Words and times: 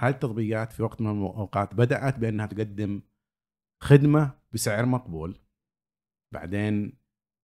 هذه 0.00 0.10
التطبيقات 0.10 0.72
في 0.72 0.82
وقت 0.82 1.00
من 1.00 1.10
الأوقات 1.10 1.74
بدأت 1.74 2.18
بأنها 2.18 2.46
تقدم 2.46 3.02
خدمة 3.82 4.38
بسعر 4.52 4.86
مقبول؟ 4.86 5.38
بعدين 6.34 6.98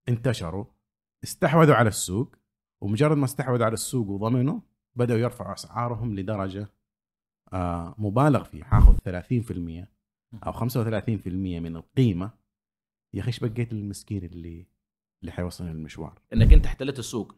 انتشروا 0.09 0.65
استحوذوا 1.23 1.75
على 1.75 1.87
السوق 1.87 2.35
ومجرد 2.83 3.17
ما 3.17 3.25
استحوذوا 3.25 3.65
على 3.65 3.73
السوق 3.73 4.07
وضمنوا 4.07 4.59
بدأوا 4.95 5.19
يرفعوا 5.19 5.53
أسعارهم 5.53 6.15
لدرجة 6.15 6.67
آه 7.53 7.95
مبالغ 7.97 8.43
فيه 8.43 8.63
حاخذ 8.63 8.97
30% 8.97 9.87
أو 10.47 10.51
35% 10.51 11.27
من 11.27 11.75
القيمة. 11.75 12.31
يا 13.13 13.19
أخي 13.19 13.27
إيش 13.27 13.39
بقيت 13.39 13.73
للمسكين 13.73 14.23
اللي 14.23 14.67
اللي 15.21 15.31
حيوصلني 15.31 15.71
المشوار 15.71 16.21
إنك 16.33 16.53
أنت 16.53 16.65
احتلت 16.65 16.99
السوق. 16.99 17.35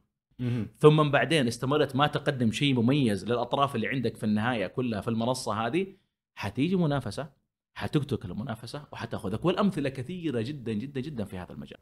ثم 0.77 1.11
بعدين 1.11 1.47
استمرت 1.47 1.95
ما 1.95 2.07
تقدم 2.07 2.51
شيء 2.51 2.73
مميز 2.73 3.25
للأطراف 3.25 3.75
اللي 3.75 3.87
عندك 3.87 4.17
في 4.17 4.23
النهاية 4.23 4.67
كلها 4.67 5.01
في 5.01 5.07
المنصة 5.07 5.53
هذه 5.67 5.87
حتيجي 6.35 6.75
منافسة 6.75 7.33
حتقتلك 7.75 8.25
المنافسة 8.25 8.87
وحتأخذك. 8.91 9.45
والأمثلة 9.45 9.89
كثيرة 9.89 10.41
جدا 10.41 10.73
جدا 10.73 11.01
جدا 11.01 11.25
في 11.25 11.37
هذا 11.37 11.51
المجال. 11.53 11.79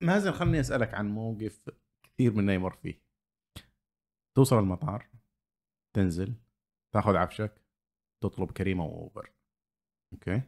مازن 0.00 0.32
خلني 0.32 0.60
أسألك 0.60 0.94
عن 0.94 1.08
موقف 1.10 1.70
كثير 2.02 2.32
منا 2.32 2.54
يمر 2.54 2.70
فيه. 2.82 3.05
توصل 4.36 4.58
المطار 4.58 5.08
تنزل 5.96 6.34
تاخذ 6.94 7.16
عفشك 7.16 7.62
تطلب 8.22 8.50
كريمة 8.50 8.84
وأوبر. 8.84 9.32
أوكي؟ 10.12 10.42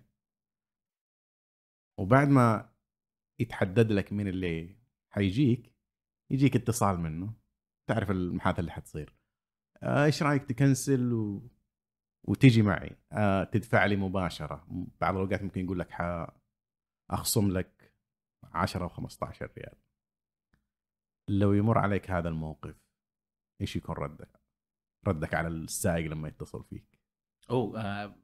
وبعد 2.00 2.28
ما 2.28 2.74
يتحدد 3.40 3.92
لك 3.92 4.12
مين 4.12 4.28
اللي 4.28 4.76
حيجيك 5.10 5.74
يجيك 6.32 6.56
اتصال 6.56 7.00
منه. 7.00 7.34
تعرف 7.88 8.10
المحادثة 8.10 8.60
اللي 8.60 8.70
حتصير. 8.72 9.16
آه، 9.82 10.04
إيش 10.04 10.22
رأيك 10.22 10.44
تكنسل 10.44 11.12
و... 11.12 11.50
وتيجي 12.28 12.62
معي؟ 12.62 12.96
آه، 13.12 13.44
تدفع 13.44 13.86
لي 13.86 13.96
مباشرة. 13.96 14.66
بعض 15.00 15.14
الأوقات 15.14 15.42
ممكن 15.42 15.64
يقول 15.64 15.78
لك 15.78 15.92
أخصم 17.10 17.50
لك 17.50 17.94
10 18.44 18.82
أو 18.84 18.88
15 18.88 19.52
ريال. 19.58 19.76
لو 21.30 21.52
يمر 21.52 21.78
عليك 21.78 22.10
هذا 22.10 22.28
الموقف 22.28 22.87
إيش 23.60 23.76
يكون 23.76 23.94
ردك؟ 23.94 24.40
ردك 25.08 25.34
على 25.34 25.48
السائق 25.48 26.10
لما 26.10 26.28
يتصل 26.28 26.64
فيك. 26.64 26.98
أوه 27.50 27.80
آه 27.80 28.14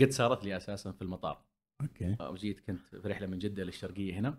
قد 0.00 0.10
صارت 0.10 0.44
لي 0.44 0.56
أساسا 0.56 0.92
في 0.92 1.02
المطار. 1.02 1.44
أوكي. 1.80 2.16
آه، 2.20 2.34
جيت 2.34 2.60
كنت 2.60 2.78
في 2.78 3.08
رحلة 3.08 3.26
من 3.26 3.38
جدة 3.38 3.64
للشرقية 3.64 4.14
هنا 4.14 4.38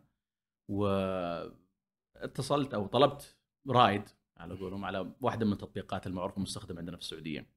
واتصلت 0.71 2.73
أو 2.73 2.87
طلبت 2.87 3.37
رايد 3.69 4.09
على 4.37 4.57
قولهم 4.57 4.85
على 4.85 5.15
واحدة 5.21 5.45
من 5.45 5.53
التطبيقات 5.53 6.07
المعروفة 6.07 6.37
المستخدمة 6.37 6.79
عندنا 6.79 6.97
في 6.97 7.03
السعودية. 7.03 7.49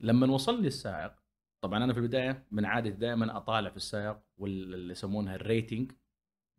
لما 0.00 0.26
وصلني 0.26 0.66
السائق 0.66 1.24
طبعا 1.64 1.84
أنا 1.84 1.92
في 1.92 1.98
البداية 1.98 2.46
من 2.50 2.64
عادتي 2.64 2.96
دائما 2.96 3.36
أطالع 3.36 3.70
في 3.70 3.76
السائق 3.76 4.20
واللي 4.36 4.92
يسمونها 4.92 5.34
ال 5.34 5.42
rating 5.42 5.92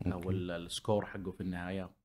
أو. 0.06 0.30
ال 0.30 0.43
score 0.43 1.06
حقه 1.06 1.30
في 1.30 1.40
النهاية. 1.40 1.96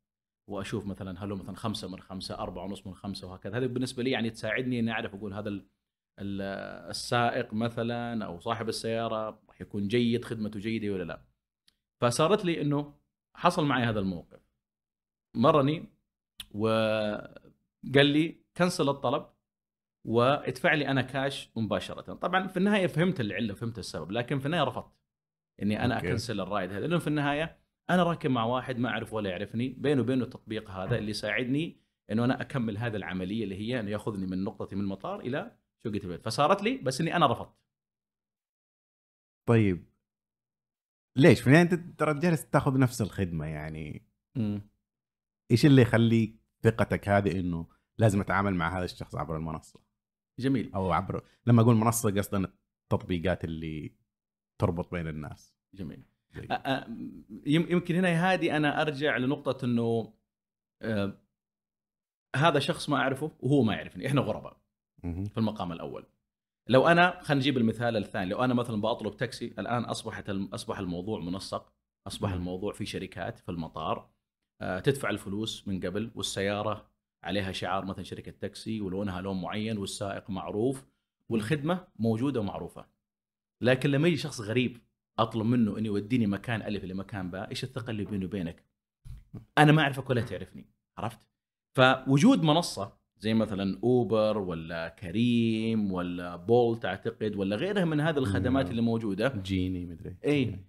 وأشوف 0.47 0.85
مثلا 0.85 1.23
هل 1.23 1.31
هو 1.31 1.37
مثلا 1.37 1.55
خمسة 1.55 1.87
من 1.87 1.99
خمسة 1.99 2.35
أربعة 2.35 2.63
ونص 2.63 2.87
من 2.87 2.95
خمسة 2.95 3.27
وهكذا. 3.27 3.57
هذه 3.57 3.65
بالنسبة 3.65 4.03
لي 4.03 4.11
يعني 4.11 4.29
تساعدني 4.29 4.79
إني 4.79 4.91
أعرف 4.91 5.15
أقول 5.15 5.33
هذا 5.33 5.49
ال- 5.49 5.65
ال- 6.19 6.41
السائق 6.89 7.53
مثلا 7.53 8.25
أو 8.25 8.39
صاحب 8.39 8.69
السيارة 8.69 9.39
راح 9.47 9.61
يكون 9.61 9.87
جيد 9.87 10.25
خدمته 10.25 10.59
جيدة 10.59 10.93
ولا 10.93 11.03
لا. 11.03 11.21
فصارت 12.01 12.45
لي 12.45 12.61
إنه 12.61 12.93
حصل 13.35 13.65
معي 13.65 13.83
هذا 13.83 13.99
الموقف. 13.99 14.39
مرني 15.35 15.85
وقال 16.51 18.05
لي 18.05 18.41
كنسل 18.57 18.89
الطلب 18.89 19.25
وادفع 20.05 20.73
لي 20.73 20.87
أنا 20.87 21.01
كاش 21.01 21.49
مباشرة. 21.55 22.13
طبعا 22.13 22.47
في 22.47 22.57
النهاية 22.57 22.87
فهمت 22.87 23.19
العلة 23.21 23.53
فهمت 23.53 23.79
السبب 23.79 24.11
لكن 24.11 24.39
في 24.39 24.45
النهاية 24.45 24.63
رفضت 24.63 24.91
إني 25.61 25.85
أنا. 25.85 25.97
أكنسل 25.97 26.41
الرايد 26.41 26.71
هذا 26.71 26.79
لأنه 26.79 26.99
في 26.99 27.07
النهاية 27.07 27.60
أنا 27.89 28.03
راكب 28.03 28.29
مع 28.29 28.43
واحد 28.43 28.77
ما 28.77 28.89
أعرف 28.89 29.13
ولا 29.13 29.29
يعرفني 29.29 29.69
بينه 29.69 30.01
وبينه 30.01 30.23
التطبيق 30.23 30.71
هذا 30.71 30.97
اللي 30.97 31.09
يساعدني 31.11 31.81
إنه 32.11 32.25
أنا 32.25 32.41
أكمل 32.41 32.77
هذه 32.77 32.95
العملية 32.95 33.43
اللي 33.43 33.55
هي 33.55 33.79
إنه 33.79 33.91
يأخذني 33.91 34.25
من 34.25 34.43
نقطتي 34.43 34.75
من 34.75 34.81
المطار 34.81 35.19
إلى 35.19 35.57
شقه 35.83 35.97
البيت 36.03 36.25
فصارت 36.25 36.63
لي 36.63 36.77
بس 36.77 37.01
إني 37.01 37.15
أنا 37.15 37.31
رفضت. 37.31 37.55
طيب. 39.45 39.85
ليش؟ 41.15 41.41
في 41.41 41.47
النهاية 41.47 41.63
أنت 41.63 41.99
ترى 41.99 42.19
جالس 42.19 42.49
تأخذ 42.49 42.79
نفس 42.79 43.01
الخدمة 43.01 43.45
يعني. 43.45 44.05
إيش 45.51 45.65
اللي 45.65 45.81
يخليك 45.81 46.41
ثقتك 46.63 47.09
هذه 47.09 47.39
إنه 47.39 47.67
لازم 47.97 48.21
أتعامل 48.21 48.55
مع 48.55 48.77
هذا 48.77 48.85
الشخص 48.85 49.15
عبر 49.15 49.37
المنصة؟ 49.37 49.79
جميل. 50.39 50.73
أو 50.73 50.91
عبر 50.91 51.23
لما 51.45 51.61
أقول 51.61 51.75
منصة 51.75 52.11
قصدا 52.11 52.53
التطبيقات 52.83 53.43
اللي 53.43 53.95
تربط 54.61 54.91
بين 54.91 55.07
الناس. 55.07 55.55
جميل. 55.73 56.10
يمكن 57.45 57.95
هنا 57.95 58.33
هذه 58.33 58.57
أنا 58.57 58.81
أرجع 58.81 59.17
لنقطة 59.17 59.65
إنه 59.65 60.13
آه، 60.81 61.17
هذا 62.35 62.59
شخص 62.59 62.89
ما 62.89 62.97
أعرفه 62.97 63.31
وهو 63.39 63.63
ما 63.63 63.73
يعرفني 63.73 64.07
إحنا 64.07 64.21
غرباء. 64.21 64.57
في 65.01 65.37
المقام 65.37 65.71
الأول 65.71 66.05
لو 66.67 66.87
أنا 66.87 67.21
خلينا 67.21 67.41
نجيب 67.41 67.57
المثال 67.57 67.97
الثاني 67.97 68.29
لو 68.29 68.43
أنا 68.43 68.53
مثلا 68.53 68.81
بطلب 68.81 69.17
تاكسي 69.17 69.45
الآن 69.45 69.83
اصبحت 69.83 70.29
أصبح 70.29 70.79
الموضوع 70.79 71.19
منسق 71.19 71.73
أصبح. 72.07 72.31
الموضوع 72.31 72.73
في 72.73 72.85
شركات 72.85 73.39
في 73.39 73.49
المطار 73.49 74.09
آه، 74.61 74.79
تدفع 74.79 75.09
الفلوس 75.09 75.67
من 75.67 75.79
قبل 75.79 76.11
والسيارة 76.15 76.91
عليها 77.23 77.51
شعار 77.51 77.85
مثلا 77.85 78.03
شركة 78.03 78.31
تاكسي 78.31 78.81
ولونها 78.81 79.21
لون 79.21 79.41
معين 79.41 79.77
والسائق 79.77 80.29
معروف 80.29 80.85
والخدمة 81.29 81.87
موجودة 81.99 82.39
ومعروفة 82.39 82.85
لكن 83.61 83.89
لما 83.89 84.07
يجي 84.07 84.17
شخص 84.17 84.41
غريب 84.41 84.81
أطلب 85.21 85.45
منه 85.45 85.77
إنه 85.77 85.87
يوديني 85.87 86.27
مكان 86.27 86.61
ألف 86.61 86.83
لمكان 86.83 87.31
باء 87.31 87.49
إيش 87.49 87.63
الثقة 87.63 87.91
اللي 87.91 88.05
بيني 88.05 88.25
وبينك؟ 88.25 88.65
أنا 89.57 89.71
ما 89.71 89.81
أعرفك 89.81 90.09
ولا 90.09 90.21
تعرفني 90.21 90.65
عرفت؟ 90.97 91.27
فوجود 91.77 92.43
منصة 92.43 93.01
زي 93.17 93.33
مثلا 93.33 93.79
أوبر 93.83 94.37
ولا 94.37 94.89
كريم 94.89 95.91
ولا 95.91 96.35
بولت 96.35 96.85
أعتقد 96.85 97.35
ولا 97.35 97.55
غيرها 97.55 97.85
من 97.85 97.99
هذه 97.99 98.17
الخدمات. 98.17 98.69
اللي 98.69 98.81
موجودة 98.81 99.27
جيني 99.27 99.85
مدري 99.85 100.17
إي. 100.25 100.59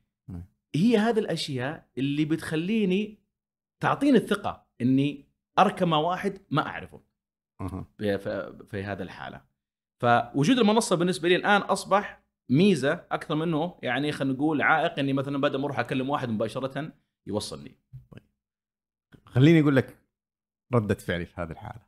هي 0.75 0.97
هذه 0.97 1.19
الأشياء 1.19 1.89
اللي 1.99 2.25
بتخليني 2.25 3.19
تعطيني 3.81 4.19
الثقة 4.19 4.67
إني 4.81 5.29
أركب 5.59 5.87
مع 5.87 5.97
واحد 5.97 6.39
ما 6.51 6.67
أعرفه. 6.67 7.01
في, 7.99 8.19
في, 8.19 8.59
في 8.71 8.83
هذه 8.83 9.03
الحالة. 9.03 9.43
فوجود 10.03 10.59
المنصة 10.59 10.97
بالنسبة 10.97 11.29
لي 11.29 11.37
الآن 11.37 11.61
أصبح 11.61 12.22
ميزة 12.53 12.93
أكثر 13.11 13.35
منه 13.35 13.79
يعني 13.83 14.13
خلينا 14.13 14.35
نقول 14.35 14.63
عائق 14.63 14.99
إني 14.99 15.13
مثلا 15.13 15.39
بدل 15.41 15.59
ما 15.59 15.65
أروح 15.65 15.79
أكلم 15.79 16.11
واحد 16.11 16.29
مباشرة 16.29 16.93
يوصلني. 17.27 17.77
خليني 19.25 19.61
أقول 19.61 19.77
لك 19.77 19.99
ردة 20.75 20.95
فعلي 20.95 21.27
في 21.27 21.41
هذه 21.41 21.51
الحالة. 21.51 21.87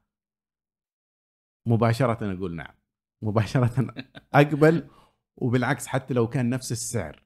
مباشرة 1.67 2.33
أقول 2.35 2.57
نعم. 2.57 2.75
مباشرة 3.23 3.95
أقبل 4.35 4.89
وبالعكس 5.37 5.87
حتى 5.87 6.15
لو 6.15 6.29
كان 6.29 6.51
نفس 6.51 6.73
السعر 6.73 7.23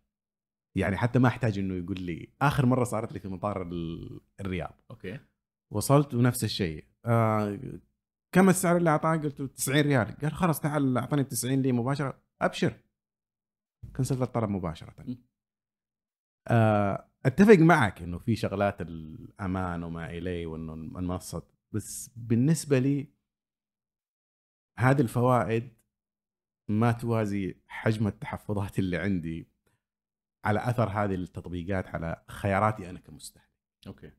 يعني 0.76 0.96
حتى 0.96 1.18
ما 1.18 1.28
أحتاج 1.28 1.58
إنه 1.58 1.74
يقول 1.74 2.00
لي. 2.02 2.32
آخر 2.42 2.66
مرة 2.66 2.84
صارت 2.84 3.12
لي 3.12 3.20
في 3.20 3.28
مطار 3.28 3.62
ال- 3.62 4.20
الرياض. 4.40 4.80
أوكي. 4.90 5.20
وصلت 5.72 6.14
ونفس 6.14 6.44
الشيء. 6.44 6.84
آه 7.04 7.58
كم 8.32 8.48
السعر 8.48 8.76
اللي 8.76 8.90
أعطاه؟ 8.90 9.16
قلت 9.16 9.40
له 9.40 9.46
90 9.46 9.80
ريال. 9.80 10.16
قال 10.22 10.32
خلاص 10.32 10.60
تعال 10.60 10.98
أعطاني 10.98 11.24
90 11.24 11.62
لي 11.62 11.72
مباشرة 11.72 12.22
أبشر. 12.42 12.72
كنسلت 13.98 14.22
الطلب 14.22 14.50
مباشرة. 14.50 15.16
آه 16.48 17.10
أتفق 17.26 17.58
معك 17.58 18.02
إنه 18.02 18.18
في 18.18 18.36
شغلات 18.36 18.80
الأمان 18.80 19.82
وما 19.82 20.10
اليه 20.10 20.46
وإنه 20.46 20.74
المنصة 20.74 21.48
بس 21.72 22.10
بالنسبة 22.16 22.78
لي 22.78 23.12
هذه 24.78 25.00
الفوائد 25.00 25.76
ما 26.68 26.92
توازي 26.92 27.62
حجم 27.68 28.06
التحفظات 28.06 28.78
اللي 28.78 28.96
عندي 28.96 29.52
على 30.44 30.70
أثر 30.70 30.88
هذه 30.88 31.14
التطبيقات 31.14 31.86
على 31.86 32.24
خياراتي 32.28 32.90
أنا 32.90 32.98
كمستهلك. 32.98 33.48
أوكي. 33.86 34.12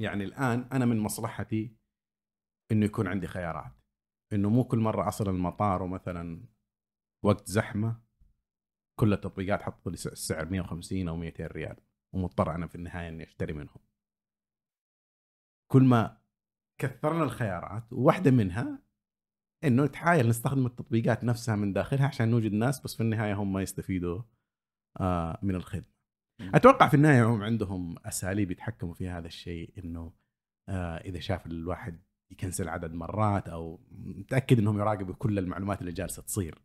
يعني 0.00 0.24
الآن 0.24 0.68
أنا 0.72 0.84
من 0.84 0.98
مصلحتي 0.98 1.76
إنه 2.72 2.84
يكون 2.84 3.06
عندي 3.06 3.26
خيارات. 3.26 3.72
إنه 4.32 4.50
مو 4.50 4.64
كل 4.64 4.78
مرة 4.78 5.08
أصل 5.08 5.28
المطار 5.28 5.82
ومثلا 5.82 6.46
وقت 7.24 7.48
زحمة 7.48 8.03
كل 8.96 9.12
التطبيقات 9.12 9.62
حطوا 9.62 9.92
لي 9.92 9.94
السعر 9.94 10.48
150 10.48 11.08
أو 11.08 11.16
200 11.16 11.46
ريال 11.46 11.76
ومضطر 12.12 12.54
أنا 12.54 12.66
في 12.66 12.74
النهاية 12.74 13.08
إني 13.08 13.24
أشتري 13.24 13.52
منهم 13.52 13.78
كل 15.72 15.82
ما 15.82 16.18
كثرنا 16.80 17.24
الخيارات 17.24 17.92
وواحده 17.92 18.30
منها 18.30 18.82
إنه 19.64 19.84
نتحايل 19.84 20.28
نستخدم 20.28 20.66
التطبيقات 20.66 21.24
نفسها 21.24 21.56
من 21.56 21.72
داخلها 21.72 22.06
عشان 22.06 22.30
نوجد 22.30 22.52
ناس 22.52 22.80
بس 22.80 22.94
في 22.94 23.02
النهاية 23.02 23.34
هم 23.34 23.58
يستفيدوا 23.58 24.22
آه 25.00 25.38
من 25.42 25.54
الخدمة. 25.54 25.94
أتوقع 26.40 26.88
في 26.88 26.94
النهاية 26.94 27.24
هم 27.24 27.42
عندهم 27.42 27.98
أساليب 27.98 28.50
يتحكموا 28.50 28.94
في 28.94 29.08
هذا 29.08 29.26
الشيء 29.26 29.74
إنه 29.78 30.12
آه 30.68 30.96
إذا 30.96 31.20
شاف 31.20 31.46
الواحد 31.46 32.02
يكنسل 32.30 32.68
عدد 32.68 32.94
مرات 32.94 33.48
أو 33.48 33.80
متأكد 33.90 34.58
إنهم 34.58 34.78
يراقبوا 34.78 35.14
كل 35.14 35.38
المعلومات 35.38 35.80
اللي 35.80 35.92
جالسة 35.92 36.22
تصير. 36.22 36.62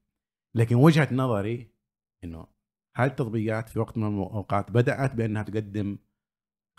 لكن 0.56 0.76
وجهة 0.76 1.14
نظري 1.14 1.79
إنه 2.24 2.48
هذه 2.96 3.10
التطبيقات 3.10 3.70
في 3.70 3.80
وقت 3.80 3.98
من 3.98 4.08
الأوقات 4.08 4.72
بدأت 4.72 5.14
بأنها 5.16 5.44
تقدم 5.44 5.98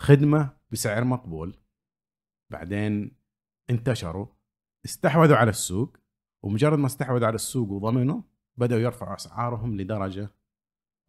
خدمة 0.01 0.57
بسعر 0.71 1.03
مقبول. 1.03 1.57
بعدين 2.51 3.11
انتشروا 3.69 4.27
استحوذوا 4.85 5.37
على 5.37 5.49
السوق 5.49 5.97
ومجرد 6.43 6.79
ما 6.79 6.85
استحوذوا 6.85 7.27
على 7.27 7.35
السوق 7.35 7.69
وضمنوا 7.69 8.21
بدأوا 8.57 8.81
يرفعوا 8.81 9.15
أسعارهم 9.15 9.77
لدرجة 9.77 10.29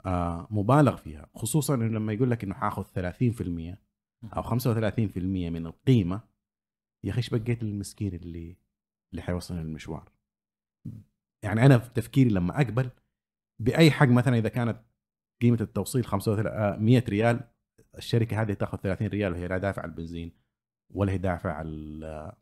آه 0.07 0.47
مبالغ 0.51 0.97
فيها. 0.97 1.31
خصوصا 1.35 1.75
إنه 1.75 1.85
لما 1.85 2.13
يقول 2.13 2.31
لك 2.31 2.45
إنه 2.45 2.55
حاخذ 2.55 2.85
30% 2.85 3.77
أو 4.25 4.43
35% 4.43 5.17
من 5.17 5.67
القيمة 5.67 6.21
يا 7.05 7.11
أخي 7.11 7.19
إيش 7.19 7.31
بقيت 7.31 7.63
للمسكين 7.63 8.15
اللي 8.15 8.57
اللي 9.13 9.23
حيوصل 9.23 9.55
المشوار 9.55 10.13
يعني 11.43 11.67
أنا 11.67 11.79
في 11.79 11.91
تفكيري 11.91 12.31
لما 12.31 12.61
أقبل 12.61 12.91
بأي 13.63 13.91
حق 13.91 14.09
مثلا 14.09 14.39
إذا 14.39 14.49
كانت 14.49 14.81
قيمة 15.43 15.59
التوصيل 15.61 16.05
35 16.05 16.85
100 16.85 17.05
ريال 17.09 17.41
الشركة 17.99 18.43
هذه 18.43 18.53
تأخذ 18.53 18.79
30 18.79 19.07
ريال 19.07 19.33
وهي 19.33 19.49
لا 19.49 19.59
دافعه 19.59 19.85
البنزين 19.85 20.33
ولا 20.91 21.13
هي 21.13 21.19
دافعه 21.19 21.63
ال- 21.63 22.33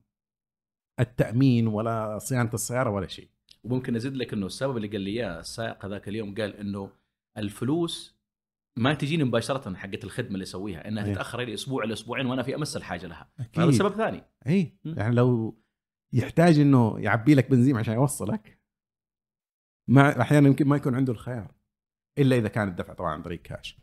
التأمين 1.00 1.66
ولا 1.66 2.18
صيانة 2.18 2.50
السيارة 2.54 2.90
ولا 2.90 3.06
شيء. 3.06 3.28
وممكن 3.64 3.96
أزيد 3.96 4.16
لك 4.16 4.32
إنه 4.32 4.46
السبب 4.46 4.76
اللي 4.76 4.88
قال 4.88 5.00
لي 5.00 5.10
إياه 5.10 5.40
السائق 5.40 5.84
هذاك 5.84 6.08
اليوم 6.08 6.34
قال 6.34 6.56
إنه 6.56 6.90
الفلوس 7.38 8.20
ما 8.76 8.94
تجيني 8.94 9.24
مباشرة 9.24 9.74
حقت 9.74 10.04
الخدمة 10.04 10.30
اللي 10.34 10.42
أسويها 10.42 10.88
إنها 10.88 11.04
إيه. 11.04 11.12
تتأخر 11.14 11.40
لي 11.40 11.54
أسبوع 11.54 11.84
إلى 11.84 11.92
أسبوعين 11.92 12.26
وأنا 12.26 12.42
في 12.42 12.54
أمس 12.54 12.76
الحاجة 12.76 13.06
لها. 13.06 13.30
أكيد. 13.40 13.62
هذا 13.62 13.70
سبب 13.70 13.90
ثاني. 13.96 14.22
اي. 14.46 14.78
يعني 14.84 15.14
لو 15.14 15.58
يحتاج 16.12 16.58
إنه 16.58 17.00
يعبي 17.00 17.34
لك 17.34 17.50
بنزين 17.50 17.76
عشان 17.76 17.94
يوصلك 17.94 18.59
ما 19.90 20.20
أحيانا 20.20 20.48
يمكن 20.48 20.68
ما 20.68 20.76
يكون 20.76 20.94
عنده 20.94 21.12
الخيار 21.12 21.54
إلا 22.18 22.36
إذا 22.36 22.48
كان 22.48 22.68
الدفع 22.68 22.94
طبعا 22.94 23.12
عن 23.12 23.22
طريق 23.22 23.42
كاش 23.42 23.78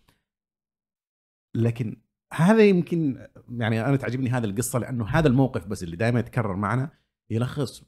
لكن 1.56 2.02
هذا 2.34 2.64
يمكن 2.64 3.28
يعني 3.50 3.86
أنا 3.86 3.98
تعجبني 3.98 4.30
هذه 4.30 4.46
القصة 4.46 4.80
لأنه 4.80 5.06
هذا 5.06 5.28
الموقف 5.28 5.68
بس 5.68 5.84
اللي 5.84 5.96
دائما 5.96 6.20
يتكرر 6.20 6.56
معنا 6.56 6.90
يلخص 7.30 7.84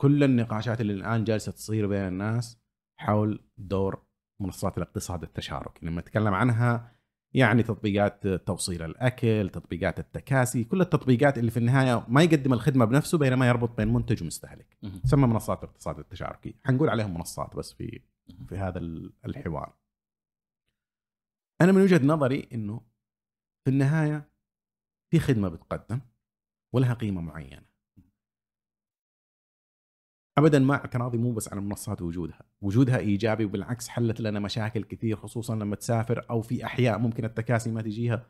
كل 0.00 0.24
النقاشات 0.24 0.80
اللي 0.80 0.92
الآن 0.92 1.24
جالسة 1.24 1.52
تصير 1.52 1.86
بين 1.86 2.08
الناس 2.08 2.58
حول 3.00 3.44
دور 3.58 4.02
منصات 4.40 4.78
الاقتصاد 4.78 5.22
التشاركي. 5.22 5.86
لما 5.86 6.00
نتكلم 6.00 6.34
عنها 6.34 6.97
يعني 7.34 7.62
تطبيقات 7.62 8.26
توصيل 8.26 8.82
الأكل، 8.82 9.50
تطبيقات 9.52 9.98
التكاسي، 9.98 10.64
كل 10.64 10.80
التطبيقات 10.80 11.38
اللي 11.38 11.50
في 11.50 11.56
النهاية 11.56 12.04
ما 12.08 12.22
يقدم 12.22 12.52
الخدمة 12.52 12.84
بنفسه 12.84 13.18
بينما 13.18 13.48
يربط 13.48 13.76
بين 13.76 13.88
منتج 13.92 14.22
ومستهلك. 14.22 14.76
تسمى 15.04 15.26
منصات 15.26 15.64
الاقتصاد 15.64 15.98
التشاركي، 15.98 16.54
حنقول 16.64 16.88
عليهم 16.88 17.14
منصات 17.14 17.56
بس 17.56 17.72
في 17.72 18.00
في 18.48 18.56
هذا 18.56 18.78
ال- 18.78 19.12
الحوار. 19.26 19.72
أنا 21.60 21.72
من 21.72 21.82
وجهة 21.82 22.06
نظري 22.06 22.48
إنه 22.52 22.80
في 23.64 23.70
النهاية 23.70 24.28
في 25.10 25.18
خدمة 25.18 25.48
بتقدم 25.48 26.00
ولها 26.72 26.94
قيمة 26.94 27.20
معينة. 27.20 27.62
ابدا 30.38 30.58
ما 30.58 30.74
اعتراضي 30.74 31.18
مو 31.18 31.32
بس 31.32 31.48
على 31.48 31.60
المنصات 31.60 32.02
وجودها، 32.02 32.42
وجودها 32.60 32.98
إيجابي 32.98 33.44
وبالعكس 33.44 33.88
حلت 33.88 34.20
لنا 34.20 34.40
مشاكل 34.40 34.84
كثير 34.84 35.16
خصوصا 35.16 35.56
لما 35.56 35.76
تسافر 35.76 36.26
أو 36.30 36.42
في 36.42 36.64
أحياء 36.64 36.98
ممكن 36.98 37.24
التكاسي 37.24 37.70
ما 37.70 37.82
تجيها. 37.82 38.26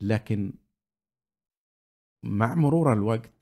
لكن 0.00 0.52
مع 2.22 2.54
مرور 2.54 2.92
الوقت 2.92 3.32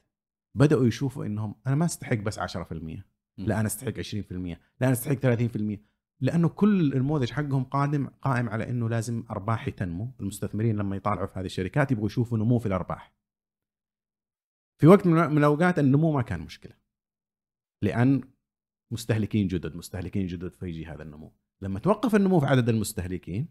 بدأوا 0.54 0.86
يشوفوا 0.86 1.26
إنهم 1.26 1.54
أنا 1.66 1.74
ما 1.74 1.84
أستحق 1.84 2.16
بس 2.16 2.38
10% 2.38 3.04
لا 3.38 3.60
أنا 3.60 3.66
أستحق 3.66 3.98
20% 4.00 4.58
لا 4.80 4.86
أنا 4.86 4.92
أستحق 4.92 5.14
30% 5.14 5.78
لأنه 6.20 6.48
كل 6.48 6.92
النموذج 6.92 7.30
حقهم 7.30 7.64
قادم 7.64 8.06
قائم 8.06 8.48
على 8.48 8.70
إنه 8.70 8.88
لازم 8.88 9.24
ارباحي 9.30 9.70
تنمو 9.70 10.12
المستثمرين 10.20 10.76
لما 10.76 10.96
يطالعوا 10.96 11.26
في 11.26 11.38
هذه 11.38 11.46
الشركات 11.46 11.92
يبغوا 11.92 12.06
يشوفوا 12.06 12.38
نمو 12.38 12.58
في 12.58 12.66
الأرباح. 12.66 13.12
في 14.80 14.86
وقت 14.86 15.06
من 15.06 15.12
من 15.12 15.38
الأوقات 15.38 15.78
النمو 15.78 16.12
ما 16.12 16.22
كان 16.22 16.40
مشكلة. 16.40 16.85
لأن 17.82 18.20
مستهلكين 18.92 19.46
جدد 19.46 19.76
مستهلكين 19.76 20.26
جدد 20.26 20.54
فيجي 20.54 20.86
هذا 20.86 21.02
النمو. 21.02 21.32
لما 21.62 21.78
توقف 21.78 22.14
النمو 22.14 22.40
في 22.40 22.46
عدد 22.46 22.68
المستهلكين 22.68 23.48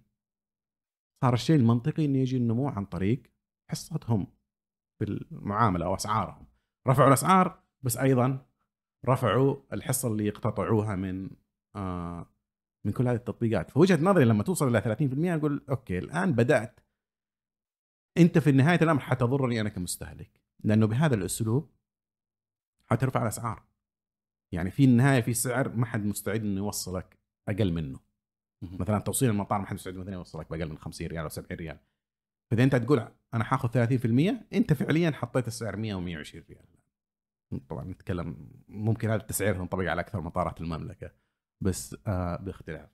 صار 1.24 1.34
الشيء 1.34 1.56
المنطقي 1.56 2.06
إنه 2.06 2.18
يجي 2.18 2.38
النمو 2.38 2.68
عن 2.68 2.86
طريق 2.86 3.24
حصتهم 3.72 4.28
في 5.00 5.06
المعاملة 5.06 5.86
أو 5.86 5.96
أسعارهم. 5.96 6.48
رفعوا 6.88 7.08
الأسعار 7.08 7.64
بس 7.82 7.98
أيضا 7.98 8.46
رفعوا 9.06 9.56
الحصة 9.74 10.08
اللي 10.08 10.26
يقتطعوها 10.26 10.96
من 10.96 11.30
آه 11.76 12.32
من 12.86 12.92
كل 12.92 13.08
هذه 13.08 13.16
التطبيقات. 13.16 13.72
فوجهه 13.72 14.02
نظري 14.02 14.26
لما 14.26 14.44
توصل 14.44 14.68
إلى 14.68 14.82
30% 14.82 15.36
أقول 15.36 15.66
أوكي 15.70 15.98
الآن 15.98 16.34
بدأت. 16.34 16.80
أنت 18.18 18.38
في 18.38 18.52
نهايه 18.52 18.80
الأمر 18.82 19.00
حتضرني 19.00 19.62
أنا 19.62 19.70
كمستهلك 19.70 20.42
لأنه 20.64 20.88
بهذا 20.88 21.16
الأسلوب 21.16 21.72
حترفع 22.86 23.22
الأسعار. 23.22 23.64
يعني 24.52 24.72
في 24.72 24.84
النهاية 24.84 25.22
في 25.22 25.34
سعر 25.34 25.70
ما 25.70 25.86
حد 25.86 26.06
مستعد 26.06 26.42
إنه 26.42 26.58
يوصلك 26.58 27.20
أقل 27.50 27.74
منه. 27.74 28.00
مثلا 28.62 29.00
توصيل 29.00 29.30
المطار 29.30 29.60
ما 29.60 29.66
حد 29.66 29.74
مستعد 29.74 29.96
مثلا 29.96 30.14
يوصلك 30.14 30.50
بأقل 30.50 30.70
من 30.70 30.78
50 30.78 31.08
ريال 31.08 31.24
أو 31.24 31.30
70 31.30 31.60
ريال. 31.60 31.80
فإذا 32.52 32.64
أنت 32.64 32.76
تقول 32.76 33.08
أنا 33.34 33.44
حاخذ 33.44 33.70
30% 33.70 34.46
أنت 34.54 34.74
فعليا 34.74 35.12
حطيت 35.12 35.48
السعر 35.48 35.76
100 35.76 35.94
و120 35.96 36.36
ريال. 36.50 36.66
طبعا 37.70 37.84
نتكلم 37.84 38.52
ممكن 38.68 39.10
هذا 39.10 39.22
التسعير 39.22 39.56
تنطبق 39.56 39.84
على 39.84 40.02
أكثر 40.02 40.22
مطارات 40.22 40.62
المملكة 40.62 41.12
بس 41.62 41.96
آه 42.08 42.36
باختلاف. 42.36 42.90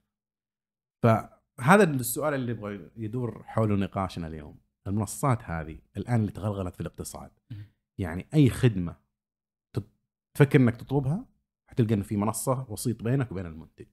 فهذا 1.02 1.84
السؤال 1.84 2.34
اللي 2.34 2.52
يبغى 2.52 2.90
يدور 2.96 3.42
حوله 3.44 3.76
نقاشنا 3.76 4.26
اليوم. 4.26 4.58
المنصات 4.86 5.42
هذه 5.44 5.78
الآن 5.96 6.20
اللي 6.20 6.32
تغلغلت 6.32 6.74
في 6.74 6.80
الاقتصاد. 6.80 7.30
يعني 7.98 8.26
أي 8.34 8.50
خدمة 8.50 8.96
تفكر 10.34 10.60
إنك 10.60 10.76
تطلبها؟ 10.76 11.26
حتلقى 11.72 11.94
إنه 11.94 12.02
في 12.02 12.16
منصة 12.16 12.66
وسيط 12.70 13.02
بينك 13.02 13.32
وبين 13.32 13.46
المنتج. 13.46 13.86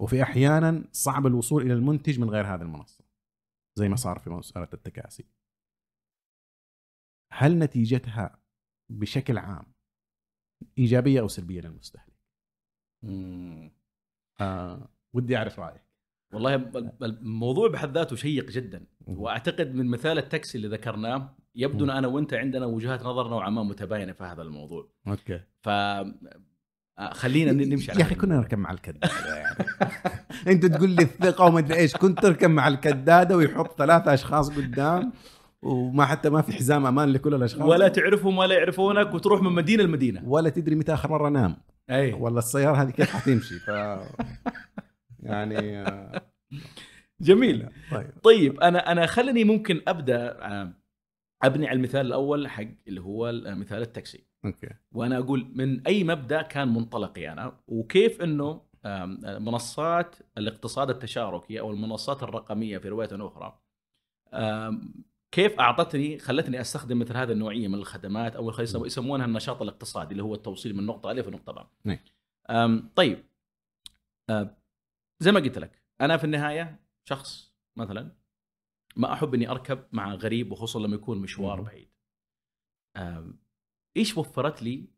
وفي 0.00 0.22
أحيانا 0.22 0.88
صعب 0.92 1.26
الوصول 1.26 1.62
إلى 1.62 1.72
المنتج 1.72 2.20
من 2.20 2.30
غير 2.30 2.46
هذه 2.46 2.62
المنصة. 2.62 3.04
زي 3.78 3.88
ما 3.88 3.96
صار 3.96 4.18
في 4.18 4.30
مسألة 4.30 4.68
التكاسي. 4.74 5.24
هل 7.32 7.58
نتيجتها 7.58 8.42
بشكل 8.90 9.38
عام 9.38 9.74
إيجابية 10.78 11.20
أو 11.20 11.28
سلبية 11.28 11.60
للمستهلك؟ 11.60 12.14
آه 14.40 14.88
ودي 15.14 15.36
أعرف 15.36 15.60
رأيك. 15.60 15.84
والله 16.32 16.54
ال- 16.54 17.04
الموضوع 17.04 17.68
بحد 17.68 17.90
ذاته 17.90 18.16
شيق 18.16 18.50
جدا. 18.50 18.86
وأعتقد 19.06 19.74
من 19.74 19.86
مثال 19.86 20.18
التاكسي 20.18 20.58
اللي 20.58 20.68
ذكرناه 20.68 21.36
يبدو 21.54 21.84
ان 21.84 21.90
أنا 21.90 22.08
وأنت 22.08 22.34
عندنا 22.34 22.66
وجهات 22.66 23.02
نظر 23.02 23.28
نوعا 23.28 23.50
ما 23.50 23.62
متباينة 23.62 24.12
في 24.12 24.24
هذا 24.24 24.42
الموضوع. 24.42 24.92
okay. 25.06 25.40
ف 25.62 25.68
خلينا 27.12 27.52
ن- 27.52 27.68
نمشي 27.68 27.90
على 27.90 28.00
يا 28.00 28.04
أخي 28.06 28.14
كنا 28.14 28.36
نركب 28.36 28.58
مع 28.58 28.70
الكداده 28.70 29.36
يعني. 29.36 29.56
أنت 30.54 30.66
تقول 30.66 30.90
لي 30.90 31.02
الثقة 31.02 31.44
وما 31.44 31.58
أدري 31.58 31.78
إيش. 31.78 31.96
كنت 31.96 32.20
تركب 32.22 32.50
مع 32.50 32.68
الكداده 32.68 33.36
ويحط 33.36 33.78
ثلاثة 33.78 34.14
أشخاص 34.14 34.50
قدام 34.50 35.12
وما 35.62 36.04
حتى 36.06 36.30
ما 36.30 36.42
في 36.42 36.52
حزام 36.52 36.86
أمان 36.86 37.08
لكل 37.12 37.34
الأشخاص. 37.34 37.62
ولا 37.68 37.88
تعرفهم 37.88 38.38
ولا 38.38 38.54
يعرفونك 38.54 39.14
وتروح 39.14 39.42
من 39.42 39.52
مدينة 39.52 39.82
لمدينة. 39.82 40.22
ولا 40.28 40.50
تدري 40.50 40.74
متى 40.74 40.94
آخر 40.94 41.10
مرة 41.10 41.28
نام. 41.28 41.56
أي. 41.90 42.12
ولا 42.12 42.38
السيارة 42.38 42.76
هذه 42.82 42.90
كيف 42.90 43.10
حتمشي؟ 43.16 43.58
ف 43.58 43.68
يعني 45.22 45.78
آه، 45.82 46.22
جميل. 47.20 47.68
طيب. 47.92 48.10
طيب 48.22 48.60
أنا 48.60 48.92
أنا 48.92 49.06
خلني 49.06 49.44
ممكن 49.44 49.80
أبدأ 49.88 50.36
آه، 50.42 50.72
أبني 51.46 51.68
على 51.68 51.76
المثال 51.76 52.06
الأول 52.06 52.48
حق 52.48 52.64
اللي 52.88 53.00
هو 53.00 53.32
مثال 53.46 53.82
التاكسي 53.82 54.24
okay 54.44 54.68
وأنا 54.92 55.18
أقول 55.18 55.52
من 55.54 55.86
أي 55.86 56.04
مبدأ 56.04 56.42
كان 56.42 56.68
منطلقي 56.68 57.32
أنا 57.32 57.60
وكيف 57.68 58.22
إنه 58.22 58.60
منصات 59.24 60.16
الاقتصاد 60.38 60.90
التشاركي 60.90 61.60
أو 61.60 61.70
المنصات 61.70 62.22
الرقمية 62.22 62.78
في 62.78 62.88
رواية 62.88 63.08
أخرى 63.12 63.58
كيف 65.32 65.60
أعطتني 65.60 66.18
خلتني 66.18 66.60
أستخدم 66.60 66.98
مثل 66.98 67.16
هذه 67.16 67.32
النوعية 67.32 67.68
من 67.68 67.74
الخدمات 67.74 68.36
أو 68.36 68.52
يسمونها 68.60 69.26
النشاط 69.26 69.62
الاقتصادي 69.62 70.12
اللي 70.12 70.22
هو 70.22 70.34
التوصيل 70.34 70.76
من 70.76 70.86
نقطة 70.86 71.10
ألف 71.10 71.28
لنقطة 71.28 71.52
باء. 71.52 71.70
نعم. 71.84 72.90
طيب 72.96 73.24
زي 75.20 75.32
ما 75.32 75.40
قلت 75.40 75.58
لك 75.58 75.82
أنا 76.00 76.16
في 76.16 76.24
النهاية 76.24 76.80
شخص 77.04 77.54
مثلا 77.76 78.12
ما 78.96 79.12
أحب 79.12 79.34
إني 79.34 79.50
أركب 79.50 79.84
مع 79.92 80.14
غريب 80.14 80.52
وخصوصا 80.52 80.78
لما 80.86 80.94
يكون 80.94 81.18
مشوار 81.18 81.58
مم. 81.60 81.64
بعيد. 81.64 81.88
إيش 83.96 84.18
وفرت 84.18 84.62
لي 84.62 84.88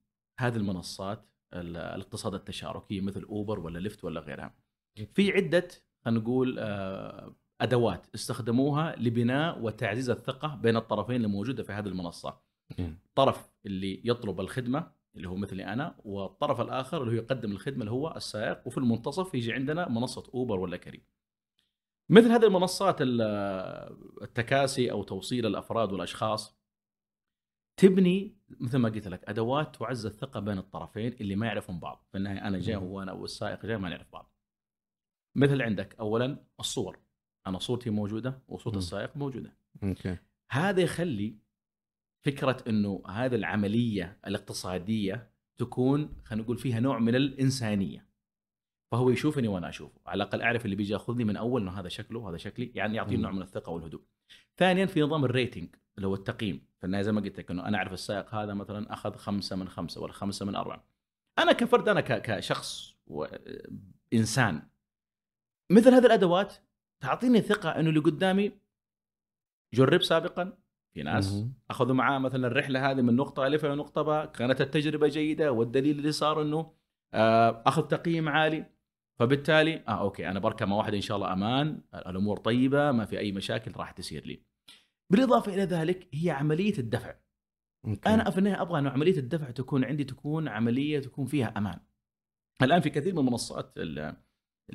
هذه 0.40 0.56
المنصات 0.56 1.24
ال- 1.54 1.76
الاقتصاد 1.76 2.34
التشاركي 2.34 3.00
مثل 3.00 3.22
أوبر 3.22 3.58
ولا 3.60 3.78
ليفت 3.78 4.04
ولا 4.04 4.20
غيرها. 4.20 4.54
في 5.14 5.32
عدة 5.32 5.68
خلينا 6.04 6.20
نقول 6.20 6.56
آه، 6.58 7.34
أدوات 7.60 8.06
استخدموها 8.14 8.96
لبناء 8.96 9.60
وتعزيز 9.62 10.10
الثقة 10.10 10.54
بين 10.54 10.76
الطرفين 10.76 11.16
اللي 11.16 11.28
موجودة 11.28 11.62
في 11.62 11.72
هذه 11.72 11.86
المنصة. 11.88 12.40
الطرف 12.78 13.50
اللي 13.66 14.00
يطلب 14.04 14.40
الخدمة 14.40 14.92
اللي 15.16 15.28
هو 15.28 15.36
مثلي 15.36 15.64
أنا 15.64 15.96
والطرف 16.04 16.60
الآخر 16.60 17.02
اللي 17.02 17.12
هو 17.12 17.16
يقدم 17.24 17.52
الخدمة 17.52 17.80
اللي 17.80 17.90
هو 17.90 18.14
السائق 18.16 18.66
وفي 18.66 18.78
المنتصف 18.78 19.34
يجي 19.34 19.52
عندنا 19.52 19.88
منصة 19.88 20.30
أوبر 20.34 20.58
ولا 20.60 20.76
كريم. 20.76 21.02
مثل 22.08 22.30
هذه 22.30 22.44
المنصات 22.44 22.96
ال- 23.00 23.20
التكاسي 24.22 24.90
أو 24.90 25.02
توصيل 25.02 25.46
الأفراد 25.46 25.92
والأشخاص 25.92 26.56
تبني 27.80 28.36
مثل 28.60 28.78
ما 28.78 28.88
قلت 28.88 29.08
لك 29.08 29.28
أدوات 29.28 29.76
تعزز 29.76 30.06
الثقة 30.06 30.40
بين 30.40 30.58
الطرفين 30.58 31.12
اللي 31.12 31.36
ما 31.36 31.46
يعرفون 31.46 31.80
بعض، 31.80 32.06
في 32.12 32.18
النهاية 32.18 32.46
أنا 32.46 32.58
جاي. 32.58 32.76
وأنا 32.76 33.12
والسائق 33.12 33.66
جاي 33.66 33.78
ما 33.78 33.88
نعرف 33.88 34.12
بعض. 34.12 34.32
مثل 35.36 35.62
عندك 35.62 35.96
اولا 36.00 36.44
الصور 36.60 36.98
أنا 37.46 37.58
صورتي 37.58 37.90
موجودة 37.90 38.42
وصوت. 38.48 38.76
السائق 38.76 39.16
موجودة. 39.16 39.56
أوكي 39.82 40.16
هذا 40.50 40.80
يخلي 40.82 41.38
فكرة 42.24 42.64
إنه 42.68 43.02
هذه 43.08 43.34
العملية 43.34 44.18
الاقتصادية 44.26 45.32
تكون 45.58 46.22
خلينا 46.24 46.44
نقول 46.44 46.58
فيها 46.58 46.80
نوع 46.80 46.98
من 46.98 47.14
الإنسانية. 47.14 48.05
فهو 48.96 49.10
يشوفني 49.10 49.48
وأنا 49.48 49.68
أشوفه، 49.68 50.00
على 50.06 50.22
الأقل 50.22 50.42
أعرف 50.42 50.64
اللي 50.64 50.76
بيجي 50.76 50.92
يأخذني 50.92 51.24
من 51.24 51.36
أول 51.36 51.62
إنه 51.62 51.80
هذا 51.80 51.88
شكله 51.88 52.18
وهذا 52.18 52.36
شكلي، 52.36 52.72
يعني 52.74 52.96
يعطيني 52.96 53.16
مم. 53.16 53.22
نوع 53.22 53.32
من 53.32 53.42
الثقة 53.42 53.70
والهدوء. 53.70 54.02
ثانيا 54.56 54.86
في 54.86 55.00
نظام 55.00 55.24
ال 55.24 55.31
rating 55.31 55.74
اللي 55.96 56.06
هو 56.06 56.14
التقييم، 56.14 56.66
في 56.80 56.86
النهايه 56.86 57.02
زي 57.02 57.12
ما 57.12 57.20
قلت 57.20 57.38
لك 57.38 57.50
إنه 57.50 57.68
أنا 57.68 57.78
أعرف 57.78 57.92
السائق 57.92 58.34
هذا 58.34 58.54
مثلا 58.54 58.92
أخذ 58.92 59.16
خمسة 59.16 59.56
من 59.56 59.68
خمسة 59.68 60.00
ولا 60.02 60.12
خمسة 60.12 60.46
من 60.46 60.54
أربعة. 60.54 60.84
أنا 61.38 61.52
كفرد 61.52 61.88
أنا 61.88 62.00
كشخص 62.00 62.96
وانسان 63.06 64.62
مثل 65.70 65.94
هذه 65.94 66.06
الأدوات 66.06 66.54
تعطيني 67.00 67.40
ثقة 67.40 67.70
إنه 67.70 67.88
اللي 67.88 68.00
قدامي 68.00 68.52
جرب 69.74 70.02
سابقا 70.02 70.58
في 70.94 71.02
ناس. 71.02 71.44
أخذوا 71.70 71.94
معاه 71.94 72.18
مثلا 72.18 72.46
الرحلة 72.46 72.90
هذه 72.90 73.00
من 73.00 73.16
نقطة 73.16 73.46
ألف 73.46 73.64
إلى 73.64 73.74
نقطة 73.74 74.02
باء 74.02 74.26
كانت 74.26 74.60
التجربة 74.60 75.08
جيدة 75.08 75.52
والدليل 75.52 75.98
اللي 75.98 76.12
صار 76.12 76.42
إنه 76.42 76.72
آه، 77.14 77.62
أخذ 77.66 77.82
تقييم 77.82 78.28
عالي 78.28 78.66
فبالتالي 79.18 79.84
آه 79.88 80.00
okay 80.00 80.28
أنا 80.28 80.38
بركب 80.40 80.68
مع 80.68 80.76
واحد 80.76 80.94
إن 80.94 81.00
شاء 81.00 81.16
الله 81.16 81.32
أمان 81.32 81.80
الأمور 81.94 82.36
طيبة 82.36 82.92
ما 82.92 83.04
في 83.04 83.18
أي 83.18 83.32
مشاكل 83.32 83.72
راح 83.76 83.90
تصير 83.90 84.26
لي 84.26 84.42
بالإضافة 85.12 85.54
إلى 85.54 85.62
ذلك 85.62 86.08
هي 86.14 86.30
عملية 86.30 86.78
الدفع 86.78 87.14
okay. 87.86 88.08
أنا 88.08 88.30
في 88.30 88.38
النهاية 88.38 88.62
أبغى 88.62 88.78
إنه 88.78 88.90
عملية 88.90 89.18
الدفع 89.18 89.50
تكون 89.50 89.84
عندي 89.84 90.04
تكون 90.04 90.48
عملية 90.48 90.98
تكون 91.00 91.26
فيها 91.26 91.54
أمان 91.58 91.80
الآن 92.62 92.80
في 92.80 92.90
كثير 92.90 93.12
من 93.12 93.18
المنصات 93.18 93.72
ال- 93.76 94.16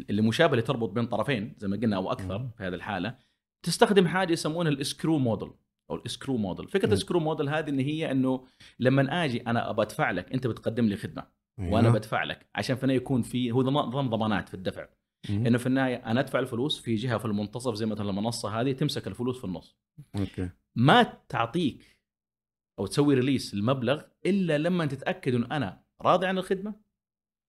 اللي 0.09 0.21
مشابهة 0.21 0.51
اللي 0.51 0.61
تربط 0.61 0.89
بين 0.89 1.05
طرفين 1.07 1.55
زي 1.57 1.67
ما 1.67 1.77
قلنا 1.77 1.95
أو 1.95 2.11
أكثر. 2.11 2.49
في 2.57 2.63
هذه 2.63 2.73
الحالة 2.73 3.17
تستخدم 3.65 4.07
حاجة 4.07 4.33
يسمونها 4.33 4.71
ال 4.71 4.78
escrow 4.78 5.17
model 5.17 5.51
أو 5.89 5.95
ال 5.95 6.01
escrow 6.01 6.37
model 6.37 6.67
فكرة. 6.67 6.87
ال 6.87 6.92
escrow 6.92 7.19
model 7.19 7.49
هذه 7.49 7.69
إن 7.69 7.79
هي 7.79 8.11
إنه 8.11 8.47
لما 8.79 9.25
أجي 9.25 9.41
أنا 9.41 9.69
أبغى 9.69 9.81
أدفع 9.81 10.11
لك 10.11 10.33
أنت 10.33 10.47
بتقدم 10.47 10.85
لي 10.85 10.95
خدمة 10.95 11.27
أيوه. 11.61 11.73
وأنا 11.73 11.89
بدفع 11.89 12.23
لك 12.23 12.49
عشان 12.55 12.75
في 12.75 12.83
النهاية 12.83 12.99
يكون 13.01 13.21
في 13.21 13.51
هو 13.51 13.61
نظام 13.61 14.09
ضمانات 14.09 14.49
في 14.49 14.53
الدفع. 14.53 14.87
مم. 15.29 15.45
إنه 15.45 15.57
في 15.57 15.67
النهاية 15.67 15.95
أنا 15.95 16.19
أدفع 16.19 16.39
الفلوس 16.39 16.81
في 16.81 16.95
جهة 16.95 17.17
في 17.17 17.25
المنتصف 17.25 17.73
زي 17.73 17.85
مثلا 17.85 18.09
المنصة 18.09 18.61
هذه 18.61 18.71
تمسك 18.71 19.07
الفلوس 19.07 19.37
في 19.37 19.45
النص. 19.45 19.77
OK. 20.15 20.49
ما 20.75 21.03
تعطيك 21.29 21.99
أو 22.79 22.85
تسوي 22.85 23.15
release 23.15 23.53
المبلغ 23.53 24.01
إلا 24.25 24.57
لما 24.57 24.85
تتأكد 24.85 25.35
ان 25.35 25.43
أنا 25.51 25.83
راضي 26.01 26.27
عن 26.27 26.37
الخدمة. 26.37 26.75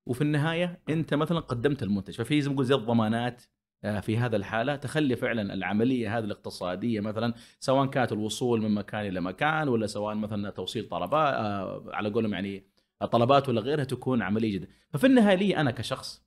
وفي 0.08 0.22
النهاية 0.22 0.82
أنت 0.88 1.14
مثلا 1.14 1.40
قدمت 1.40 1.82
المنتج. 1.82 2.14
ففي 2.14 2.40
زي 2.40 2.48
ما 2.48 2.54
نقول 2.54 2.66
زي 2.66 2.74
الضمانات 2.74 3.42
آه، 3.84 4.00
في 4.00 4.18
هذا 4.18 4.36
الحالة 4.36 4.76
تخلي 4.76 5.16
فعلا 5.16 5.54
العملية 5.54 6.18
هذه 6.18 6.24
الاقتصادية 6.24 7.00
مثلا 7.00 7.34
سواء 7.60 7.86
كانت 7.86 8.12
الوصول 8.12 8.62
من 8.62 8.74
مكان 8.74 9.06
إلى 9.06 9.20
مكان 9.20 9.68
ولا 9.68 9.86
سواء 9.86 10.14
مثلا 10.14 10.50
توصيل 10.50 10.88
طلبات 10.88 11.34
آه، 11.34 11.84
على 11.92 12.10
قولهم 12.10 12.32
يعني 12.32 12.71
طلبات 13.06 13.48
ولا 13.48 13.60
غيرها 13.60 13.84
تكون 13.84 14.22
عملية 14.22 14.52
جدا. 14.52 14.68
ففي 14.90 15.06
النهاية 15.06 15.34
لي 15.34 15.56
أنا 15.56 15.70
كشخص 15.70 16.22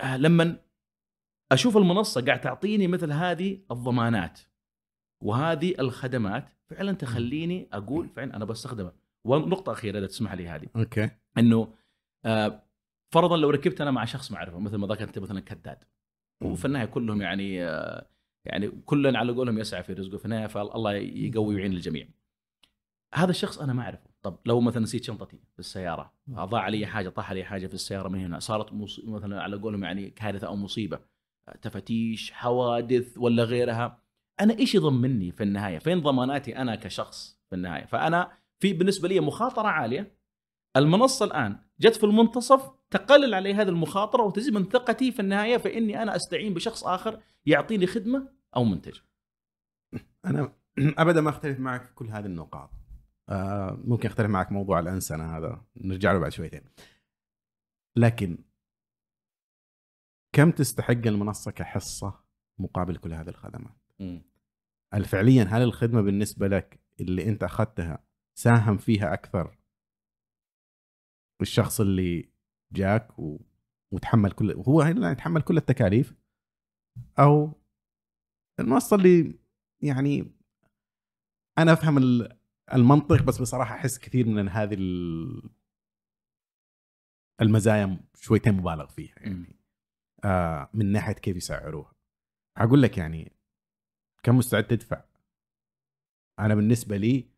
آه، 0.00 0.16
لما 0.16 0.56
أشوف 1.52 1.76
المنصة 1.76 2.24
قاعد 2.24 2.40
تعطيني 2.40 2.86
مثل 2.86 3.12
هذه 3.12 3.58
الضمانات 3.70 4.40
وهذه 5.22 5.74
الخدمات 5.78 6.48
فعلا 6.66 6.92
تخليني 6.92 7.68
أقول 7.72 8.08
فعلا 8.08 8.36
أنا 8.36 8.44
بستخدمها. 8.44 8.92
ونقطة 9.24 9.72
أخيرة 9.72 9.98
إذا 9.98 10.06
تسمح 10.06 10.34
لي 10.34 10.48
هذه. 10.48 10.66
أوكي. 10.76 11.10
إنه 11.38 11.74
آه، 12.24 12.62
فرضا 13.14 13.36
لو 13.36 13.50
ركبت 13.50 13.80
أنا 13.80 13.90
مع 13.90 14.04
شخص 14.04 14.32
ما 14.32 14.38
اعرفه 14.38 14.58
مثل 14.58 14.76
ما 14.76 14.86
ذاك 14.86 15.02
أنت 15.02 15.18
مثلا 15.18 15.40
كداد 15.40 15.84
وفي 16.42 16.64
النهاية 16.64 16.86
كلهم 16.86 17.22
يعني 17.22 17.64
آه، 17.64 18.06
يعني 18.44 18.68
كلنا 18.68 19.18
على 19.18 19.32
قولهم 19.32 19.58
يسعى 19.58 19.82
في 19.82 19.92
رزقه 19.92 20.18
في 20.18 20.24
النهاية 20.24 20.46
فالله 20.46 20.92
يقوي 20.94 21.54
ويعين 21.54 21.72
الجميع. 21.72 22.08
هذا 23.14 23.30
الشخص 23.30 23.58
أنا 23.58 23.72
ما 23.72 23.82
أعرفه، 23.82 24.07
طب 24.22 24.38
لو 24.46 24.60
مثلا 24.60 24.82
نسيت 24.82 25.04
شنطتي 25.04 25.36
في 25.52 25.58
السيارة، 25.58 26.12
ضاع 26.30 26.62
علي 26.62 26.86
حاجة 26.86 27.08
طاح 27.08 27.30
علي 27.30 27.44
حاجة 27.44 27.66
في 27.66 27.74
السيارة 27.74 28.08
من 28.08 28.18
هنا، 28.24 28.38
صارت 28.38 28.72
مص... 28.72 29.00
مثلا 29.04 29.42
على 29.42 29.56
قولهم 29.56 29.84
يعني 29.84 30.10
كارثة 30.10 30.46
أو 30.46 30.56
مصيبة، 30.56 31.00
تفتيش، 31.62 32.32
حوادث 32.32 33.18
ولا 33.18 33.44
غيرها، 33.44 34.02
أنا 34.40 34.58
إيش 34.58 34.74
يضمني 34.74 35.32
في 35.32 35.42
النهاية؟ 35.42 35.78
فين 35.78 36.00
ضماناتي 36.00 36.56
أنا 36.56 36.74
كشخص 36.74 37.40
في 37.48 37.56
النهاية؟ 37.56 37.84
فأنا 37.84 38.32
في 38.60 38.72
بالنسبة 38.72 39.08
لي 39.08 39.20
مخاطرة 39.20 39.68
عالية 39.68 40.18
المنصة 40.76 41.24
الآن 41.24 41.58
جت 41.80 41.96
في 41.96 42.04
المنتصف 42.04 42.70
تقلل 42.90 43.34
علي 43.34 43.54
هذه 43.54 43.68
المخاطرة 43.68 44.22
وتزيد 44.22 44.54
من 44.54 44.64
ثقتي 44.64 45.12
في 45.12 45.20
النهاية 45.20 45.56
فاني 45.56 46.02
أنا 46.02 46.16
أستعين 46.16 46.54
بشخص 46.54 46.84
آخر 46.84 47.20
يعطيني 47.46 47.86
خدمة 47.86 48.28
أو 48.56 48.64
منتج. 48.64 48.98
أنا 50.24 50.52
ابدا 50.98 51.20
ما 51.20 51.30
أختلف 51.30 51.60
معك 51.60 51.84
في 51.84 51.94
كل 51.94 52.08
هذه 52.08 52.26
النقاط 52.26 52.77
آه 53.28 53.80
ممكن 53.84 54.08
اختلف 54.08 54.30
معك 54.30 54.52
موضوع 54.52 54.80
الأنسنة 54.80 55.36
هذا. 55.36 55.64
نرجع 55.76 56.12
له 56.12 56.18
بعد 56.18 56.32
شويتين. 56.32 56.64
لكن 57.96 58.44
كم 60.32 60.50
تستحق 60.50 60.90
المنصة 61.06 61.50
كحصة 61.50 62.24
مقابل 62.58 62.96
كل 62.96 63.12
هذه 63.12 63.28
الخدمات؟ 63.28 63.76
هل 64.94 65.04
فعليا 65.04 65.44
هل 65.44 65.62
الخدمة 65.62 66.00
بالنسبة 66.00 66.48
لك 66.48 66.80
اللي 67.00 67.28
أنت 67.28 67.42
أخذتها 67.44 68.04
ساهم 68.38 68.76
فيها 68.78 69.14
أكثر 69.14 69.58
الشخص 71.40 71.80
اللي 71.80 72.32
جاك 72.72 73.18
و... 73.18 73.38
وتحمل 73.92 74.32
كل 74.32 74.52
هو 74.52 74.80
هنا 74.82 75.10
يتحمل 75.10 75.42
كل 75.42 75.56
التكاليف؟ 75.56 76.14
أو 77.18 77.52
المنصة 78.60 78.96
اللي 78.96 79.38
يعني 79.82 80.32
أنا 81.58 81.72
أفهم 81.72 81.98
ال- 81.98 82.37
المنطق 82.74 83.22
بس 83.22 83.38
بصراحة 83.40 83.74
أحس 83.74 83.98
كثير 83.98 84.26
من 84.26 84.48
هذه 84.48 84.74
ال- 84.74 85.50
المزايا 87.40 88.00
شويتين 88.14 88.54
مبالغ 88.54 88.86
فيها 88.86 89.14
يعني. 89.16 89.56
آه 90.24 90.70
من 90.74 90.92
ناحية 90.92 91.12
كيف 91.12 91.36
يسعروها. 91.36 91.92
أقول 92.56 92.82
لك 92.82 92.98
يعني 92.98 93.32
كم 94.22 94.36
مستعد 94.36 94.66
تدفع. 94.66 95.04
أنا 96.38 96.54
بالنسبة 96.54 96.96
لي 96.96 97.28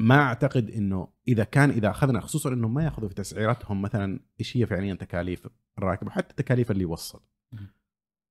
ما 0.00 0.14
أعتقد 0.22 0.70
إنه 0.70 1.12
إذا 1.28 1.44
كان 1.44 1.70
إذا 1.70 1.90
أخذنا 1.90 2.20
خصوصا 2.20 2.52
إنهم 2.52 2.74
ما 2.74 2.84
يأخذوا 2.84 3.08
في 3.08 3.14
تسعيرتهم 3.14 3.82
مثلا 3.82 4.20
إيش 4.40 4.56
هي 4.56 4.66
فعليا 4.66 4.94
تكاليف 4.94 5.48
الراكب 5.78 6.06
وحتى 6.06 6.34
تكاليف 6.34 6.70
اللي 6.70 6.82
يوصل. 6.82 7.20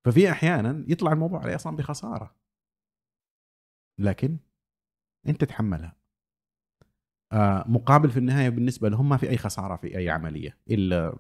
ففي 0.06 0.32
أحيانا 0.32 0.86
يطلع 0.88 1.12
الموضوع 1.12 1.42
عليه 1.42 1.56
أصلا 1.56 1.76
بخسارة. 1.76 2.36
لكن 4.00 4.38
انت 5.28 5.42
تتحملها 5.42 5.96
آه 7.32 7.66
مقابل 7.68 8.10
في 8.12 8.18
النهاية 8.20 8.50
بالنسبة 8.50 8.90
لهم 8.90 9.10
ما 9.10 9.18
في 9.18 9.30
أي 9.30 9.38
خسارة 9.38 9.76
في 9.76 9.98
أي 9.98 10.10
عملية 10.10 10.58
إلا 10.70 11.20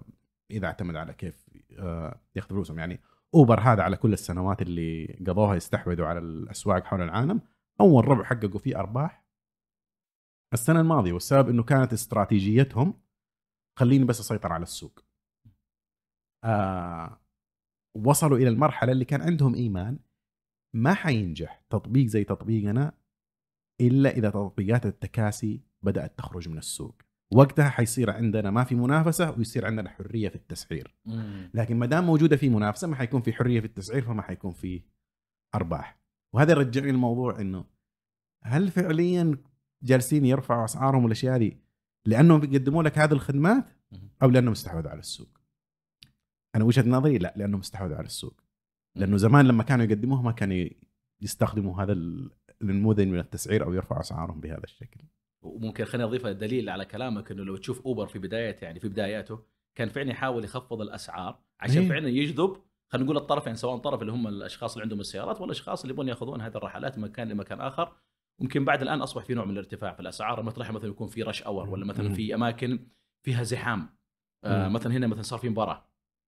إذا 0.51 0.67
اعتمد 0.67 0.95
على 0.95 1.13
كيف 1.13 1.49
آه 1.79 2.21
ياخذ 2.35 2.49
فلوسهم. 2.49 2.79
يعني 2.79 2.99
أوبر 3.33 3.59
هذا 3.59 3.83
على 3.83 3.97
كل 3.97 4.13
السنوات 4.13 4.61
اللي 4.61 5.05
قضوها 5.27 5.55
يستحوذوا 5.55 6.07
على 6.07 6.19
الأسواق 6.19 6.83
حول 6.83 7.01
العالم. 7.01 7.41
أول 7.81 8.07
ربع 8.07 8.23
حققوا 8.23 8.59
فيه 8.59 8.79
أرباح. 8.79 9.25
السنة 10.53 10.81
الماضية 10.81 11.13
والسبب 11.13 11.49
إنه 11.49 11.63
كانت 11.63 11.93
استراتيجيتهم 11.93 13.01
خليني 13.79 14.05
بس 14.05 14.19
أسيطر 14.19 14.53
على 14.53 14.63
السوق. 14.63 14.99
آه 16.43 17.19
وصلوا 17.95 18.37
إلى 18.37 18.49
المرحلة 18.49 18.91
اللي 18.91 19.05
كان 19.05 19.21
عندهم 19.21 19.55
إيمان 19.55 19.99
ما 20.73 20.93
حينجح 20.93 21.63
تطبيق 21.69 22.05
زي 22.05 22.23
تطبيقنا 22.23 22.93
إلا 23.81 24.09
إذا 24.09 24.29
تطبيقات 24.29 24.85
التكاسي 24.85 25.61
بدأت 25.83 26.17
تخرج 26.17 26.49
من 26.49 26.57
السوق. 26.57 27.01
وقتها 27.31 27.69
حيصير 27.69 28.09
عندنا 28.09 28.51
ما 28.51 28.63
في 28.63 28.75
منافسة 28.75 29.31
ويصير 29.31 29.65
عندنا 29.65 29.89
حرية 29.89 30.29
في 30.29 30.35
التسعير. 30.35 30.95
لكن 31.53 31.77
ما 31.77 31.85
دام 31.85 32.05
موجودة 32.05 32.37
في 32.37 32.49
منافسة 32.49 32.87
ما 32.87 32.95
حيكون 32.95 33.21
في 33.21 33.33
حرية 33.33 33.59
في 33.59 33.65
التسعير 33.65 34.01
فما 34.01 34.21
حيكون 34.21 34.51
في 34.51 34.81
أرباح. 35.55 35.99
وهذا 36.33 36.51
يرجعني 36.51 36.89
الموضوع 36.89 37.41
إنه 37.41 37.65
هل 38.43 38.71
فعليا 38.71 39.37
جالسين 39.83 40.25
يرفعوا 40.25 40.65
أسعارهم 40.65 41.03
والاشياء 41.03 41.35
هذه 41.35 41.51
لأنهم 42.05 42.39
بيقدموا 42.39 42.83
لك 42.83 42.99
هذه 42.99 43.11
الخدمات. 43.11 43.69
أو 44.23 44.29
لأنهم 44.29 44.51
استحوذوا 44.51 44.89
على 44.89 44.99
السوق؟ 44.99 45.39
أنا 46.55 46.63
وجهة 46.63 46.89
نظري 46.89 47.17
لا 47.17 47.33
لأنهم 47.35 47.59
استحوذوا 47.59 47.95
على 47.95 48.05
السوق. 48.05 48.41
لأنه 48.95 49.17
زمان 49.17 49.47
لما 49.47 49.63
كانوا 49.63 49.85
يقدموها 49.85 50.21
ما 50.21 50.31
كانوا 50.31 50.69
يستخدموا 51.21 51.83
هذا 51.83 51.93
النموذج 52.61 53.07
من 53.07 53.19
التسعير 53.19 53.65
أو 53.65 53.73
يرفعوا 53.73 54.01
أسعارهم 54.01 54.39
بهذا 54.39 54.63
الشكل 54.63 54.99
وممكن 55.41 55.85
خليني 55.85 56.03
أضيف 56.03 56.27
دليل 56.27 56.69
على 56.69 56.85
كلامك 56.85 57.31
إنه 57.31 57.43
لو 57.43 57.57
تشوف 57.57 57.85
أوبر 57.85 58.07
في 58.07 58.19
بدايه 58.19 58.55
يعني 58.61 58.79
في 58.79 58.89
بداياته 58.89 59.39
كان 59.75 59.89
فعلا 59.89 60.11
يحاول 60.11 60.43
يخفض 60.43 60.81
الأسعار 60.81 61.39
عشان 61.59 61.81
إيه. 61.81 61.89
فعلا 61.89 62.09
يجذب 62.09 62.57
خلينا 62.89 63.05
نقول 63.05 63.17
الطرفين 63.17 63.55
سواء 63.55 63.77
طرف 63.77 64.01
اللي 64.01 64.11
هم 64.11 64.27
الأشخاص 64.27 64.73
اللي 64.73 64.83
عندهم 64.83 64.99
السيارات 64.99 65.35
ولا 65.35 65.45
الاشخاص 65.45 65.81
اللي 65.81 65.93
يبغون 65.93 66.07
يأخذون 66.07 66.41
هذه 66.41 66.57
الرحلات 66.57 66.97
من 66.97 67.03
مكان 67.03 67.29
لمكان 67.29 67.61
آخر 67.61 67.95
ممكن 68.39 68.65
بعد 68.65 68.81
الآن 68.81 69.01
أصبح 69.01 69.23
في 69.23 69.33
نوع 69.33 69.45
من 69.45 69.51
الارتفاع 69.51 69.93
في 69.93 69.99
الأسعار 69.99 70.43
مطرح 70.43 70.71
مثلا 70.71 70.89
يكون 70.89 71.07
في 71.07 71.23
رش 71.23 71.43
أور 71.43 71.69
ولا 71.69 71.85
مثلا. 71.85 72.13
في 72.13 72.35
أماكن 72.35 72.79
فيها 73.23 73.43
زحام 73.43 73.97
آه. 74.43 74.67
مثلا 74.67 74.93
هنا 74.93 75.07
مثلا 75.07 75.21
صار 75.21 75.39
في 75.39 75.49
مباراة 75.49 75.87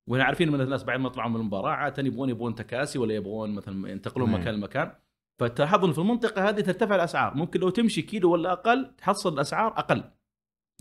وهنا 0.10 0.24
عارفين 0.24 0.52
من 0.52 0.62
الناس 0.62 0.84
بعد 0.84 1.00
ما 1.00 1.08
يطلعوا 1.08 1.30
من 1.30 1.36
المباراة 1.36 1.72
عادة 1.72 2.04
يبغون 2.04 2.30
يبغون 2.30 2.56
تكاسي 2.56 3.00
ولا 3.00 3.14
يبغون 3.16 3.56
مثلا 3.56 3.90
ينتقلون 3.90 4.32
نعم. 4.32 4.42
مكان 4.42 4.54
لمكان 4.54 4.92
فتلاحظون 5.40 5.94
في 5.94 6.00
المنطقة 6.00 6.50
هذه 6.50 6.62
ترتفع 6.62 6.96
الأسعار. 6.96 7.36
ممكن 7.36 7.60
لو 7.60 7.70
تمشي 7.70 8.02
كيلو 8.02 8.32
ولا 8.32 8.52
أقل 8.52 8.92
تحصل 8.98 9.34
الأسعار 9.34 9.80
أقل 9.80 10.04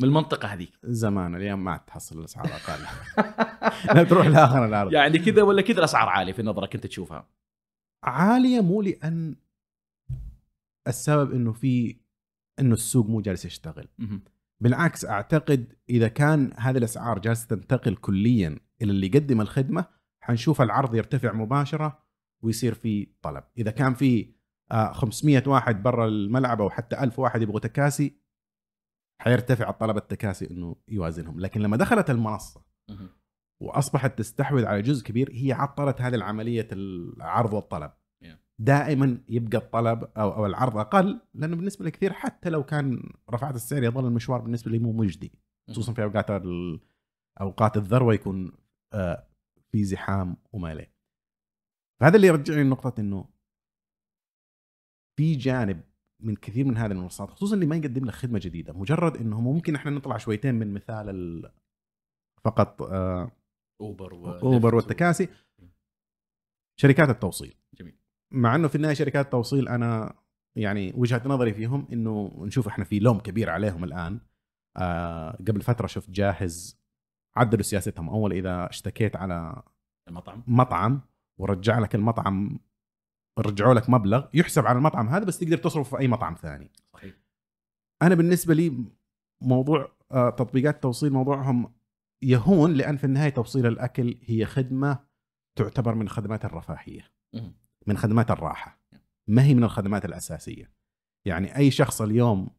من 0.00 0.08
المنطقة 0.08 0.48
هذيك. 0.48 0.72
زمان 0.84 1.34
اليوم 1.34 1.64
ما 1.64 1.70
عاد 1.70 1.80
تحصل 1.80 2.18
الأسعار 2.18 2.46
أقل. 2.46 2.84
لا 3.94 4.04
تروح 4.04 4.26
لآخر 4.26 4.64
الأرض. 4.64 4.92
يعني 4.92 5.18
كذا 5.18 5.42
ولا 5.42 5.62
كذا 5.62 5.78
الأسعار 5.78 6.08
عالية 6.08 6.32
في 6.32 6.42
نظرك 6.42 6.74
أنت 6.74 6.86
تشوفها؟ 6.86 7.28
عالية 8.04 8.60
مو 8.60 8.82
لأن 8.82 9.36
السبب 10.88 11.32
إنه 11.32 11.52
في 11.52 11.96
إنه 12.60 12.74
السوق 12.74 13.06
مو 13.06 13.20
جالس 13.20 13.44
يشتغل. 13.44 13.88
بالعكس 14.60 15.04
أعتقد 15.04 15.72
إذا 15.90 16.08
كان 16.08 16.52
هذه 16.56 16.78
الأسعار 16.78 17.18
جالسة 17.18 17.46
تنتقل 17.46 17.96
كليا 17.96 18.58
إلى 18.82 18.90
اللي 18.90 19.06
يقدم 19.06 19.40
الخدمة 19.40 19.84
حنشوف 20.20 20.62
العرض 20.62 20.94
يرتفع 20.94 21.32
مباشرة 21.32 21.98
ويصير 22.42 22.74
في 22.74 23.08
طلب. 23.22 23.44
إذا 23.58 23.70
كان 23.70 23.94
في 23.94 24.37
500 24.72 25.42
واحد 25.46 25.82
برا 25.82 26.06
الملعب 26.06 26.60
أو 26.60 26.70
حتى 26.70 27.02
1000 27.02 27.18
واحد 27.18 27.42
يبغوا 27.42 27.60
تكاسي 27.60 28.20
حيرتفع 29.22 29.70
الطلب 29.70 29.96
التكاسي 29.96 30.50
إنه 30.50 30.76
يوازنهم. 30.88 31.40
لكن 31.40 31.60
لما 31.60 31.76
دخلت 31.76 32.10
المنصة. 32.10 32.64
وأصبحت 33.62 34.18
تستحوذ 34.18 34.64
على 34.64 34.82
جزء 34.82 35.04
كبير 35.06 35.30
هي 35.32 35.52
عطلت 35.52 36.00
هذه 36.00 36.14
العملية 36.14 36.68
العرض 36.72 37.52
والطلب. 37.52 37.90
دائما 38.58 39.20
يبقى 39.28 39.58
الطلب 39.58 40.04
أو 40.16 40.32
أو 40.32 40.46
العرض 40.46 40.76
أقل 40.76 41.20
لأنه 41.34 41.56
بالنسبة 41.56 41.84
لكثير 41.84 42.12
حتى 42.12 42.50
لو 42.50 42.64
كان 42.64 43.12
رفعت 43.30 43.54
السعر 43.54 43.82
يظل 43.82 44.06
المشوار 44.06 44.40
بالنسبة 44.40 44.70
لي 44.70 44.78
مو 44.78 44.92
مجدي. 44.92 45.32
خصوصا 45.70 45.92
في 45.92 46.02
أوقات 46.02 46.30
أوقات 47.40 47.76
الذروة 47.76 48.14
يكون 48.14 48.52
آه، 48.92 49.26
في 49.72 49.84
زحام 49.84 50.36
وما 50.52 50.72
إليه. 50.72 50.92
فهذا 52.00 52.16
اللي 52.16 52.26
يرجعني 52.26 52.64
لنقطة 52.64 53.00
إنه 53.00 53.28
في 55.18 55.34
جانب 55.34 55.80
من 56.22 56.36
كثير 56.36 56.64
من 56.64 56.76
هذه 56.76 56.92
المنصات 56.92 57.30
خصوصا 57.30 57.54
اللي 57.54 57.66
ما 57.66 57.76
يقدم 57.76 58.04
لك 58.04 58.14
خدمة 58.14 58.38
جديدة 58.42 58.72
مجرد 58.72 59.16
إنه 59.16 59.40
ممكن 59.40 59.74
إحنا 59.74 59.90
نطلع 59.90 60.16
شويتين 60.16 60.54
من 60.54 60.74
مثال 60.74 61.08
ال- 61.08 61.52
فقط 62.44 62.82
آه، 62.82 63.30
اوبر 63.80 64.14
و... 64.14 64.30
اوبر 64.30 64.74
والتكاسي. 64.74 65.28
شركات 66.80 67.08
التوصيل. 67.08 67.54
جميل. 67.74 67.94
مع 68.32 68.54
إنه 68.54 68.68
في 68.68 68.74
النهاية 68.74 68.94
شركات 68.94 69.24
التوصيل 69.24 69.68
أنا 69.68 70.14
يعني 70.56 70.92
وجهة 70.96 71.22
نظري 71.26 71.54
فيهم 71.54 71.88
إنه 71.92 72.32
نشوف 72.38 72.66
إحنا 72.68 72.84
في 72.84 72.98
لوم 72.98 73.18
كبير 73.20 73.50
عليهم 73.50 73.84
الآن. 73.84 74.20
آه 74.76 75.30
قبل 75.30 75.62
فترة 75.62 75.86
شفت 75.86 76.10
جاهز 76.10 76.78
عدلوا 77.36 77.62
سياستهم. 77.62 78.08
أول 78.08 78.32
إذا 78.32 78.68
اشتكيت 78.70 79.16
على 79.16 79.62
المطعم. 80.08 80.42
مطعم 80.46 81.00
ورجع 81.40 81.78
لك 81.78 81.94
المطعم 81.94 82.58
رجعوا 83.40 83.74
لك 83.74 83.90
مبلغ 83.90 84.26
يحسب 84.34 84.66
على 84.66 84.78
المطعم 84.78 85.08
هذا 85.08 85.24
بس 85.24 85.38
تقدر 85.38 85.56
تصرفه 85.56 85.96
في 85.96 86.02
أي 86.02 86.08
مطعم 86.08 86.34
ثاني. 86.34 86.70
صحيح. 86.92 87.14
أنا 88.02 88.14
بالنسبة 88.14 88.54
لي 88.54 88.84
موضوع 89.42 89.92
آه، 90.12 90.30
تطبيقات 90.30 90.74
التوصيل 90.74 91.12
موضوعهم 91.12 91.72
يهون 92.22 92.72
لأن 92.72 92.96
في 92.96 93.04
النهاية 93.04 93.30
توصيل 93.30 93.66
الأكل 93.66 94.18
هي 94.24 94.46
خدمة 94.46 94.98
تعتبر 95.58 95.94
من 95.94 96.08
خدمات 96.08 96.44
الرفاهية. 96.44 97.12
من 97.86 97.96
خدمات 97.96 98.30
الراحة 98.30 98.80
ما 99.26 99.42
هي 99.42 99.54
من 99.54 99.64
الخدمات 99.64 100.04
الأساسية. 100.04 100.70
يعني 101.26 101.56
أي 101.56 101.70
شخص 101.70 102.02
اليوم 102.02 102.50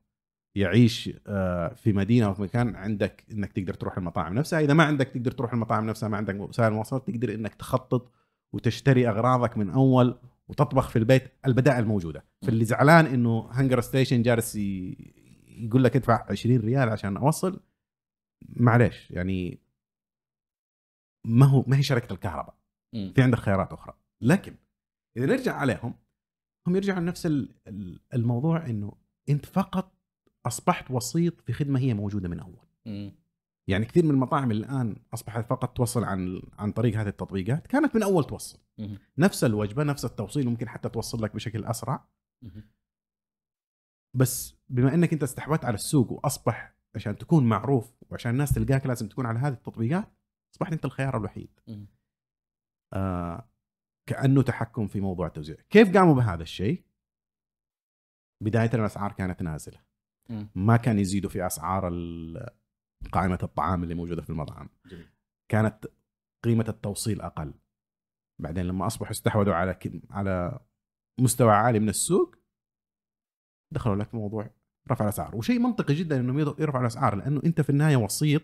يعيش 0.56 1.10
آه، 1.28 1.74
في 1.74 1.94
مدينة 1.94 2.26
أو 2.26 2.34
في 2.34 2.42
مكان 2.42 2.76
عندك 2.76 3.26
إنك 3.32 3.52
تقدر 3.52 3.74
تروح 3.74 3.98
المطاعم 3.98 4.34
نفسها 4.34 4.60
إذا 4.60 4.74
ما 4.74 4.84
عندك 4.84 5.08
تقدر 5.08 5.32
تروح 5.32 5.54
المطاعم 5.54 5.86
نفسها 5.86 6.10
ما 6.10 6.18
عندك 6.18 6.36
وسائل 6.36 6.74
مواصلات 6.74 7.08
تقدر 7.08 7.34
إنك 7.34 7.56
تخطط 7.56 8.12
وتشتري 8.54 9.10
أغراضك 9.10 9.58
من 9.58 9.70
أول 9.70 10.20
وتطبخ 10.50 10.90
في 10.90 10.96
البيت 11.00 11.32
البدائل 11.46 11.86
موجوده 11.86 12.26
فاللي 12.46 12.66
زعلان 12.66 13.06
إنه 13.06 13.48
هنجر 13.52 13.82
ستيشن 13.82 14.22
جالس 14.22 14.56
يقول 14.56 15.84
لك 15.84 15.96
ادفع 15.96 16.26
20 16.30 16.58
ريال 16.60 16.90
عشان 16.90 17.18
أوصل 17.18 17.60
معليش 18.50 19.12
يعني 19.12 19.60
ما 21.26 21.46
هو 21.46 21.64
ما 21.68 21.78
هي 21.78 21.84
شركة 21.84 22.14
الكهرباء. 22.14 22.56
في 23.14 23.22
عندك 23.22 23.38
خيارات 23.38 23.74
أخرى. 23.74 23.94
لكن 24.22 24.56
إذا 25.18 25.26
نرجع 25.26 25.56
عليهم 25.56 25.94
هم 26.68 26.76
يرجعوا 26.76 27.00
لنفس 27.00 27.26
ال- 27.26 27.50
ال- 27.68 28.00
الموضوع 28.14 28.66
إنه 28.66 28.94
أنت 29.30 29.46
فقط 29.46 29.94
أصبحت 30.46 30.92
وسيط 30.92 31.42
في 31.42 31.54
خدمة 31.54 31.80
هي 31.80 31.94
موجودة 31.94 32.30
من 32.30 32.40
أول. 32.40 32.66
يعني 33.70 33.86
كثير 33.86 34.04
من 34.06 34.12
المطاعم 34.12 34.52
اللي 34.52 34.66
الآن 34.66 34.96
أصبحت 35.14 35.46
فقط 35.50 35.78
توصل 35.78 36.04
عن 36.04 36.42
عن 36.60 36.72
طريق 36.72 37.00
هذه 37.00 37.08
التطبيقات 37.08 37.68
كانت 37.68 37.96
من 37.96 38.04
أول 38.04 38.24
توصل 38.24 38.60
مهم. 38.78 38.98
نفس 39.18 39.44
الوجبة 39.44 39.84
نفس 39.84 40.06
التوصيل 40.06 40.50
ممكن 40.50 40.70
حتى 40.70 40.90
توصل 40.90 41.24
لك 41.24 41.36
بشكل 41.36 41.66
أسرع 41.66 42.08
مهم. 42.42 42.70
بس 44.16 44.56
بما 44.70 44.94
إنك 44.94 45.14
أنت 45.14 45.24
استحوذت 45.24 45.66
على 45.66 45.76
السوق 45.76 46.12
وأصبح 46.12 46.76
عشان 46.96 47.18
تكون 47.18 47.50
معروف 47.50 47.94
وعشان 48.10 48.32
الناس 48.32 48.54
تلقاك 48.54 48.86
لازم 48.86 49.08
تكون 49.08 49.26
على 49.26 49.40
هذه 49.40 49.54
التطبيقات 49.54 50.12
أصبحت 50.54 50.74
أنت 50.74 50.86
الخيار 50.86 51.18
الوحيد. 51.18 51.60
آه 52.94 53.50
كأنه 54.10 54.42
تحكم 54.42 54.88
في 54.88 55.00
موضوع 55.02 55.28
التوزيع 55.28 55.56
كيف 55.70 55.98
قاموا 55.98 56.16
بهذا 56.16 56.44
الشيء 56.44 56.84
بداية 58.44 58.70
الأسعار 58.74 59.12
كانت 59.12 59.42
نازلة. 59.42 59.82
ما 60.56 60.78
كان 60.78 61.00
يزيدوا 61.00 61.30
في 61.30 61.46
أسعار 61.48 61.88
ال- 61.88 62.50
قائمة 63.12 63.40
الطعام 63.44 63.84
اللي 63.84 63.96
موجودة 63.96 64.22
في 64.22 64.30
المطعم. 64.30 64.70
جميل. 64.86 65.10
كانت 65.52 65.86
قيمة 66.44 66.66
التوصيل 66.68 67.22
أقل. 67.22 67.54
بعدين 68.40 68.66
لما 68.66 68.88
أصبحوا 68.88 69.12
استحوذوا 69.12 69.54
على 69.54 69.80
على 70.10 70.60
مستوى 71.20 71.52
عالي 71.52 71.80
من 71.80 71.90
السوق 71.90 72.36
دخلوا 73.74 73.96
لك 73.96 74.16
موضوع 74.16 74.50
رفع 74.92 75.04
الأسعار. 75.06 75.36
وشيء 75.36 75.60
منطقي 75.60 75.94
جدا 75.94 76.20
إنهم 76.20 76.40
يرفعوا 76.40 76.82
الأسعار 76.82 77.16
لأنه 77.16 77.42
أنت 77.46 77.62
في 77.62 77.70
النهاية 77.70 77.96
وسيط. 77.96 78.42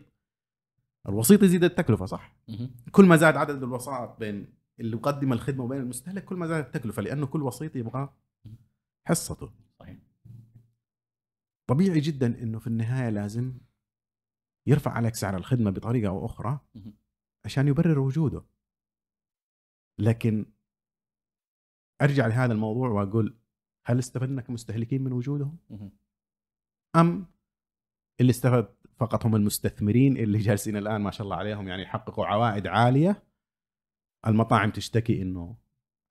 الوسيط 1.10 1.44
يزيد 1.44 1.64
التكلفة 1.64 2.06
صح؟ 2.06 2.36
مهم. 2.48 2.72
كل 2.92 3.06
ما 3.06 3.16
زاد 3.16 3.38
عدد 3.38 3.64
الوسائط 3.64 4.20
بين 4.20 4.54
اللي 4.80 4.98
يقدم 4.98 5.34
الخدمة 5.34 5.64
وبين 5.64 5.80
المستهلك 5.80 6.26
كل 6.26 6.36
ما 6.36 6.48
زادت 6.48 6.76
التكلفة 6.76 7.02
لأنه 7.02 7.26
كل 7.26 7.44
وسيط 7.44 7.76
يبغى 7.76 8.14
حصته. 9.08 9.52
صحيح. 9.80 9.98
طبيعي 11.68 12.00
جدا 12.00 12.44
إنه 12.44 12.60
في 12.60 12.68
النهاية 12.68 13.10
لازم 13.10 13.58
يرفع 14.68 14.92
عليك 14.92 15.16
سعر 15.16 15.38
الخدمة 15.38 15.72
بطريقة 15.72 16.10
أو 16.10 16.26
أخرى. 16.26 16.60
عشان 17.46 17.68
يبرر 17.68 18.00
وجوده 18.00 18.46
لكن 20.00 20.46
أرجع 22.02 22.28
لهذا 22.28 22.54
الموضوع 22.54 22.90
وأقول 22.90 23.38
هل 23.86 24.00
استفدنا 24.00 24.42
كمستهلكين 24.42 25.04
من 25.04 25.12
وجودهم. 25.12 25.58
أم 26.96 27.26
اللي 28.22 28.30
استفاد 28.30 28.76
فقط 28.98 29.26
هم 29.26 29.36
المستثمرين 29.36 30.18
اللي 30.18 30.38
جالسين 30.38 30.78
الآن 30.78 31.02
ما 31.02 31.12
شاء 31.12 31.26
الله 31.26 31.36
عليهم 31.36 31.68
يعني 31.68 31.82
يحققوا 31.84 32.26
عوائد 32.26 32.68
عالية 32.68 33.24
المطاعم 34.28 34.72
تشتكي 34.72 35.22
إنه 35.22 35.58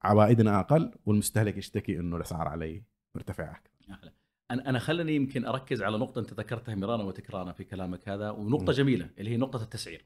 عوائدنا 0.03 0.61
أقل 0.61 0.95
والمستهلك 1.07 1.57
يشتكي 1.57 2.01
إنه 2.01 2.17
الأسعار 2.17 2.49
علي 2.49 2.85
مرتفعة 3.15 3.51
أكثر. 3.53 4.13
أنا 4.51 4.69
أنا 4.69 4.79
خلني 4.79 5.15
يمكن 5.15 5.47
أركز 5.47 5.83
على 5.83 5.99
نقطة 5.99 6.19
أنت 6.19 6.35
ذكرتها 6.35 6.75
مرارا 6.75 7.03
وتكرارا 7.03 7.53
في 7.53 7.65
كلامك 7.65 8.09
هذا 8.09 8.31
ونقطة. 8.31 8.73
جميلة 8.73 9.11
اللي 9.19 9.31
هي 9.31 9.37
نقطة 9.37 9.63
التسعير. 9.63 10.05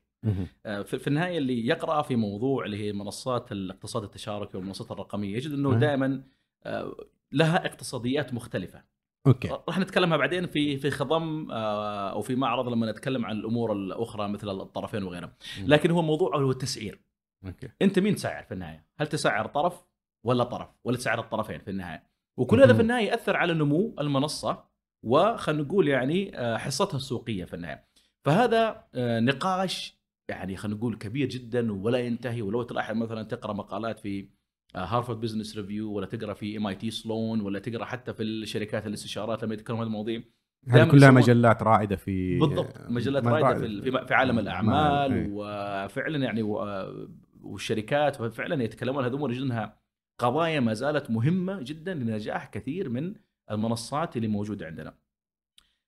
آه، 0.67 0.83
في 0.83 1.07
النهاية 1.09 1.39
اللي 1.39 1.67
يقرأ 1.67 2.03
في 2.03 2.17
موضوع 2.17 2.65
اللي 2.65 2.77
هي 2.77 2.93
منصات 2.93 3.53
الاقتصاد 3.53 4.03
التشاركي 4.03 4.57
والمنصات 4.57 4.91
الرقمية 4.91 5.37
يجد 5.37 5.53
أنه. 5.53 5.75
دائما 5.79 6.23
آه، 6.65 6.97
لها 7.33 7.67
اقتصاديات 7.67 8.35
مختلفة. 8.35 8.83
OK. 9.27 9.49
راح 9.69 9.79
نتكلمها 9.79 10.17
بعدين 10.17 10.47
في 10.47 10.77
في 10.77 10.91
خضم 10.91 11.51
آه، 11.51 12.11
أو 12.11 12.23
في 12.23 12.35
معرض 12.35 12.69
لما 12.69 12.91
نتكلم 12.91 13.27
عن 13.27 13.37
الأمور 13.37 13.73
الأخرى 13.73 14.29
مثل 14.29 14.51
الطرفين 14.51 15.03
وغيرها 15.03 15.33
لكن 15.65 15.91
هو 15.91 16.03
موضوع 16.03 16.37
هو 16.37 16.51
التسعير. 16.51 17.01
OK. 17.47 17.69
أنت 17.83 17.99
مين 17.99 18.15
تسعر 18.15 18.43
في 18.43 18.55
النهاية؟ 18.55 18.87
هل 18.99 19.07
تسعر 19.07 19.47
طرف 19.47 19.85
ولا 20.25 20.45
طرف؟ 20.45 20.69
ولا 20.85 20.97
تسعر 20.97 21.21
الطرفين 21.21 21.59
في 21.59 21.71
النهاية؟ 21.71 22.08
وكل 22.39 22.63
هذا 22.63 22.75
في. 22.75 22.81
النهاية 22.83 23.07
يأثر 23.07 23.37
على 23.37 23.55
نمو 23.55 23.95
المنصة 24.01 24.65
وخلينا 25.05 25.63
نقول 25.63 25.89
يعني 25.89 26.39
آه، 26.39 26.57
حصتها 26.57 26.97
السوقية 26.97 27.45
في 27.45 27.55
النهاية 27.55 27.89
فهذا 28.25 28.85
آه، 28.95 29.21
نقاش 29.21 29.99
يعني 30.31 30.57
خلينا 30.57 30.79
نقول 30.79 30.97
كبير 30.97 31.29
جدا 31.29 31.73
ولا 31.73 31.99
ينتهي 31.99 32.43
ولو 32.43 32.63
تلاحظ 32.63 32.97
مثلا 32.97 33.23
تقرأ 33.23 33.53
مقالات 33.53 33.99
في 34.01 34.29
Harvard 34.77 35.21
Business 35.21 35.57
Review 35.57 35.93
ولا 35.93 36.07
تقرأ 36.07 36.35
في 36.35 36.57
MIT 36.57 36.91
Sloan 36.91 37.41
ولا 37.41 37.59
تقرأ 37.59 37.85
حتى 37.85 38.15
في 38.15 38.23
الشركات 38.23 38.87
الاستشارات 38.87 39.45
لما 39.45 39.55
يتكلموا 39.55 39.81
عن 39.81 39.87
المواضيع 39.87 40.23
هذه 40.69 40.91
كلها 40.91 41.11
مجلات 41.11 41.63
رائدة 41.63 41.97
في 41.97 42.39
بالضبط 42.39 42.81
مجلات 42.89 43.27
رائدة 43.27 43.55
في 43.55 43.83
في- 43.83 44.07
في 44.07 44.15
عالم 44.15 44.35
ما- 44.35 44.41
الأعمال 44.41 45.13
إيه. 45.13 45.29
وفعلا 45.33 46.19
يعني 46.19 46.43
و- 46.43 47.09
والشركات 47.43 48.17
فعلا 48.23 48.65
يتكلمون 48.65 49.05
هذول 49.05 49.33
يجد 49.33 49.43
انها 49.43 49.77
قضايا 50.19 50.61
ما 50.61 50.75
زالت 50.75 51.11
مهمة 51.11 51.63
جدا 51.63 51.95
لنجاح 51.95 52.47
كثير 52.47 52.89
من 52.89 53.15
المنصات 53.51 54.17
اللي 54.17 54.29
موجودة 54.29 54.67
عندنا. 54.67 54.95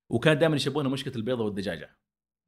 وكان 0.09 0.39
دائما 0.39 0.57
يشبهونها 0.57 0.91
مشكلة 0.91 1.15
البيضة 1.17 1.45
والدجاجة، 1.45 1.91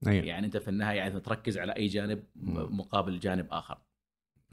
أيوة. 0.06 0.24
يعني 0.24 0.46
أنت 0.46 0.56
في 0.56 0.68
النهاية 0.68 0.96
يعني 0.96 1.20
تركز 1.20 1.58
على 1.58 1.72
أي 1.76 1.86
جانب. 1.86 2.24
مقابل 2.70 3.18
جانب 3.18 3.46
آخر. 3.50 3.78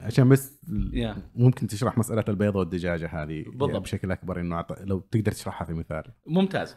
عشان 0.00 0.28
بس 0.28 0.60
يا. 0.92 1.16
ممكن 1.34 1.66
تشرح 1.66 1.98
مسألة 1.98 2.24
البيضة 2.28 2.58
والدجاجة 2.58 3.06
هذه 3.06 3.44
بالضبط. 3.46 3.82
بشكل 3.82 4.12
أكبر 4.12 4.40
إنه 4.40 4.66
لو 4.80 4.98
تقدر 4.98 5.32
تشرحها 5.32 5.64
في 5.64 5.72
مثال 5.72 6.04
ممتاز 6.26 6.74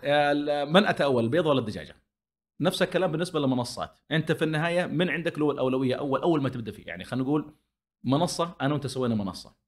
من 0.69 0.85
أتى 0.85 1.03
أول 1.03 1.23
البيضة 1.23 1.49
ولا 1.49 1.59
الدجاجة؟ 1.59 1.95
نفس 2.61 2.81
الكلام 2.81 3.11
بالنسبة 3.11 3.39
للمنصات، 3.39 3.99
أنت 4.11 4.31
في 4.31 4.43
النهاية 4.43 4.85
من 4.85 5.09
عندك 5.09 5.39
له 5.39 5.51
الأولوية 5.51 5.95
أول 5.95 6.21
أول 6.21 6.41
ما 6.41 6.49
تبدأ 6.49 6.71
فيه، 6.71 6.87
يعني 6.87 7.03
خلينا 7.03 7.25
نقول 7.25 7.53
منصة 8.03 8.55
أنا 8.61 8.73
وأنت 8.73 8.87
سوينا 8.87 9.15
منصة. 9.15 9.62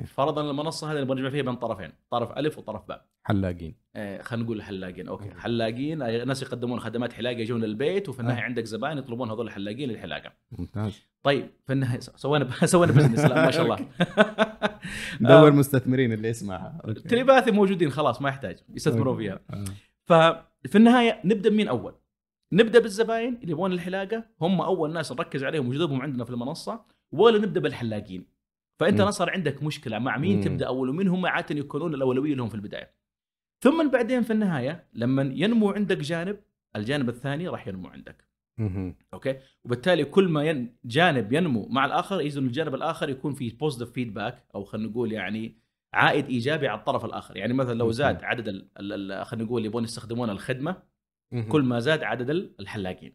فرضا 0.00 0.50
المنصة 0.50 0.86
هذه 0.86 0.96
اللي 0.96 1.06
بنجمع 1.06 1.30
فيها 1.30 1.42
بين 1.42 1.54
طرفين، 1.54 1.92
طرف 2.10 2.32
ألف 2.38 2.58
وطرف 2.58 2.88
باء. 2.88 3.06
حلاقين 3.24 3.74
آه، 3.96 4.22
خلينا 4.22 4.44
نقول 4.44 4.62
حلاقين 4.62 5.08
OK 5.08 5.24
مم. 5.24 5.40
حلاقين 5.40 5.98
ناس 6.26 6.42
يقدمون 6.42 6.80
خدمات 6.80 7.12
حلاقة 7.12 7.36
يجون 7.38 7.60
للبيت 7.64 8.08
وفي 8.08 8.20
النهاية 8.20 8.38
آه. 8.40 8.42
عندك 8.42 8.64
زبائن 8.64 8.98
يطلبون 8.98 9.30
هذول 9.30 9.46
الحلاقين 9.46 9.88
للحلاقة. 9.88 10.32
ممتاز 10.58 11.02
طيب 11.22 11.50
في 11.66 11.72
النهاية 11.72 12.00
سوينا 12.00 12.50
سوينا 12.66 12.92
business 12.92 13.20
لا 13.24 13.44
ما 13.44 13.50
شاء 13.50 13.62
الله. 13.62 13.76
دور 15.20 15.48
آه، 15.48 15.50
مستثمرين 15.50 16.12
اللي 16.12 16.28
يسمعها. 16.28 16.82
telepathy 17.08 17.50
موجودين 17.50 17.90
خلاص 17.90 18.22
ما 18.22 18.28
يحتاج 18.28 18.58
يستثمرون. 18.74 19.16
فيها. 19.16 19.40
آه. 19.50 19.64
ففي 20.04 20.76
النهاية 20.78 21.20
نبدأ 21.24 21.50
من 21.50 21.68
أول 21.68 21.94
نبدأ 22.52 22.78
بالزباين 22.78 23.38
اللي 23.42 23.52
يبغون 23.52 23.72
الحلاقة 23.72 24.24
هم 24.40 24.60
أول 24.60 24.92
ناس 24.92 25.12
نركز 25.12 25.44
عليهم 25.44 25.68
وجذبهم 25.68 26.02
عندنا 26.02 26.24
في 26.24 26.30
المنصة 26.30 26.80
ولا 27.12 27.38
نبدأ 27.38 27.60
بالحلاقين 27.60 28.26
فأنت 28.84 29.00
مم. 29.00 29.10
صار 29.10 29.30
عندك 29.30 29.62
مشكلة 29.62 29.98
مع 29.98 30.16
مين 30.18 30.36
مم. 30.36 30.42
تبدأ 30.42 30.66
اول 30.66 30.88
ومين 30.88 31.08
هم 31.08 31.26
عادة 31.26 31.58
يكونون 31.58 31.94
الأولوية 31.94 32.34
لهم 32.34 32.48
في 32.48 32.54
البداية 32.54 32.94
ثم 33.62 33.90
بعدين 33.90 34.22
في 34.22 34.32
النهاية 34.32 34.88
لما 34.94 35.22
ينمو 35.34 35.70
عندك 35.70 35.96
جانب 35.98 36.38
الجانب 36.76 37.08
الثاني 37.08 37.48
راح 37.48 37.68
ينمو 37.68 37.88
عندك 37.88 38.28
مهم. 38.58 38.94
OK 39.14 39.36
وبالتالي 39.64 40.04
كل 40.04 40.28
ما 40.28 40.44
ين... 40.44 40.76
جانب 40.84 41.32
ينمو 41.32 41.68
مع 41.68 41.84
الآخر 41.84 42.20
يجوز 42.20 42.38
ان 42.38 42.46
الجانب 42.46 42.74
الآخر 42.74 43.08
يكون 43.08 43.34
فيه 43.34 43.58
positive 43.58 43.94
feedback 43.94 44.44
أو 44.54 44.64
خلينا 44.64 44.88
نقول 44.88 45.12
يعني 45.12 45.58
عائد 45.94 46.26
إيجابي 46.26 46.68
على 46.68 46.78
الطرف 46.78 47.04
الآخر 47.04 47.36
يعني 47.36 47.52
مثلا 47.54 47.74
لو 47.74 47.86
مم. 47.86 47.92
زاد 47.92 48.24
عدد. 48.24 48.68
خلينا 48.78 49.44
نقول 49.44 49.56
اللي 49.58 49.66
يبغون 49.68 49.84
يستخدمون 49.84 50.30
الخدمة. 50.30 50.76
كل 51.48 51.62
ما 51.62 51.78
زاد 51.80 52.02
عدد 52.02 52.30
ال- 52.30 52.54
الحلاقين 52.60 53.12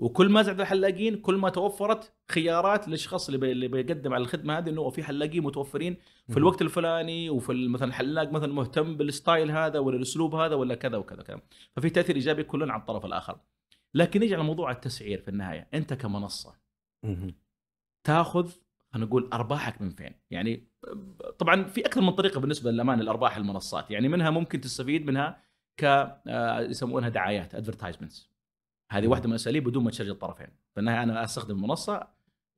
وكل 0.00 0.28
ما 0.28 0.42
زاد 0.42 0.60
الحلاقين 0.60 1.16
كل 1.16 1.34
ما 1.34 1.48
توفرت 1.48 2.12
خيارات 2.30 2.88
للشخص 2.88 3.28
اللي, 3.28 3.38
بي... 3.38 3.52
اللي 3.52 3.68
بيقدم 3.68 4.14
على 4.14 4.22
الخدمة 4.22 4.58
هذه 4.58 4.70
إنه 4.70 4.90
في 4.90 5.02
حلاقين 5.02 5.42
متوفرين 5.42 5.96
في. 6.28 6.36
الوقت 6.36 6.62
الفلاني 6.62 7.30
وفي 7.30 7.68
مثلا 7.68 7.88
الحلاق 7.88 8.32
مثلا 8.32 8.52
مهتم 8.52 8.96
بال 8.96 9.11
style 9.11 9.50
هذا 9.50 9.78
ولا 9.78 9.96
الأسلوب 9.96 10.34
هذا 10.34 10.54
ولا 10.54 10.74
كذا 10.74 10.96
وكذا 10.96 11.22
كذا 11.22 11.40
ففي 11.76 11.90
تأثير 11.90 12.16
إيجابي 12.16 12.42
كلنا 12.42 12.72
على 12.72 12.80
الطرف 12.80 13.06
الآخر 13.06 13.38
لكن 13.94 14.20
نيجي 14.20 14.34
على 14.34 14.44
موضوع 14.44 14.70
التسعير 14.70 15.20
في 15.20 15.28
النهاية 15.28 15.68
أنت 15.74 15.94
كمنصة. 15.94 16.54
تاخذ 18.04 18.50
خلينا 18.92 19.06
نقول 19.06 19.30
أرباحك 19.32 19.82
من 19.82 19.90
فين؟ 19.90 20.14
يعني 20.30 20.68
طبعا 21.38 21.64
في 21.64 21.80
أكثر 21.86 22.00
من 22.00 22.10
طريقة 22.10 22.40
بالنسبة 22.40 22.70
للأمان 22.70 23.00
الأرباح 23.00 23.36
المنصات، 23.36 23.90
يعني 23.90 24.08
منها 24.08 24.30
ممكن 24.30 24.60
تستفيد 24.60 25.06
منها 25.06 25.42
ك 25.76 25.84
آه، 25.84 26.60
يسمونها 26.60 27.08
دعايات 27.08 27.54
advertisements. 27.54 28.30
هذه 28.90 29.06
واحدة 29.06 29.26
من 29.26 29.30
الأساليب 29.30 29.68
بدون 29.68 29.84
ما 29.84 29.90
charge 29.90 30.10
الطرفين، 30.10 30.48
في 30.74 30.80
النهاية 30.80 31.02
أنا 31.02 31.24
أستخدم 31.24 31.56
المنصه 31.56 32.08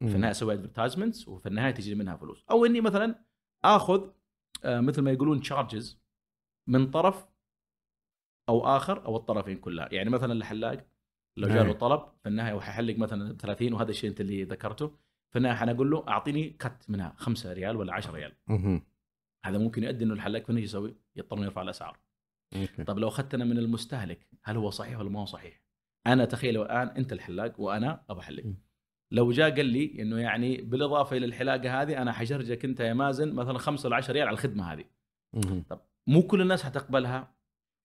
في 0.01 0.15
النهاية 0.15 0.31
أسوي 0.31 0.55
advertisements 0.55 1.29
وفي 1.29 1.47
النهاية 1.47 1.71
تجي 1.71 1.95
منها 1.95 2.17
فلوس، 2.17 2.45
أو 2.51 2.67
إني 2.67 2.81
مثلا 2.81 3.25
آخذ 3.65 4.11
آه، 4.65 4.81
مثل 4.81 5.03
ما 5.03 5.11
يقولون 5.11 5.41
charges 5.41 6.01
من 6.67 6.91
طرف 6.91 7.27
أو 8.49 8.67
آخر 8.77 9.05
أو 9.07 9.17
الطرفين 9.17 9.59
كلها، 9.59 9.89
يعني 9.93 10.11
مثلا 10.11 10.33
الحلاق 10.33 10.87
لو 11.37 11.49
جاء 11.49 11.65
له. 11.65 11.73
طلب 11.73 12.03
في 12.23 12.29
النهاية 12.29 12.55
وحيحلق 12.55 12.99
مثلا 12.99 13.33
ب 13.33 13.37
30 13.37 13.73
وهذا 13.73 13.91
الشيء 13.91 14.11
أنت 14.11 14.21
اللي 14.21 14.45
ذكرته 14.45 14.97
في 15.31 15.39
النهاية 15.39 15.57
حنقول 15.57 15.91
له 15.91 16.05
أعطيني 16.09 16.51
cut 16.51 16.85
منها 16.89 17.15
5 17.17 17.53
ريال 17.53 17.77
ولا 17.77 17.93
10 17.95 18.13
ريال. 18.13 18.33
هذا 19.45 19.59
ممكن 19.59 19.85
يؤدي 19.85 20.05
إنه 20.05 20.15
الحلاق 20.15 20.45
فين 20.45 20.59
يسوي؟ 20.59 20.95
يضطر 21.17 21.45
يرفع 21.45 21.63
الأسعار. 21.63 21.99
طيب 22.87 22.99
لو 22.99 23.09
أخذتنا 23.09 23.45
من 23.45 23.59
المستهلك 23.59 24.27
هل 24.43 24.57
هو 24.57 24.71
صحيح 24.71 24.99
ولا 24.99 25.11
ما 25.11 25.21
هو 25.21 25.25
صحيح؟ 25.25 25.62
أنا 26.07 26.25
تخيل 26.25 26.63
الآن 26.63 26.89
أنت 26.89 27.13
الحلاق 27.13 27.61
وأنا 27.61 28.05
ابى 28.11 28.21
احلق. 28.21 28.45
لو 29.11 29.33
جاء 29.33 29.51
قال 29.57 29.67
لي 29.67 30.03
إنه 30.03 30.19
يعني 30.19 30.57
بالإضافة 30.57 31.17
إلى 31.17 31.27
الحلاقة 31.27 31.83
هذه 31.83 32.03
أنا 32.03 32.13
حشرجك 32.13 32.65
أنت 32.65 32.81
يا 32.81 32.95
مازن 32.95 33.33
مثلا 33.33 33.59
5 33.59 33.87
ولا 33.87 33.97
10 33.97 34.13
ريال 34.13 34.27
على 34.27 34.35
الخدمة 34.35 34.73
هذه. 34.73 34.85
مهم. 35.35 35.65
مو 36.07 36.23
كل 36.23 36.41
الناس 36.41 36.63
حتقبلها؟ 36.63 37.35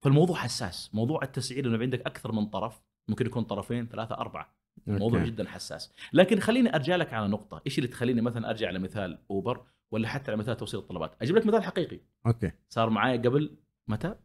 فالموضوع 0.03 0.36
حساس. 0.36 0.95
موضوع 0.95 1.23
التسعير 1.23 1.67
إنه 1.67 1.77
عندك 1.77 2.01
أكثر 2.01 2.32
من 2.32 2.45
طرف 2.45 2.82
ممكن 3.10 3.25
يكون 3.25 3.43
طرفين 3.43 3.88
ثلاثة 3.88 4.15
أربعة. 4.15 4.58
موضوع 4.88 5.19
أوكي. 5.19 5.32
جدا 5.32 5.49
حساس. 5.49 5.93
لكن 6.13 6.39
خليني 6.39 6.75
أرجع 6.75 6.95
لك 6.95 7.13
على 7.13 7.27
نقطة. 7.27 7.62
إيش 7.65 7.77
اللي 7.77 7.88
تخليني 7.88 8.21
مثلا 8.21 8.49
أرجع 8.49 8.69
لمثال 8.69 9.19
أوبر 9.32 9.65
ولا 9.91 10.08
حتى 10.08 10.32
على 10.32 10.39
مثال 10.39 10.58
توصيل 10.58 10.80
الطلبات؟ 10.80 11.21
أجيب 11.21 11.36
لك 11.36 11.45
مثال 11.45 11.63
حقيقي. 11.63 11.99
OK. 12.26 12.52
صار 12.69 12.89
معايا 12.89 13.17
قبل 13.17 13.58
متى؟ 13.88 14.15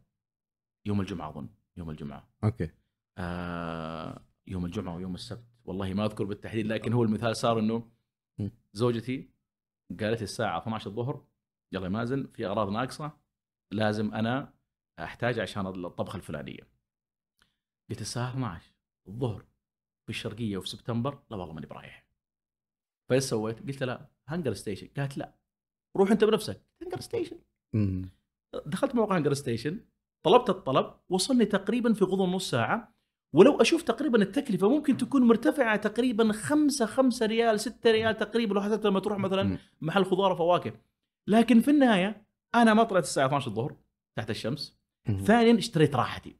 يوم 0.85 1.01
الجمعة 1.01 1.29
أظن. 1.29 1.49
يوم 1.77 1.89
الجمعة. 1.89 2.29
OK. 2.43 2.69
آه 3.17 4.25
يوم 4.47 4.65
الجمعة 4.65 4.95
ويوم 4.95 5.15
السبت 5.15 5.45
والله 5.65 5.93
ما 5.93 6.05
أذكر 6.05 6.23
بالتحديد 6.23 6.67
لكن 6.67 6.93
هو 6.93 7.03
المثال 7.03 7.35
صار 7.35 7.59
إنه. 7.59 7.91
زوجتي 8.73 9.29
قالت 9.99 10.21
الساعة 10.21 10.57
12 10.61 10.89
الظهر 10.89 11.25
يلا 11.71 11.89
مازن 11.89 12.27
في 12.27 12.45
أغراض 12.45 12.69
ناقصة 12.69 13.17
لازم 13.71 14.13
أنا 14.13 14.53
أحتاج 14.99 15.39
عشان 15.39 15.67
الطبخة 15.67 16.17
الفلانية 16.17 16.67
قلت 17.89 18.01
الساعة 18.01 18.29
12 18.29 18.71
الظهر 19.07 19.45
في 20.05 20.09
الشرقيه 20.09 20.57
وفي 20.57 20.69
سبتمبر 20.69 21.23
لا 21.29 21.37
والله 21.37 21.53
ماني 21.53 21.67
برايح 21.67 22.05
فإيش 23.09 23.23
سويت؟ 23.23 23.67
قلت 23.67 23.83
لا 23.83 24.09
هنجر 24.27 24.53
ستيشن 24.53 24.87
قالت 24.97 25.17
لا 25.17 25.35
روح 25.97 26.11
أنت 26.11 26.23
بنفسك 26.23 26.61
هنجر 26.81 26.99
ستيشن. 26.99 27.39
دخلت 28.65 28.95
موقع 28.95 29.17
هنجر 29.17 29.33
ستيشن 29.33 29.85
طلبت 30.23 30.49
الطلب 30.49 30.99
وصلني 31.09 31.45
تقريبا 31.45 31.93
في 31.93 32.05
غضون 32.05 32.31
نص 32.31 32.49
ساعة 32.51 32.92
ولو 33.33 33.61
أشوف 33.61 33.81
تقريبا 33.81 34.21
التكلفة 34.21 34.69
ممكن 34.69 34.97
تكون 34.97 35.23
مرتفعة 35.23 35.75
تقريبا 35.75 36.31
5 36.31 36.85
5 36.85 37.25
ريال 37.25 37.59
6 37.59 37.91
ريال 37.91 38.17
تقريبا 38.17 38.53
لو 38.53 38.61
حتى 38.61 38.87
لما 38.87 38.99
تروح 38.99 39.19
مثلا. 39.19 39.57
محل 39.81 40.05
خضار 40.05 40.31
وفواكه 40.31 40.73
لكن 41.27 41.59
في 41.61 41.71
النهاية 41.71 42.25
أنا 42.55 42.73
ما 42.73 42.83
طلعت 42.83 43.03
الساعة 43.03 43.25
12 43.25 43.47
الظهر 43.47 43.75
تحت 44.17 44.29
الشمس. 44.29 44.79
ثانيا 45.25 45.57
اشتريت 45.57 45.95
راحتي 45.95 46.35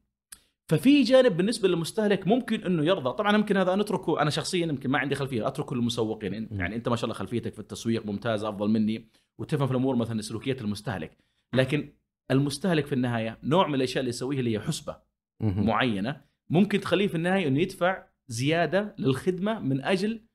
ففي 0.70 1.02
جانب 1.02 1.38
بالنسبة 1.38 1.68
للمستهلك 1.68 2.28
ممكن 2.28 2.64
إنه 2.64 2.86
يرضى 2.86 3.14
طبعا 3.14 3.36
يمكن 3.36 3.58
هذا 3.58 3.76
نتركه 3.76 4.22
أنا 4.22 4.30
شخصيا 4.30 4.66
يمكن 4.66 4.90
ما 4.90 5.00
عندي 5.00 5.16
خلفية 5.16 5.48
أتركه 5.48 5.76
للمسوقين. 5.76 6.50
يعني 6.52 6.76
أنت 6.76 6.90
ما 6.90 6.96
شاء 6.96 7.06
الله 7.06 7.16
خلفيتك 7.16 7.54
في 7.54 7.60
التسويق 7.60 8.06
ممتازه 8.06 8.50
أفضل 8.50 8.70
مني 8.70 9.10
وتفهم 9.40 9.68
في 9.68 9.72
الأمور 9.72 9.96
مثلا 9.96 10.22
سلوكيات 10.22 10.62
المستهلك 10.62 11.18
لكن 11.56 11.94
المستهلك 12.32 12.86
في 12.86 12.94
النهاية 12.94 13.40
نوع 13.44 13.68
من 13.68 13.76
الأشياء 13.76 14.00
اللي 14.00 14.10
يسويها 14.10 14.40
اللي 14.40 14.54
هي 14.54 14.60
حسبة. 14.60 14.98
معينة 15.42 16.22
ممكن 16.50 16.82
تخليه 16.82 17.08
في 17.08 17.16
النهاية 17.16 17.48
إنه 17.48 17.60
يدفع 17.60 18.08
زيادة 18.28 18.96
للخدمة 19.00 19.60
من 19.60 19.84
أجل 19.84 20.26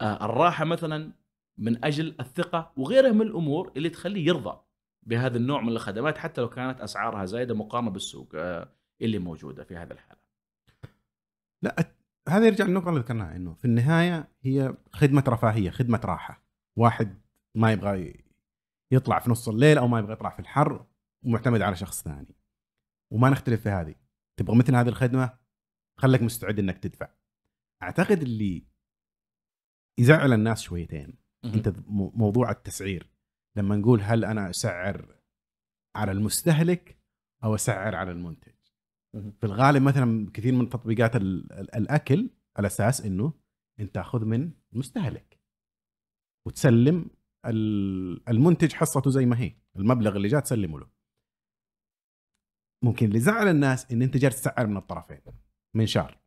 آه، 0.00 0.24
الراحة 0.24 0.64
مثلا 0.64 1.12
من 1.58 1.84
أجل 1.84 2.14
الثقة 2.20 2.72
وغيرها 2.76 3.12
من 3.12 3.22
الأمور 3.22 3.72
اللي 3.76 3.90
تخليه 3.90 4.26
يرضى 4.26 4.60
بهذا 5.02 5.36
النوع 5.36 5.60
من 5.60 5.68
الخدمات 5.68 6.18
حتى 6.18 6.40
لو 6.40 6.48
كانت 6.48 6.80
أسعارها 6.80 7.24
زايدة 7.24 7.54
مقارنة 7.54 7.90
بالسوق 7.90 8.32
آه، 8.34 8.68
اللي 9.02 9.18
موجودة 9.18 9.64
في 9.64 9.76
هذا 9.76 9.92
الحالة. 9.92 10.20
لا 11.62 11.94
هذا 12.28 12.46
يرجع 12.46 12.64
للنقطة 12.64 12.88
اللي 12.88 13.00
ذكرناها 13.00 13.36
إنه 13.36 13.54
في 13.54 13.64
النهاية 13.64 14.28
هي 14.42 14.74
خدمة 14.92 15.24
رفاهية، 15.28 15.70
خدمة 15.70 16.00
راحة. 16.04 16.44
واحد 16.76 17.20
ما 17.54 17.72
يبغى 17.72 18.24
يطلع 18.92 19.18
في 19.18 19.30
نص 19.30 19.48
الليل 19.48 19.78
أو 19.78 19.88
ما 19.88 19.98
يبغى 19.98 20.12
يطلع 20.12 20.30
في 20.30 20.40
الحر 20.40 20.86
ومعتمد 21.24 21.62
على 21.62 21.76
شخص 21.76 22.02
ثاني. 22.02 22.36
وما 23.12 23.30
نختلف 23.30 23.62
في 23.62 23.68
هذه. 23.68 23.94
تبغى 24.36 24.56
مثل 24.56 24.74
هذه 24.74 24.88
الخدمة 24.88 25.41
خليك 26.02 26.22
مستعد 26.22 26.58
إنك 26.58 26.78
تدفع. 26.78 27.14
أعتقد 27.82 28.22
اللي 28.22 28.66
يزعل 30.00 30.32
الناس 30.32 30.62
شويتين. 30.62 31.18
أنت 31.44 31.72
موضوع 31.88 32.50
التسعير. 32.50 33.10
لما 33.56 33.76
نقول 33.76 34.00
هل 34.00 34.24
أنا 34.24 34.50
أسعر 34.50 35.18
على 35.96 36.12
المستهلك 36.12 36.98
أو 37.44 37.54
أسعر 37.54 37.94
على 37.94 38.10
المنتج. 38.10 38.52
في 39.12 39.46
الغالب 39.46 39.82
مثلا 39.82 40.30
كثير 40.34 40.54
من 40.54 40.68
تطبيقات 40.68 41.16
ال- 41.16 41.52
ال- 41.52 41.74
الأكل 41.74 42.30
على 42.56 42.66
أساس 42.66 43.00
إنه 43.00 43.32
أنت 43.80 43.94
تأخذ 43.94 44.24
من 44.24 44.52
المستهلك. 44.72 45.40
وتسلم 46.46 47.10
ال- 47.46 48.28
المنتج 48.28 48.72
حصته 48.72 49.10
زي 49.10 49.26
ما 49.26 49.40
هي. 49.40 49.56
المبلغ 49.76 50.16
اللي 50.16 50.28
جاء 50.28 50.40
تسلمه 50.40 50.78
له. 50.80 50.90
ممكن 52.84 53.06
اللي 53.06 53.20
زعل 53.20 53.48
الناس 53.48 53.92
إن 53.92 54.02
أنت 54.02 54.16
جالس 54.16 54.40
تسعر 54.40 54.66
من 54.66 54.76
الطرفين. 54.76 55.22
من 55.74 55.86
شهر 55.86 56.18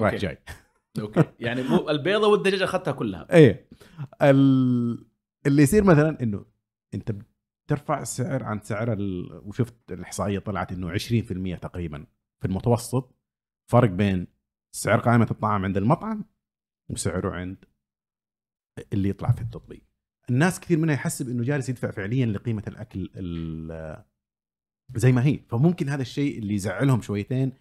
رايح 0.00 0.12
OK. 0.12 0.26
جاي. 0.26 0.38
OK. 1.00 1.24
يعني 1.40 1.62
مو 1.62 1.90
البيضة 1.90 2.28
والدجاجه 2.28 2.64
أخذتها 2.64 2.92
كلها. 2.92 3.26
إيه. 3.32 3.68
ال... 4.22 5.06
اللي 5.46 5.62
يصير 5.62 5.84
مثلا 5.84 6.22
إنه 6.22 6.44
أنت 6.94 7.12
بترفع 7.12 8.02
السعر 8.02 8.44
عن 8.44 8.60
سعر 8.60 8.92
ال... 8.92 9.40
وشفت 9.44 9.92
الإحصائية 9.92 10.38
طلعت 10.38 10.72
إنه 10.72 10.98
20% 10.98 11.58
تقريبا 11.60 12.06
في 12.40 12.46
المتوسط. 12.48 13.14
فرق 13.70 13.90
بين 13.90 14.26
سعر 14.74 15.00
قائمة 15.00 15.26
الطعام 15.30 15.64
عند 15.64 15.76
المطعم 15.76 16.24
وسعره 16.90 17.30
عند 17.30 17.64
اللي 18.92 19.08
يطلع 19.08 19.32
في 19.32 19.40
التطبيق. 19.40 19.82
الناس 20.30 20.60
كثير 20.60 20.78
منها 20.78 20.94
يحسب 20.94 21.28
إنه 21.28 21.42
جالس 21.42 21.68
يدفع 21.68 21.90
فعليا 21.90 22.26
لقيمة 22.26 22.62
الأكل 22.68 23.10
ال... 23.16 24.04
زي 24.94 25.12
ما 25.12 25.26
هي. 25.26 25.38
فممكن 25.48 25.88
هذا 25.88 26.02
الشيء 26.02 26.38
اللي 26.38 26.54
يزعلهم 26.54 27.02
شويتين 27.02 27.52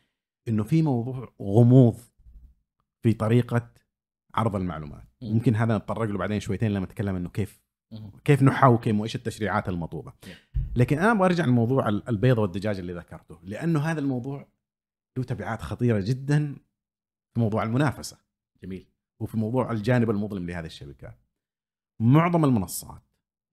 إنه 0.47 0.63
في 0.63 0.81
موضوع 0.81 1.33
غموض 1.41 1.97
في 3.03 3.13
طريقة 3.13 3.71
عرض 4.35 4.55
المعلومات. 4.55 5.07
مم. 5.21 5.33
ممكن 5.33 5.55
هذا 5.55 5.77
نتطرق 5.77 6.09
له 6.09 6.17
بعدين 6.17 6.39
شويتين 6.39 6.71
لما 6.71 6.85
نتكلم 6.85 7.15
إنه 7.15 7.29
كيف. 7.29 7.61
كيف 8.25 8.43
نحوكم 8.43 8.99
وإيش 8.99 9.15
التشريعات 9.15 9.69
المطلوبة. 9.69 10.13
لكن 10.75 10.97
أنا 10.97 11.11
أبغى 11.11 11.25
أرجع 11.25 11.45
لموضوع 11.45 11.89
ال- 11.89 12.09
البيض 12.09 12.37
والدجاج 12.37 12.79
اللي 12.79 12.93
ذكرته 12.93 13.39
لأنه 13.43 13.79
هذا 13.79 13.99
الموضوع 13.99 14.47
له 15.17 15.23
تبعات 15.23 15.61
خطيرة 15.61 15.99
جدا 15.99 16.55
في 17.33 17.39
موضوع 17.39 17.63
المنافسة. 17.63 18.17
جميل. 18.63 18.87
وفي 19.21 19.37
موضوع 19.37 19.71
الجانب 19.71 20.09
المظلم 20.09 20.45
لهذه 20.47 20.65
الشركات 20.65 21.19
معظم 22.01 22.45
المنصات 22.45 23.01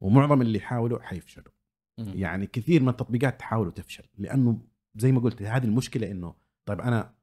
ومعظم 0.03 0.43
اللي 0.43 0.59
يحاولوا 0.59 1.03
حيفشلوا. 1.03 1.53
يعني 1.99 2.47
كثير 2.47 2.83
من 2.83 2.89
التطبيقات 2.89 3.39
تحاول 3.41 3.67
وتفشل 3.67 4.05
لأنه 4.19 4.61
زي 4.97 5.13
ما 5.13 5.21
قلت 5.21 5.43
هذه 5.43 5.65
المشكلة 5.65 6.11
إنه 6.11 6.35
طيب 6.67 6.81
أنا 6.81 7.15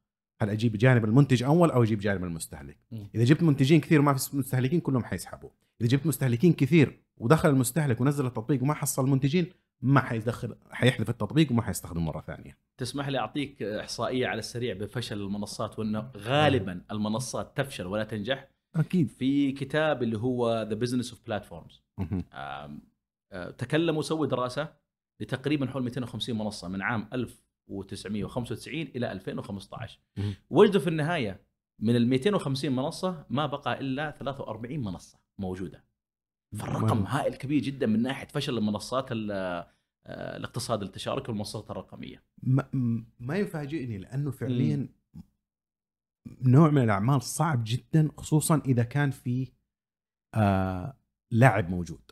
هل 0.41 0.49
أجيب 0.49 0.77
جانب 0.77 1.05
المنتج 1.05 1.43
أول 1.43 1.71
أو 1.71 1.83
أجيب 1.83 1.99
جانب 1.99 2.23
المستهلك؟ 2.23 2.77
إذا 3.15 3.23
جبت 3.23 3.43
منتجين 3.43 3.81
كثير 3.81 3.99
وما 3.99 4.13
في 4.13 4.37
مستهلكين 4.37 4.79
كلهم 4.79 5.03
حيسحبوا، 5.03 5.49
إذا 5.81 5.89
جبت 5.89 6.05
مستهلكين 6.05 6.53
كثير 6.53 7.03
ودخل 7.17 7.49
المستهلك 7.49 8.01
ونزل 8.01 8.25
التطبيق 8.25 8.63
وما 8.63 8.73
حصل 8.73 9.09
منتجين 9.09 9.45
ما 9.81 10.01
حيدخل 10.01 10.55
حيحذف 10.71 11.09
التطبيق 11.09 11.51
وما 11.51 11.61
حيستخدمه 11.61 12.01
مرة 12.01 12.21
ثانية. 12.21 12.57
تسمح 12.77 13.07
لي 13.07 13.17
أعطيك 13.17 13.63
إحصائية 13.63 14.27
على 14.27 14.39
السريع 14.39 14.73
بفشل 14.73 15.21
المنصات 15.21 15.79
وأنه 15.79 16.11
غالبا 16.17 16.81
المنصات 16.91 17.57
تفشل 17.57 17.87
ولا 17.87 18.03
تنجح؟ 18.03 18.47
أكيد. 18.75 19.07
في 19.07 19.51
كتاب 19.51 20.03
اللي 20.03 20.17
هو 20.17 20.61
The 20.69 20.75
Business 20.75 21.11
of 21.11 21.25
Platforms 21.25 21.83
تكلموا 23.57 23.99
وسووا 23.99 24.25
دراسة 24.25 24.73
لتقريبا 25.19 25.67
حول 25.67 25.83
250 25.83 26.37
منصة 26.37 26.67
من 26.67 26.81
عام 26.81 27.07
1995 27.69 28.81
إلى 28.81 29.11
2015 29.11 29.99
مهم. 30.17 30.35
وجدوا 30.49 30.81
في 30.81 30.87
النهاية 30.87 31.41
من 31.81 31.95
ال 31.95 32.07
250 32.07 32.71
منصة 32.75 33.25
ما 33.29 33.45
بقى 33.45 33.79
إلا 33.79 34.11
43 34.11 34.79
منصة 34.79 35.19
موجودة. 35.39 35.83
فالرقم. 36.59 37.03
هائل 37.05 37.35
كبير 37.35 37.61
جدا 37.61 37.87
من 37.87 38.01
ناحية 38.01 38.27
فشل 38.27 38.57
المنصات 38.57 39.11
ال- 39.11 39.31
آه، 40.05 40.37
الاقتصاد 40.37 40.83
التشاركي 40.83 41.31
والمنصات 41.31 41.71
الرقمية. 41.71 42.23
ما, 42.43 42.69
ما 43.19 43.37
يفاجئني 43.37 43.97
لأنه 43.97 44.31
فعليا 44.31 44.89
نوع 46.41 46.69
من 46.69 46.83
الأعمال 46.83 47.21
صعب 47.21 47.61
جدا 47.65 48.09
خصوصا 48.17 48.61
إذا 48.65 48.83
كان 48.83 49.11
في 49.11 49.51
آه 50.35 50.97
لاعب 51.31 51.69
موجود. 51.69 52.11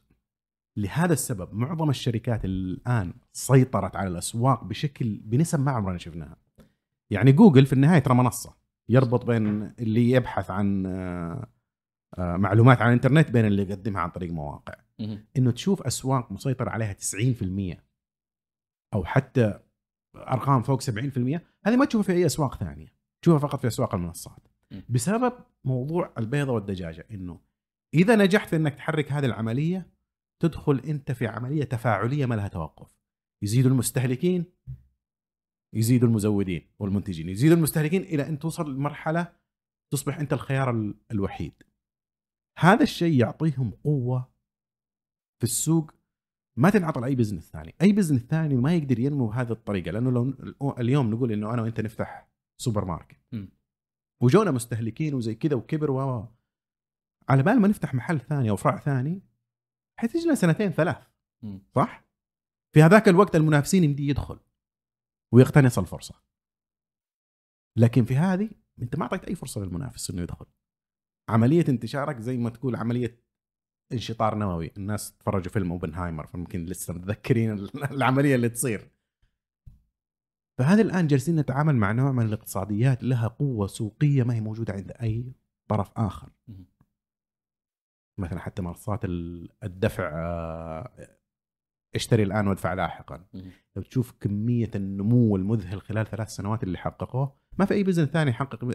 لهذا 0.80 1.14
السبب 1.14 1.54
معظم 1.54 1.90
الشركات 1.90 2.46
الآن 2.46 3.14
سيطرت 3.34 3.96
على 3.96 4.10
الأسواق 4.10 4.64
بشكل 4.64 5.22
بنسب 5.24 5.60
ما 5.60 5.72
عمرنا 5.72 5.98
شفناها 5.98 6.38
يعني 7.12 7.32
جوجل 7.32 7.66
في 7.66 7.74
النهاية 7.74 8.00
ترى 8.00 8.14
منصة 8.16 8.56
يربط 8.90 9.26
بين 9.26 9.74
اللي 9.80 10.12
يبحث 10.12 10.52
عن 10.52 10.86
آه 10.86 11.48
آه 12.18 12.38
معلومات 12.38 12.82
عن 12.82 12.88
الإنترنت 12.88 13.32
بين 13.32 13.46
اللي 13.46 13.62
يقدمها 13.62 14.02
عن 14.02 14.10
طريق 14.10 14.32
مواقع. 14.32 14.74
إنه 15.38 15.52
تشوف 15.52 15.82
أسواق 15.82 16.32
مسيطر 16.32 16.70
عليها 16.70 16.94
90% 16.94 17.78
أو 18.94 19.04
حتى 19.06 19.60
أرقام 20.16 20.62
فوق 20.62 20.82
70% 20.82 20.90
هذه 21.66 21.76
ما 21.76 21.86
تشوفها 21.86 22.04
في 22.04 22.20
أي 22.20 22.26
أسواق 22.26 22.56
ثانية 22.56 22.94
تشوفها 23.22 23.48
فقط 23.48 23.62
في 23.62 23.68
أسواق 23.68 23.96
المنصات. 23.96 24.48
بسبب 24.90 25.34
موضوع 25.66 26.14
البيضة 26.18 26.52
والدجاجة 26.52 27.08
إنه 27.12 27.40
إذا 27.94 28.16
نجحت 28.16 28.50
في 28.50 28.56
إنك 28.56 28.76
تحرك 28.76 29.12
هذه 29.12 29.26
العملية 29.26 29.88
تدخل 30.42 30.80
أنت 30.80 31.12
في 31.12 31.28
عملية 31.28 31.64
تفاعلية 31.64 32.26
ما 32.26 32.36
لها 32.36 32.48
توقف. 32.48 33.00
يزيدوا 33.44 33.72
المستهلكين 33.72 34.46
يزيدوا 35.76 36.08
المزودين 36.08 36.68
والمنتجين 36.80 37.30
يزيدوا 37.30 37.58
المستهلكين 37.58 38.02
إلى 38.02 38.28
أن 38.30 38.40
توصل 38.40 38.76
لمرحلة 38.76 39.34
تصبح 39.94 40.20
أنت 40.20 40.34
الخيار 40.34 40.70
ال- 40.72 40.96
الوحيد. 41.12 41.54
هذا 42.60 42.84
الشيء 42.84 43.20
يعطيهم 43.20 43.72
قوة 43.84 44.32
في 45.40 45.44
السوق 45.44 45.92
ما 46.58 46.70
تنعطى 46.70 47.02
لأي 47.02 47.16
business 47.16 47.52
ثاني، 47.52 47.76
أي 47.82 47.92
business 47.92 48.22
ثاني 48.22 48.56
ما 48.56 48.76
يقدر 48.76 49.00
ينمو 49.00 49.28
بهذه 49.28 49.52
الطريقة 49.52 49.92
لأنه 49.92 50.12
لو 50.12 50.34
اليوم 50.80 51.12
نقول 51.12 51.32
إنه 51.32 51.54
أنا 51.54 51.62
وأنت 51.62 51.80
نفتح 51.82 52.30
سوبر 52.62 52.86
ماركت 52.86 53.18
م. 53.32 53.46
وجونا 54.22 54.52
مستهلكين 54.52 55.14
وزي 55.14 55.36
كذا 55.36 55.56
وكبر 55.56 55.92
و 55.92 56.00
و- 56.20 56.28
على 57.30 57.44
بال 57.44 57.60
ما 57.60 57.68
نفتح 57.68 57.94
محل 57.94 58.20
ثاني 58.20 58.50
أو 58.50 58.56
فرع 58.56 58.78
ثاني 58.80 59.22
لنا 60.26 60.36
سنتين 60.36 60.72
ثلاث. 60.72 61.08
صح؟ 61.76 62.10
في 62.74 62.84
هذاك 62.84 63.08
الوقت 63.08 63.36
المنافسين 63.36 63.84
يمدي 63.84 64.08
يدخل 64.08 64.40
ويقتنص 65.34 65.80
الفرصة 65.80 66.16
لكن 67.78 68.06
في 68.06 68.16
هذه 68.16 68.50
أنت 68.82 68.96
ما 68.96 69.04
أعطيت 69.04 69.26
أي 69.26 69.36
فرصة 69.36 69.62
للمنافس 69.62 70.10
إنه 70.10 70.22
يدخل 70.22 70.46
عملية 71.30 71.66
انتشارك 71.70 72.20
زي 72.20 72.38
ما 72.38 72.50
تقول 72.50 72.76
عملية 72.76 73.24
انشطار 73.92 74.36
نووي 74.36 74.72
الناس 74.78 75.18
تفرجوا 75.18 75.52
فيلم 75.52 75.72
أوبنهايمر 75.72 76.28
فممكن 76.28 76.66
لسه 76.66 76.94
متذكرين 76.94 77.52
العملية 77.92 78.36
اللي 78.36 78.50
تصير 78.50 78.92
فهذا 80.60 80.82
الآن 80.82 81.08
جالسين 81.08 81.36
نتعامل 81.36 81.76
مع 81.76 81.92
نوع 81.92 82.12
من 82.12 82.26
الاقتصاديات 82.26 83.04
لها 83.04 83.28
قوة 83.28 83.68
سوقية 83.68 84.24
ما 84.24 84.34
هي 84.34 84.42
موجودة 84.42 84.74
عند 84.74 84.92
أي 84.92 85.34
طرف 85.70 85.92
آخر. 85.98 86.30
مثلا 88.20 88.40
حتى 88.40 88.62
منصات 88.62 89.06
ال- 89.06 89.50
الدفع 89.64 90.10
آه، 90.14 91.18
اشتري 91.96 92.24
الآن 92.24 92.48
وادفع 92.48 92.74
لاحقا. 92.74 93.26
لو 93.76 93.82
تشوف 93.84 94.12
كمية 94.20 94.72
النمو 94.76 95.36
المذهل 95.36 95.82
خلال 95.82 96.06
ثلاث 96.06 96.28
سنوات 96.30 96.64
اللي 96.64 96.78
حققوه 96.78 97.40
ما 97.60 97.66
في 97.66 97.74
أي 97.74 97.84
بزنس 97.84 98.10
ثاني 98.10 98.30
يحقق 98.32 98.66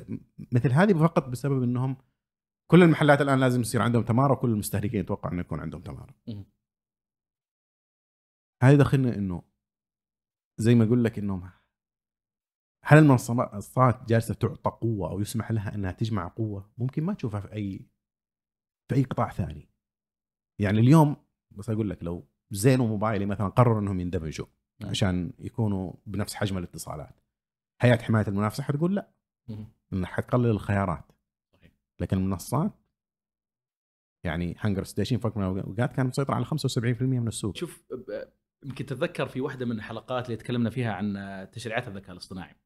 مثل 0.52 0.72
هذه 0.72 0.92
فقط 0.92 1.28
بسبب 1.28 1.62
إنهم 1.62 1.96
كل 2.70 2.82
المحلات 2.82 3.20
الآن 3.20 3.40
لازم 3.40 3.60
يصير 3.60 3.82
عندهم 3.82 4.02
تمارة 4.04 4.32
وكل 4.32 4.50
المستهلكين 4.50 5.00
يتوقع 5.00 5.32
إنه 5.32 5.40
يكون 5.40 5.60
عندهم 5.60 5.82
تمارة. 5.82 6.14
مم. 6.28 6.44
هذه 8.62 8.76
دخلنا 8.76 9.14
إنه 9.14 9.42
زي 10.60 10.74
ما 10.74 10.84
أقول 10.84 11.04
لك 11.04 11.18
انهم 11.18 11.50
هل 12.84 12.98
المنصات 12.98 14.08
جالسة 14.08 14.34
تعطى 14.34 14.70
قوة 14.70 15.10
أو 15.10 15.20
يسمح 15.20 15.50
لها 15.50 15.74
إنها 15.74 15.92
تجمع 15.92 16.28
قوة؟ 16.28 16.70
ممكن 16.78 17.04
ما 17.04 17.14
تشوفها 17.14 17.40
في 17.40 17.52
أي 17.52 17.86
في 18.88 18.94
أي 18.94 19.02
قطاع 19.02 19.30
ثاني. 19.30 19.68
يعني 20.58 20.80
اليوم 20.80 21.16
بس 21.50 21.70
أقول 21.70 21.90
لك 21.90 22.04
لو 22.04 22.28
زين 22.50 22.80
وموبايلي 22.80 23.26
مثلا 23.26 23.48
قرروا 23.48 23.80
إنهم 23.80 24.00
يندمجوا 24.00 24.46
مم. 24.80 24.88
عشان 24.88 25.32
يكونوا 25.38 25.92
بنفس 26.06 26.34
حجم 26.34 26.58
الاتصالات. 26.58 27.20
هيئه 27.80 28.02
حماية 28.02 28.28
المنافسة 28.28 28.62
حتقول 28.62 28.94
لا. 28.94 29.10
انك 29.92 30.06
حتقلل 30.06 30.50
الخيارات. 30.50 31.12
لكن 32.00 32.16
المنصات 32.16 32.72
يعني 34.24 34.56
HungerStation 34.60 34.84
في 34.84 35.18
وقت 35.18 35.36
من 35.36 35.44
الاوقات 35.44 35.92
كان 35.92 36.06
مسيطر 36.06 36.34
على 36.34 36.44
75% 36.44 37.02
من 37.02 37.28
السوق. 37.28 37.56
شوف 37.56 37.84
يمكن 38.64 38.86
تتذكر 38.86 39.28
في 39.28 39.40
واحدة 39.40 39.66
من 39.66 39.72
الحلقات 39.72 40.26
اللي 40.26 40.36
تكلمنا 40.36 40.70
فيها 40.70 40.92
عن 40.92 41.48
تشريعات 41.52 41.88
الذكاء 41.88 42.12
الاصطناعي 42.12 42.56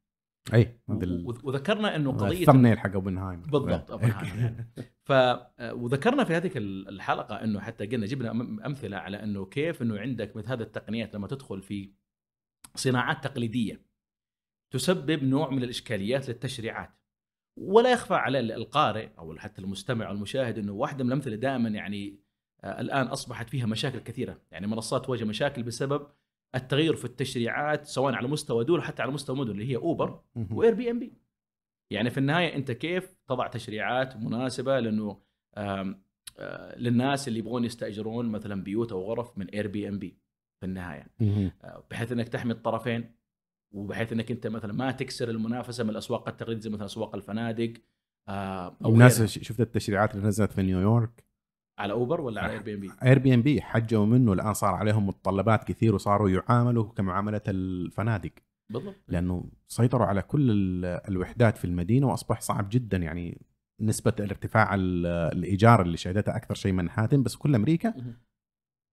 إي. 0.53 0.79
وذكرنا 1.43 1.95
إنه 1.95 2.11
قضية 2.11 2.41
الثمنيل 2.41 2.79
حق 2.79 2.93
أوبنهايمر. 2.93 3.49
بالضبط، 3.49 3.91
أوبنهايمر. 3.91 4.37
يعني. 4.37 4.73
ف 5.07 5.13
وذكرنا 5.61 6.23
في 6.23 6.33
هذه 6.33 6.51
الحلقة 6.57 7.43
إنه 7.43 7.59
حتى 7.59 7.85
قلنا 7.85 8.05
جبنا 8.05 8.31
أمثلة 8.65 8.97
على 8.97 9.23
إنه 9.23 9.45
كيف 9.45 9.81
إنه 9.81 9.99
عندك 9.99 10.35
مثل 10.35 10.49
هذه 10.49 10.61
التقنيات 10.61 11.15
لما 11.15 11.27
تدخل 11.27 11.61
في 11.61 11.93
صناعات 12.75 13.23
تقليدية 13.23 13.85
تسبب 14.73 15.23
نوع 15.23 15.49
من 15.49 15.63
الإشكاليات 15.63 16.29
للتشريعات. 16.29 16.89
ولا 17.57 17.91
يخفى 17.91 18.13
على 18.13 18.39
القارئ 18.39 19.09
أو 19.17 19.37
حتى 19.37 19.61
المستمع 19.61 20.07
أو 20.07 20.11
المشاهد 20.11 20.57
إنه 20.57 20.71
واحدة 20.73 21.03
من 21.03 21.09
الأمثلة 21.09 21.35
دائما 21.35 21.69
يعني 21.69 22.19
آه، 22.63 22.81
الآن 22.81 23.07
أصبحت 23.07 23.49
فيها 23.49 23.65
مشاكل 23.65 23.99
كثيرة، 23.99 24.41
يعني 24.51 24.67
منصات 24.67 25.05
تواجه 25.05 25.23
مشاكل 25.25 25.63
بسبب 25.63 26.07
التغير 26.55 26.95
في 26.95 27.05
التشريعات 27.05 27.85
سواء 27.85 28.13
على 28.13 28.27
مستوى 28.27 28.63
دول 28.63 28.83
حتى 28.83 29.01
على 29.01 29.11
مستوى 29.11 29.35
مدن 29.35 29.51
اللي 29.51 29.69
زي 29.69 29.75
اوبر. 29.75 30.21
و 30.51 30.73
Airbnb 30.73 31.13
يعني 31.91 32.09
في 32.09 32.17
النهاية 32.17 32.55
أنت 32.55 32.71
كيف 32.71 33.15
تضع 33.27 33.47
تشريعات 33.47 34.17
مناسبة 34.17 34.79
لأنه 34.79 35.21
للناس 36.77 37.27
اللي 37.27 37.39
يبغون 37.39 37.65
يستأجرون 37.65 38.29
مثلا 38.29 38.63
بيوت 38.63 38.91
أو 38.91 39.03
غرف 39.03 39.37
من 39.37 39.49
Airbnb 39.49 40.17
في 40.59 40.65
النهاية. 40.65 41.07
آه، 41.63 41.83
بحيث 41.91 42.11
إنك 42.11 42.27
تحمي 42.29 42.53
الطرفين 42.53 43.11
وبحيث 43.71 44.13
إنك 44.13 44.31
أنت 44.31 44.47
مثلا 44.47 44.73
ما 44.73 44.91
تكسر 44.91 45.29
المنافسة 45.29 45.83
من 45.83 45.89
الأسواق 45.89 46.27
التقليدية 46.27 46.69
مثلا 46.69 46.85
أسواق 46.85 47.15
الفنادق 47.15 47.73
آه، 48.27 48.77
أو 48.85 48.93
الناس 48.93 49.23
شفت 49.25 49.61
التشريعات 49.61 50.15
اللي 50.15 50.27
نزلت 50.27 50.51
في 50.51 50.61
نيويورك 50.61 51.23
على 51.79 51.93
أوبر 51.93 52.21
ولا 52.21 52.41
على 52.41 52.51
Airbnb؟ 52.53 52.91
اير 53.03 53.19
بي 53.19 53.33
ام 53.33 53.41
بي 53.41 53.61
حجوا 53.61 54.05
منه. 54.05 54.33
الآن 54.33 54.53
صار 54.53 54.75
عليهم 54.75 55.07
متطلبات 55.07 55.63
كثير 55.63 55.95
وصاروا 55.95 56.29
يعاملوا 56.29 56.83
كمعاملة 56.83 57.41
الفنادق. 57.47 58.31
بالضبط. 58.73 58.95
لأنه 59.07 59.45
سيطروا 59.67 60.05
على 60.07 60.21
كل 60.21 60.51
ال- 60.51 60.85
الوحدات 60.85 61.57
في 61.57 61.65
المدينة 61.65 62.07
وأصبح 62.07 62.41
صعب 62.41 62.67
جدا. 62.71 62.97
يعني 62.97 63.41
نسبة 63.81 64.13
الارتفاع 64.19 64.75
ال- 64.75 65.05
الإيجار 65.05 65.81
اللي 65.81 65.97
شهدتها 65.97 66.35
أكثر 66.35 66.53
شيء 66.55 66.71
منهاتن 66.71 67.23
بس 67.23 67.35
كل 67.35 67.55
أمريكا 67.55 67.93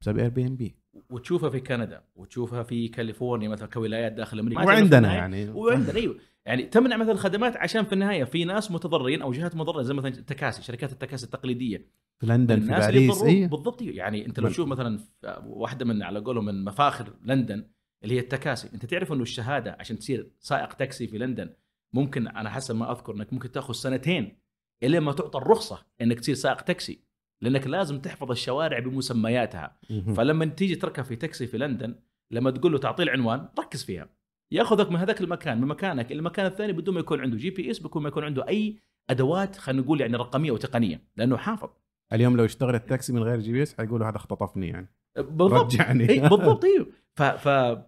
بسبب 0.02 0.18
Airbnb 0.18 0.74
وتشوفها 1.10 1.50
في 1.50 1.60
كندا. 1.60 2.02
وتشوفها 2.16 2.62
في 2.62 2.88
كاليفورنيا 2.88 3.48
مثلا 3.48 3.68
كولايات 3.68 4.12
داخل 4.12 4.38
أمريكا. 4.38 4.62
وعندنا 4.64 5.14
يعني. 5.14 5.50
وعندنا 5.50 5.94
أيوه. 5.96 6.16
يعني 6.46 6.62
تمنع 6.62 6.96
مثلا 6.96 7.12
الخدمات 7.12 7.56
عشان 7.56 7.84
في 7.84 7.92
النهاية 7.92 8.24
في 8.24 8.44
ناس 8.44 8.70
متضررين 8.70 9.22
أو 9.22 9.32
جهات 9.32 9.56
مضرره 9.56 9.82
زي 9.82 9.94
مثلا 9.94 10.08
التكاسي 10.08 10.62
شركات 10.62 10.92
التكاسي 10.92 11.26
التقليدية. 11.26 11.86
في 12.20 12.26
لندن 12.26 12.60
في 12.60 12.68
باريس 12.68 13.22
اي 13.22 13.46
بالضبط. 13.46 13.82
إيه. 13.82 13.96
يعني 13.96 14.26
أنت 14.26 14.40
لو 14.40 14.48
تشوف 14.48 14.68
مثلا 14.68 15.00
واحدة 15.46 15.84
من 15.84 16.02
على 16.02 16.18
قولهم 16.18 16.44
من 16.44 16.64
مفاخر 16.64 17.12
لندن 17.22 17.68
اللي 18.04 18.14
هي 18.14 18.18
التكاسي. 18.18 18.70
أنت 18.74 18.86
تعرف 18.86 19.12
إنه 19.12 19.22
الشهادة 19.22 19.76
عشان 19.80 19.98
تصير 19.98 20.30
سائق 20.38 20.72
تاكسي 20.72 21.06
في 21.06 21.18
لندن 21.18 21.50
ممكن 21.92 22.28
أنا 22.28 22.50
حسب 22.50 22.76
ما 22.76 22.92
أذكر 22.92 23.14
إنك 23.14 23.32
ممكن 23.32 23.52
تأخذ 23.52 23.74
سنتين 23.74 24.38
الين 24.82 25.02
ما 25.02 25.12
تعطى 25.12 25.38
الرخصة 25.38 25.86
إنك 26.00 26.20
تصير 26.20 26.34
سائق 26.34 26.60
تاكسي 26.60 27.06
لأنك 27.42 27.66
لازم 27.66 28.00
تحفظ 28.00 28.30
الشوارع 28.30 28.78
بمسمياتها. 28.78 29.78
فلما 30.16 30.44
تيجي 30.44 30.74
تركب 30.74 31.04
في 31.04 31.16
تاكسي 31.16 31.46
في 31.46 31.58
لندن 31.58 31.94
لما 32.30 32.50
تقول 32.50 32.72
له 32.72 32.78
تعطيه 32.78 33.04
العنوان 33.04 33.48
ركز 33.58 33.84
فيها. 33.84 34.08
يأخذك 34.52 34.90
من 34.90 34.96
هذاك 34.96 35.20
المكان 35.20 35.60
من 35.60 35.68
مكانك 35.68 36.12
إلى 36.12 36.18
المكان 36.18 36.46
الثاني 36.46 36.72
بدون 36.72 36.94
ما 36.94 37.00
يكون 37.00 37.20
عنده 37.20 37.36
GPS 37.36 37.78
بدون 37.78 38.02
ما 38.02 38.08
يكون 38.08 38.24
عنده 38.24 38.48
أي 38.48 38.78
أدوات 39.10 39.56
خلينا 39.56 39.82
نقول 39.82 40.00
يعني 40.00 40.16
رقمية 40.16 40.50
وتقنية 40.50 41.02
لأنه 41.16 41.36
حافظ. 41.36 41.68
اليوم 42.12 42.36
لو 42.36 42.44
اشتغل 42.44 42.74
التاكسي 42.74 43.12
من 43.12 43.22
غير 43.22 43.40
GPS 43.40 43.76
حيقولوا 43.76 44.08
هذا 44.08 44.16
اختطفني 44.16 44.68
يعني. 44.68 44.88
بالضبط. 45.16 45.74
رجعني. 45.74 46.10
اي 46.10 46.20
بالضبط 46.28 46.64
أيوه 46.64 46.86
ف 47.14 47.22
ف 47.22 47.78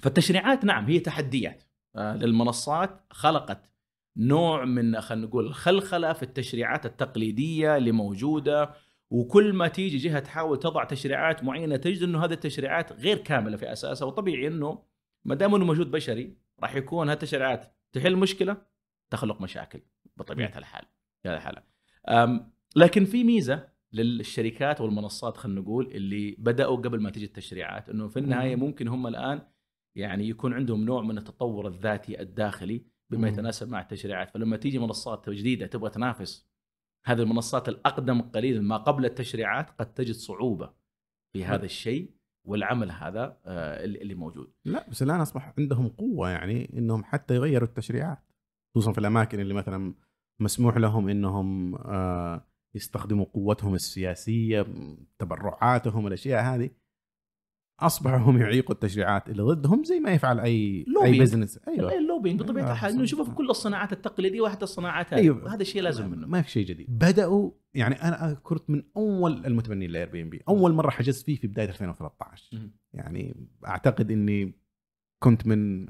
فالتشريعات 0.00 0.64
نعم 0.64 0.84
هي 0.86 1.00
تحديات. 1.00 1.62
آه، 1.96 2.16
للمنصات 2.16 3.00
خلقت 3.10 3.70
نوع 4.16 4.64
من 4.64 5.00
خلينا 5.00 5.26
نقول 5.26 5.46
الخلخله 5.46 6.12
في 6.12 6.22
التشريعات 6.22 6.86
التقليدية 6.86 7.76
اللي 7.76 7.92
موجودة 7.92 8.70
وكل 9.10 9.52
ما 9.52 9.68
تيجي 9.68 9.96
جهة 9.96 10.18
تحاول 10.18 10.58
تضع 10.58 10.84
تشريعات 10.84 11.44
معينة 11.44 11.76
تجد 11.76 12.02
إنه 12.02 12.24
هذه 12.24 12.32
التشريعات 12.32 12.92
غير 12.92 13.18
كاملة 13.18 13.56
في 13.56 13.72
أساسها. 13.72 14.06
وطبيعي 14.06 14.46
إنه 14.46 14.82
ما 15.24 15.34
دام 15.34 15.54
إنه 15.54 15.64
موجود 15.64 15.90
بشري 15.90 16.36
راح 16.60 16.74
يكون 16.74 17.08
هذه 17.08 17.14
التشريعات 17.14 17.76
تحل 17.92 18.16
مشكلة 18.16 18.56
تخلق 19.10 19.40
مشاكل 19.40 19.80
بطبيعة 20.16 20.58
الحال. 20.58 20.84
في 21.22 21.28
هذا 21.28 21.36
الحاله 21.36 21.62
لكن 22.76 23.04
في 23.04 23.24
ميزة 23.24 23.68
للشركات 23.92 24.80
والمنصات 24.80 25.36
خلينا 25.36 25.60
نقول 25.60 25.86
اللي 25.86 26.36
بدأوا 26.38 26.76
قبل 26.76 27.00
ما 27.00 27.10
تجي 27.10 27.24
التشريعات 27.24 27.88
إنه 27.88 28.08
في 28.08 28.18
النهاية 28.18 28.56
مم. 28.56 28.62
ممكن 28.62 28.88
هم 28.88 29.06
الآن 29.06 29.42
يعني 29.96 30.28
يكون 30.28 30.52
عندهم 30.52 30.84
نوع 30.84 31.02
من 31.02 31.18
التطور 31.18 31.68
الذاتي 31.68 32.20
الداخلي 32.20 32.86
بما. 33.10 33.28
يتناسب 33.28 33.68
مع 33.68 33.80
التشريعات 33.80 34.30
فلما 34.30 34.56
تيجي 34.56 34.78
منصات 34.78 35.30
جديدة 35.30 35.66
تبغى 35.66 35.90
تنافس 35.90 36.48
هذه 37.04 37.20
المنصات 37.20 37.68
الأقدم 37.68 38.20
قليلا 38.20 38.60
ما 38.60 38.76
قبل 38.76 39.04
التشريعات 39.04 39.70
قد 39.70 39.94
تجد 39.94 40.14
صعوبة 40.14 40.72
في 41.32 41.44
هذا 41.44 41.64
الشيء 41.64 42.14
والعمل 42.46 42.90
هذا 42.90 43.40
آه، 43.44 43.84
اللي 43.84 44.02
اللي 44.02 44.14
موجود 44.14 44.52
لا 44.64 44.90
بس 44.90 45.02
الآن 45.02 45.20
أصبح 45.20 45.54
عندهم 45.58 45.88
قوة 45.88 46.30
يعني 46.30 46.78
إنهم 46.78 47.04
حتى 47.04 47.34
يغيروا 47.34 47.68
التشريعات 47.68 48.32
خصوصا 48.74 48.92
في 48.92 48.98
الأماكن 48.98 49.40
اللي 49.40 49.54
مثلا 49.54 49.94
مسموح 50.40 50.76
لهم 50.76 51.08
إنهم 51.08 51.74
آه، 51.74 52.46
يستخدموا 52.74 53.24
قوتهم 53.24 53.74
السياسية 53.74 54.66
تبرعاتهم 55.18 56.06
الأشياء 56.06 56.42
هذه 56.42 56.70
اصبحوا 57.80 58.18
هم 58.18 58.38
يعيقوا 58.38 58.74
التشريعات 58.74 59.28
اللي 59.28 59.42
ضدهم 59.42 59.84
زي 59.84 60.00
ما 60.00 60.12
يفعل 60.12 60.40
اي 60.40 60.50
أي 60.50 60.84
lobbying. 60.88 61.20
business 61.20 61.60
أيوه 61.68 61.98
ال 61.98 62.03
lobbying 62.03 62.40
بطبيعة 62.40 62.64
أيوة، 62.64 62.72
الحال. 62.72 62.92
إنه 62.92 63.02
نشوفه 63.02 63.24
في 63.24 63.30
كل 63.30 63.50
الصناعات 63.50 63.92
التقليدية 63.92 64.40
وحتى 64.40 64.64
الصناعات 64.64 65.14
هذه 65.14 65.20
أيوة. 65.20 65.54
هذا 65.54 65.62
الشيء 65.62 65.82
لازم 65.82 66.10
منه 66.10 66.26
ما 66.26 66.42
في 66.42 66.50
شيء 66.50 66.66
جديد 66.66 66.86
بدأوا 66.98 67.50
يعني 67.74 67.94
أنا 67.94 68.34
كنت 68.42 68.70
من 68.70 68.82
أول 68.96 69.46
المتبنين 69.46 69.90
ل 69.90 70.08
Airbnb 70.08 70.42
اول 70.48 70.72
مرة 70.72 70.90
حجزت 70.90 71.26
فيه 71.26 71.36
في 71.36 71.46
بداية 71.46 71.68
2013 71.68 72.56
مهم. 72.56 72.72
يعني 72.94 73.48
أعتقد 73.66 74.10
إني 74.10 74.58
كنت 75.22 75.46
من 75.46 75.88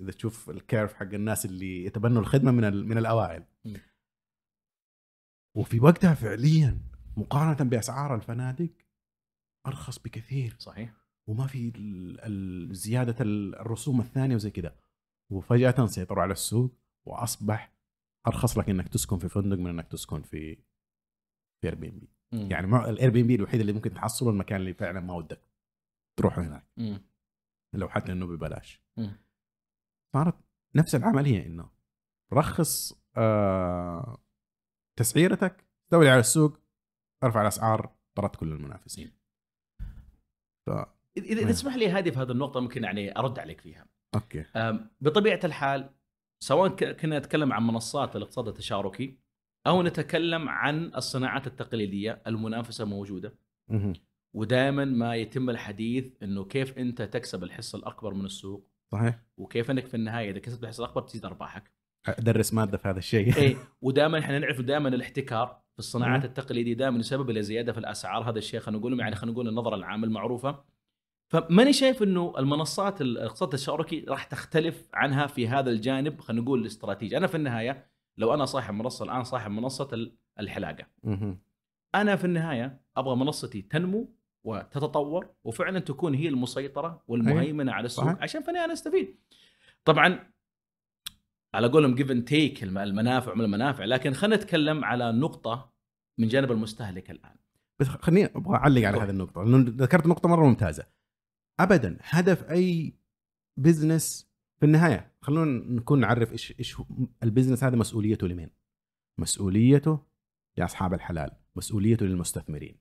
إذا 0.00 0.10
تشوف 0.12 0.50
ال 0.50 0.57
curve 0.57 0.94
حق 0.94 1.14
الناس 1.14 1.46
اللي 1.46 1.84
يتبنوا 1.84 2.20
الخدمة 2.20 2.50
من 2.50 2.88
من 2.88 2.98
الأوائل 2.98 3.44
م. 3.64 3.74
وفي 5.56 5.80
وقتها 5.80 6.14
فعليا 6.14 6.78
مقارنة 7.16 7.70
بأسعار 7.70 8.14
الفنادق 8.14 8.70
أرخص 9.66 9.98
بكثير 9.98 10.56
صحيح 10.58 10.92
وما 11.26 11.46
في 11.46 11.72
زيادة 12.72 13.16
ال- 13.24 13.54
الرسوم 13.54 14.00
الثانية 14.00 14.34
وزي 14.34 14.50
كذا 14.50 14.76
وفجأة 15.32 15.86
سيطروا 15.86 16.22
على 16.22 16.32
السوق 16.32 16.74
وأصبح 17.06 17.72
أرخص 18.26 18.58
لك 18.58 18.70
إنك 18.70 18.88
تسكن 18.88 19.18
في 19.18 19.28
فندق 19.28 19.56
من 19.58 19.66
إنك 19.70 19.88
تسكن 19.88 20.22
في 20.22 20.54
في 21.60 21.64
اير 21.64 21.74
بي 21.74 21.88
ام 21.88 21.98
بي. 21.98 22.08
يعني 22.32 22.66
الاير 22.90 23.10
بي 23.10 23.20
ام 23.20 23.26
بي 23.26 23.34
الوحيد 23.34 23.60
اللي 23.60 23.72
ممكن 23.72 23.94
تحصله 23.94 24.30
المكان 24.30 24.60
اللي 24.60 24.74
فعلا 24.74 25.00
ما 25.00 25.14
ودك 25.14 25.40
تروح 26.18 26.38
هناك 26.38 26.66
مم. 26.76 27.00
لو 27.74 27.88
حتى 27.88 28.12
إنه 28.12 28.26
ببلاش 28.26 28.80
مم. 28.96 29.16
صارت 30.14 30.34
نفس 30.74 30.94
العملية 30.94 31.46
إنه 31.46 31.70
رخص 32.32 33.02
آه 33.16 34.21
تسعيرتك 35.02 35.64
استولي 35.84 36.10
على 36.10 36.20
السوق 36.20 36.58
ارفع 37.24 37.42
الأسعار 37.42 37.94
طرد 38.14 38.36
كل 38.36 38.52
المنافسين. 38.52 39.12
ف 40.66 40.70
اذا 41.16 41.44
مم. 41.44 41.50
تسمح 41.50 41.76
لي 41.76 41.88
هذه 41.88 42.10
في 42.10 42.18
هذه 42.18 42.30
النقطة 42.30 42.60
ممكن 42.60 42.84
يعني 42.84 43.18
أرد 43.18 43.38
عليك 43.38 43.60
فيها. 43.60 43.86
أوكي. 44.14 44.44
بطبيعة 45.00 45.40
الحال 45.44 45.90
سواء 46.42 46.92
كنا 46.92 47.18
نتكلم 47.18 47.52
عن 47.52 47.66
منصات 47.66 48.16
الاقتصاد 48.16 48.48
التشاركي 48.48 49.18
أو 49.66 49.82
نتكلم 49.82 50.48
عن 50.48 50.94
الصناعات 50.94 51.46
التقليدية 51.46 52.22
المنافسة 52.26 52.84
موجودة. 52.84 53.34
مهم. 53.68 53.92
ودائما 54.36 54.84
ما 54.84 55.16
يتم 55.16 55.50
الحديث 55.50 56.22
إنه 56.22 56.44
كيف 56.44 56.78
أنت 56.78 57.02
تكسب 57.02 57.44
الحصة 57.44 57.78
الأكبر 57.78 58.14
من 58.14 58.24
السوق. 58.24 58.68
صحيح. 58.92 59.22
وكيف 59.36 59.70
إنك 59.70 59.86
في 59.86 59.94
النهاية 59.94 60.30
إذا 60.30 60.38
كسبت 60.38 60.62
الحصة 60.62 60.84
الأكبر 60.84 61.02
تزيد 61.02 61.24
أرباحك. 61.24 61.72
أدرس 62.06 62.54
مادة 62.54 62.78
في 62.78 62.88
هذا 62.88 62.98
الشيء 62.98 63.36
اي 63.36 63.56
ودائما 63.82 64.18
إحنا 64.18 64.38
نعرف 64.38 64.60
دائما 64.60 64.88
الاحتكار 64.88 65.62
في 65.72 65.78
الصناعات. 65.78 66.24
التقليدية 66.24 66.74
دائما 66.74 66.98
يسبب 66.98 67.30
إلى 67.30 67.42
زيادة 67.42 67.72
في 67.72 67.78
الأسعار 67.78 68.30
هذا 68.30 68.38
الشيء 68.38 68.60
خلينا 68.60 68.78
نقول 68.80 69.00
يعني 69.00 69.14
خلينا 69.16 69.32
نقول 69.32 69.48
النظرة 69.48 69.74
العامة 69.74 70.06
المعروفة 70.06 70.64
فماني 71.28 71.72
شايف 71.72 72.02
إنه 72.02 72.34
المنصات 72.38 73.00
الاقتصاد 73.00 73.48
التشاركي 73.54 74.04
راح 74.08 74.24
تختلف 74.24 74.88
عنها 74.94 75.26
في 75.26 75.48
هذا 75.48 75.70
الجانب 75.70 76.20
خلينا 76.20 76.42
نقول 76.42 76.60
الاستراتيجي 76.60 77.16
أنا 77.16 77.26
في 77.26 77.34
النهاية 77.34 77.86
لو 78.18 78.34
أنا 78.34 78.44
صاحب 78.44 78.74
منصة 78.74 79.04
الآن 79.04 79.24
صاحب 79.24 79.50
منصة 79.50 79.88
ال- 79.92 80.16
الحلاقة. 80.40 80.86
أنا 81.94 82.16
في 82.16 82.24
النهاية 82.24 82.80
أبغى 82.96 83.16
منصتي 83.16 83.62
تنمو 83.62 84.14
وتتطور 84.44 85.30
وفعلا 85.44 85.78
تكون 85.78 86.14
هي 86.14 86.28
المسيطرة 86.28 87.02
والمهيمنة 87.08 87.72
على 87.72 87.86
السوق. 87.86 88.04
عشان 88.22 88.42
النهايه 88.42 88.64
أنا 88.64 88.72
أستفيد 88.72 89.18
طبعا 89.84 90.31
على 91.54 91.68
قولهم 91.68 91.94
give 91.94 92.10
and 92.10 92.24
take 92.24 92.62
المنافع 92.62 93.34
من 93.34 93.44
المنافع. 93.44 93.84
لكن 93.84 94.12
خلينا 94.12 94.36
نتكلم 94.36 94.84
على 94.84 95.12
نقطة 95.12 95.72
من 96.20 96.28
جانب 96.28 96.52
المستهلك 96.52 97.10
الآن. 97.10 97.36
بس 97.80 97.88
خليني 97.88 98.26
أبغى 98.26 98.56
أعلق 98.56 98.82
على. 98.88 98.98
هذه 98.98 99.10
النقطة 99.10 99.42
لأنه 99.42 99.64
ذكرت 99.68 100.06
نقطة 100.06 100.28
مرة 100.28 100.46
ممتازة. 100.46 100.86
ابدا 101.60 101.98
هدف 102.02 102.50
أي 102.50 102.96
business 103.58 104.32
في 104.60 104.66
النهاية 104.66 105.12
خلونا 105.20 105.74
نكون 105.74 106.00
نعرف 106.00 106.32
إيش 106.32 106.58
إيش 106.58 106.76
ال 107.22 107.27
business 107.27 107.64
هذا 107.64 107.76
مسؤوليته 107.76 108.28
لمين؟ 108.28 108.50
مسؤوليته 109.20 110.06
لأصحاب 110.58 110.94
الحلال 110.94 111.30
مسؤوليته 111.56 112.06
للمستثمرين. 112.06 112.78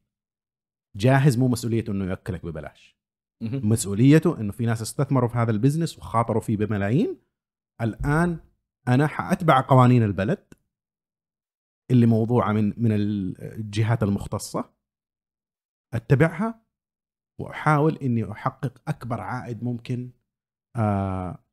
جاهز 0.95 1.37
مو 1.37 1.47
مسؤوليته 1.47 1.91
إنه 1.91 2.05
يأكلك 2.05 2.45
ببلاش. 2.45 2.97
مسؤوليته 3.41 4.39
إنه 4.39 4.51
في 4.51 4.65
ناس 4.65 4.81
استثمروا 4.81 5.29
في 5.29 5.37
هذا 5.37 5.51
ال 5.51 5.56
business 5.56 5.97
وخاطروا 5.97 6.41
فيه 6.41 6.57
بملايين. 6.57 7.17
الآن 7.81 8.39
أنا 8.87 9.07
حاتبع 9.07 9.61
قوانين 9.61 10.03
البلد 10.03 10.53
اللي 11.91 12.05
موضوعة 12.05 12.51
من 12.51 12.73
من 12.77 12.91
الجهات 12.91 14.03
المختصة 14.03 14.73
أتبعها 15.93 16.61
وأحاول 17.39 17.97
إني 17.97 18.31
أحقق 18.31 18.81
أكبر 18.87 19.21
عائد 19.21 19.63
ممكن 19.63 20.11
آه 20.75 21.43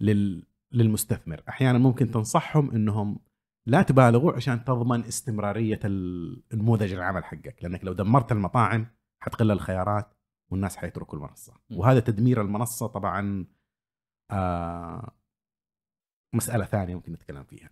لل 0.00 0.46
للمستثمر 0.72 1.42
أحيانا 1.48 1.78
ممكن 1.78 2.10
تنصحهم 2.10 2.70
إنهم 2.70 3.18
لا 3.66 3.82
تبالغوا 3.82 4.32
عشان 4.32 4.64
تضمن 4.64 5.04
استمرارية 5.04 5.80
النموذج 5.84 6.92
العمل 6.92 7.24
حقك 7.24 7.56
لأنك 7.62 7.84
لو 7.84 7.92
دمرت 7.92 8.32
المطاعم 8.32 8.86
حتقل 9.20 9.50
الخيارات 9.50 10.14
والناس 10.50 10.76
حيتركوا 10.76 11.18
المنصة. 11.18 11.54
وهذا 11.70 12.00
تدمير 12.00 12.40
المنصة 12.42 12.86
طبعا 12.86 13.46
آه 14.30 15.17
مسألة 16.34 16.64
ثانية 16.64 16.94
ممكن 16.94 17.12
نتكلم 17.12 17.44
فيها. 17.44 17.70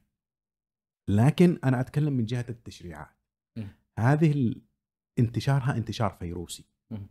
لكن 1.09 1.59
أنا 1.65 1.81
أتكلم 1.81 2.13
من 2.13 2.25
جهة 2.25 2.47
التشريعات. 2.49 3.17
م. 3.59 3.65
هذه 3.99 4.55
انتشارها 5.19 5.77
انتشار 5.77 6.11
فيروسي. 6.11 6.65
م. 6.91 7.07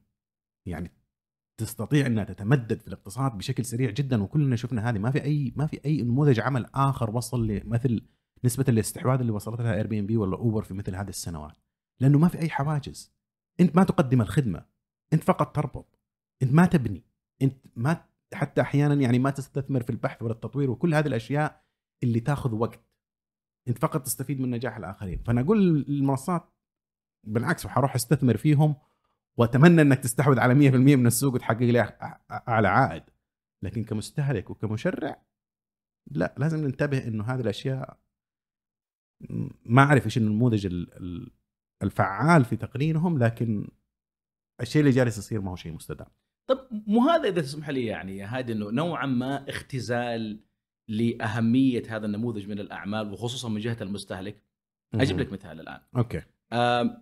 يعني 0.68 0.91
تستطيع 1.60 2.06
أنها 2.06 2.24
تتمدد 2.24 2.80
في 2.80 2.88
الاقتصاد 2.88 3.38
بشكل 3.38 3.66
سريع 3.66 3.89
جدا 3.89 4.24
وكلنا 4.24 4.56
شفنا 4.56 4.89
هذه. 4.89 4.98
ما 4.98 5.12
في 5.12 5.24
اي 5.24 5.54
ما 5.56 5.68
في 5.68 5.86
أي 5.86 6.02
نموذج 6.02 6.39
عمل 6.39 6.66
آخر 6.66 7.16
وصل 7.16 7.48
لمثل 7.48 8.08
نسبة 8.46 8.66
الاستحواذ 8.70 9.20
اللي 9.20 9.32
وصلت 9.32 9.62
لها 9.62 9.76
Airbnb 9.76 10.18
ولا 10.18 10.38
اوبر 10.38 10.64
في 10.64 10.74
مثل 10.74 10.96
هذه 10.96 11.10
السنوات. 11.10 11.58
لأنه 12.00 12.20
ما 12.20 12.28
في 12.28 12.39
أي 12.39 12.50
حواجز. 12.50 13.16
أنت 13.60 13.76
ما 13.76 13.84
تقدم 13.84 14.22
الخدمة. 14.22 14.66
أنت 15.14 15.24
فقط 15.24 15.56
تربط. 15.56 16.00
أنت 16.43 16.54
ما 16.54 16.66
تبني. 16.66 17.04
أنت 17.41 17.58
ما 17.76 18.06
حتى 18.34 18.62
أحيانا 18.62 18.94
يعني 18.94 19.20
ما 19.20 19.30
تستثمر 19.30 19.84
في 19.84 19.90
البحث 19.90 20.22
ولا 20.22 20.34
التطوير 20.34 20.72
وكل 20.72 20.94
هذه 20.96 21.08
الأشياء 21.08 21.66
اللي 22.04 22.20
تاخذ 22.20 22.56
وقت. 22.56 22.80
أنت 23.68 23.78
فقط 23.78 24.02
تستفيد 24.06 24.40
من 24.42 24.50
نجاح 24.52 24.78
الآخرين. 24.78 25.24
فأنا 25.24 25.42
أقول 25.42 25.84
للمنصات 25.88 26.54
بالعكس 27.28 27.66
وحروح 27.66 27.96
أستثمر 27.96 28.38
فيهم 28.38 28.76
وأتمنى 29.38 29.82
إنك 29.82 30.00
تستحوذ 30.00 30.40
على 30.40 30.54
100% 30.56 30.96
من 30.96 31.08
السوق 31.08 31.34
وتحقق 31.34 31.60
لي 31.62 31.98
أعلى 32.48 32.68
عائد. 32.68 33.04
لكن 33.64 33.84
كمستهلك 33.84 34.50
وكمشرع 34.50 35.22
لا 36.12 36.36
لازم 36.38 36.58
ننتبه 36.58 37.08
إنه 37.08 37.24
هذه 37.24 37.42
الأشياء 37.42 38.00
ما 39.66 39.82
أعرف 39.82 40.06
إيش 40.06 40.18
النموذج 40.18 40.66
ال- 40.66 40.94
ال- 40.94 41.32
الفعال 41.84 42.46
في 42.46 42.56
تقنينهم 42.56 43.18
لكن 43.18 43.68
الشيء 44.62 44.80
اللي 44.82 44.92
جالس 44.92 45.18
يصير 45.18 45.42
ما 45.42 45.52
هو 45.52 45.56
شيء 45.56 45.72
مستدام. 45.72 46.08
طب 46.48 46.68
مو 46.72 47.10
هذا 47.10 47.30
إذا 47.30 47.41
تسمح 47.41 47.70
لي 47.70 47.86
يعني 47.86 48.18
يا 48.18 48.26
هادي 48.26 48.54
إنه 48.54 48.72
نوعا 48.72 49.06
ما 49.06 49.50
اختزال 49.50 50.39
لأهمية 50.88 51.84
هذا 51.89 52.06
النموذج 52.06 52.48
من 52.48 52.60
الأعمال 52.60 53.12
وخصوصا 53.12 53.50
من 53.50 53.60
جهة 53.60 53.78
المستهلك. 53.82 54.43
أجيب 54.93 55.20
لك 55.20 55.32
مثال 55.32 55.60
الآن. 55.60 55.82
أوكي. 55.98 56.22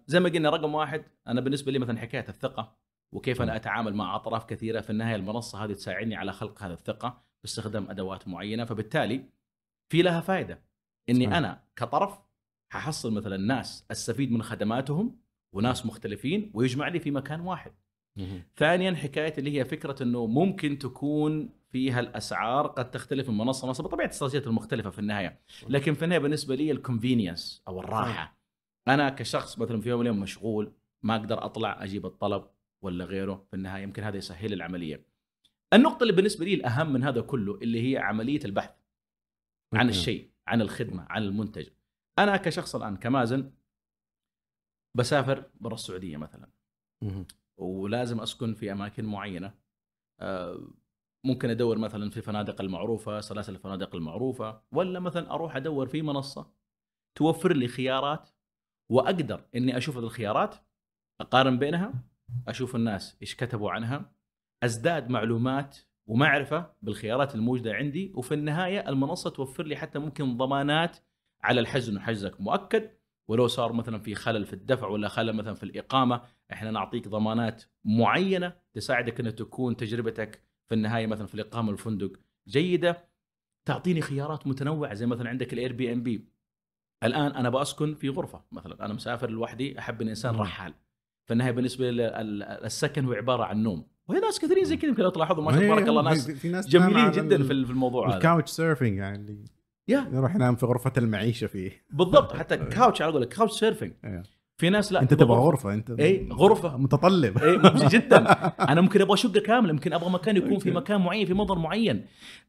زي 0.07 0.19
ما 0.19 0.29
قلنا 0.29 0.49
رقم 0.49 0.75
واحد 0.75 1.03
أنا 1.27 1.41
بالنسبة 1.41 1.71
لي 1.71 1.79
مثلا 1.79 1.99
حكاية 1.99 2.25
الثقة 2.29 2.77
وكيف 3.11 3.41
أنا. 3.41 3.55
أتعامل 3.55 3.93
مع 3.93 4.15
أطراف 4.15 4.45
كثيرة 4.45 4.81
في 4.81 4.89
النهاية 4.89 5.15
المنصة 5.15 5.65
هذه 5.65 5.73
تساعدني 5.73 6.15
على 6.15 6.33
خلق 6.33 6.63
هذه 6.63 6.73
الثقة 6.73 7.23
باستخدام 7.43 7.89
أدوات 7.89 8.27
معينة. 8.27 8.65
فبالتالي 8.65 9.29
في 9.91 10.01
لها 10.01 10.21
فائده 10.21 10.63
إني 11.09 11.25
صحيح. 11.25 11.37
أنا 11.37 11.63
كطرف 11.75 12.19
ححصل 12.71 13.13
مثلا 13.13 13.37
ناس 13.37 13.85
أستفيد 13.91 14.31
من 14.31 14.43
خدماتهم 14.43 15.19
وناس 15.55 15.85
مختلفين 15.85 16.51
ويجمع 16.53 16.87
لي 16.87 16.99
في 16.99 17.11
مكان 17.11 17.39
واحد. 17.39 17.71
ثانيا 18.57 18.93
حكاية 18.95 19.33
اللي 19.37 19.59
هي 19.59 19.65
فكرة 19.65 20.03
إنه 20.03 20.25
ممكن 20.25 20.77
تكون 20.77 21.49
فيها 21.69 21.99
الأسعار 21.99 22.67
قد 22.67 22.91
تختلف 22.91 23.29
من 23.29 23.37
منصة 23.37 23.65
لمنصة 23.65 23.83
بطبيعة 23.83 24.05
الاستراتيجيات 24.05 24.47
المختلفة 24.47 24.89
في 24.89 24.99
النهاية. 24.99 25.39
لكن 25.69 25.93
في 25.93 26.03
النهاية 26.03 26.21
بالنسبة 26.21 26.55
لي 26.55 26.71
الكونفينينس 26.71 27.63
أو 27.67 27.79
الراحة. 27.79 28.37
أنا 28.87 29.09
كشخص 29.09 29.59
مثلا 29.59 29.81
في 29.81 29.89
يوم 29.89 29.99
من 29.99 30.07
الأيام 30.07 30.21
مشغول 30.21 30.73
ما 31.03 31.15
أقدر 31.15 31.45
أطلع 31.45 31.83
أجيب 31.83 32.05
الطلب 32.05 32.45
ولا 32.81 33.05
غيره 33.05 33.45
في 33.49 33.55
النهاية 33.55 33.83
يمكن 33.83 34.03
هذا 34.03 34.17
يسهل 34.17 34.49
لي 34.49 34.55
العملية. 34.55 35.05
النقطة 35.73 36.01
اللي 36.03 36.13
بالنسبة 36.13 36.45
لي 36.45 36.53
الأهم 36.53 36.93
من 36.93 37.03
هذا 37.03 37.21
كله 37.21 37.55
اللي 37.55 37.91
هي 37.91 37.97
عملية 37.97 38.39
البحث 38.45 38.71
عن. 39.73 39.89
الشيء 39.89 40.29
عن 40.47 40.61
الخدمة 40.61 41.05
عن 41.09 41.23
المنتج. 41.23 41.67
أنا 42.19 42.37
كشخص 42.37 42.75
الآن 42.75 42.97
كمازن 42.97 43.51
بسافر 44.95 45.49
برا 45.55 45.73
السعودية 45.73 46.17
مثلا. 46.17 46.49
ولازم 47.57 48.19
أسكن 48.19 48.53
في 48.53 48.71
أماكن 48.71 49.05
معينة. 49.05 49.53
آه، 50.19 50.67
ممكن 51.25 51.49
أدور 51.49 51.77
مثلا 51.77 52.09
في 52.09 52.21
فنادق 52.21 52.61
المعروفة 52.61 53.19
سلاسل 53.19 53.55
الفنادق 53.55 53.95
المعروفة 53.95 54.61
ولا 54.71 54.99
مثلا 54.99 55.33
أروح 55.33 55.55
أدور 55.55 55.87
في 55.87 56.01
منصة 56.01 56.51
توفر 57.15 57.53
لي 57.53 57.67
خيارات 57.67 58.29
وأقدر 58.89 59.45
إني 59.55 59.77
أشوف 59.77 59.97
الخيارات 59.97 60.55
أقارن 61.21 61.59
بينها 61.59 61.93
أشوف 62.47 62.75
الناس 62.75 63.17
إيش 63.21 63.35
كتبوا 63.35 63.71
عنها 63.71 64.11
أزداد 64.63 65.09
معلومات 65.09 65.77
ومعرفة 66.07 66.73
بالخيارات 66.81 67.35
الموجودة 67.35 67.73
عندي 67.73 68.13
وفي 68.15 68.33
النهاية 68.33 68.89
المنصة 68.89 69.29
توفر 69.29 69.63
لي 69.63 69.75
حتى 69.75 69.99
ممكن 69.99 70.37
ضمانات 70.37 70.97
على 71.43 71.59
الحجز 71.59 71.89
انه 71.89 71.99
حجزك 71.99 72.41
مؤكد 72.41 72.89
ولو 73.27 73.47
صار 73.47 73.73
مثلا 73.73 73.99
في 73.99 74.15
خلل 74.15 74.45
في 74.45 74.53
الدفع 74.53 74.87
ولا 74.87 75.07
خلل 75.07 75.33
مثلا 75.33 75.53
في 75.53 75.63
الإقامة 75.63 76.21
إحنا 76.53 76.71
نعطيك 76.71 77.07
ضمانات 77.07 77.63
معينة 77.85 78.53
تساعدك 78.73 79.19
ان 79.19 79.35
تكون 79.35 79.75
تجربتك 79.77 80.41
في 80.69 80.75
النهاية 80.75 81.07
مثلا 81.07 81.27
في 81.27 81.35
الإقامة 81.35 81.71
الفندق 81.71 82.11
جيدة 82.47 82.97
تعطيني 83.65 84.01
خيارات 84.01 84.47
متنوعة 84.47 84.93
زي 84.93 85.05
مثلا 85.05 85.29
عندك 85.29 85.53
ال 85.53 85.73
Airbnb 85.73 86.27
الآن 87.03 87.31
أنا 87.31 87.49
بأسكن 87.49 87.93
في 87.95 88.09
غرفة 88.09 88.41
مثلا 88.51 88.85
أنا 88.85 88.93
مسافر 88.93 89.29
لوحدي 89.29 89.79
أحب 89.79 90.01
إني 90.01 90.09
أنسان. 90.09 90.35
رحال. 90.35 90.73
في 91.25 91.33
النهاية 91.33 91.51
بالنسبة 91.51 91.85
السكن 91.89 93.05
هو 93.05 93.13
عبارة 93.13 93.43
عن 93.43 93.63
نوم. 93.63 93.87
وهي 94.07 94.19
ناس 94.19 94.39
كثيرين 94.39 94.65
زي 94.65 94.77
كذا 94.77 94.89
يمكن 94.89 95.03
لو 95.03 95.09
تلاحظوا 95.09 95.43
ما 95.43 95.51
شاء 95.51 95.61
الله 95.61 95.73
تبارك 95.75 95.87
الله 95.89 96.01
ناس 96.01 96.31
في, 96.31 96.49
ناس 96.49 96.67
جميلين 96.67 97.11
جدا 97.11 97.43
في 97.43 97.53
ال- 97.53 97.65
في 97.65 97.71
الموضوع 97.71 98.07
هذا. 98.09 98.15
ال 98.17 98.23
couch 98.23 98.49
surfing 98.51 98.97
يعني 98.97 99.17
اللي 99.17 99.45
يا. 99.87 100.09
يروح 100.13 100.35
ينام 100.35 100.55
في 100.55 100.65
غرفة 100.65 100.93
المعيشة 100.97 101.47
فيه. 101.47 101.85
بالضبط 101.89 102.33
حتى 102.35 102.57
couch 102.75 103.01
على 103.01 103.11
قولك 103.11 103.27
couch 103.27 103.53
surfing 103.59 103.93
إيه. 104.05 104.23
في 104.57 104.69
ناس 104.69 104.93
لا 104.93 105.01
انت 105.01 105.13
تبغى. 105.13 105.37
غرفة 105.37 105.73
انت 105.73 105.89
إيه، 105.91 106.29
غرفة. 106.33 106.77
متطلب 106.77 107.37
اي 107.37 107.57
ممكن 107.57 107.87
جدا 107.87 108.17
أنا 108.71 108.81
ممكن 108.81 109.01
أبغى 109.01 109.17
شقه 109.17 109.39
كاملة 109.39 109.69
يمكن 109.69 109.93
أبغى 109.93 110.09
مكان 110.09 110.37
يكون 110.37 110.59
في. 110.59 110.71
مكان 110.71 111.01
معين 111.01 111.25
في 111.25 111.33
منظر 111.33 111.59
معين 111.59 112.05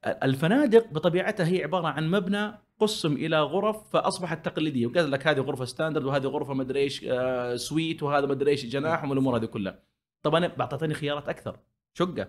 الفنادق 0.06 0.92
بطبيعتها 0.92 1.46
هي 1.46 1.62
عبارة 1.62 1.86
عن 1.88 2.10
مبنى 2.10 2.52
قسم 2.80 3.12
إلى 3.12 3.42
غرف 3.42 3.76
فأصبحت 3.92 4.44
تقليدية 4.44 4.86
وقال 4.86 5.10
لك 5.10 5.26
هذه 5.26 5.40
غرفة 5.40 5.64
standard 5.64 6.04
وهذه 6.04 6.26
غرفة 6.26 6.54
مدري 6.54 6.80
إيش 6.80 7.04
آه، 7.08 7.56
suite 7.56 8.02
وهذا 8.02 8.26
مدري 8.26 8.50
إيش 8.50 8.66
جناح 8.66 9.04
والأمور 9.04 9.36
هذه 9.36 9.44
كلها 9.44 9.78
طبعا 10.22 10.46
بعطتني 10.46 10.94
خيارات 10.94 11.28
أكثر 11.28 11.56
شقة 11.94 12.28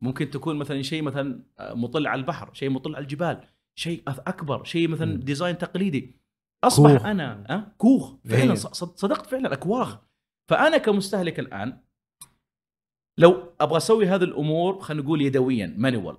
ممكن 0.00 0.30
تكون 0.30 0.56
مثلا 0.56 0.82
شيء 0.82 1.02
مثلا 1.02 1.42
آه، 1.58 1.74
مطل 1.74 2.06
على 2.06 2.20
البحر 2.20 2.50
شيء 2.52 2.70
مطل 2.70 2.94
على 2.94 3.02
الجبال 3.02 3.40
شيء 3.74 4.02
أكبر 4.08 4.64
شيء 4.64 4.88
مثلا. 4.88 5.16
ديزاين 5.16 5.58
تقليدي 5.58 6.16
أصبح 6.66 6.92
كوخ. 6.92 7.06
أنا 7.06 7.54
أه؟ 7.54 7.74
كوخ. 7.78 8.14
فعلا 8.24 8.54
صدقت 8.54 9.26
فعلا 9.26 9.52
اكواخ 9.52 9.98
فأنا 10.50 10.78
كمستهلك 10.78 11.38
الآن 11.38 11.80
لو 13.18 13.54
أبغى 13.60 13.76
أسوي 13.76 14.06
هذه 14.06 14.24
الأمور 14.24 14.80
خلينا 14.80 15.02
نقول 15.02 15.22
يدويا 15.22 15.74
مانوال 15.78 16.16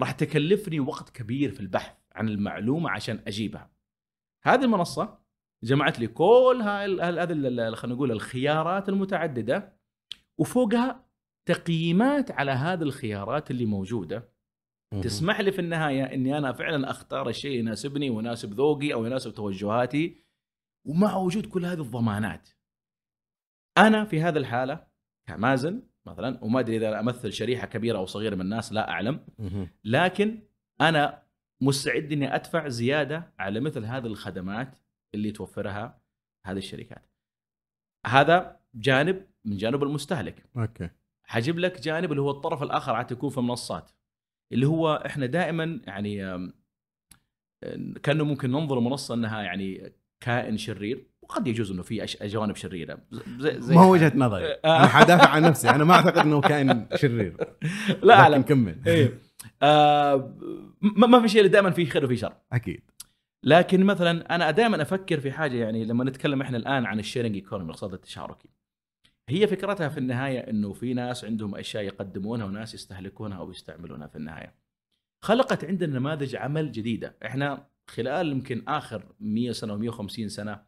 راح 0.00 0.12
تكلفني 0.12 0.80
وقت 0.80 1.10
كبير 1.10 1.50
في 1.50 1.60
البحث 1.60 1.96
عن 2.12 2.28
المعلومة 2.28 2.90
عشان 2.90 3.22
أجيبها 3.26 3.70
هذه 4.44 4.64
المنصة 4.64 5.18
جمعت 5.62 5.98
لي 5.98 6.06
كل 6.06 6.60
هذه 6.62 7.74
خلينا 7.74 7.94
نقول 7.96 8.12
الخيارات 8.12 8.88
المتعددة 8.88 9.76
وفوقها 10.38 11.06
تقييمات 11.48 12.30
على 12.30 12.50
هذه 12.50 12.82
الخيارات 12.82 13.50
اللي 13.50 13.66
موجودة 13.66 14.35
تسمح 15.02 15.40
لي 15.40 15.52
في 15.52 15.58
النهاية 15.58 16.04
إني 16.04 16.38
أنا 16.38 16.52
فعلا 16.52 16.90
أختار 16.90 17.28
الشيء 17.28 17.50
اللي 17.50 17.60
يناسبني 17.60 18.10
ويناسب 18.10 18.52
ذوقي 18.52 18.92
أو 18.92 19.06
يناسب 19.06 19.34
توجهاتي 19.34 20.24
ومع 20.84 21.16
وجود 21.16 21.46
كل 21.46 21.64
هذه 21.66 21.80
الضمانات. 21.80 22.48
أنا 23.78 24.04
في 24.04 24.22
هذه 24.22 24.36
الحالة 24.36 24.86
كمازن 25.26 25.82
مثلا 26.06 26.44
وما 26.44 26.60
أدري 26.60 26.76
إذا 26.76 27.00
أمثل 27.00 27.32
شريحة 27.32 27.66
كبيرة 27.66 27.98
أو 27.98 28.06
صغيرة 28.06 28.34
من 28.34 28.40
الناس 28.40 28.72
لا 28.72 28.90
أعلم. 28.90 29.26
لكن 29.84 30.42
أنا 30.80 31.22
مستعد 31.60 32.12
إني 32.12 32.34
أدفع 32.34 32.68
زيادة 32.68 33.32
على 33.38 33.60
مثل 33.60 33.84
هذه 33.84 34.06
الخدمات 34.06 34.78
اللي 35.14 35.30
توفرها 35.30 36.00
هذه 36.44 36.58
الشركات. 36.58 37.10
هذا 38.06 38.60
جانب 38.74 39.26
من 39.44 39.56
جانب 39.56 39.82
المستهلك. 39.82 40.44
أوكي 40.56 40.90
حجيب 41.24 41.58
لك 41.58 41.80
جانب 41.80 42.10
اللي 42.10 42.22
هو 42.22 42.30
الطرف 42.30 42.62
الآخر 42.62 42.92
عاد 42.92 43.12
يكون 43.12 43.30
في 43.30 43.38
المنصات 43.38 43.90
اللي 44.52 44.66
هو 44.66 45.02
إحنا 45.06 45.26
دائما 45.26 45.80
يعني 45.86 46.24
آم، 46.24 46.52
كأنه 48.02 48.24
ممكن 48.24 48.50
ننظر 48.50 48.78
المنصة 48.78 49.14
إنها 49.14 49.42
يعني 49.42 49.92
كائن 50.20 50.56
شرير. 50.56 51.06
وقد 51.22 51.46
يجوز 51.46 51.70
إنه 51.70 51.82
في 51.82 52.06
جوانب 52.22 52.56
شريرة. 52.56 52.98
زي, 53.38 53.60
زي 53.60 53.74
ما 53.74 53.80
هو 53.80 53.92
وجهة 53.92 54.12
نظري. 54.14 54.44
آه. 54.44 54.78
أنا 54.78 54.86
حدافع 54.86 55.28
عن 55.28 55.42
نفسي. 55.42 55.70
أنا 55.70 55.84
ما 55.84 55.94
أعتقد 55.94 56.18
إنه 56.18 56.40
كائن 56.40 56.86
شرير. 56.94 57.36
لا 58.02 58.20
اعلم 58.20 58.42
كمل. 58.42 58.82
إيه. 58.86 59.20
آه 59.62 60.36
ما 60.80 61.20
في 61.20 61.28
شيء 61.28 61.40
اللي 61.40 61.52
دائما 61.52 61.70
فيه 61.70 61.86
خير 61.86 62.04
وفيه 62.04 62.16
شر. 62.16 62.32
أكيد. 62.52 62.90
لكن 63.44 63.84
مثلا 63.84 64.34
أنا 64.34 64.50
دائما 64.50 64.82
أفكر 64.82 65.20
في 65.20 65.32
حاجة 65.32 65.56
يعني 65.56 65.84
لما 65.84 66.04
نتكلم 66.04 66.40
إحنا 66.42 66.56
الآن 66.56 66.86
عن 66.86 66.98
ال 66.98 67.03
sharing 67.03 67.34
economy 67.34 67.64
الاقتصاد 67.64 67.92
التشاركي. 67.92 68.48
هي 69.28 69.46
فكرتها 69.46 69.88
في 69.88 69.98
النهاية 69.98 70.38
إنه 70.38 70.72
في 70.72 70.94
ناس 70.94 71.24
عندهم 71.24 71.54
أشياء 71.54 71.84
يقدمونها 71.84 72.46
وناس 72.46 72.74
يستهلكونها 72.74 73.38
أو 73.38 73.50
يستعملونها 73.50 74.06
في 74.06 74.16
النهاية. 74.16 74.54
خلقت 75.24 75.64
عندنا 75.64 75.98
نماذج 75.98 76.36
عمل 76.36 76.72
جديدة، 76.72 77.16
إحنا 77.24 77.66
خلال 77.90 78.32
يمكن 78.32 78.62
آخر 78.68 79.02
100 79.20 79.52
سنة 79.52 79.90
و150 79.92 80.26
سنة 80.26 80.62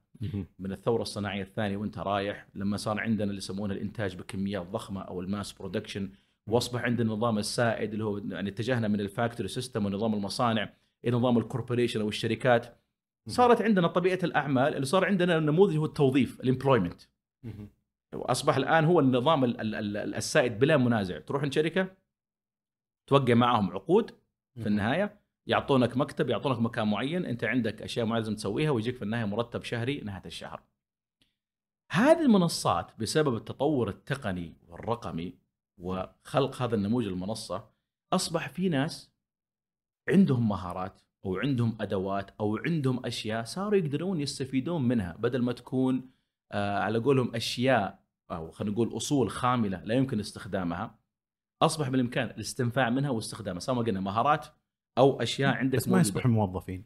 من 0.59 0.73
الثورة 0.73 1.03
الصناعية 1.03 1.43
الثانية 1.43 1.77
وأنت 1.77 1.99
رايح 1.99 2.47
لما 2.55 2.77
صار 2.77 3.01
عندنا 3.01 3.25
اللي 3.25 3.37
يسمونه 3.37 3.75
الإنتاج 3.75 4.17
بكميات 4.17 4.67
ضخمة 4.67 5.03
أو 5.03 5.21
ال 5.21 5.27
mass 5.27 5.53
production 5.53 6.11
وأصبح 6.49 6.83
عندنا 6.83 7.13
النظام 7.13 7.39
السائد 7.39 7.93
اللي 7.93 8.05
هو 8.05 8.19
يعني 8.19 8.51
اتجهنا 8.51 8.89
من 8.89 9.01
ال 9.01 9.07
factory 9.07 9.49
system 9.49 9.87
ونظام 9.87 10.15
المصانع 10.15 10.73
إلى 11.05 11.17
نظام 11.17 11.39
ال 11.39 11.44
corporation 11.44 12.01
أو 12.01 12.09
الشركات. 12.09 12.79
صارت 13.29 13.63
عندنا 13.63 13.89
طبيعة 13.89 14.19
الأعمال 14.25 14.75
اللي 14.75 14.87
صار 14.87 15.05
عندنا 15.05 15.41
نموذج 15.41 15.77
هو 15.77 15.85
التوظيف 15.85 16.41
ال 16.41 16.46
employment 16.46 17.03
وأصبح 18.15 18.57
الآن 18.57 18.85
هو 18.85 19.01
النظام 19.01 19.45
السائد 19.45 20.59
بلا 20.59 20.77
منازع. 20.77 21.19
تروح 21.19 21.43
عند 21.43 21.53
شركة 21.53 21.97
توقع 23.07 23.35
معهم 23.35 23.71
عقود 23.71 24.11
في 24.55 24.67
النهاية 24.67 25.21
يعطونك 25.47 25.97
مكتب 25.97 26.31
يعطونك 26.31 26.59
مكان 26.59 26.89
معين 26.89 27.27
أنت 27.27 27.45
عندك 27.45 27.83
أشياء 27.83 28.07
معينه 28.07 28.21
لازم 28.21 28.37
تسويها 28.37 28.71
ويجيك 28.71 28.97
في 28.97 29.03
النهاية 29.03 29.25
مرتب 29.25 29.63
شهري 29.63 30.01
نهاية 30.01 30.27
الشهر. 30.27 30.63
هذه 31.91 32.21
المنصات 32.21 32.93
بسبب 32.99 33.37
التطور 33.37 33.89
التقني 33.89 34.57
والرقمي 34.69 35.39
وخلق 35.79 36.63
هذا 36.63 36.75
النموذج 36.75 37.07
المنصة 37.07 37.71
أصبح 38.13 38.49
في 38.49 38.69
ناس 38.69 39.13
عندهم 40.09 40.49
مهارات 40.49 41.01
أو 41.25 41.37
عندهم 41.37 41.77
أدوات 41.81 42.31
أو 42.41 42.57
عندهم 42.57 43.07
أشياء 43.07 43.45
صاروا 43.45 43.79
يقدرون 43.79 44.21
يستفيدون 44.21 44.83
منها 44.83 45.17
بدل 45.17 45.43
ما 45.43 45.53
تكون 45.53 46.11
على 46.53 46.99
قولهم 46.99 47.35
أشياء 47.35 48.05
أو 48.31 48.51
خلينا 48.51 48.75
نقول 48.75 48.97
أصول 48.97 49.31
خاملة 49.31 49.83
لا 49.85 49.95
يمكن 49.95 50.21
استخدامها 50.21 50.99
أصبح 51.63 51.89
بالإمكان 51.89 52.31
الاستنفاع 52.31 52.91
منها 52.91 53.11
واستخدامها 53.11 53.61
سواء 53.61 53.85
قلنا 53.85 54.01
مهارات 54.01 54.47
أو 54.99 55.23
أشياء 55.23 55.55
عندك 55.55 55.77
بس 55.77 55.89
ما 55.89 56.01
يصبحوا 56.01 56.31
موظفين. 56.31 56.85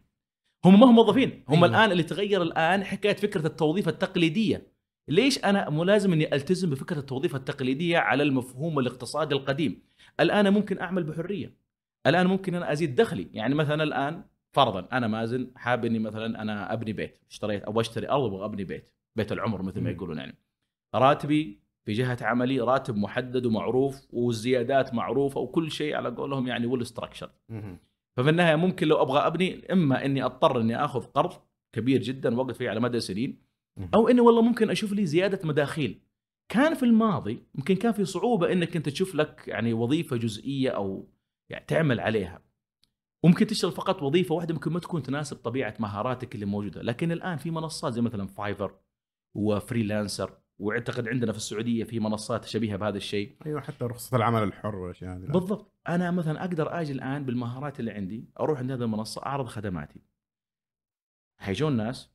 هم 0.64 0.80
ما 0.80 0.86
هم 0.86 0.94
موظفين. 0.94 1.44
هم 1.48 1.64
أيوة. 1.64 1.66
الآن 1.66 1.92
اللي 1.92 2.02
تغير 2.02 2.42
الآن 2.42 2.84
حكاية 2.84 3.14
فكرة 3.14 3.46
التوظيف 3.46 3.88
التقليدية. 3.88 4.72
ليش 5.08 5.44
أنا 5.44 5.70
مو 5.70 5.84
لازم 5.84 6.12
إني 6.12 6.34
ألتزم 6.34 6.70
بفكرة 6.70 6.98
التوظيف 6.98 7.36
التقليدية 7.36 7.98
على 7.98 8.22
المفهوم 8.22 8.78
الاقتصادي 8.78 9.34
القديم؟ 9.34 9.82
الآن 10.20 10.52
ممكن 10.52 10.78
أعمل 10.78 11.04
بحرية. 11.04 11.56
الآن 12.06 12.26
ممكن 12.26 12.54
أنا 12.54 12.72
أزيد 12.72 12.94
دخلي. 12.94 13.28
يعني 13.32 13.54
مثلا 13.54 13.82
الآن 13.82 14.24
فرضا 14.52 14.88
أنا 14.92 15.06
مازن 15.06 15.50
حاب 15.56 15.84
إني 15.84 15.98
مثلا 15.98 16.42
أنا 16.42 16.72
أبني 16.72 16.92
بيت 16.92 17.20
اشتريت 17.30 17.62
أو 17.62 17.80
أشتري 17.80 18.08
أرض 18.08 18.22
وابغى 18.22 18.44
ابني 18.44 18.64
بيت. 18.64 18.92
بيت 19.16 19.32
العمر 19.32 19.62
مثل 19.62 19.80
ما. 19.80 19.90
يقولون 19.90 20.18
يعني. 20.18 20.38
راتبي 20.94 21.62
في 21.84 21.92
جهة 21.92 22.18
عملي 22.22 22.60
راتب 22.60 22.96
محدد 22.96 23.46
ومعروف 23.46 24.06
والزيادات 24.10 24.94
معروفة 24.94 25.40
وكل 25.40 25.70
شيء 25.70 25.94
على 25.96 26.08
قولهم 26.08 26.46
يعني 26.46 26.66
والاستراكشر 26.66 27.30
ففي 28.16 28.30
النهاية 28.30 28.56
ممكن 28.56 28.88
لو 28.88 29.02
أبغى 29.02 29.18
أبني 29.18 29.72
إما 29.72 30.04
إني 30.04 30.24
أضطر 30.24 30.60
إني 30.60 30.84
آخذ 30.84 31.00
قرض 31.04 31.32
كبير 31.72 32.02
جدا 32.02 32.36
واقف 32.36 32.58
فيه 32.58 32.70
على 32.70 32.80
مدى 32.80 33.00
سنين 33.00 33.42
أو 33.94 34.08
إني 34.08 34.20
والله 34.20 34.42
ممكن 34.42 34.70
أشوف 34.70 34.92
لي 34.92 35.06
زيادة 35.06 35.48
مداخيل. 35.48 36.00
كان 36.48 36.74
في 36.74 36.82
الماضي 36.82 37.42
ممكن 37.54 37.74
كان 37.74 37.92
في 37.92 38.04
صعوبة 38.04 38.52
إنك 38.52 38.76
أنت 38.76 38.88
تشوف 38.88 39.14
لك 39.14 39.48
يعني 39.48 39.72
وظيفة 39.72 40.16
جزئية 40.16 40.70
أو 40.70 41.08
يعني 41.50 41.64
تعمل 41.64 42.00
عليها. 42.00 42.42
وممكن 43.24 43.46
تشتغل 43.46 43.72
فقط 43.72 44.02
وظيفة 44.02 44.34
واحدة 44.34 44.54
ممكن 44.54 44.72
ما 44.72 44.80
تكون 44.80 45.02
تناسب 45.02 45.36
طبيعة 45.36 45.74
مهاراتك 45.78 46.34
اللي 46.34 46.46
موجودة. 46.46 46.82
لكن 46.82 47.12
الآن 47.12 47.36
في 47.36 47.50
منصات 47.50 47.92
زي 47.92 48.00
مثلا 48.00 48.26
Fiverr 48.26 48.74
و 49.34 49.43
Freelancer. 49.43 50.38
واعتقد 50.59 51.09
عندنا 51.09 51.33
في 51.33 51.39
السعودية 51.39 51.85
في 51.85 52.01
منصات 52.01 52.45
شبيهة 52.45 52.76
بهذا 52.76 52.97
الشيء. 52.97 53.37
أيوه 53.47 53.61
حتى 53.61 53.85
رخصة 53.85 54.16
العمل 54.16 54.43
الحر 54.43 54.76
والأشياء 54.76 55.16
هذه. 55.16 55.26
بالضبط. 55.26 55.72
أنا 55.89 56.11
مثلا 56.11 56.41
أقدر 56.45 56.80
أجي 56.80 56.93
الآن 56.93 57.24
بالمهارات 57.24 57.80
اللي 57.80 57.91
عندي 57.91 58.28
أروح 58.41 58.59
عند 58.59 58.70
هذه 58.70 58.83
المنصة 58.83 59.26
أعرض 59.26 59.47
خدماتي. 59.47 60.01
حيجون 61.41 61.76
ناس 61.76 62.11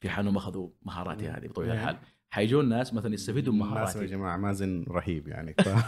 في 0.00 0.08
حالهم 0.08 0.36
أخذوا 0.36 0.70
مهاراتي 0.82 1.28
هذه 1.28 1.46
بطبيعة 1.46 1.72
إيه. 1.72 1.80
الحال. 1.80 1.96
حيجون 2.30 2.68
ناس 2.68 2.94
مثلا 2.94 3.14
يستفيدوا 3.14 3.52
من 3.52 3.62
الناس 3.62 3.76
يا 3.76 3.84
مهاراتي. 3.84 4.06
جماعة 4.06 4.36
مازن 4.36 4.84
رهيب 4.88 5.28
يعني. 5.28 5.54
ف... 5.54 5.68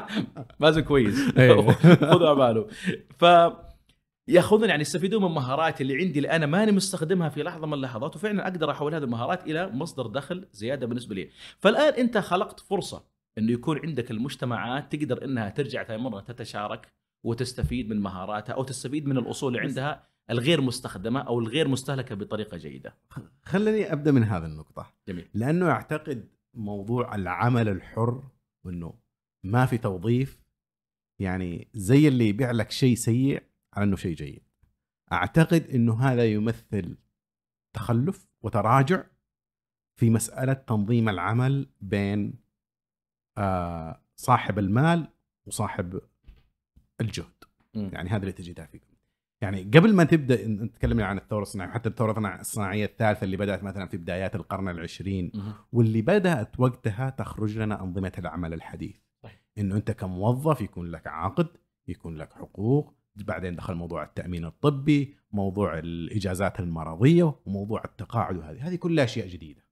مازن 0.60 0.80
كويس. 0.80 1.28
خذوا 1.30 2.28
على 2.28 2.34
باله 2.34 2.66
ف 3.18 3.24
ياخذون 4.30 4.68
يعني 4.68 4.82
يستفيدون 4.82 5.22
من 5.22 5.30
مهاراتي 5.30 5.82
اللي 5.82 5.94
عندي 5.94 6.18
اللي 6.18 6.30
أنا 6.30 6.46
ماني 6.46 6.72
مستخدمها 6.72 7.28
في 7.28 7.42
لحظة 7.42 7.66
من 7.66 7.74
اللحظات 7.74 8.16
وفعلا 8.16 8.42
أقدر 8.42 8.70
أحول 8.70 8.94
هذه 8.94 9.02
المهارات 9.04 9.46
إلى 9.46 9.68
مصدر 9.68 10.06
دخل 10.06 10.46
زيادة 10.52 10.86
بالنسبة 10.86 11.14
لي. 11.14 11.30
فالآن 11.58 11.94
أنت 11.94 12.18
خلقت 12.18 12.60
فرصة 12.60 13.04
إنه 13.38 13.52
يكون 13.52 13.78
عندك 13.86 14.10
المجتمعات 14.10 14.96
تقدر 14.96 15.24
إنها 15.24 15.48
ترجع 15.48 15.84
ثاني 15.84 16.02
مرة 16.02 16.20
تتشارك 16.20 16.92
وتستفيد 17.24 17.90
من 17.90 18.00
مهاراتها 18.00 18.52
أو 18.52 18.64
تستفيد 18.64 19.06
من 19.06 19.18
الأصول 19.18 19.56
اللي 19.56 19.68
عندها 19.68 20.06
الغير 20.30 20.60
مستخدمة 20.60 21.20
أو 21.20 21.38
الغير 21.38 21.68
مستهلكة 21.68 22.14
بطريقة 22.14 22.56
جيدة. 22.56 22.94
خليني 23.42 23.92
أبدأ 23.92 24.12
من 24.12 24.24
هذه 24.24 24.44
النقطة 24.44 24.92
جميل. 25.08 25.28
لأنه 25.34 25.70
أعتقد 25.70 26.28
موضوع 26.54 27.14
العمل 27.14 27.68
الحر 27.68 28.22
وإنه 28.64 28.94
ما 29.44 29.66
في 29.66 29.78
توظيف 29.78 30.40
يعني 31.18 31.68
زي 31.74 32.08
اللي 32.08 32.28
يبيع 32.28 32.50
لك 32.50 32.70
شيء 32.70 32.94
سيء 32.94 33.42
على 33.74 33.84
انه 33.84 33.96
شيء 33.96 34.16
جيد 34.16 34.42
أعتقد 35.12 35.66
إنه 35.70 36.00
هذا 36.00 36.24
يمثل 36.24 36.98
تخلف 37.72 38.28
وتراجع 38.42 39.04
في 39.96 40.10
مسألة 40.10 40.52
تنظيم 40.52 41.08
العمل 41.08 41.70
بين 41.80 42.34
آه 43.38 44.02
صاحب 44.16 44.58
المال 44.58 45.08
وصاحب 45.46 46.00
الجهد 47.00 47.44
مم. 47.74 47.90
يعني 47.92 48.10
هذا 48.10 48.20
اللي 48.20 48.32
تجدها 48.32 48.66
فيكم 48.66 48.90
يعني 49.42 49.62
قبل 49.62 49.94
ما 49.94 50.04
تبدأ 50.04 50.48
نتكلم 50.48 51.00
عن 51.00 51.18
الثورة 51.18 51.42
الصناعية 51.42 51.70
حتى 51.70 51.88
الثورة 51.88 52.40
الصناعيه 52.40 52.84
الثالثة 52.84 53.24
اللي 53.24 53.36
بدأت 53.36 53.62
مثلا 53.62 53.86
في 53.86 53.96
بدايات 53.96 54.36
القرن 54.36 54.68
العشرين. 54.68 55.32
واللي 55.72 56.02
بدأت 56.02 56.60
وقتها 56.60 57.10
تخرج 57.10 57.58
لنا 57.58 57.82
أنظمة 57.82 58.12
العمل 58.18 58.54
الحديث 58.54 58.96
صحيح. 59.22 59.42
إنه 59.58 59.76
أنت 59.76 59.90
كموظف 59.90 60.60
يكون 60.60 60.90
لك 60.90 61.06
عقد 61.06 61.48
يكون 61.88 62.16
لك 62.16 62.32
حقوق 62.32 62.94
بعدين 63.16 63.56
دخل 63.56 63.74
موضوع 63.74 64.02
التأمين 64.02 64.44
الطبي 64.44 65.16
موضوع 65.32 65.78
الإجازات 65.78 66.60
المرضية 66.60 67.34
وموضوع 67.46 67.84
التقاعد 67.84 68.36
وهذه 68.36 68.68
هذه 68.68 68.76
كلها 68.76 69.04
أشياء 69.04 69.28
جديدة. 69.28 69.62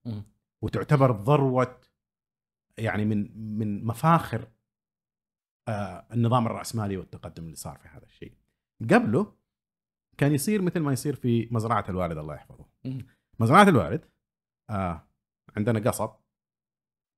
وتعتبر 0.62 1.12
ذروة 1.12 1.80
يعني 2.78 3.04
من 3.04 3.38
من 3.58 3.84
مفاخر 3.84 4.48
آه 5.68 6.06
النظام 6.12 6.46
الرأسمالي 6.46 6.96
والتقدم 6.96 7.44
اللي 7.44 7.56
صار 7.56 7.78
في 7.78 7.88
هذا 7.88 8.04
الشيء 8.06 8.34
قبله 8.90 9.34
كان 10.18 10.32
يصير 10.32 10.62
مثل 10.62 10.80
ما 10.80 10.92
يصير 10.92 11.14
في 11.14 11.48
مزرعة 11.50 11.84
الوالد 11.88 12.18
الله 12.18 12.34
يحفظه. 12.34 12.66
مزرعة 13.40 13.68
الوالد 13.68 14.04
آه 14.70 15.08
عندنا 15.56 15.90
قصب 15.90 16.10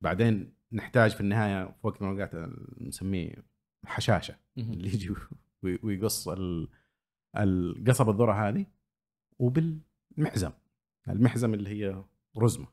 بعدين 0.00 0.54
نحتاج 0.72 1.10
في 1.10 1.20
النهاية 1.20 1.64
في 1.64 1.86
وقت 1.86 2.02
من 2.02 2.12
الأوقات 2.12 2.50
نسميه 2.80 3.34
حشاشة. 3.86 4.36
اللي 4.58 4.88
يجي 4.88 5.14
ويقص 5.62 6.28
ال- 6.28 6.68
القصب 7.36 8.08
الذرة 8.10 8.48
هذه 8.48 8.66
وبالمحزم. 9.38 10.50
المحزم 11.08 11.54
اللي 11.54 11.70
هي 11.70 12.04
رزمه. 12.38 12.66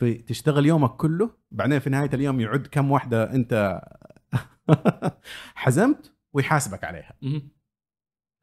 في 0.00 0.14
تشتغل 0.14 0.66
يومك 0.66 0.90
كله 0.96 1.30
بعدين 1.50 1.78
في 1.78 1.90
نهاية 1.90 2.10
اليوم 2.14 2.40
يعد 2.40 2.66
كم 2.66 2.90
واحدة 2.90 3.34
أنت 3.34 3.80
حزمت 5.54 6.14
ويحاسبك 6.32 6.84
عليها. 6.84 7.18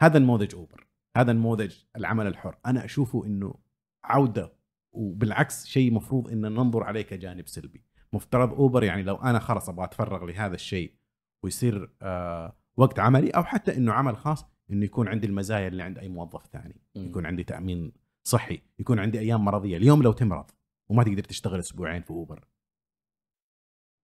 هذا 0.02 0.20
نموذج 0.20 0.56
أوبر. 0.56 0.88
هذا 1.18 1.34
نموذج 1.34 1.76
العمل 1.96 2.28
الحر. 2.28 2.58
أنا 2.66 2.86
أشوفه 2.86 3.26
إنه 3.26 3.56
عودة 4.04 4.54
وبالعكس 4.92 5.66
شيء 5.66 5.94
مفروض 5.94 6.28
إن 6.30 6.42
ننظر 6.42 6.84
عليه 6.84 7.02
كجانب 7.02 7.48
سلبي. 7.48 7.86
مفترض 8.14 8.54
أوبر 8.54 8.84
يعني 8.84 9.04
لو 9.04 9.16
أنا 9.16 9.39
خلاص 9.39 9.70
أبغى 9.70 9.86
أتفرغ 9.86 10.26
لهذا 10.26 10.56
الشيء 10.56 10.96
ويصير 11.44 11.94
آه 12.02 12.58
وقت 12.78 12.99
عملي 12.99 13.30
أو 13.30 13.43
حتى 13.43 13.78
إنه 13.78 13.93
عمل 13.93 14.17
خاص 14.17 14.45
إنه 14.72 14.86
يكون 14.86 15.07
عندي 15.07 15.28
المزايا 15.28 15.67
اللي 15.67 15.84
عند 15.84 15.97
أي 15.97 16.09
موظف 16.09 16.47
ثاني. 16.47 16.82
يكون 16.95 17.26
عندي 17.26 17.43
تأمين 17.43 17.91
صحي 18.24 18.61
يكون 18.80 18.99
عندي 18.99 19.19
أيام 19.19 19.45
مرضية 19.45 19.78
اليوم 19.78 20.03
لو 20.03 20.11
تمرض 20.11 20.51
وما 20.89 21.03
تقدر 21.03 21.24
تشتغل 21.24 21.59
أسبوعين 21.59 22.01
في 22.01 22.11
أوبر 22.11 22.45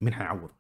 مين 0.01 0.13
حيعوض. 0.13 0.51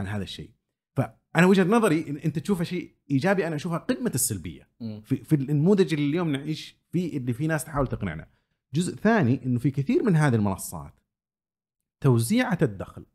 عن 0.00 0.06
هذا 0.06 0.22
الشيء 0.22 0.50
فأنا 0.96 1.46
وجهة 1.46 1.64
نظري 1.64 2.10
إن 2.10 2.16
أنت 2.16 2.38
تشوفه 2.38 2.64
شيء 2.64 2.94
إيجابي 3.10 3.46
أنا 3.46 3.56
أشوفها 3.56 3.78
قمة 3.78 4.12
السلبية 4.14 4.68
مم. 4.80 5.00
في, 5.00 5.16
في 5.16 5.34
النموذج 5.34 5.94
اللي 5.94 6.06
اليوم 6.06 6.32
نعيش 6.32 6.76
فيه 6.90 7.16
اللي 7.16 7.32
في 7.32 7.46
ناس 7.46 7.64
تحاول 7.64 7.86
تقنعنا 7.86 8.28
جزء 8.74 8.96
ثاني 8.96 9.44
إنه 9.44 9.58
في 9.58 9.70
كثير 9.70 10.02
من 10.02 10.16
هذه 10.16 10.34
المنصات 10.34 11.00
توزيعة 12.00 12.58
الدخل 12.62 13.06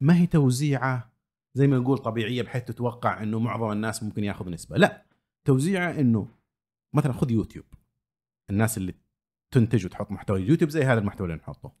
ما 0.00 0.16
هي 0.16 0.26
توزيعة 0.26 1.12
زي 1.58 1.66
ما 1.66 1.78
نقول 1.78 1.98
طبيعية 1.98 2.42
بحيث 2.42 2.64
تتوقع 2.64 3.22
إنه 3.22 3.38
معظم 3.38 3.72
الناس 3.72 4.02
ممكن 4.02 4.24
ياخذ 4.24 4.50
نسبة. 4.50 4.76
لا 4.76 5.06
توزيعة 5.44 5.90
إنه 5.90 6.28
مثلا 6.94 7.12
خذ 7.12 7.30
يوتيوب. 7.30 7.64
الناس 8.50 8.78
اللي 8.78 8.94
تنتج 9.50 9.86
وتحط 9.86 10.10
محتوى 10.10 10.40
يوتيوب 10.42 10.70
زي 10.70 10.84
هذا 10.84 11.00
المحتوى 11.00 11.26
اللي 11.26 11.38
نحطه. 11.38 11.72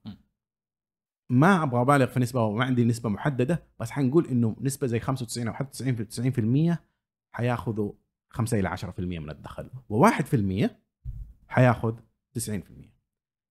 ما 1.30 1.62
أبغى 1.62 1.80
أبالغ 1.80 2.06
في 2.06 2.20
نسبة 2.20 2.42
وما 2.42 2.64
عندي 2.64 2.84
نسبة 2.84 3.08
محددة 3.08 3.66
بس 3.80 3.90
حنقول 3.90 4.26
إنه 4.26 4.56
نسبة 4.60 4.86
زي 4.86 5.00
95 5.00 5.48
أو 5.48 5.54
حتى 5.54 5.70
90 5.70 5.94
في 5.94 6.74
90% 6.76 6.78
حياخذوا 7.32 7.92
5 8.30 8.58
إلى 8.60 8.76
10% 8.76 9.00
من 9.00 9.30
الدخل 9.30 9.70
و1% 9.92 10.70
حياخذ 11.48 11.98
90% 12.38 12.40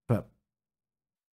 ف 0.08 0.12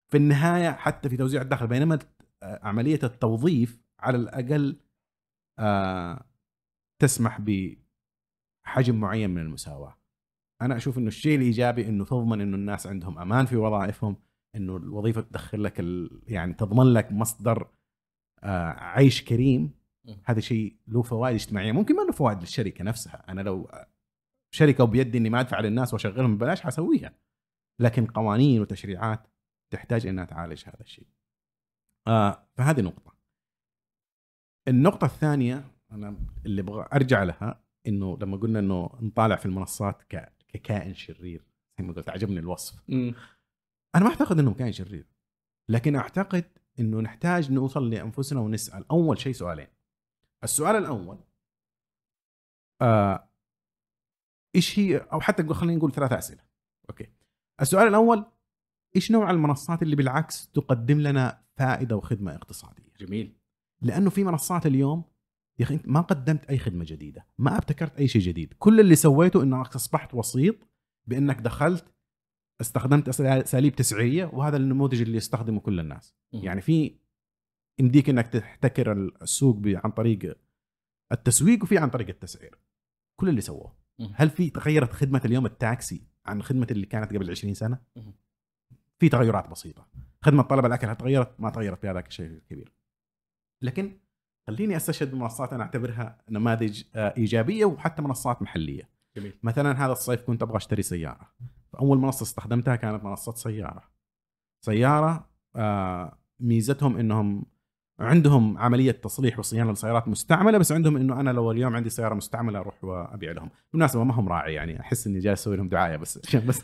في 0.08 0.16
النهاية 0.16 0.70
حتى 0.70 1.08
في 1.08 1.16
توزيع 1.16 1.42
الدخل 1.42 1.66
بينما 1.66 1.98
عملية 2.42 3.00
التوظيف 3.02 3.80
على 4.00 4.16
الأقل 4.16 4.80
آه 5.58 6.24
تسمح 6.98 7.40
بحجم 7.40 9.00
معين 9.00 9.30
من 9.30 9.42
المساواة. 9.42 9.96
أنا 10.62 10.76
أشوف 10.76 10.98
إنه 10.98 11.08
الشيء 11.08 11.36
الإيجابي 11.36 11.88
إنه 11.88 12.04
تضمن 12.04 12.40
إنه 12.40 12.56
الناس 12.56 12.86
عندهم 12.86 13.18
أمان 13.18 13.46
في 13.46 13.56
وظائفهم 13.56 14.16
إنه 14.56 14.76
الوظيفة 14.76 15.20
تدخل 15.20 15.64
لك 15.64 15.80
ال... 15.80 16.22
يعني 16.26 16.54
تضمن 16.54 16.92
لك 16.92 17.12
مصدر 17.12 17.68
آه 18.42 18.70
عيش 18.70 19.24
كريم. 19.24 19.80
هذا 20.24 20.40
شيء 20.40 20.76
له 20.88 21.02
فوائد 21.02 21.34
اجتماعية. 21.34 21.72
ممكن 21.72 21.96
ما 21.96 22.02
له 22.02 22.12
فوائد 22.12 22.40
للشركة 22.40 22.84
نفسها. 22.84 23.24
أنا 23.28 23.40
لو 23.40 23.70
شركة 24.54 24.84
وبيدي 24.84 25.18
إني 25.18 25.30
ما 25.30 25.40
أدفع 25.40 25.60
للناس 25.60 25.92
وأشغلهم 25.92 26.36
ببلاش 26.36 26.60
حسويها. 26.60 27.14
لكن 27.80 28.06
قوانين 28.06 28.60
وتشريعات 28.60 29.26
تحتاج 29.72 30.06
إنها 30.06 30.24
تعالج 30.24 30.64
هذا 30.66 30.80
الشيء. 30.80 31.06
آه 32.06 32.48
فهذه 32.54 32.80
نقطة. 32.80 33.09
النقطة 34.68 35.04
الثانية 35.04 35.64
أنا 35.92 36.16
اللي 36.46 36.60
أبغى 36.60 36.88
أرجع 36.92 37.22
لها 37.22 37.64
إنه 37.86 38.18
لما 38.20 38.36
قلنا 38.36 38.58
إنه 38.58 38.90
نطالع 39.00 39.36
في 39.36 39.46
المنصات 39.46 40.02
ك... 40.02 40.32
ككائن 40.48 40.94
شرير 40.94 41.46
زي 41.78 41.84
ما 41.84 41.92
قلت 41.92 42.08
عجبني 42.08 42.38
الوصف. 42.38 42.82
مم. 42.88 43.14
أنا 43.94 44.04
ما 44.04 44.10
أعتقد 44.10 44.38
إنه 44.38 44.54
كائن 44.54 44.72
شرير 44.72 45.06
لكن 45.68 45.96
أعتقد 45.96 46.44
إنه 46.80 47.00
نحتاج 47.00 47.52
نوصل 47.52 47.90
لأنفسنا 47.90 48.40
ونسأل. 48.40 48.84
أول 48.90 49.18
شيء 49.18 49.32
سؤالين. 49.32 49.66
السؤال 50.44 50.76
الأول 50.76 51.18
آه 52.82 53.28
إيش 54.54 54.78
هي؟ 54.78 54.96
أو 54.96 55.20
حتى 55.20 55.54
خلينا 55.54 55.78
نقول 55.78 55.92
ثلاثة 55.92 56.18
أسئلة. 56.18 56.42
أوكي. 56.90 57.06
السؤال 57.60 57.88
الأول 57.88 58.24
إيش 58.96 59.10
نوع 59.10 59.30
المنصات 59.30 59.82
اللي 59.82 59.96
بالعكس 59.96 60.48
تقدم 60.48 61.00
لنا 61.00 61.44
فائدة 61.56 61.96
وخدمة 61.96 62.34
اقتصادية؟ 62.34 62.92
جميل. 62.98 63.39
لأنه 63.82 64.10
في 64.10 64.24
منصات 64.24 64.66
اليوم 64.66 65.04
يا 65.58 65.64
أخي 65.64 65.74
أنت 65.74 65.88
ما 65.88 66.00
قدمت 66.00 66.44
أي 66.44 66.58
خدمة 66.58 66.84
جديدة 66.88 67.26
ما 67.38 67.58
ابتكرت 67.58 67.96
أي 67.96 68.08
شيء 68.08 68.22
جديد. 68.22 68.54
كل 68.58 68.80
اللي 68.80 68.96
سويته 68.96 69.42
انك 69.42 69.74
أصبحت 69.74 70.14
وسيط 70.14 70.56
بإنك 71.06 71.40
دخلت 71.40 71.84
استخدمت 72.60 73.08
أساليب 73.08 73.74
تسعيريه 73.74 74.30
وهذا 74.32 74.56
النموذج 74.56 75.00
اللي 75.00 75.16
يستخدمه 75.16 75.60
كل 75.60 75.80
الناس. 75.80 76.14
مم. 76.32 76.40
يعني 76.44 76.60
في 76.60 76.96
يمديك 77.78 78.08
إنك 78.08 78.26
تحتكر 78.28 78.92
السوق 79.22 79.62
عن 79.66 79.90
طريق 79.90 80.38
التسويق 81.12 81.62
وفي 81.62 81.78
عن 81.78 81.90
طريق 81.90 82.08
التسعير. 82.08 82.58
كل 83.16 83.28
اللي 83.28 83.40
سووه. 83.40 83.76
هل 84.14 84.30
في 84.30 84.50
تغيرت 84.50 84.92
خدمة 84.92 85.22
اليوم 85.24 85.46
التاكسي 85.46 86.02
عن 86.26 86.42
خدمة 86.42 86.66
اللي 86.70 86.86
كانت 86.86 87.14
قبل 87.14 87.30
20 87.30 87.54
سنة. 87.54 87.78
في 88.98 89.08
تغيرات 89.08 89.48
بسيطة. 89.50 89.88
خدمة 90.22 90.42
طلب 90.42 90.66
الأكل 90.66 90.86
هل 90.86 90.96
تغيرت؟ 90.96 91.40
ما 91.40 91.50
تغيرت 91.50 91.82
بهذاك 91.82 92.06
الشيء 92.06 92.26
الكبير. 92.26 92.72
لكن 93.62 93.92
خليني 94.46 94.76
أستشهد 94.76 95.10
بمنصات 95.10 95.52
أنا 95.52 95.62
أعتبرها 95.62 96.18
نماذج 96.30 96.82
آه، 96.94 97.14
إيجابية 97.16 97.64
وحتى 97.64 98.02
منصات 98.02 98.42
محلية. 98.42 98.88
جميل. 99.16 99.32
مثلا 99.42 99.84
هذا 99.84 99.92
الصيف 99.92 100.22
كنت 100.22 100.42
أبغى 100.42 100.56
أشتري 100.56 100.82
سيارة. 100.82 101.32
فأول 101.72 101.98
منصة 101.98 102.22
استخدمتها 102.22 102.76
كانت 102.76 103.04
منصة 103.04 103.32
سيارة. 103.32 103.82
سيارة 104.64 105.28
آه، 105.56 106.18
ميزتهم 106.40 106.96
إنهم 106.96 107.44
عندهم 108.00 108.58
عملية 108.58 108.92
تصليح 108.92 109.38
وصيانة 109.38 109.72
لسيارات 109.72 110.08
مستعملة 110.08 110.58
بس 110.58 110.72
عندهم 110.72 110.96
إنه 110.96 111.20
أنا 111.20 111.30
لو 111.30 111.50
اليوم 111.50 111.76
عندي 111.76 111.90
سيارة 111.90 112.14
مستعملة 112.14 112.58
أروح 112.58 112.84
وأبيع 112.84 113.32
لهم. 113.32 113.50
بالمناسبة 113.72 114.04
ما 114.04 114.14
هم 114.14 114.28
راعي 114.28 114.54
يعني 114.54 114.80
أحس 114.80 115.06
إني 115.06 115.18
جالس 115.18 115.40
أسوي 115.40 115.56
لهم 115.56 115.68
دعاية 115.68 115.96
بس. 115.96 116.20
عشان 116.26 116.46
بس 116.48 116.62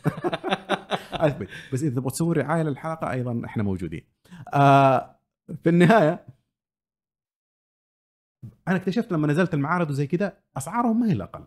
أثبت. 1.13 1.49
بس 1.73 1.83
إذا 1.83 1.95
تبغى 2.01 2.11
تسوي 2.11 2.35
رعاية 2.35 2.63
للحلقة 2.63 3.11
أيضا 3.11 3.43
إحنا 3.45 3.63
موجودين. 3.63 4.03
آه 4.55 5.17
في 5.63 5.69
النهاية 5.69 6.27
أنا 8.69 8.77
اكتشفت 8.77 9.13
لما 9.13 9.27
نزلت 9.27 9.55
المعارض 9.55 9.91
وزي 9.91 10.07
كذا 10.07 10.39
أسعارهم 10.57 11.01
ما 11.01 11.07
هي 11.09 11.13
الأقل. 11.13 11.47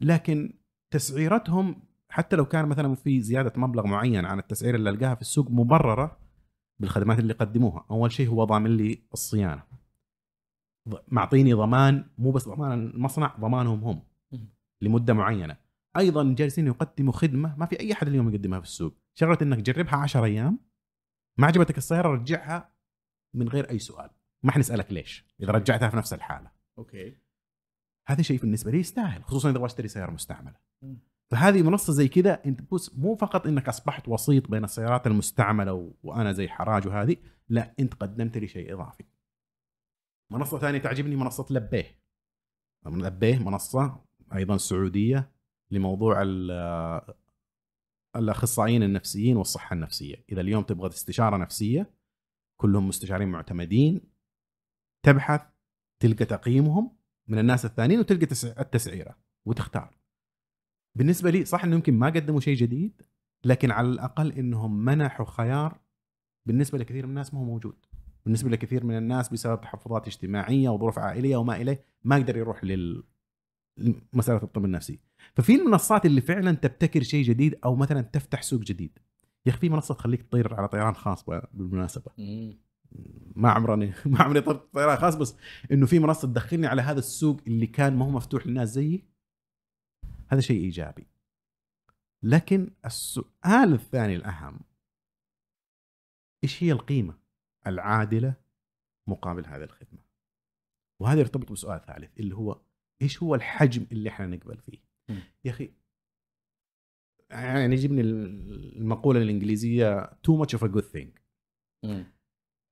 لكن 0.00 0.58
تسعيرتهم 0.90 1.82
حتى 2.08 2.36
لو 2.36 2.44
كان 2.44 2.68
مثلا 2.68 2.94
في 2.94 3.20
زيادة 3.20 3.52
مبلغ 3.56 3.86
معين 3.86 4.24
عن 4.24 4.38
التسعير 4.38 4.74
اللي 4.74 4.90
ألقاها 4.90 5.14
في 5.14 5.20
السوق 5.20 5.50
مبررة 5.50 6.18
بالخدمات 6.80 7.18
اللي 7.18 7.32
يقدموها. 7.32 7.86
أول 7.90 8.12
شيء 8.12 8.28
هو 8.28 8.44
ضامن 8.44 8.76
لي 8.76 9.02
الصيانة. 9.12 9.62
معطيني 11.08 11.52
ضمان 11.52 12.04
مو 12.18 12.30
بس 12.30 12.48
ضمان 12.48 12.72
المصنع 12.72 13.36
ضمانهم 13.40 13.84
هم. 13.84 14.02
لمدة 14.82 15.14
معينة. 15.14 15.56
أيضا 15.96 16.34
جالسين 16.34 16.66
يقدموا 16.66 17.12
خدمة 17.12 17.56
ما 17.56 17.66
في 17.66 17.80
أي 17.80 17.92
أحد 17.92 18.08
اليوم 18.08 18.28
يقدمها 18.28 18.60
في 18.60 18.66
السوق. 18.66 18.94
شغله 19.14 19.38
إنك 19.42 19.60
تجربها 19.60 19.96
10 19.96 20.24
أيام. 20.24 20.58
ما 21.38 21.46
عجبتك 21.46 21.78
السيارة 21.78 22.08
رجعها 22.08 22.72
من 23.34 23.48
غير 23.48 23.70
أي 23.70 23.78
سؤال. 23.78 24.10
ما 24.42 24.52
حنسألك 24.52 24.92
ليش 24.92 25.26
إذا 25.40 25.52
رجعتها 25.52 25.88
في 25.88 25.96
نفس 25.96 26.12
الحالة. 26.12 26.50
أوكي. 26.78 27.16
هذا 28.08 28.22
شيء 28.22 28.40
بالنسبة 28.40 28.70
لي 28.70 28.78
يستاهل 28.78 29.24
خصوصا 29.24 29.50
إذا 29.50 29.66
أشتري 29.66 29.88
سيارة 29.88 30.10
مستعملة. 30.10 30.56
فهذه 31.30 31.62
منصة 31.62 31.92
زي 31.92 32.08
كذا 32.08 32.44
أنت 32.46 32.72
بص 32.72 32.94
مو 32.94 33.14
فقط 33.14 33.46
إنك 33.46 33.68
أصبحت 33.68 34.08
وسيط 34.08 34.50
بين 34.50 34.64
السيارات 34.64 35.06
المستعملة 35.06 35.72
و... 35.72 35.92
وأنا 36.02 36.32
زي 36.32 36.48
حراج 36.48 36.86
وهذه 36.86 37.16
لا 37.48 37.74
أنت 37.80 37.94
قدمت 37.94 38.38
لي 38.38 38.48
شيء 38.48 38.74
إضافي. 38.74 39.04
منصة 40.32 40.58
ثانية 40.58 40.78
تعجبني 40.78 41.16
منصة 41.16 41.46
لبيه. 41.50 41.98
لبيه 42.86 43.38
منصة 43.38 44.04
أيضا 44.34 44.56
سعودية 44.56 45.32
لموضوع 45.70 46.22
ال- 46.22 47.14
الأخصائيين 48.16 48.82
النفسيين 48.82 49.36
والصحة 49.36 49.74
النفسية. 49.74 50.24
إذا 50.32 50.40
اليوم 50.40 50.62
تبغى 50.62 50.88
استشارة 50.88 51.36
نفسية 51.36 51.90
كلهم 52.60 52.88
مستشارين 52.88 53.28
معتمدين 53.28 54.00
تبحث 55.08 55.40
تلقى 56.00 56.24
تقييمهم 56.24 56.96
من 57.28 57.38
الناس 57.38 57.64
الثانيين 57.64 58.00
وتلقى 58.00 58.26
تسع- 58.26 58.60
التسعيرة 58.60 59.16
وتختار. 59.46 59.98
بالنسبة 60.94 61.30
لي 61.30 61.44
صح 61.44 61.64
إنه 61.64 61.74
يمكن 61.76 61.94
ما 61.94 62.06
قدموا 62.06 62.40
شيء 62.40 62.56
جديد 62.56 63.02
لكن 63.44 63.70
على 63.70 63.88
الأقل 63.88 64.32
إنهم 64.32 64.84
منحوا 64.84 65.26
خيار 65.26 65.80
بالنسبة 66.46 66.78
لكثير 66.78 67.04
من 67.06 67.10
الناس 67.10 67.34
ما 67.34 67.40
هو 67.40 67.44
موجود. 67.44 67.76
بالنسبة 68.24 68.50
لكثير 68.50 68.84
من 68.84 68.96
الناس 68.96 69.28
بسبب 69.28 69.60
تحفظات 69.60 70.06
اجتماعية 70.06 70.68
وظروف 70.68 70.98
عائلية 70.98 71.36
وما 71.36 71.56
إليه 71.56 71.84
ما 72.04 72.16
يقدر 72.16 72.36
يروح 72.36 72.64
لل 72.64 73.04
مساله 74.12 74.42
الطب 74.42 74.64
النفسي. 74.64 75.00
ففي 75.34 75.54
المنصات 75.54 76.06
اللي 76.06 76.20
فعلا 76.20 76.52
تبتكر 76.52 77.02
شيء 77.02 77.24
جديد 77.24 77.58
أو 77.64 77.76
مثلا 77.76 78.00
تفتح 78.00 78.42
سوق 78.42 78.60
جديد 78.60 78.98
يا 79.46 79.50
أخي 79.50 79.60
في 79.60 79.68
منصة 79.68 79.94
تخليك 79.94 80.22
تطير 80.22 80.54
على 80.54 80.68
طيران 80.68 80.94
خاص 80.94 81.24
بالمناسبة. 81.52 82.10
ما 83.36 83.50
عمرني 83.50 83.92
ما 84.06 84.22
عمري 84.22 84.40
طرت 84.40 84.74
طيران 84.74 84.96
خاص 84.96 85.14
بس 85.14 85.36
إنه 85.72 85.86
في 85.86 85.98
منصة 85.98 86.28
تدخلني 86.28 86.66
على 86.66 86.82
هذا 86.82 86.98
السوق 86.98 87.40
اللي 87.46 87.66
كان 87.66 87.96
ما 87.96 88.04
هو 88.04 88.10
مفتوح 88.10 88.46
للناس 88.46 88.68
زيي. 88.68 89.04
هذا 90.28 90.40
شيء 90.40 90.60
إيجابي. 90.60 91.06
لكن 92.22 92.70
السؤال 92.84 93.72
الثاني 93.72 94.16
الأهم 94.16 94.60
إيش 96.44 96.62
هي 96.62 96.72
القيمة 96.72 97.18
العادلة 97.66 98.34
مقابل 99.08 99.46
هذه 99.46 99.62
الخدمة؟ 99.62 100.00
وهذا 101.00 101.20
يرتبط 101.20 101.52
بسؤال 101.52 101.80
ثالث 101.86 102.20
اللي 102.20 102.34
هو 102.34 102.60
إيش 103.02 103.22
هو 103.22 103.34
الحجم 103.34 103.86
اللي 103.92 104.08
إحنا 104.08 104.26
نقبل 104.26 104.58
فيه. 104.58 104.78
يا 105.44 105.50
أخي 105.50 105.72
يعني 107.30 107.74
يجيبني 107.74 108.00
المقولة 108.00 109.22
الإنجليزية 109.22 110.04
too 110.04 110.42
much 110.42 110.58
of 110.58 110.62
a 110.62 110.68
good 110.68 110.84
thing. 110.96 111.08
مم. 111.84 112.17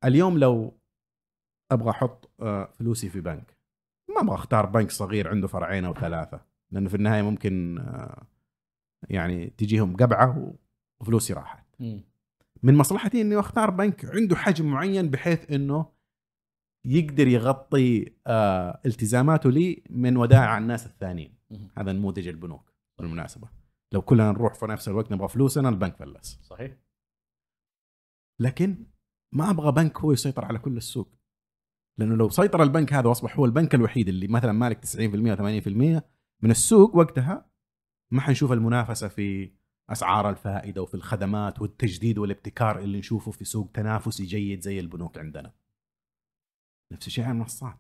اليوم 0.07 0.39
لو 0.39 0.79
أبغى 1.73 1.91
أحط 1.91 2.31
آه، 2.41 2.73
فلوسي 2.73 3.09
في 3.09 3.21
بنك 3.21 3.57
ما 4.09 4.21
أبغى 4.21 4.35
أختار 4.35 4.67
بنك 4.67 4.91
صغير 4.91 5.29
عنده 5.29 5.49
فرعين 5.49 5.85
أو 5.85 5.95
ثلاثة 5.95 6.41
لأنه 6.71 6.89
في 6.89 6.95
النهاية 6.95 7.23
ممكن 7.23 7.79
آه، 7.79 8.27
يعني 9.09 9.47
تجيهم 9.47 9.97
قبعة 9.97 10.55
وفلوسي 11.01 11.33
راحت. 11.33 11.67
من 12.63 12.75
مصلحتي 12.75 13.21
إني 13.21 13.39
أختار 13.41 13.71
بنك 13.71 14.05
عنده 14.05 14.37
حجم 14.37 14.71
معين 14.71 15.11
بحيث 15.11 15.51
إنه 15.51 15.93
يقدر 16.85 17.29
يغطي 17.29 18.13
آه، 18.27 18.81
التزاماته 18.87 19.51
لي 19.51 19.83
من 19.91 20.17
ودائع 20.17 20.59
الناس 20.59 20.87
الثانيين. 20.87 21.35
هذا 21.79 21.93
نموذج 21.93 22.29
البنوك 22.29 22.73
بالمناسبة. 22.99 23.49
لو 23.93 24.03
كلنا 24.03 24.33
نروح 24.33 24.55
في 24.55 24.67
نفس 24.67 24.89
الوقت 24.89 25.13
نبغى 25.13 25.29
فلوسنا 25.29 25.69
البنك 25.69 25.97
فلس. 25.97 26.41
صحيح. 26.43 26.77
لكن 28.41 28.87
ما 29.35 29.51
أبغى 29.51 29.73
بنك 29.73 29.99
هو 29.99 30.13
يسيطر 30.13 30.45
على 30.45 30.59
كل 30.59 30.77
السوق. 30.77 31.17
لأنه 31.99 32.17
لو 32.17 32.29
سيطر 32.29 32.63
البنك 32.63 32.93
هذا 32.93 33.09
وأصبح 33.09 33.39
هو 33.39 33.45
البنك 33.45 33.75
الوحيد 33.75 34.09
اللي 34.09 34.29
مثلا 34.29 34.53
مالك 34.53 34.85
90% 34.85 35.35
80% 35.35 36.03
من 36.43 36.51
السوق 36.51 36.97
وقتها 36.97 37.51
ما 38.13 38.21
حنشوف 38.21 38.53
المنافسة 38.53 39.09
في 39.09 39.53
أسعار 39.91 40.31
الفائدة 40.31 40.83
وفي 40.83 40.95
الخدمات 40.95 41.61
والتجديد 41.63 42.19
والابتكار 42.19 42.79
اللي 42.79 42.99
نشوفه 42.99 43.31
في 43.31 43.45
سوق 43.45 43.71
تنافسي 43.73 44.25
جيد 44.25 44.61
زي 44.61 44.81
البنوك 44.81 45.19
عندنا. 45.19 45.55
نفس 46.93 47.07
الشيء 47.07 47.25
على 47.25 47.33
المنصات. 47.33 47.79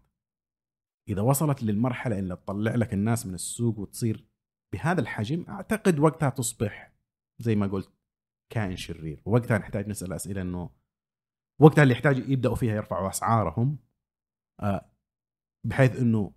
إذا 1.08 1.22
وصلت 1.22 1.62
للمرحلة 1.62 2.18
اللي 2.18 2.36
تطلع 2.36 2.74
لك 2.74 2.94
الناس 2.94 3.26
من 3.26 3.34
السوق 3.34 3.78
وتصير 3.78 4.26
بهذا 4.72 5.00
الحجم 5.00 5.44
أعتقد 5.48 5.98
وقتها 5.98 6.30
تصبح 6.30 6.92
زي 7.38 7.54
ما 7.54 7.66
قلت 7.66 7.92
كائن 8.52 8.76
شرير. 8.76 9.22
ووقتها 9.24 9.58
نحتاج 9.58 9.88
نسأل 9.88 10.12
أسئلة 10.12 10.42
إنه 10.42 10.70
وقتها 11.60 11.82
اللي 11.82 11.94
يحتاج 11.94 12.18
يبدأوا 12.28 12.54
فيها 12.54 12.74
يرفعوا 12.74 13.08
أسعارهم 13.08 13.78
آه، 14.60 14.90
بحيث 15.66 15.96
إنه 15.96 16.32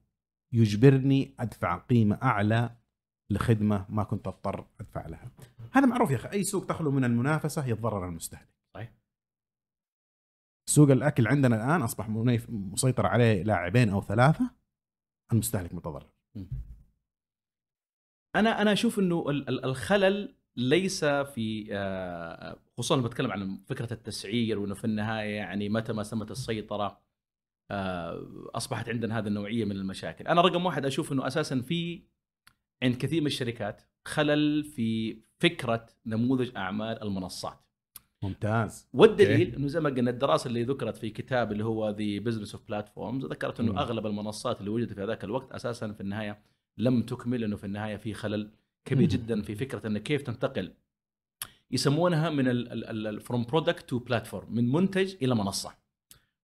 يجبرني 0.54 1.36
أدفع 1.40 1.78
قيمة 1.78 2.20
أعلى 2.24 2.76
لخدمة 3.32 3.86
ما 3.90 4.04
كنت 4.04 4.28
أضطر 4.28 4.68
أدفع 4.80 5.08
لها. 5.08 5.32
هذا 5.72 5.86
معروف 5.86 6.12
يا 6.12 6.16
أخي 6.16 6.30
أي 6.32 6.44
سوق 6.44 6.66
تخلو 6.66 6.92
من 6.92 7.04
المنافسة 7.06 7.66
يتضرر 7.66 8.08
المستهلك. 8.08 8.50
صحيح. 8.74 8.94
سوق 10.70 10.90
الأكل 10.92 11.28
عندنا 11.28 11.56
الآن 11.56 11.82
أصبح 11.82 12.10
مسيطر 12.50 13.06
عليه 13.06 13.44
لاعبين 13.44 13.90
أو 13.90 14.02
ثلاثة 14.02 14.52
المستهلك 15.32 15.74
متضرر. 15.74 16.10
أنا 18.36 18.62
أنا 18.62 18.74
أشوف 18.74 19.00
إنه 19.00 19.30
ال- 19.30 19.50
ال- 19.50 19.66
الخلل 19.66 20.36
ليس 20.60 21.06
في 21.06 21.68
آه، 21.72 22.60
خصوصا 22.78 22.96
لما 22.96 23.08
بتكلم 23.08 23.32
عن 23.32 23.60
فكرة 23.66 23.94
التسعير 23.94 24.60
وإنه 24.60 24.76
في 24.76 24.86
النهاية 24.86 25.36
يعني 25.36 25.70
متى 25.70 25.94
ما 25.94 26.04
تمت 26.04 26.32
السيطرة 26.32 27.02
آه، 27.72 28.28
أصبحت 28.56 28.90
عندنا 28.90 29.20
هذه 29.20 29.28
النوعية 29.28 29.66
من 29.66 29.72
المشاكل. 29.72 30.28
أنا 30.28 30.42
رقم 30.42 30.66
واحد 30.66 30.86
أشوف 30.86 31.12
إنه 31.12 31.28
أساسا 31.28 31.62
في 31.62 32.04
عند 32.84 32.96
كثير 32.96 33.22
من 33.22 33.28
الشركات 33.28 33.82
خلل 34.06 34.64
في 34.64 35.20
فكرة 35.40 35.88
نموذج 36.06 36.56
أعمال 36.58 37.04
المنصات. 37.04 37.60
ممتاز. 38.24 38.88
والدليل 38.94 39.46
okay. 39.48 39.58
إنه 39.58 39.68
زي 39.68 39.80
ما 39.80 39.90
قلنا 39.90 40.12
الدراسة 40.12 40.48
اللي 40.48 40.64
ذكرت 40.64 40.98
في 40.98 41.10
كتاب 41.10 41.52
اللي 41.52 41.66
هو 41.66 41.90
The 41.90 42.20
Business 42.20 42.56
of 42.56 42.68
Platforms 42.68 43.26
ذكرت 43.26 43.60
إنه. 43.60 43.82
أغلب 43.82 44.06
المنصات 44.06 44.60
اللي 44.60 44.70
وجدت 44.70 44.94
في 44.94 45.04
هذاك 45.04 45.24
الوقت 45.24 45.52
أساسا 45.52 45.92
في 45.92 46.02
النهاية 46.02 46.44
لم 46.78 47.02
تكمل 47.02 47.44
إنه 47.44 47.56
في 47.56 47.64
النهاية 47.64 47.98
في 47.98 48.14
خلل 48.14 48.52
كبير. 48.86 49.10
جدا 49.10 49.42
في 49.42 49.56
فكرة 49.56 49.88
انه 49.88 50.00
كيف 50.00 50.22
تنتقل 50.22 50.74
يسمونها 51.72 52.30
من 52.30 53.20
from 53.20 53.44
product 53.44 53.90
to 53.90 54.00
platform 54.00 54.56
من 54.56 54.72
منتج 54.72 55.16
إلى 55.22 55.36
منصة 55.36 55.76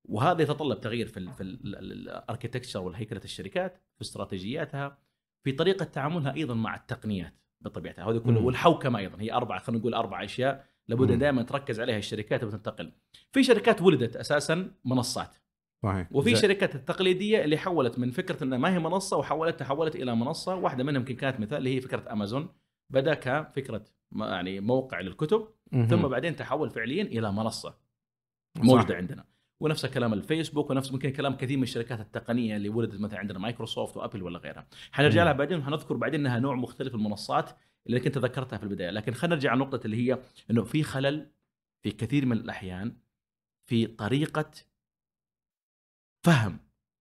وهذا 0.09 0.41
يتطلب 0.41 0.81
تغيير 0.81 1.07
في 1.07 1.17
ال 1.17 1.33
في 1.33 1.43
ال 1.43 1.54
architecture 1.54 2.81
والهيكلة 2.81 3.21
الشركات 3.23 3.77
في 3.95 4.01
استراتيجياتها 4.01 4.97
في 5.43 5.51
طريقة 5.51 5.85
تعاملها 5.85 6.33
أيضا 6.33 6.53
مع 6.53 6.75
التقنيات 6.75 7.33
بطبيعتها 7.61 8.11
هذا 8.11 8.19
كله. 8.19 8.41
والحوكمة 8.41 8.99
أيضا 8.99 9.21
هي 9.21 9.33
اربعه 9.33 9.59
خلينا 9.59 9.79
نقول 9.79 9.93
أربع 9.93 10.23
أشياء 10.23 10.65
لابد. 10.87 11.11
دائما 11.11 11.43
تركز 11.43 11.79
عليها 11.79 11.97
الشركات 11.97 12.43
وتنتقل 12.43 12.91
في 13.31 13.43
شركات 13.43 13.81
ولدت 13.81 14.15
أساسا 14.15 14.71
منصات 14.85 15.35
صحيح. 15.85 16.07
وفي 16.11 16.35
زي- 16.35 16.41
شركات 16.41 16.75
التقليدية 16.75 17.43
اللي 17.43 17.57
حولت 17.57 17.99
من 17.99 18.11
فكرة 18.11 18.43
إنها 18.43 18.57
ما 18.57 18.73
هي 18.73 18.79
منصة 18.79 19.17
وحولت 19.17 19.59
تحولت 19.59 19.95
إلى 19.95 20.15
منصة 20.15 20.55
واحدة 20.55 20.83
منهم 20.83 20.95
يمكن 21.01 21.15
كانت 21.15 21.39
مثال 21.39 21.57
اللي 21.57 21.75
هي 21.75 21.81
فكرة 21.81 22.11
أمازون 22.11 22.49
بدأ 22.89 23.13
كفكرة 23.13 23.85
يعني 24.15 24.59
موقع 24.59 24.99
للكتب 24.99 25.47
مهم. 25.71 25.87
ثم 25.87 26.07
بعدين 26.07 26.35
تحول 26.35 26.69
فعليا 26.69 27.03
إلى 27.03 27.31
منصة 27.31 27.69
صح. 28.57 28.63
موجودة 28.63 28.95
عندنا 28.95 29.25
ونفس 29.59 29.85
كلام 29.85 30.13
الفيسبوك 30.13 30.69
ونفس 30.69 30.91
ممكن 30.91 31.09
كلام 31.09 31.35
كثير 31.37 31.57
من 31.57 31.63
الشركات 31.63 31.99
التقنية 31.99 32.55
اللي 32.55 32.69
ولدت 32.69 32.99
مثلا 32.99 33.19
عندنا 33.19 33.39
مايكروسوفت 33.39 33.97
وأبل 33.97 34.23
ولا 34.23 34.39
غيرها 34.39 34.67
حنرجع. 34.91 35.23
لها 35.23 35.33
بعدين 35.33 35.59
وحنذكر 35.59 35.95
بعدين 35.97 36.19
إنها 36.19 36.39
نوع 36.39 36.55
مختلف 36.55 36.93
من 36.93 36.99
المنصات 36.99 37.49
اللي 37.87 37.99
كنت 37.99 38.17
ذكرتها 38.17 38.57
في 38.57 38.63
البداية 38.63 38.89
لكن 38.89 39.13
خلينا 39.13 39.35
نرجع 39.35 39.49
على 39.51 39.63
النقطه 39.63 39.85
اللي 39.85 39.97
هي 40.11 40.19
إنه 40.51 40.63
في 40.63 40.83
خلل 40.83 41.27
في 41.83 41.91
كثير 41.91 42.25
من 42.25 42.37
الأحيان 42.37 42.97
في 43.65 43.87
طريقة 43.87 44.51
فهم 46.25 46.57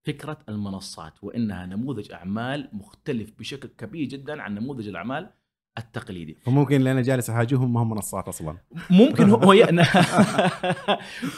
فكرة 0.07 0.39
المنصات 0.49 1.13
وإنها 1.23 1.67
نموذج 1.67 2.13
أعمال 2.13 2.69
مختلف 2.73 3.33
بشكل 3.39 3.69
كبير 3.69 4.09
جدا 4.09 4.43
عن 4.43 4.55
نموذج 4.55 4.89
الأعمال 4.89 5.31
التقليدي. 5.79 6.35
فممكن 6.47 6.77
اللي 6.77 6.93
أنا 6.93 7.03
جالس 7.03 7.31
أهاجمهم 7.31 7.73
ما 7.73 7.83
هم 7.83 7.91
منصات 7.91 8.29
أصلا. 8.29 8.59
ممكن 8.91 9.31
هو 9.31 9.53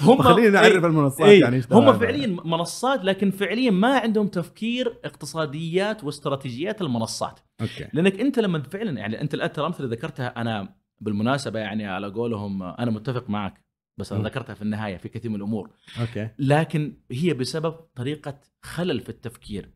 هم 0.01 0.22
خلينا 0.22 0.51
نعرف 0.51 0.72
إيه، 0.72 0.87
المنصات 0.87 1.28
إيه 1.28 1.41
يعني 1.41 1.62
هم. 1.70 1.99
فعليا 1.99 2.26
منصات 2.45 3.05
لكن 3.05 3.30
فعليا 3.30 3.70
ما 3.70 3.99
عندهم 3.99 4.28
تفكير 4.28 4.99
اقتصاديات 5.05 6.05
واستراتيجيات 6.05 6.82
المنصات. 6.82 7.41
أوكي. 7.61 7.89
لأنك 7.93 8.20
أنت 8.20 8.39
لما 8.39 8.62
فعلا 8.62 8.99
يعني 8.99 9.20
أنت 9.20 9.34
الآن 9.34 9.53
ترى 9.53 9.61
الامثله 9.61 9.84
اللي 9.84 9.97
ذكرتها 9.97 10.41
أنا 10.41 10.74
بالمناسبة 11.01 11.59
يعني 11.59 11.87
على 11.87 12.07
قولهم 12.07 12.62
أنا 12.62 12.91
متفق 12.91 13.30
معك. 13.30 13.65
بس 13.99 14.12
أنا. 14.12 14.28
ذكرتها 14.28 14.55
في 14.55 14.62
النهاية 14.62 14.97
في 14.97 15.09
كثير 15.09 15.30
من 15.30 15.36
الأمور. 15.36 15.70
okay. 16.00 16.30
لكن 16.38 16.97
هي 17.11 17.34
بسبب 17.34 17.72
طريقة 17.72 18.40
خلل 18.62 19.01
في 19.01 19.09
التفكير. 19.09 19.70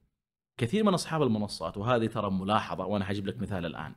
كثير 0.60 0.84
من 0.84 0.94
أصحاب 0.94 1.22
المنصات 1.22 1.76
وهذه 1.76 2.06
ترى 2.06 2.30
ملاحظة 2.30 2.86
وأنا 2.86 3.04
حجيب 3.04 3.26
لك 3.26 3.38
مثال 3.38 3.66
الآن. 3.66 3.94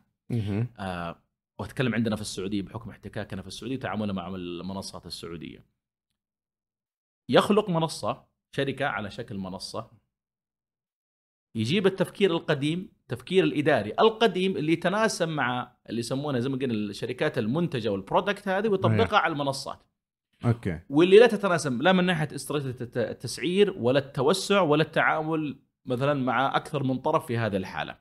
آه 0.80 1.24
وأتكلم 1.60 1.96
عندنا 1.96 2.16
في 2.16 2.22
السعودية 2.22 2.62
بحكم 2.62 2.90
احتكاكنا 2.90 3.42
في 3.42 3.48
السعودية 3.48 3.78
وتعاملنا 3.78 4.14
مع 4.14 4.28
المنصات 4.28 5.06
السعودية. 5.06 5.66
يخلق 7.30 7.70
منصة 7.70 8.26
شركة 8.56 8.86
على 8.86 9.12
شكل 9.12 9.38
منصة. 9.38 9.92
يجيب 11.56 11.88
التفكير 11.88 12.32
القديم 12.32 12.92
التفكير 13.02 13.44
الإداري 13.44 13.94
القديم 14.00 14.58
اللي 14.58 14.74
يتناسب 14.74 15.28
مع 15.28 15.78
اللي 15.90 16.00
يسمونه 16.00 16.40
زي 16.40 16.50
ما 16.50 16.58
قلنا 16.58 16.74
الشركات 16.74 17.38
المنتجة 17.38 17.90
وال 17.90 18.03
product 18.03 18.48
هذه 18.48 18.68
ويطبقها 18.68 19.20
على 19.20 19.34
المنصات. 19.34 19.84
okay 20.46 20.80
واللي 20.90 21.20
لا 21.20 21.28
تتناسب 21.28 21.82
لا 21.82 21.92
من 21.92 22.04
ناحية 22.06 22.28
استراتيجية 22.36 22.76
الت- 22.82 22.98
التسعير 22.98 23.72
ولا 23.78 24.00
التوسع 24.00 24.62
ولا 24.62 24.84
التعامل 24.84 25.60
مثلا 25.86 26.14
مع 26.14 26.56
أكثر 26.56 26.84
من 26.84 26.98
طرف 26.98 27.26
في 27.26 27.38
هذه 27.38 27.58
الحالة. 27.58 27.98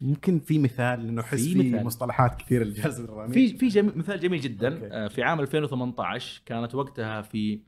ممكن 0.00 0.38
في 0.40 0.58
مثال 0.58 1.06
لأنه 1.06 1.20
أحس 1.22 1.44
في 1.48 1.70
في. 1.70 1.84
مصطلحات 1.84 2.34
كثير 2.42 2.62
الرامي. 2.62 3.32
في 3.34 3.56
في 3.58 3.68
جميل 3.68 3.98
مثال 3.98 4.20
جميل 4.20 4.40
جدا 4.40 4.74
okay. 4.74 4.86
آه، 4.94 5.08
في 5.08 5.22
عام 5.22 5.40
2018 5.40 6.42
كانت 6.46 6.74
وقتها 6.74 7.22
في 7.22 7.60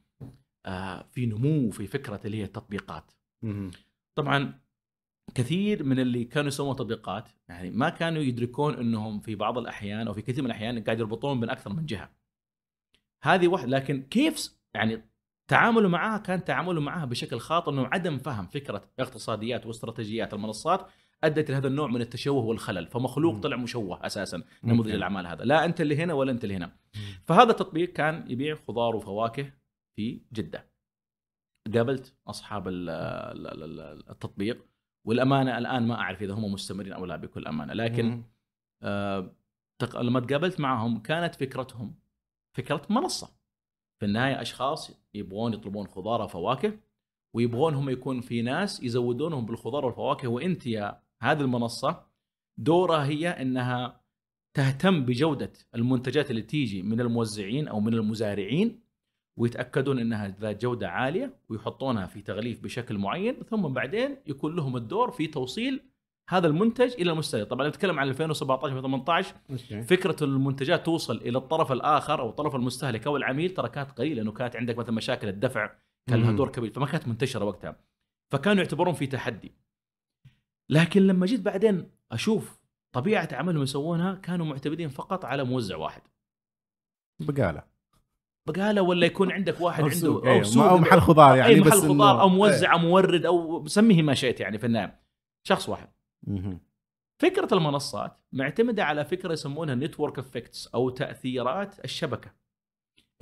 آه، 0.67 1.07
في 1.13 1.27
نمو 1.27 1.71
في 1.71 1.87
فكرة 1.87 2.21
اللي 2.25 2.37
هي 2.37 2.45
التطبيقات 2.45 3.13
مهم. 3.45 3.71
طبعا 4.19 4.55
كثير 5.35 5.85
من 5.85 5.99
اللي 6.01 6.25
كانوا 6.25 6.49
يسوون 6.49 6.77
تطبيقات 6.77 7.29
يعني 7.49 7.71
ما 7.71 7.89
كانوا 7.89 8.23
يدركون 8.23 8.75
إنهم 8.75 9.21
في 9.21 9.35
بعض 9.35 9.59
الأحيان 9.59 10.07
أو 10.07 10.13
في 10.15 10.23
كثير 10.23 10.43
من 10.45 10.51
الأحيان 10.51 10.85
قاعد 10.85 10.99
يربطون 11.01 11.41
بين 11.41 11.51
أكثر 11.51 11.73
من 11.73 11.87
جهة 11.87 12.11
هذه 13.35 13.49
واحد 13.49 13.69
لكن 13.69 14.03
كيف 14.03 14.57
يعني 14.75 15.03
تعاملوا 15.51 15.91
معها 15.91 16.19
كان 16.19 16.45
تعاملوا 16.45 16.83
معها 16.83 17.05
بشكل 17.05 17.39
خاطئ 17.39 17.71
إنه 17.71 17.87
عدم 17.87 18.19
فهم 18.19 18.47
فكرة 18.47 18.91
اقتصاديات 18.99 19.67
واستراتيجيات 19.67 20.35
المنصات 20.35 20.87
أدت 21.25 21.51
لهذا 21.51 21.69
النوع 21.69 21.87
من 21.87 22.01
التشوه 22.01 22.45
والخلل 22.45 22.87
فمخلوق. 22.87 23.39
طلع 23.41 23.57
مشوه 23.57 24.07
أساسا 24.07 24.43
نموذج. 24.65 24.91
الأعمال 24.91 25.27
هذا 25.27 25.45
لا 25.45 25.65
أنت 25.65 25.81
اللي 25.81 25.97
هنا 25.97 26.15
ولا 26.15 26.33
أنت 26.33 26.45
اللي 26.45 26.57
هنا. 26.57 26.77
فهذا 27.27 27.51
التطبيق 27.51 27.93
كان 27.93 28.31
يبيع 28.31 28.55
خضار 28.55 28.97
وفواكه 28.97 29.53
في 29.97 30.23
جدة 30.33 30.67
قابلت 31.75 32.15
أصحاب 32.29 32.69
ال- 32.69 32.89
ال- 32.91 33.65
ال- 33.65 34.11
التطبيق 34.11 34.67
والأمانة 35.07 35.59
الآن 35.59 35.87
ما 35.87 35.95
أعرف 36.01 36.23
إذا 36.23 36.35
هم 36.35 36.53
مستمرين 36.53 36.93
أو 36.93 37.05
لا 37.07 37.17
بكل 37.17 37.47
أمانة 37.47 37.73
لكن. 37.73 38.25
آه 38.83 39.37
لما 39.95 40.21
تقابلت 40.21 40.61
معهم 40.61 40.99
كانت 41.03 41.35
فكرتهم 41.35 41.95
فكرة 42.57 42.83
منصة. 42.91 43.29
في 43.99 44.07
النهاية 44.07 44.43
أشخاص 44.43 44.91
يبغون 45.15 45.55
يطلبون 45.55 45.87
خضار 45.87 46.23
وفواكه 46.23 46.79
ويبغون 47.35 47.75
هم 47.75 47.91
يكون 47.91 48.21
في 48.21 48.43
ناس 48.43 48.83
يزودونهم 48.83 49.47
بالخضار 49.47 49.85
والفواكه. 49.85 50.29
وإنت 50.29 50.67
يا 50.67 51.03
هذه 51.23 51.41
المنصة 51.41 52.07
دورها 52.59 53.05
هي 53.07 53.29
إنها 53.29 54.01
تهتم 54.55 55.05
بجودة 55.05 55.53
المنتجات 55.75 56.31
اللي 56.31 56.43
تيجي 56.43 56.83
من 56.83 57.01
الموزعين 57.01 57.69
أو 57.69 57.81
من 57.81 57.95
المزارعين 57.95 58.81
ويتأكدون 59.37 59.99
إنها 59.99 60.29
ذات 60.29 60.63
جودة 60.63 60.89
عالية 60.89 61.39
ويحطونها 61.49 62.07
في 62.07 62.23
تغليف 62.23 62.61
بشكل 62.61 62.99
معين 62.99 63.43
ثم 63.43 63.63
بعدين 63.69 64.17
يكون 64.27 64.57
لهم 64.57 64.77
الدور 64.77 65.11
في 65.11 65.27
توصيل 65.27 65.81
هذا 66.29 66.47
المنتج 66.47 66.93
إلى 66.93 67.11
المستهلك 67.11 67.47
طبعا 67.47 67.69
نتكلم 67.69 67.99
عن 67.99 68.09
2017 68.09 68.83
و18 68.83 69.27
أوكي. 69.51 69.83
فكرة 69.83 70.25
المنتجات 70.25 70.87
توصل 70.87 71.17
إلى 71.17 71.39
الطرف 71.39 71.73
الآخر 71.73 72.21
أو 72.21 72.29
الطرف 72.29 72.55
المستهلك 72.55 73.07
أو 73.07 73.17
العميل 73.17 73.51
ترى 73.51 73.69
كانت 73.69 73.91
قليلة 73.91 74.15
لأنه 74.15 74.33
كانت 74.33 74.57
عندك 74.57 74.79
مثلا 74.79 74.95
مشاكل 74.95 75.29
الدفع 75.29 75.71
كان 76.09 76.23
لها. 76.23 76.33
دور 76.33 76.49
كبير 76.49 76.73
فما 76.73 76.87
كانت 76.87 77.09
منتشرة 77.09 77.45
وقتها. 77.45 77.77
فكانوا 78.33 78.63
يعتبرون 78.63 78.95
في 78.95 79.07
تحدي. 79.07 79.53
لكن 80.71 81.07
لما 81.07 81.27
جيت 81.27 81.41
بعدين 81.41 81.91
أشوف 82.13 82.59
طبيعة 82.93 83.29
عملهم 83.33 83.63
يسوونها 83.63 84.15
كانوا 84.15 84.47
معتمدين 84.47 84.89
فقط 84.89 85.25
على 85.25 85.45
موزع 85.45 85.77
واحد. 85.77 86.03
بقالة. 87.21 87.63
بقالة 88.49 88.83
ولا 88.83 89.07
يكون 89.07 89.33
عندك 89.33 89.61
واحد 89.61 89.81
أو 89.81 89.89
عنده 89.89 89.99
سوق، 89.99 90.27
أو. 90.27 90.43
سوق 90.43 90.65
أو 90.65 90.79
محل 90.79 91.01
خضار 91.01 91.37
يعني 91.37 91.55
أي 91.55 91.61
محل 91.61 91.71
بس 91.71 91.87
خضار 91.87 92.21
أو 92.21 92.29
موزع 92.29 92.73
أو 92.73 92.79
مورد 92.79 93.27
أو 93.27 93.67
سميه 93.67 94.03
ما 94.03 94.15
شئت 94.15 94.41
يعني 94.41 94.59
في 94.59 94.67
النهاية. 94.67 95.01
شخص 95.47 95.69
واحد. 95.69 95.96
فكرة 97.23 97.55
المنصات 97.55 98.21
معتمدة 98.33 98.85
على 98.85 99.05
فكرة 99.05 99.33
يسمونها 99.33 99.75
network 99.75 100.19
effects 100.19 100.67
أو 100.67 100.91
تأثيرات 100.91 101.85
الشبكة. 101.85 102.31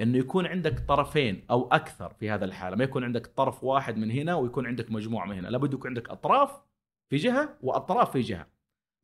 إنه 0.01 0.19
يكون 0.19 0.47
عندك 0.47 0.81
طرفين 0.89 1.45
أو 1.51 1.69
أكثر 1.69 2.15
في 2.15 2.31
هذا 2.31 2.45
الحالة. 2.45 2.77
ما 2.77 2.85
يكون 2.85 3.05
عندك 3.05 3.27
طرف 3.27 3.65
واحد 3.65 3.97
من 3.97 4.11
هنا 4.11 4.35
ويكون 4.35 4.67
عندك 4.67 4.91
مجموعة 4.91 5.27
من 5.27 5.37
هنا. 5.37 5.49
لابد 5.49 5.75
يكون 5.75 5.89
عندك 5.89 6.11
أطراف 6.11 6.63
في 7.11 7.17
جهة 7.17 7.59
وأطراف 7.63 8.13
في 8.13 8.21
جهة. 8.21 8.47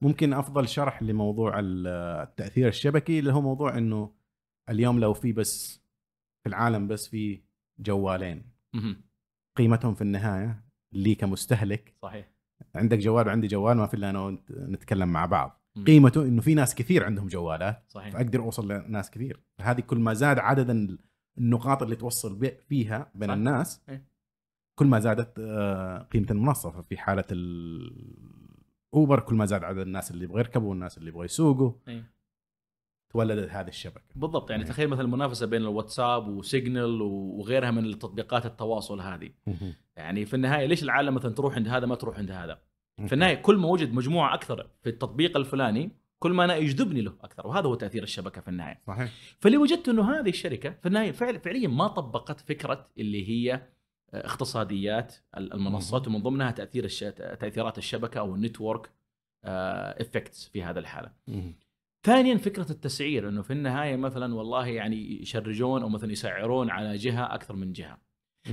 ممكن 0.02 0.32
أفضل 0.32 0.68
شرح 0.68 1.02
لموضوع 1.02 1.60
التأثير 1.60 2.68
الشبكي 2.68 3.18
اللي 3.18 3.32
هو 3.32 3.40
موضوع 3.40 3.78
إنه 3.78 4.14
اليوم 4.70 5.00
لو 5.00 5.14
في 5.14 5.32
بس 5.32 5.82
في 6.42 6.48
العالم 6.48 6.88
بس 6.88 7.08
في 7.08 7.42
جوالين. 7.78 8.52
قيمتهم 9.56 9.94
في 9.94 10.02
النهاية 10.02 10.64
لي 10.92 11.14
كمستهلك 11.14 11.94
صحيح. 12.02 12.32
عندك 12.74 12.98
جوال 12.98 13.26
وعندي 13.26 13.46
جوال 13.46 13.76
ما 13.76 13.86
في 13.86 13.94
إلا 13.94 14.10
أنا 14.10 14.20
وأنت 14.20 14.52
نتكلم 14.52 15.08
مع 15.08 15.26
بعض. 15.26 15.60
قيمته 15.86 16.22
إنه 16.22 16.42
في 16.42 16.54
ناس 16.54 16.74
كثير 16.74 17.04
عندهم 17.04 17.28
جوالات 17.28 17.84
صحيح 17.88 18.12
فأقدر 18.12 18.40
أوصل 18.40 18.72
لناس 18.72 19.10
كثير 19.10 19.40
هذه 19.60 19.80
كل 19.80 19.98
ما 19.98 20.14
زاد 20.14 20.38
عدد 20.38 20.98
النقاط 21.38 21.82
اللي 21.82 21.96
توصل 21.96 22.52
فيها 22.68 23.10
بين 23.14 23.28
صح. 23.28 23.34
الناس 23.34 23.80
إيه. 23.88 24.04
كل 24.74 24.86
ما 24.86 25.00
زادت 25.00 25.38
آه، 25.38 26.02
قيمة 26.02 26.26
المنصة 26.30 26.70
ففي 26.70 26.96
حالة 26.96 27.24
ال 28.92 28.98
Uber 28.98 29.20
كل 29.20 29.34
ما 29.34 29.46
زاد 29.46 29.64
عدد 29.64 29.78
الناس 29.78 30.10
اللي 30.10 30.24
يبغى 30.24 30.40
يركبوا 30.40 30.70
والناس 30.70 30.98
اللي 30.98 31.08
يبغى 31.08 31.24
يسوقوا 31.24 31.72
إيه. 31.88 32.04
تولدت 33.10 33.50
هذه 33.50 33.68
الشبكة. 33.68 34.02
بالضبط 34.14 34.50
يعني. 34.50 34.64
تخيل 34.64 34.88
مثلا 34.88 35.04
المنافسة 35.04 35.46
بين 35.46 35.62
الواتساب 35.62 36.28
و 36.28 36.39
Signal 36.39 37.02
وغيرها 37.02 37.70
من 37.70 37.84
التطبيقات 37.84 38.46
التواصل 38.46 39.00
هذه. 39.00 39.30
يعني 39.96 40.24
في 40.26 40.34
النهاية 40.34 40.66
ليش 40.66 40.82
العالم 40.82 41.14
مثلا 41.14 41.34
تروح 41.34 41.54
عند 41.54 41.68
هذا 41.68 41.86
ما 41.86 41.94
تروح 41.94 42.18
عند 42.18 42.30
هذا؟ 42.30 42.58
في 43.06 43.12
النهاية 43.12 43.34
كل 43.34 43.56
ما 43.56 43.68
وجد 43.68 43.92
مجموعة 43.92 44.34
أكثر 44.34 44.70
في 44.82 44.90
التطبيق 44.90 45.36
الفلاني 45.36 45.90
كل 46.18 46.32
ما 46.32 46.44
أنا 46.44 46.56
يجذبني 46.56 47.00
له 47.00 47.12
أكثر 47.20 47.46
وهذا 47.46 47.66
هو 47.66 47.74
تأثير 47.74 48.02
الشبكة 48.02 48.40
في 48.40 48.48
النهاية. 48.48 48.80
صحيح. 48.86 49.10
فاللي 49.40 49.56
وجدت 49.56 49.88
إنه 49.88 50.20
هذه 50.20 50.28
الشركة 50.28 50.70
في 50.70 50.88
النهاية 50.88 51.12
فعل 51.12 51.38
فعليا 51.40 51.68
ما 51.68 51.88
طبقت 51.88 52.40
فكرة 52.40 52.88
اللي 52.98 53.28
هي 53.28 53.52
آه، 54.14 54.26
اقتصاديات 54.26 55.14
المنصات 55.36 56.08
ومن 56.08 56.22
ضمنها 56.22 56.50
تأثير 56.50 56.84
الش... 56.84 57.00
تأثيرات 57.40 57.78
الشبكة 57.78 58.18
أو 58.18 58.34
ال 58.34 58.41
network 58.41 58.90
effects 59.44 60.48
في 60.48 60.62
هذا 60.62 60.78
الحالة. 60.78 61.12
ثانيا 62.02 62.36
فكرة 62.36 62.70
التسعير 62.70 63.28
إنه 63.28 63.42
في 63.42 63.52
النهاية 63.52 63.96
مثلا 63.96 64.34
والله 64.34 64.66
يعني 64.66 65.22
ي 65.22 65.29
charge 65.29 65.69
ون 65.69 65.82
أو 65.82 65.88
مثلا 65.88 66.12
يسعرون 66.12 66.70
على 66.70 66.96
جهة 66.96 67.34
أكثر 67.34 67.56
من 67.56 67.72
جهة. 67.72 67.98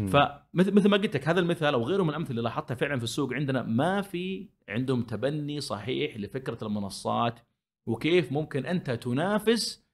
فمثل 0.07 0.73
مثل 0.73 0.89
ما 0.89 0.97
قلت 0.97 1.15
لك 1.15 1.27
هذا 1.27 1.39
المثال 1.39 1.73
أو 1.73 1.83
غيره 1.83 2.03
من 2.03 2.09
الأمثلة 2.09 2.31
اللي 2.31 2.41
لاحظتها 2.41 2.75
فعلا 2.75 2.97
في 2.97 3.03
السوق 3.03 3.33
عندنا 3.33 3.63
ما 3.63 4.01
في 4.01 4.49
عندهم 4.69 5.01
تبني 5.03 5.61
صحيح 5.61 6.17
لفكرة 6.17 6.57
المنصات 6.67 7.39
وكيف 7.87 8.31
ممكن 8.31 8.65
أنت 8.65 8.91
تنافس 8.91 9.87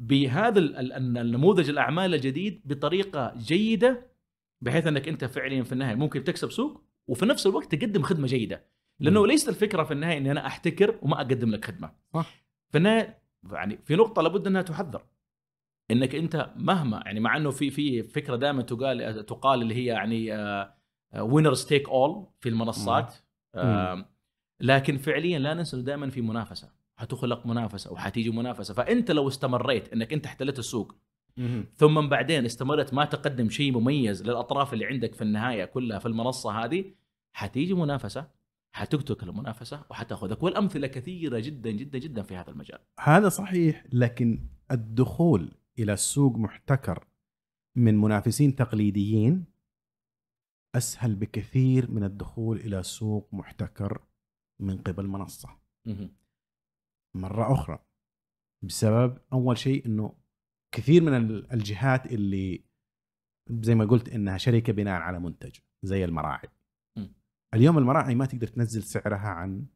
بهذا 0.00 0.58
ال- 0.58 0.76
ال- 0.76 1.18
النموذج 1.18 1.68
الأعمال 1.70 2.14
الجديد 2.14 2.62
بطريقة 2.64 3.34
جيدة 3.38 4.12
بحيث 4.60 4.86
أنك 4.86 5.08
أنت 5.08 5.24
فعليا 5.24 5.62
في 5.62 5.72
النهاية 5.72 5.94
ممكن 5.94 6.24
تكسب 6.24 6.50
سوق 6.50 6.82
وفي 7.08 7.26
نفس 7.26 7.46
الوقت 7.46 7.74
تقدم 7.74 8.02
خدمة 8.02 8.26
جيدة 8.26 8.64
لأنه. 9.00 9.26
ليست 9.26 9.48
الفكرة 9.48 9.82
في 9.84 9.92
النهاية 9.92 10.18
إني 10.18 10.30
أنا 10.30 10.46
أحتكر 10.46 10.98
وما 11.02 11.16
أقدم 11.16 11.50
لك 11.50 11.64
خدمة 11.64 11.92
صح. 12.14 12.41
في 12.72 12.78
النهايه 12.78 13.22
يعني 13.52 13.78
في 13.84 13.96
نقطة 13.96 14.22
لابد 14.22 14.46
أنها 14.46 14.62
تحذر. 14.62 15.02
إنك 15.90 16.14
أنت 16.14 16.50
مهما 16.56 17.02
يعني 17.06 17.20
مع 17.20 17.36
إنه 17.36 17.50
في 17.50 17.70
في 17.70 18.02
فكرة 18.02 18.36
دائما 18.36 18.62
تقال 18.62 19.26
تقال 19.26 19.62
اللي 19.62 19.74
هي 19.74 19.84
يعني 19.84 20.32
وينرز 21.18 21.64
تيك 21.66 21.88
اول 21.88 22.26
في 22.40 22.48
المنصات. 22.48 23.14
آه، 23.54 24.08
لكن 24.60 24.96
فعليا 24.96 25.38
لا 25.38 25.54
ننسى 25.54 25.76
إنه 25.76 25.84
دائما 25.84 26.10
في 26.10 26.20
منافسة. 26.20 26.72
حتخلق 26.96 27.46
منافسة 27.46 27.92
وحتيجي 27.92 28.30
منافسة. 28.30 28.74
فأنت 28.74 29.10
لو 29.10 29.28
استمريت 29.28 29.92
إنك 29.92 30.12
أنت 30.12 30.26
احتلت 30.26 30.58
السوق 30.58 30.94
ثم 31.76 31.94
من 31.94 32.08
بعدين 32.08 32.44
استمرت 32.44 32.94
ما 32.94 33.04
تقدم 33.04 33.50
شيء 33.50 33.72
مميز 33.72 34.22
للأطراف 34.22 34.72
اللي 34.72 34.86
عندك 34.86 35.14
في 35.14 35.22
النهاية 35.22 35.64
كلها 35.64 35.98
في 35.98 36.06
المنصة 36.06 36.64
هذه 36.64 36.84
حتيجي 37.32 37.74
منافسة. 37.74 38.41
حتقتلك 38.74 39.22
المنافسه 39.22 39.84
وحتأخذك 39.90 40.42
والأمثلة 40.42 40.86
كثيرة 40.86 41.38
جدا 41.38 41.70
جدا 41.70 41.98
جدا 41.98 42.22
في 42.22 42.36
هذا 42.36 42.50
المجال 42.50 42.78
هذا 43.00 43.28
صحيح 43.28 43.84
لكن 43.92 44.48
الدخول 44.70 45.54
إلى 45.78 45.92
السوق 45.92 46.36
محتكر 46.36 47.06
من 47.76 47.98
منافسين 48.00 48.54
تقليديين 48.56 49.44
أسهل 50.74 51.14
بكثير 51.14 51.90
من 51.90 52.04
الدخول 52.04 52.56
إلى 52.56 52.82
سوق 52.82 53.28
محتكر 53.34 54.02
من 54.60 54.78
قبل 54.78 55.06
منصة. 55.06 55.48
مرة 57.16 57.52
أخرى 57.52 57.78
بسبب 58.64 59.18
أول 59.32 59.58
شيء 59.58 59.86
إنه 59.86 60.14
كثير 60.74 61.02
من 61.02 61.14
ال- 61.16 61.52
الجهات 61.52 62.06
اللي 62.06 62.64
زي 63.50 63.74
ما 63.74 63.84
قلت 63.84 64.08
إنها 64.08 64.38
شركة 64.38 64.72
بناء 64.72 65.00
على 65.00 65.18
منتج 65.20 65.58
زي 65.82 66.04
المراعي. 66.04 66.48
اليوم 67.54 67.78
المراعي 67.78 68.14
ما 68.14 68.26
تقدر 68.26 68.46
تنزل 68.46 68.82
سعرها 68.82 69.28
عن 69.28 69.66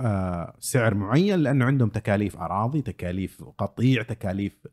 آه 0.00 0.56
سعر 0.58 0.94
معين 0.94 1.38
لأنه 1.38 1.64
عندهم 1.64 1.88
تكاليف 1.88 2.36
أراضي 2.36 2.82
تكاليف 2.82 3.44
قطيع 3.44 4.02
تكاليف 4.02 4.68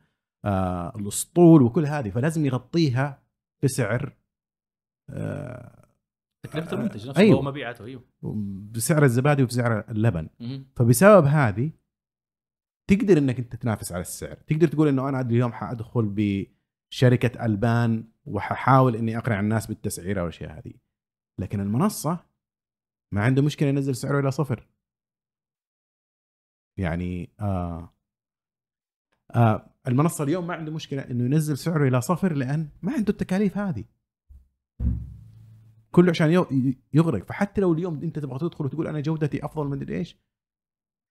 آه 0.46 0.96
الأسطول 0.96 1.62
وكل 1.62 1.86
هذه 1.86 2.10
فلازم 2.10 2.46
يغطيها 2.46 3.24
بسعر 3.64 4.18
آه 5.10 5.84
تكلفة 6.46 6.74
المنتج 6.74 7.10
نفسه 7.10 7.22
أيوه. 7.22 7.32
أيوه. 7.32 7.42
مبيعاته 7.42 7.86
أيوه 7.86 8.04
بسعر 8.72 9.04
الزبادي 9.04 9.44
وبسعر 9.44 9.90
اللبن. 9.90 10.30
فبسبب 10.76 11.26
هذه 11.26 11.72
تقدر 12.90 13.18
إنك 13.18 13.40
أنت 13.40 13.56
تنافس 13.56 13.92
على 13.92 14.02
السعر 14.02 14.36
تقدر 14.36 14.68
تقول 14.68 14.88
إنه 14.88 15.10
أنا 15.10 15.22
اليوم 15.22 15.54
حأدخل 15.54 16.06
بشركة 16.06 17.46
ألبان 17.46 18.08
وححاول 18.26 18.96
إني 18.96 19.18
أقنع 19.18 19.40
الناس 19.40 19.68
بالتسعيرة 19.68 20.22
والأشياء 20.22 20.60
هذه 20.60 20.74
لكن 21.40 21.60
المنصة 21.60 22.20
ما 23.12 23.24
عنده 23.24 23.42
مشكلة 23.42 23.70
ينزل 23.70 23.96
سعره 23.96 24.20
إلى 24.20 24.32
صفر. 24.32 24.68
يعني 26.78 27.30
آه 27.40 27.94
آه 29.36 29.70
المنصة 29.88 30.24
اليوم 30.24 30.48
ما 30.48 30.54
عنده 30.54 30.72
مشكلة 30.72 31.02
إنه 31.02 31.24
ينزل 31.24 31.58
سعره 31.58 31.88
إلى 31.88 32.02
صفر 32.02 32.34
لأن 32.34 32.70
ما 32.82 32.94
عنده 32.94 33.10
التكاليف 33.10 33.58
هذه. 33.58 33.86
كله 35.92 36.10
عشان 36.10 36.46
يغرق. 36.94 37.24
فحتى 37.26 37.62
لو 37.62 37.74
اليوم 37.74 38.04
أنت 38.04 38.20
تبغى 38.20 38.40
تدخل 38.40 38.66
وتقول 38.66 38.88
أنا 38.88 39.00
جودتي 39.02 39.46
أفضل 39.46 39.68
من 39.68 39.90
إيش 39.90 40.18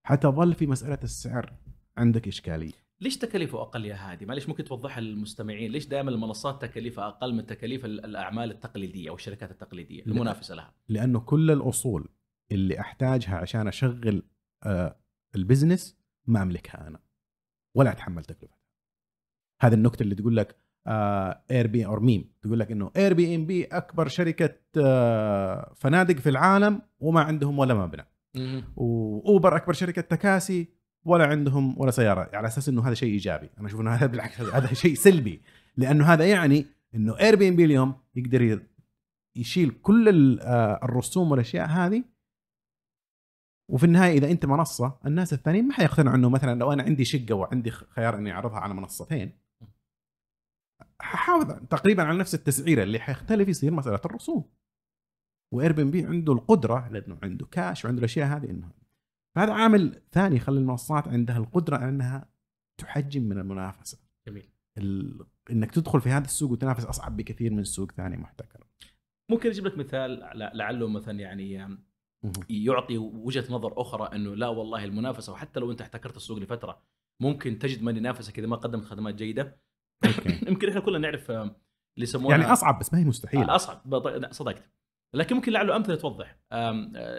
حتظل 0.06 0.54
في 0.54 0.66
مسألة 0.66 0.98
السعر 1.02 1.52
عندك 1.96 2.28
إشكالية. 2.28 2.72
ليش 3.02 3.18
تكاليفه 3.18 3.62
أقل 3.62 3.84
يا 3.84 3.94
هادي؟ 3.94 4.26
معلش 4.26 4.48
ممكن 4.48 4.64
توضحها 4.64 5.00
للمستمعين، 5.00 5.72
ليش 5.72 5.86
دائما 5.86 6.10
المنصات 6.10 6.62
تكاليفها 6.62 7.08
أقل 7.08 7.34
من 7.34 7.46
تكاليف 7.46 7.84
ال- 7.84 8.04
الأعمال 8.04 8.50
التقليدية 8.50 9.10
أو 9.10 9.14
الشركات 9.14 9.50
التقليدية 9.50 10.02
المنافسة 10.06 10.54
لها؟ 10.54 10.74
لأنه 10.88 11.20
كل 11.20 11.50
الأصول 11.50 12.08
اللي 12.52 12.80
أحتاجها 12.80 13.36
عشان 13.36 13.68
أشغل 13.68 14.22
آه 14.64 14.96
ال 15.36 15.43
business 15.43 15.96
ما 16.26 16.42
أملكها 16.42 16.86
أنا 16.88 17.00
ولا 17.76 17.92
أتحمل 17.92 18.24
تكلفتها 18.24 18.58
هذه 19.60 19.74
النكتة 19.74 20.02
اللي 20.02 20.14
تقول 20.14 20.36
لك 20.36 20.56
Airbnb 21.50 22.32
تقول 22.42 22.60
لك 22.60 22.70
إنه 22.70 22.90
Airbnb 22.96 23.64
أكبر 23.64 24.08
شركة 24.08 24.54
آه 24.84 25.72
فنادق 25.76 26.14
في 26.16 26.28
العالم 26.28 26.82
وما 27.00 27.20
عندهم 27.20 27.58
ولا 27.58 27.74
مبنى 27.74 28.06
و 28.76 28.92
Uber 28.92 29.56
أكبر 29.56 29.72
شركة 29.72 30.02
تكاسي 30.02 30.68
ولا 31.04 31.26
عندهم 31.26 31.80
ولا 31.80 31.90
سيارة. 31.90 32.30
على 32.36 32.46
أساس 32.48 32.68
إنه 32.68 32.86
هذا 32.86 32.94
شيء 32.94 33.12
إيجابي. 33.12 33.50
أنا 33.58 33.66
أشوف 33.66 33.80
إنه 33.80 33.90
هذا 33.90 34.06
بالعكس 34.06 34.40
هذا 34.40 34.74
شيء 34.74 34.94
سلبي. 34.94 35.42
لأنه 35.76 36.04
هذا 36.04 36.26
يعني 36.26 36.66
إنه 36.94 37.18
Airbnb 37.20 37.64
اليوم 37.64 37.94
يقدر 38.14 38.62
يشيل 39.36 39.70
كل 39.70 40.40
آه، 40.40 40.80
الرسوم 40.82 41.30
والأشياء 41.30 41.66
هذه. 41.66 42.04
وفي 43.68 43.84
النهاية 43.84 44.18
إذا 44.18 44.30
أنت 44.30 44.46
منصة 44.46 44.98
الناس 45.06 45.32
الثانيين 45.32 45.68
ما 45.68 45.74
حيقتنعوا 45.74 46.16
إنه 46.16 46.28
مثلا 46.28 46.58
لو 46.58 46.72
أنا 46.72 46.82
عندي 46.82 47.04
شقة 47.04 47.34
وعندي 47.34 47.70
خيار 47.70 48.16
إني 48.16 48.32
أعرضها 48.32 48.58
على 48.58 48.74
منصتين 48.74 49.32
ححافظ 51.00 51.66
تقريبا 51.70 52.02
على 52.02 52.18
نفس 52.18 52.34
التسعيرة 52.34 52.82
اللي 52.82 52.98
حيختلف 52.98 53.48
يصير 53.48 53.70
مسألة 53.72 54.00
الرسوم. 54.04 54.44
و 55.52 55.72
Airbnb 55.72 56.06
عنده 56.06 56.32
القدرة 56.32 56.88
لأنه 56.88 57.18
عنده 57.22 57.46
كاش 57.46 57.84
وعنده 57.84 57.98
الأشياء 57.98 58.26
هذه 58.26 58.50
إنه 58.50 58.70
فهذا 59.34 59.52
عامل 59.52 60.02
ثاني 60.10 60.36
يخلي 60.36 60.58
المنصات 60.58 61.08
عندها 61.08 61.38
القدرة 61.38 61.76
على 61.76 61.88
أنها 61.88 62.28
تحجم 62.78 63.22
من 63.22 63.38
المنافسة. 63.38 63.98
جميل. 64.28 64.48
ال... 64.78 65.26
إنك 65.50 65.70
تدخل 65.70 66.00
في 66.00 66.08
هذا 66.08 66.24
السوق 66.24 66.50
وتنافس 66.50 66.84
أصعب 66.84 67.16
بكثير 67.16 67.52
من 67.52 67.64
سوق 67.64 67.92
ثاني 67.92 68.16
محتكر. 68.16 68.66
ممكن 69.30 69.48
أجيب 69.48 69.66
لك 69.66 69.78
مثال 69.78 70.20
لعله 70.54 70.88
مثلا 70.88 71.20
يعني 71.20 71.78
يعطي 72.48 72.98
وجهة 72.98 73.44
نظر 73.50 73.80
أخرى 73.80 74.16
أنه 74.16 74.36
لا 74.36 74.48
والله 74.48 74.84
المنافسة 74.84 75.32
وحتى 75.32 75.60
لو 75.60 75.70
أنت 75.70 75.80
احتكرت 75.80 76.16
السوق 76.16 76.38
لفترة 76.38 76.82
ممكن 77.20 77.58
تجد 77.58 77.82
من 77.82 77.96
ينافسك 77.96 78.38
إذا 78.38 78.46
ما 78.46 78.56
قدمت 78.56 78.84
خدمات 78.84 79.14
جيدة. 79.14 79.60
يمكن 80.48 80.68
إحنا 80.68 80.80
كلنا 80.80 80.98
نعرف 80.98 81.30
اللي 81.30 81.52
يسمونها 81.96 82.38
يعني 82.38 82.52
أصعب 82.52 82.78
بس 82.78 82.92
ما 82.92 82.98
هي 82.98 83.04
مستحيلة. 83.04 83.54
أصعب 83.54 84.02
صدقت. 84.30 84.70
لكن 85.14 85.34
ممكن 85.36 85.52
لعله 85.52 85.76
أمثلة 85.76 85.94
توضح 85.96 86.36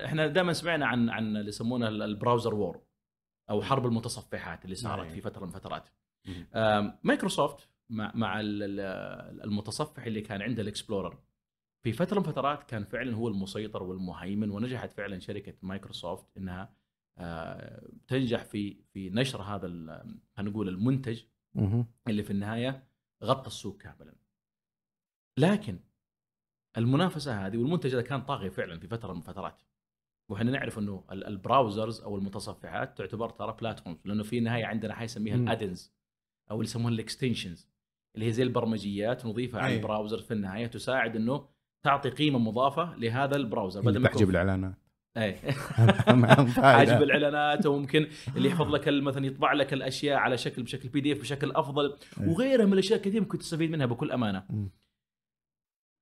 إحنا 0.06 0.28
دائما 0.28 0.54
سمعنا 0.54 0.86
عن 0.88 1.10
عن 1.10 1.38
اللي 1.38 1.48
يسمونه 1.50 1.88
ال- 1.88 2.02
البراوزر 2.02 2.54
وور 2.56 2.82
أو 3.50 3.62
حرب 3.62 3.86
المتصفحات 3.86 4.66
اللي 4.66 4.76
صارت 4.76 5.04
نعم. 5.06 5.14
في 5.16 5.22
فترة 5.22 5.42
من 5.46 5.48
الفترات 5.48 5.90
مايكروسوفت 7.04 7.70
مع 7.90 8.12
مع 8.16 8.40
ال- 8.40 8.64
ال- 8.64 9.42
المتصفح 9.44 10.04
اللي 10.06 10.22
كان 10.22 10.42
عنده 10.42 10.62
الإكسبلورر 10.62 11.18
في 11.84 11.92
فترة 11.92 12.20
من 12.20 12.26
الفترات 12.26 12.64
كان 12.64 12.84
فعلا 12.86 13.16
هو 13.16 13.28
المسيطر 13.28 13.84
والمهيمن 13.84 14.50
ونجحت 14.50 14.94
فعلا 14.94 15.20
شركة 15.20 15.54
مايكروسوفت 15.62 16.38
إنها 16.38 16.74
تنجح 18.08 18.44
في 18.44 18.78
في 18.94 19.10
نشر 19.10 19.42
هذا 19.42 19.68
خلينا 20.38 20.52
نقول 20.52 20.70
المنتج. 20.70 21.24
اللي 22.08 22.24
في 22.24 22.32
النهاية 22.32 22.84
غطى 23.24 23.48
السوق 23.48 23.78
كاملا. 23.78 24.14
لكن 25.38 25.80
المنافسة 26.78 27.46
هذه 27.48 27.58
والمنتج 27.58 27.94
هذا 27.94 28.02
كان 28.02 28.22
طاغي 28.22 28.50
فعلا 28.50 28.80
في 28.80 28.88
فترة 28.88 29.14
من 29.14 29.20
الفترات. 29.20 29.62
وإحنا 30.30 30.52
نعرف 30.52 30.80
إنه 30.80 31.04
ال- 31.12 31.28
browsers 31.28 32.02
أو 32.02 32.18
المتصفحات 32.18 32.98
تعتبر 32.98 33.30
ترى 33.30 33.56
platforms 33.62 33.98
لأنه 34.06 34.24
في 34.24 34.38
النهايه 34.38 34.66
عندنا 34.66 34.94
حاجة 34.94 35.06
يسميها 35.06 35.36
مم. 35.38 35.48
ال 35.48 35.53
add-ons 35.54 35.94
أو 36.52 36.56
اللي 36.56 36.66
يسمونها 36.66 36.90
ال 36.96 37.03
extensions 37.03 37.70
اللي 38.16 38.26
هي 38.28 38.32
زي 38.32 38.44
البرمجيات 38.44 39.26
نضيفها 39.26 39.62
على 39.62 39.72
أي. 39.74 39.78
ال 39.78 39.83
browser 39.83 40.18
في 40.22 40.34
النهاية 40.34 40.68
تساعد 40.68 41.16
إنه 41.16 41.46
تعطي 41.84 42.10
قيمة 42.10 42.40
مضافة 42.40 42.96
لهذا 42.98 43.36
ال 43.36 43.42
browser 43.42 43.88
اللي 43.88 44.00
ما 44.00 44.10
تحجب 44.10 44.30
الإعلانات 44.30 44.74
أي 45.18 45.36
أهم 46.10 46.26
حاجب. 46.26 47.02
الإعلانات 47.04 47.66
وممكن 47.66 48.08
اللي 48.38 48.50
يحفظ 48.50 48.68
لك 48.76 48.88
مثلا 48.88 49.26
يطبع 49.26 49.54
لك 49.54 49.74
الأشياء 49.74 50.18
على 50.18 50.38
شكل 50.38 50.64
بشكل 50.64 50.90
PDF 50.90 51.20
بشكل 51.20 51.52
أفضل 51.52 51.98
إيه. 52.22 52.30
وغيرها 52.30 52.66
من 52.66 52.74
الأشياء 52.74 53.00
كثير 53.02 53.22
ممكن 53.22 53.38
تستفيد 53.38 53.72
منها 53.72 53.86
بكل 53.86 54.12
أمانة. 54.12 54.44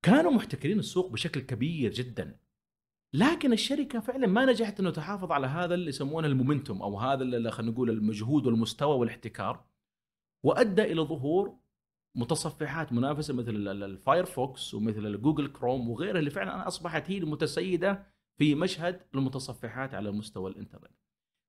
كانوا 0.02 0.30
محتكرين 0.32 0.78
السوق 0.78 1.10
بشكل 1.12 1.40
كبير 1.40 1.92
جدا. 1.92 2.38
لكن 3.14 3.52
الشركة 3.52 4.00
فعلا 4.00 4.26
ما 4.26 4.44
نجحت 4.44 4.80
إنه 4.80 4.90
تحافظ 4.90 5.32
على 5.32 5.46
هذا 5.46 5.74
اللي 5.74 5.88
يسمونه 5.88 6.26
ال 6.28 6.34
momentum 6.34 6.82
أو 6.82 6.98
هذا 6.98 7.22
اللي 7.22 7.50
خلينا 7.50 7.72
نقول 7.72 7.90
المجهود 7.90 8.46
والمستوى 8.46 8.96
والاحتكار 8.96 9.64
وأدى 10.44 10.82
إلى 10.82 11.02
ظهور 11.02 11.56
متصفحات 12.16 12.92
منافسة 12.92 13.34
مثل 13.34 13.50
ال- 13.50 13.68
ال- 13.68 13.82
الفايرفوكس 13.82 14.74
ومثل 14.74 15.06
الجوجل 15.06 15.48
كروم 15.48 15.90
وغيرها 15.90 16.18
اللي 16.18 16.30
فعلا 16.30 16.66
أصبحت 16.68 17.10
هي 17.10 17.18
المتسيدة 17.18 18.06
في 18.38 18.54
مشهد 18.54 19.00
المتصفحات 19.14 19.94
على 19.94 20.10
مستوى 20.12 20.50
الإنترنت. 20.50 20.92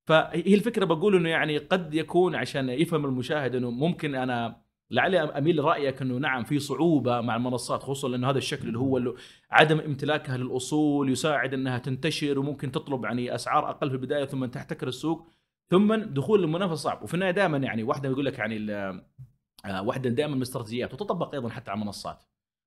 فهي 0.07 0.53
الفكرة 0.53 0.85
بقول 0.85 1.15
إنه 1.15 1.29
يعني 1.29 1.57
قد 1.57 1.93
يكون 1.93 2.35
عشان 2.35 2.69
يفهم 2.69 3.05
المشاهد 3.05 3.55
إنه 3.55 3.71
ممكن 3.71 4.15
أنا 4.15 4.62
لعلي 4.93 5.19
أميل 5.19 5.55
لرأيك 5.55 6.01
أنه 6.01 6.17
نعم 6.17 6.43
في 6.43 6.59
صعوبة 6.59 7.21
مع 7.21 7.35
المنصات 7.35 7.83
خصوصا 7.83 8.07
لأنه 8.09 8.29
هذا 8.29 8.37
الشكل 8.37 8.67
اللي 8.67 8.79
هو 8.79 8.97
اللي 8.97 9.13
عدم 9.51 9.79
امتلاكها 9.79 10.37
للأصول 10.37 11.11
يساعد 11.11 11.53
أنها 11.53 11.77
تنتشر 11.77 12.39
وممكن 12.39 12.71
تطلب 12.71 13.03
يعني 13.03 13.35
أسعار 13.35 13.69
أقل 13.69 13.89
في 13.89 13.95
البداية 13.95 14.25
ثم 14.25 14.45
تحتكر 14.45 14.87
السوق. 14.87 15.27
ثم 15.71 15.95
دخول 15.95 16.43
المنافسة 16.43 16.75
صعب. 16.75 17.03
وفي 17.03 17.13
النهاية 17.13 17.31
دائما 17.31 17.57
يعني 17.57 17.83
واحدة 17.83 18.09
يقول 18.09 18.25
لك 18.25 18.39
يعني 18.39 18.71
آه، 18.71 19.81
واحدة 19.81 20.09
دائما 20.09 20.31
من 20.31 20.37
الاستراتيجيات 20.37 20.93
وتطبق 20.93 21.33
أيضا 21.33 21.49
حتى 21.49 21.71
على 21.71 21.81
المنصات 21.81 22.23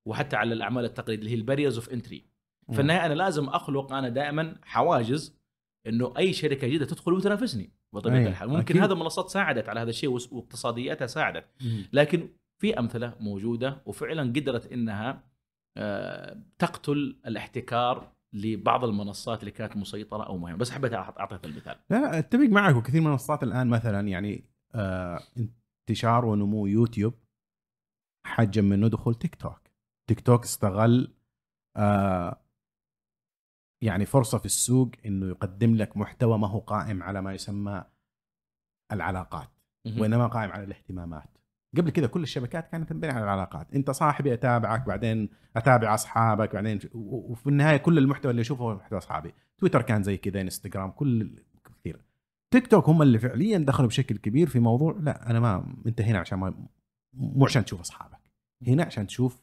وحتى 0.06 0.36
على 0.36 0.54
الأعمال 0.54 0.84
التقليدية 0.84 1.22
اللي 1.22 1.30
هي 1.30 1.34
ال 1.40 1.44
barriers 1.44 1.76
of 1.76 1.90
entry 1.90 2.24
في 2.72 2.80
النهاية 2.80 3.06
أنا 3.06 3.14
لازم 3.14 3.48
أخلق 3.48 3.92
أنا 3.92 4.08
دائما 4.08 4.56
حواجز 4.62 5.38
إنه 5.86 6.14
أي 6.18 6.32
شركة 6.32 6.66
جديدة 6.66 6.86
تدخل 6.86 7.12
وتنافسني. 7.12 7.72
بطبيعه 7.96 8.18
أي، 8.18 8.28
الحال 8.28 8.48
ممكن 8.48 8.60
أكيد. 8.60 8.82
هذا 8.82 8.92
المنصات 8.92 9.28
ساعدت 9.28 9.68
على 9.68 9.80
هذا 9.80 9.90
الشيء 9.90 10.10
واقتصادياتها 10.10 11.06
ساعدت. 11.06 11.44
مم. 11.60 11.88
لكن 11.92 12.28
في 12.58 12.78
أمثلة 12.78 13.14
موجودة 13.20 13.82
وفعلا 13.86 14.22
قدرت 14.22 14.72
إنها 14.72 15.22
آه، 15.78 16.42
تقتل 16.58 17.16
الاحتكار 17.26 18.12
لبعض 18.32 18.84
المنصات 18.84 19.40
اللي 19.40 19.50
كانت 19.50 19.76
مسيطرة 19.76 20.26
أو 20.26 20.36
مهمة. 20.36 20.58
بس 20.58 20.70
حبيت 20.70 20.92
أعطيك 20.92 21.44
المثال. 21.44 21.76
لا 21.90 22.00
لا 22.00 22.18
أتفق 22.18 22.48
معك. 22.48 22.76
وكثير 22.76 23.00
من 23.00 23.06
المنصات 23.06 23.42
الآن 23.42 23.66
مثلا 23.66 24.08
يعني 24.08 24.44
آه 24.74 25.20
انتشار 25.88 26.24
ونمو 26.24 26.66
يوتيوب 26.66 27.14
حجم 28.26 28.64
منه 28.64 28.88
دخول 28.88 29.14
تيك 29.14 29.34
توك. 29.34 29.60
تيك 30.08 30.20
توك 30.20 30.44
استغل 30.44 31.14
آه 31.76 32.40
يعني 33.80 34.06
فرصة 34.06 34.38
في 34.38 34.46
السوق 34.46 34.90
إنه 35.06 35.26
يقدم 35.26 35.74
لك 35.74 35.96
محتوى 35.96 36.38
ما 36.38 36.48
هو 36.48 36.58
قائم 36.58 37.02
على 37.02 37.22
ما 37.22 37.34
يسمى 37.34 37.84
العلاقات 38.92 39.48
وإنما 39.98 40.26
قائم 40.26 40.50
على 40.50 40.64
الاهتمامات. 40.64 41.28
قبل 41.76 41.90
كذا 41.90 42.06
كل 42.06 42.22
الشبكات 42.22 42.68
كانت 42.68 42.88
تنبني 42.88 43.12
على 43.12 43.24
العلاقات. 43.24 43.74
أنت 43.74 43.90
صاحبي 43.90 44.34
أتابعك 44.34 44.86
بعدين 44.86 45.28
أتابع 45.56 45.94
أصحابك 45.94 46.54
بعدين 46.54 46.78
وفي 46.94 47.46
النهاية 47.46 47.76
كل 47.76 47.98
المحتوى 47.98 48.30
اللي 48.30 48.40
أشوفه 48.42 48.64
هو 48.64 48.74
محتوى 48.74 48.98
أصحابي. 48.98 49.34
تويتر 49.58 49.82
كان 49.82 50.02
زي 50.02 50.16
كذا 50.16 50.40
إنستغرام 50.40 50.90
كل 50.90 51.42
كثير. 51.64 52.04
تيك 52.50 52.66
توك 52.66 52.88
هم 52.88 53.02
اللي 53.02 53.18
فعليا 53.18 53.58
دخلوا 53.58 53.88
بشكل 53.88 54.16
كبير 54.16 54.48
في 54.48 54.60
موضوع 54.60 54.96
لا 55.00 55.30
أنا 55.30 55.40
ما 55.40 55.74
انت 55.86 56.00
هنا 56.00 56.18
عشان 56.18 56.38
ما 56.38 56.66
مو 57.12 57.44
عشان 57.44 57.64
تشوف 57.64 57.80
أصحابك. 57.80 58.30
هنا 58.66 58.84
عشان 58.84 59.06
تشوف 59.06 59.42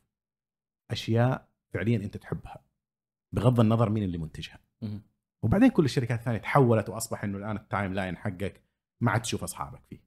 أشياء 0.91 1.47
فعليا 1.73 1.97
أنت 1.97 2.17
تحبها. 2.17 2.72
بغض 3.33 3.59
النظر 3.59 3.89
مين 3.89 4.03
اللي 4.03 4.17
منتجها. 4.17 4.59
وبعدين 5.43 5.69
كل 5.69 5.85
الشركات 5.85 6.19
الثانية 6.19 6.37
تحولت 6.37 6.89
وأصبح 6.89 7.23
إنه 7.23 7.37
الآن 7.37 7.55
ال 7.55 7.93
timeline 7.93 8.17
حقك 8.17 8.63
ما 9.01 9.11
عاد 9.11 9.21
تشوف 9.21 9.43
أصحابك 9.43 9.81
فيه. 9.89 9.99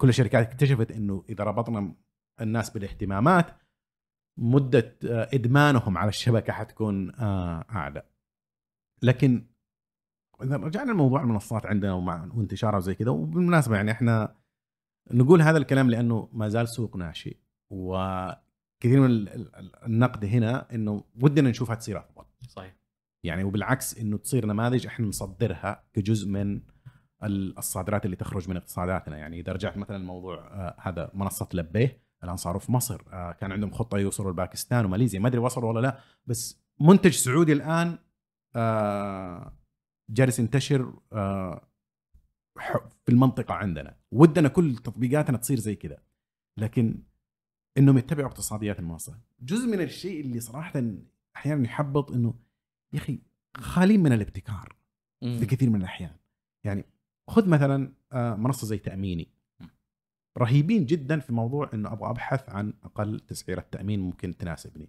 كل 0.00 0.08
الشركات 0.08 0.46
اكتشفت 0.46 0.92
إنه 0.92 1.24
إذا 1.28 1.44
ربطنا 1.44 1.94
الناس 2.40 2.70
بالاهتمامات 2.70 3.46
مدة 4.38 4.96
آه، 5.04 5.28
إدمانهم 5.34 5.98
على 5.98 6.08
الشبكة 6.08 6.52
حتكون 6.52 7.14
آه، 7.14 7.64
أعلى. 7.70 8.02
لكن 9.02 9.46
إذا 10.42 10.56
رجعنا 10.56 10.92
لموضوع 10.92 11.22
المنصات 11.22 11.66
عندنا 11.66 11.94
وانتشارها 12.34 12.76
وزي 12.76 12.94
كذا 12.94 13.10
وبالمناسبة 13.10 13.76
يعني 13.76 13.90
إحنا 13.90 14.36
نقول 15.10 15.42
هذا 15.42 15.58
الكلام 15.58 15.90
لأنه 15.90 16.28
ما 16.32 16.48
زال 16.48 16.68
سوق 16.68 16.96
ناشئ 16.96 17.36
وكثير 17.70 19.00
من 19.00 19.06
ال- 19.06 19.28
ال- 19.28 19.84
النقد 19.84 20.24
هنا 20.24 20.74
إنه 20.74 21.04
ودنا 21.22 21.50
نشوفها 21.50 21.74
تصير 21.76 21.98
أفضل. 21.98 22.24
صحيح. 22.48 22.76
يعني 23.24 23.44
وبالعكس 23.44 23.98
إنه 23.98 24.18
تصير 24.18 24.46
نماذج 24.46 24.86
إحنا 24.86 25.06
نصدرها 25.06 25.84
كجزء 25.92 26.28
من 26.28 26.60
ال- 27.22 27.58
الصادرات 27.58 28.04
اللي 28.04 28.16
تخرج 28.16 28.48
من 28.48 28.56
اقتصاداتنا. 28.56 29.16
يعني 29.18 29.40
إذا 29.40 29.52
رجعت 29.52 29.76
مثلا 29.76 29.96
الموضوع 29.96 30.38
آه 30.38 30.76
هذا 30.78 31.10
منصة 31.14 31.48
لبيه 31.54 32.02
الآن 32.24 32.36
صاروا 32.36 32.60
في 32.60 32.72
مصر. 32.72 33.02
آه 33.12 33.32
كان 33.32 33.52
عندهم 33.52 33.70
خطة 33.70 33.98
يوصلوا 33.98 34.32
لباكستان 34.32 34.84
وماليزيا. 34.84 35.20
ما 35.20 35.28
أدري 35.28 35.38
وصلوا 35.40 35.68
ولا 35.72 35.80
لا 35.80 35.98
بس 36.26 36.62
منتج 36.80 37.12
سعودي 37.12 37.52
الآن 37.52 37.98
آه 38.56 39.58
جالس 40.10 40.38
ينتشر 40.38 40.92
في 43.04 43.08
المنطقة 43.08 43.54
عندنا. 43.54 43.96
ودنا 44.12 44.48
كل 44.48 44.76
تطبيقاتنا 44.76 45.38
تصير 45.38 45.58
زي 45.58 45.74
كذا. 45.74 45.98
لكن 46.56 47.02
إنهم 47.78 47.98
يتبعوا 47.98 48.28
اقتصاديات 48.28 48.78
المنصة. 48.78 49.18
جزء 49.40 49.66
من 49.66 49.80
الشيء 49.80 50.20
اللي 50.20 50.40
صراحة 50.40 50.82
أحيانا 51.36 51.64
يحبط 51.64 52.12
إنه 52.12 52.34
يا 52.92 52.98
أخي 52.98 53.20
خالين 53.56 54.02
من 54.02 54.12
الابتكار. 54.12 54.76
في 55.38 55.46
كثير 55.46 55.70
من 55.70 55.80
الأحيان. 55.80 56.16
يعني 56.64 56.84
خذ 57.30 57.48
مثلا 57.48 57.92
آه، 58.12 58.34
منصة 58.34 58.66
زي 58.66 58.78
تأميني. 58.78 59.28
رهيبين 60.38 60.86
جدا 60.86 61.18
في 61.20 61.32
موضوع 61.32 61.70
إنه 61.74 61.92
أبغى 61.92 62.10
أبحث 62.10 62.48
عن 62.48 62.72
أقل 62.82 63.20
تسعيرة 63.20 63.60
تأمين 63.72 64.00
ممكن 64.00 64.36
تناسبني. 64.36 64.88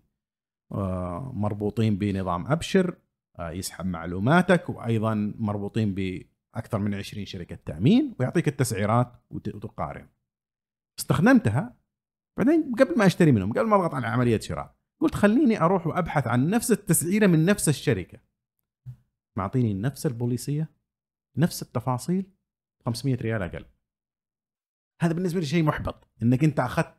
آه، 0.71 1.31
مربوطين 1.35 1.95
بنظام 1.97 2.47
أبشر 2.47 2.97
آه، 3.39 3.49
يسحب 3.51 3.85
معلوماتك 3.85 4.69
وأيضا 4.69 5.33
مربوطين 5.39 5.93
بأكثر 5.93 6.79
من 6.79 6.93
20 6.95 7.25
شركة 7.25 7.55
تأمين 7.55 8.15
ويعطيك 8.19 8.47
التسعيرات 8.47 9.13
وت- 9.31 9.55
وتقارن. 9.55 10.07
استخدمتها 10.99 11.75
بعدين 12.37 12.71
قبل 12.79 12.97
ما 12.97 13.05
أشتري 13.05 13.31
منهم 13.31 13.51
قبل 13.53 13.67
ما 13.67 13.75
أضغط 13.75 13.93
على 13.93 14.07
عملية 14.07 14.39
شراء. 14.39 14.72
قلت 14.99 15.15
خليني 15.15 15.61
أروح 15.61 15.87
وأبحث 15.87 16.27
عن 16.27 16.49
نفس 16.49 16.71
التسعيرة 16.71 17.27
من 17.27 17.45
نفس 17.45 17.69
الشركة. 17.69 18.19
معطيني 19.35 19.73
نفس 19.73 20.05
البوليسية 20.05 20.71
نفس 21.37 21.61
التفاصيل 21.61 22.31
500 22.85 23.15
ريال 23.15 23.41
أقل. 23.41 23.65
هذا 25.01 25.13
بالنسبة 25.13 25.39
لي 25.39 25.45
شيء 25.45 25.63
محبط 25.63 26.07
إنك 26.23 26.43
أنت 26.43 26.59
أخذت 26.59 26.95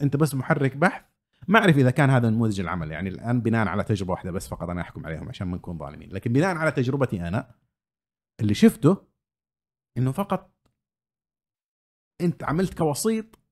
أنت 0.00 0.16
بس 0.16 0.34
محرك 0.34 0.76
بحث. 0.76 1.04
ما 1.48 1.58
أعرف 1.58 1.76
إذا 1.76 1.90
كان 1.90 2.10
هذا 2.10 2.30
نموذج 2.30 2.60
العمل 2.60 2.90
يعني 2.90 3.08
الآن 3.08 3.40
بناء 3.40 3.68
على 3.68 3.84
تجربة 3.84 4.12
واحدة 4.12 4.30
بس 4.30 4.48
فقط 4.48 4.68
أنا 4.68 4.80
أحكم 4.80 5.06
عليهم 5.06 5.28
عشان 5.28 5.46
ما 5.46 5.56
نكون 5.56 5.78
ظالمين. 5.78 6.12
لكن 6.12 6.32
بناء 6.32 6.56
على 6.56 6.70
تجربتي 6.70 7.28
أنا 7.28 7.54
اللي 8.40 8.54
شفته 8.54 9.06
إنه 9.96 10.12
فقط 10.12 10.54
أنت 12.20 12.44
عملت 12.44 12.78
كوسيط 12.78 13.43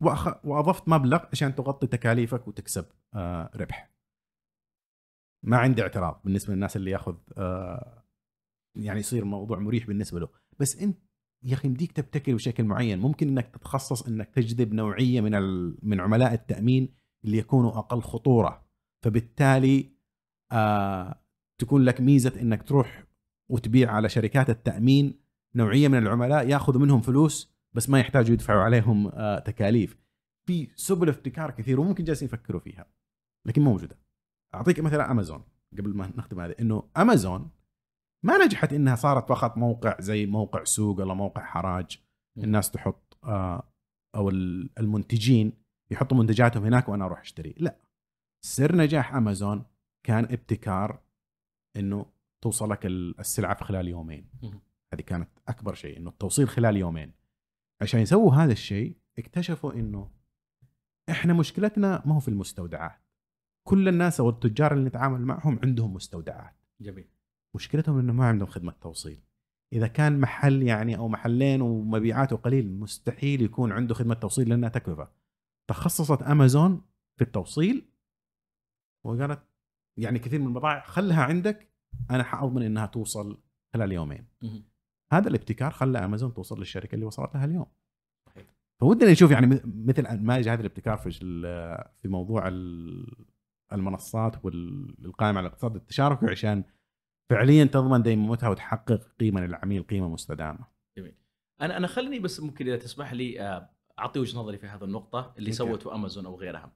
وأخ... 0.00 0.46
وأضفت 0.46 0.88
مبلغ 0.88 1.24
عشان 1.32 1.54
تغطي 1.54 1.86
تكاليفك 1.86 2.48
وتكسب 2.48 2.84
آه 3.14 3.50
ربح. 3.56 3.90
ما 5.42 5.56
عندي 5.56 5.82
اعتراض 5.82 6.20
بالنسبة 6.24 6.54
للناس 6.54 6.76
اللي 6.76 6.90
ياخذ 6.90 7.16
آه 7.38 8.04
يعني 8.76 9.00
يصير 9.00 9.22
الموضوع 9.22 9.58
مريح 9.58 9.86
بالنسبة 9.86 10.20
له. 10.20 10.28
بس 10.58 10.78
أنت 10.78 10.98
يا 11.44 11.54
أخي 11.54 11.68
يمديك 11.68 11.92
تبتكر 11.92 12.34
بشكل 12.34 12.64
معين. 12.64 12.98
ممكن 12.98 13.28
إنك 13.28 13.46
تتخصص 13.46 14.06
إنك 14.06 14.30
تجذب 14.30 14.74
نوعية 14.74 15.20
من 15.20 15.34
ال... 15.34 15.78
من 15.82 16.00
عملاء 16.00 16.34
التأمين 16.34 16.94
اللي 17.24 17.38
يكونوا 17.38 17.78
أقل 17.78 18.00
خطورة. 18.00 18.68
فبالتالي 19.04 19.92
آه 20.52 21.22
تكون 21.60 21.84
لك 21.84 22.00
ميزة 22.00 22.40
إنك 22.40 22.62
تروح 22.62 23.04
وتبيع 23.50 23.92
على 23.92 24.08
شركات 24.08 24.50
التأمين. 24.50 25.20
نوعية 25.54 25.88
من 25.88 25.98
العملاء 25.98 26.48
ياخذوا 26.48 26.80
منهم 26.80 27.00
فلوس 27.00 27.57
بس 27.76 27.90
ما 27.90 28.00
يحتاجوا 28.00 28.34
يدفعوا 28.34 28.62
عليهم 28.62 29.06
آه 29.08 29.38
تكاليف. 29.38 29.98
في 30.48 30.70
سبل 30.74 31.08
ابتكار 31.08 31.50
كثير 31.50 31.80
وممكن 31.80 32.04
جالسين 32.04 32.28
يفكروا 32.28 32.60
فيها 32.60 32.86
لكن 33.46 33.62
موجودة. 33.62 33.98
أعطيك 34.54 34.80
مثلا 34.80 35.10
امازون 35.10 35.44
قبل 35.78 35.96
ما 35.96 36.12
نختم 36.16 36.40
هذا 36.40 36.54
إنه 36.60 36.90
امازون 36.96 37.50
ما 38.24 38.44
نجحت 38.44 38.72
إنها 38.72 38.94
صارت 38.94 39.28
فقط 39.28 39.56
موقع 39.56 39.96
زي 40.00 40.26
موقع 40.26 40.64
سوق 40.64 41.00
ولا 41.00 41.14
موقع 41.14 41.44
حراج. 41.44 42.02
الناس 42.38 42.70
تحط 42.70 43.18
آه 43.24 43.72
أو 44.14 44.28
المنتجين 44.78 45.52
يحطوا 45.90 46.16
منتجاتهم 46.16 46.64
هناك 46.64 46.88
وأنا 46.88 47.04
أروح 47.04 47.20
أشتري. 47.20 47.54
لا. 47.58 47.78
سر 48.44 48.76
نجاح 48.76 49.14
امازون 49.14 49.64
كان 50.06 50.24
ابتكار 50.24 51.02
إنه 51.76 52.06
توصلك 52.44 52.86
السلعة 52.86 53.54
في 53.54 53.64
خلال 53.64 53.88
يومين. 53.88 54.30
هذه 54.94 55.00
كانت 55.00 55.28
أكبر 55.48 55.74
شيء 55.74 55.96
إنه 55.96 56.10
التوصيل 56.10 56.48
خلال 56.48 56.76
يومين. 56.76 57.12
عشان 57.82 58.00
يسووا 58.00 58.34
هذا 58.34 58.52
الشيء 58.52 58.96
اكتشفوا 59.18 59.72
إنه 59.72 60.10
إحنا 61.10 61.32
مشكلتنا 61.32 62.02
ما 62.06 62.14
هو 62.14 62.20
في 62.20 62.28
المستودعات. 62.28 63.00
كل 63.68 63.88
الناس 63.88 64.20
أو 64.20 64.28
التجار 64.28 64.72
اللي 64.72 64.84
نتعامل 64.84 65.20
معهم 65.20 65.60
عندهم 65.64 65.94
مستودعات. 65.94 66.56
جميل. 66.80 67.08
مشكلتهم 67.54 67.98
إنه 67.98 68.12
ما 68.12 68.26
عندهم 68.26 68.48
خدمة 68.48 68.72
توصيل. 68.72 69.22
إذا 69.72 69.86
كان 69.86 70.20
محل 70.20 70.62
يعني 70.62 70.96
أو 70.96 71.08
محلين 71.08 71.60
ومبيعاته 71.60 72.36
قليل 72.36 72.78
مستحيل 72.78 73.42
يكون 73.42 73.72
عنده 73.72 73.94
خدمة 73.94 74.14
توصيل 74.14 74.48
لأنها 74.48 74.68
تكلفة. 74.68 75.12
تخصصت 75.70 76.22
أمازون 76.22 76.82
في 77.16 77.24
التوصيل 77.24 77.88
وقالت 79.04 79.42
يعني 79.96 80.18
كثير 80.18 80.40
من 80.40 80.46
البضائع 80.46 80.84
خلها 80.84 81.24
عندك 81.24 81.68
أنا 82.10 82.22
حأضمن 82.22 82.62
إنها 82.62 82.86
توصل 82.86 83.42
خلال 83.74 83.92
يومين. 83.92 84.26
هذا 85.12 85.28
الابتكار 85.28 85.70
خلى 85.70 85.98
امازون 86.04 86.34
توصل 86.34 86.58
للشركة 86.58 86.94
اللي 86.94 87.06
وصلت 87.06 87.34
لها 87.34 87.44
اليوم 87.44 87.66
فودنا 88.80 89.12
نشوف 89.12 89.30
يعني 89.30 89.46
مثل 89.64 90.18
ما 90.22 90.40
جاء 90.40 90.54
هذا 90.54 90.60
الابتكار 90.60 90.96
في 90.96 91.10
في 92.02 92.08
موضوع 92.08 92.48
المنصات 93.72 94.44
والقائمة 94.44 95.38
على 95.38 95.46
الاقتصاد 95.46 95.76
التشاركي 95.76 96.26
عشان 96.26 96.64
فعليا 97.30 97.64
تضمن 97.64 98.02
ديمومتها 98.02 98.48
وتحقق 98.48 99.00
قيمة 99.20 99.46
للعميل 99.46 99.82
قيمة 99.82 100.08
مستدامة. 100.08 100.66
جميل. 100.98 101.14
أنا 101.60 101.76
أنا 101.76 101.86
خليني 101.86 102.18
بس 102.18 102.40
ممكن 102.40 102.66
إذا 102.66 102.76
تسمح 102.76 103.12
لي 103.12 103.40
آه، 103.40 103.70
أعطي 103.98 104.20
وجهة 104.20 104.38
نظري 104.38 104.58
في 104.58 104.66
هذه 104.66 104.84
النقطة 104.84 105.34
اللي 105.38 105.52
سوته 105.52 105.94
امازون 105.94 106.26
أو 106.26 106.36
غيرها. 106.36 106.72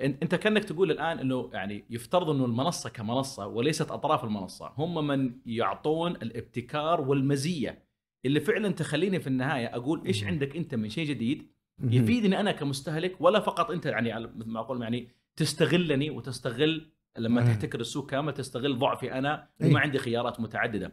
انت 0.00 0.34
كأنك 0.34 0.64
تقول 0.64 0.90
الآن 0.90 1.18
إنه 1.18 1.50
يعني 1.52 1.84
يفترض 1.90 2.30
إنه 2.30 2.44
المنصة 2.44 2.90
كمنصة 2.90 3.46
وليست 3.46 3.90
أطراف 3.90 4.24
المنصة. 4.24 4.72
هم 4.78 5.06
من 5.06 5.34
يعطون 5.46 6.10
الابتكار 6.12 7.00
والمزية. 7.00 7.92
اللي 8.24 8.40
فعلا 8.40 8.68
تخليني 8.68 9.20
في 9.20 9.26
النهاية 9.26 9.66
أقول 9.76 10.06
إيش 10.06 10.24
عندك 10.24 10.56
أنت 10.56 10.74
من 10.74 10.88
شيء 10.88 11.06
جديد 11.06 11.52
يفيدني 11.82 12.40
أنا 12.40 12.52
كمستهلك 12.52 13.16
ولا 13.20 13.40
فقط 13.40 13.70
أنت 13.70 13.86
يعني 13.86 14.26
مثل 14.26 14.50
ما 14.50 14.60
أقول 14.60 14.82
يعني 14.82 15.08
تستغلني 15.36 16.10
وتستغل 16.10 16.92
لما 17.18 17.40
مم. 17.40 17.46
تحتكر 17.46 17.80
السوق 17.80 18.10
كامل 18.10 18.34
تستغل 18.34 18.78
ضعفي 18.78 19.12
أنا 19.12 19.48
وما 19.62 19.80
عندي 19.80 19.98
خيارات 19.98 20.40
متعددة. 20.40 20.92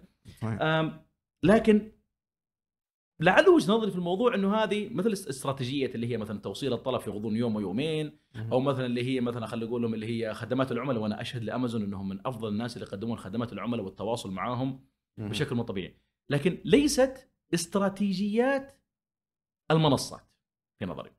لكن 1.44 1.92
لعل 3.20 3.50
وجهة 3.50 3.72
نظري 3.74 3.92
في 3.92 3.98
الموضوع 3.98 4.36
إنه 4.36 4.56
هذه 4.56 4.90
مثل 4.94 5.12
استراتيجية 5.12 5.88
اللي 5.96 6.08
هي 6.08 6.18
مثلا 6.18 6.40
توصيل 6.40 6.74
الطلب 6.74 7.02
في 7.02 7.12
غضون 7.12 7.36
يوم 7.36 7.56
ويومين 7.56 8.20
أو 8.52 8.60
مثلا 8.60 8.86
اللي 8.86 9.04
هي 9.04 9.22
مثلا 9.22 9.46
خلينا 9.46 9.66
نقول 9.66 9.82
لهم 9.82 9.94
اللي 9.94 10.06
هي 10.06 10.34
خدمات 10.34 10.72
العملاء 10.72 11.02
وأنا 11.02 11.22
أشهد 11.22 11.44
لأمازون 11.44 11.84
إنهم 11.84 12.10
من 12.10 12.28
أفضل 12.28 12.48
الناس 12.48 12.78
اللي 12.78 12.88
يقدمون 12.88 13.18
خدمات 13.18 13.54
العملاء 13.54 13.86
والتواصل 13.86 14.32
معاهم 14.32 14.80
بشكل 15.18 15.56
مو 15.56 15.64
طبيعي. 15.64 15.98
لكن 16.30 16.62
ليست 16.66 17.30
استراتيجيات 17.54 18.72
المنصات 19.72 20.22
في 20.80 20.86
نظري. 20.86 21.12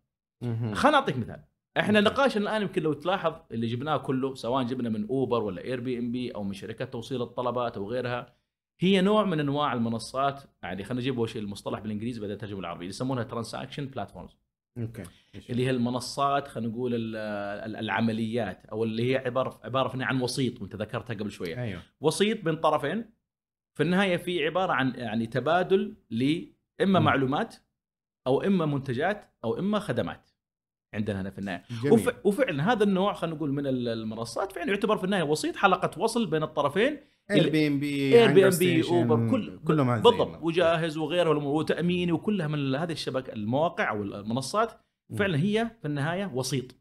خليني 0.74 0.96
أعطيك 0.96 1.16
مثال. 1.18 1.44
إحنا 1.78 2.00
نقاشنا 2.00 2.42
الآن 2.42 2.62
يمكن 2.62 2.82
لو 2.82 2.92
تلاحظ 2.92 3.34
اللي 3.52 3.66
جبناه 3.66 3.96
كله 3.96 4.34
سواء 4.34 4.64
جبنا 4.64 4.88
من 4.88 5.06
اوبر 5.08 5.42
ولا 5.42 5.64
Airbnb 5.64 6.30
أو 6.30 6.42
من 6.44 6.52
شركات 6.52 6.92
توصيل 6.92 7.22
الطلبات 7.22 7.76
أو 7.76 7.90
غيرها 7.90 8.39
هي 8.82 9.00
نوع 9.00 9.24
من 9.24 9.40
أنواع 9.40 9.72
المنصات 9.72 10.42
يعني 10.62 10.84
خلينا 10.84 11.00
نجيب 11.00 11.18
اول 11.18 11.28
شيء 11.28 11.42
المصطلح 11.42 11.78
بالإنجليزي 11.78 12.20
بعدين 12.20 12.34
الترجمه 12.34 12.60
العربيه 12.60 12.86
يسمونها 12.86 13.22
transaction 13.22 13.86
platforms 13.86 14.36
okay. 14.78 15.02
اللي 15.50 15.66
هي 15.66 15.70
المنصات 15.70 16.48
خلينا 16.48 16.72
نقول 16.72 16.92
العمليات 17.76 18.66
أو 18.66 18.84
اللي 18.84 19.12
هي 19.12 19.16
عباره 19.16 19.60
عبارة 19.64 20.04
عن 20.04 20.20
وسيط 20.20 20.60
وانت 20.60 20.76
ذكرتها 20.76 21.14
قبل 21.14 21.30
شوية. 21.30 21.62
أيوه. 21.62 21.82
وسيط 22.00 22.44
بين 22.44 22.56
طرفين 22.56 23.10
في 23.76 23.82
النهاية 23.82 24.16
في 24.16 24.46
عبارة 24.46 24.72
عن 24.72 24.94
يعني 24.96 25.26
تبادل 25.26 25.96
لاما 26.10 27.00
معلومات 27.00 27.56
أو 28.26 28.42
إما 28.42 28.66
منتجات 28.66 29.34
أو 29.44 29.58
إما 29.58 29.78
خدمات. 29.78 30.30
عندنا 30.94 31.20
هنا 31.20 31.30
في 31.30 31.38
النهاية. 31.38 31.64
وف... 31.92 32.26
وفعلا 32.26 32.72
هذا 32.72 32.84
النوع 32.84 33.12
خلينا 33.12 33.36
نقول 33.36 33.52
من 33.52 33.66
المنصات 33.66 34.52
فعلا 34.52 34.68
يعتبر 34.68 34.96
في 34.96 35.04
النهاية 35.04 35.22
وسيط 35.22 35.56
حلقة 35.56 36.02
وصل 36.02 36.26
بين 36.26 36.42
الطرفين 36.42 37.00
اير 37.30 37.50
بي 37.50 37.66
ام 37.66 37.80
بي 37.80 38.18
اير 38.18 38.32
بي 38.32 38.48
ام 38.48 38.58
بي 38.58 38.84
اوبر 38.84 39.30
كل 39.30 39.58
كله 39.64 39.96
بالضبط. 39.96 40.42
وجاهز 40.42 40.96
وغيره 40.96 41.44
وتأميني 41.44 42.12
وكلها 42.12 42.46
من 42.46 42.74
هذه 42.74 42.92
الشبكه 42.92 43.32
المواقع 43.32 43.90
أو 43.90 44.02
المنصات. 44.02 44.72
فعلا 45.18 45.38
هي 45.38 45.70
في 45.80 45.88
النهاية 45.88 46.30
وسيط. 46.34 46.76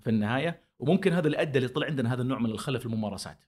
في 0.00 0.10
النهاية. 0.10 0.60
وممكن 0.78 1.12
هذا 1.12 1.26
اللي 1.26 1.42
ادى 1.42 1.58
اللي 1.58 1.68
طلع 1.68 1.86
عندنا 1.86 2.14
هذا 2.14 2.22
النوع 2.22 2.38
من 2.38 2.50
الخلل 2.50 2.78
في 2.78 2.86
الممارسات 2.86 3.44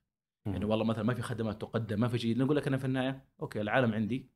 يعني 0.47 0.65
والله 0.65 0.85
مثلا 0.85 1.05
ما 1.05 1.15
في 1.15 1.23
خدمات 1.23 1.61
تقدم 1.61 2.01
ما 2.01 2.09
في 2.09 2.19
شيء. 2.19 2.39
نقول 2.39 2.57
لك 2.57 2.67
أنا 2.67 2.77
في 2.77 2.85
النهاية 2.85 3.25
okay 3.43 3.61
العالم 3.61 3.93
عندي. 3.93 4.31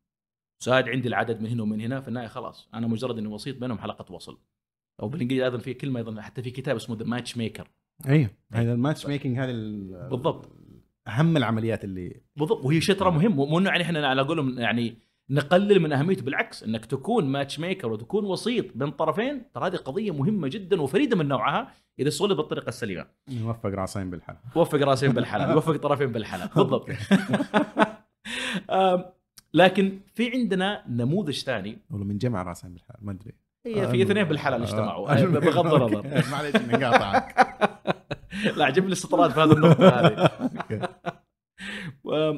ساعد 0.62 0.88
عندي 0.88 1.08
العدد 1.08 1.40
من 1.40 1.48
هنا 1.48 1.62
ومن 1.62 1.80
هنا. 1.80 2.00
في 2.00 2.08
النهاية 2.08 2.28
خلاص. 2.28 2.68
أنا 2.74 2.86
مجرد 2.86 3.18
إني 3.18 3.28
وسيط 3.28 3.58
بينهم 3.58 3.78
حلقة 3.78 4.14
وصل. 4.14 4.38
أو 5.02 5.08
بالإنجليزي 5.08 5.44
أيضا 5.44 5.58
في 5.58 5.74
كلمة 5.74 6.00
أيضا 6.00 6.20
حتى 6.20 6.42
في 6.42 6.50
كتاب 6.50 6.76
اسمه 6.76 6.96
The 6.96 7.04
Matchmaker 7.04 7.70
أيوه 8.06 8.30
هذا 8.52 8.72
ال 8.72 9.06
matchmaking 9.06 9.38
هذه 9.38 9.52
بالضبط. 10.10 10.52
أهم 11.08 11.36
العمليات 11.36 11.84
اللي 11.84 12.20
بالضبط. 12.36 12.64
وهي 12.64 12.80
شيء 12.80 12.94
ترى 12.94 13.10
مهم. 13.10 13.32
مو 13.32 13.58
إنه 13.58 13.70
يعني 13.70 13.82
إحنا 13.82 14.08
على 14.08 14.22
قولهم 14.22 14.58
يعني 14.58 14.98
نقلل 15.30 15.80
من 15.80 15.92
أهميته 15.92 16.22
بالعكس 16.22 16.62
إنك 16.62 16.86
تكون 16.86 17.24
matchmaker 17.24 17.92
وتكون 17.92 18.24
وسيط 18.24 18.76
بين 18.76 18.90
طرفين 18.90 19.42
ترى 19.54 19.66
هذه 19.66 19.76
قضية 19.76 20.10
مهمة 20.10 20.48
جدا 20.48 20.82
وفريدة 20.82 21.16
من 21.16 21.28
نوعها 21.28 21.72
إذا 21.98 22.10
صلب 22.10 22.36
بالطريقة 22.36 22.68
السليمة. 22.68 23.06
يوفق 23.30 23.70
راسين 23.70 24.10
بالحلال 24.10 24.38
يوفق 24.56 24.78
راسين 24.78 25.12
بالحلال 25.12 25.50
يوفق 25.54 25.76
طرفين 25.76 26.12
بالحلال 26.12 26.48
بالضبط. 26.56 26.88
لكن 29.54 30.00
في 30.14 30.30
عندنا 30.30 30.84
نموذج 30.88 31.38
ثاني. 31.44 31.78
والله 31.90 32.06
من 32.06 32.18
جمع 32.18 32.42
راسين 32.42 32.72
بالحلال 32.72 33.06
ما 33.06 33.12
أدري. 33.12 33.34
هي 33.66 33.88
في 33.88 34.02
اثنين 34.02 34.24
بالحلال 34.24 34.62
اجتمعوا. 34.62 35.14
بغض 35.24 35.74
النظر. 35.74 36.24
معليش 36.30 36.56
نقاطعك 36.56 37.58
لا 38.56 38.64
عجبني 38.64 38.86
الاستطراد 38.86 39.30
في 39.30 39.40
هذه 39.40 39.52
النقطة 39.52 39.88
هذه. 39.88 40.30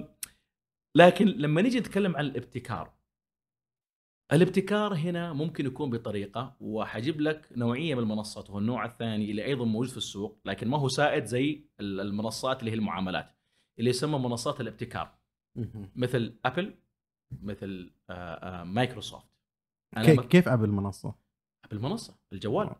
لكن 0.96 1.26
لما 1.26 1.62
نيجي 1.62 1.80
نتكلم 1.80 2.16
عن 2.16 2.24
الابتكار 2.24 2.92
الابتكار 4.32 4.94
هنا 4.94 5.32
ممكن 5.32 5.66
يكون 5.66 5.90
بطريقة 5.90 6.56
وحجيب 6.60 7.20
لك 7.20 7.48
نوعية 7.56 7.94
من 7.94 8.02
المنصات 8.02 8.50
وهو 8.50 8.58
النوع 8.58 8.84
الثاني 8.84 9.30
اللي 9.30 9.44
أيضا 9.44 9.64
موجود 9.64 9.88
في 9.88 9.96
السوق 9.96 10.40
لكن 10.44 10.68
ما 10.68 10.78
هو 10.78 10.88
سائد 10.88 11.24
زي 11.24 11.64
المنصات 11.80 12.60
اللي 12.60 12.70
هي 12.70 12.74
المعاملات 12.74 13.36
اللي 13.78 13.90
يسمى 13.90 14.18
منصات 14.18 14.60
الابتكار. 14.60 15.18
مثل 15.96 16.38
أبل 16.44 16.74
مثل 17.42 17.92
مايكروسوفت. 18.64 19.26
كيف, 20.02 20.20
كيف 20.20 20.48
أبل 20.48 20.70
منصة؟ 20.70 21.14
أبل 21.64 21.78
منصة 21.78 22.18
الجوال. 22.32 22.74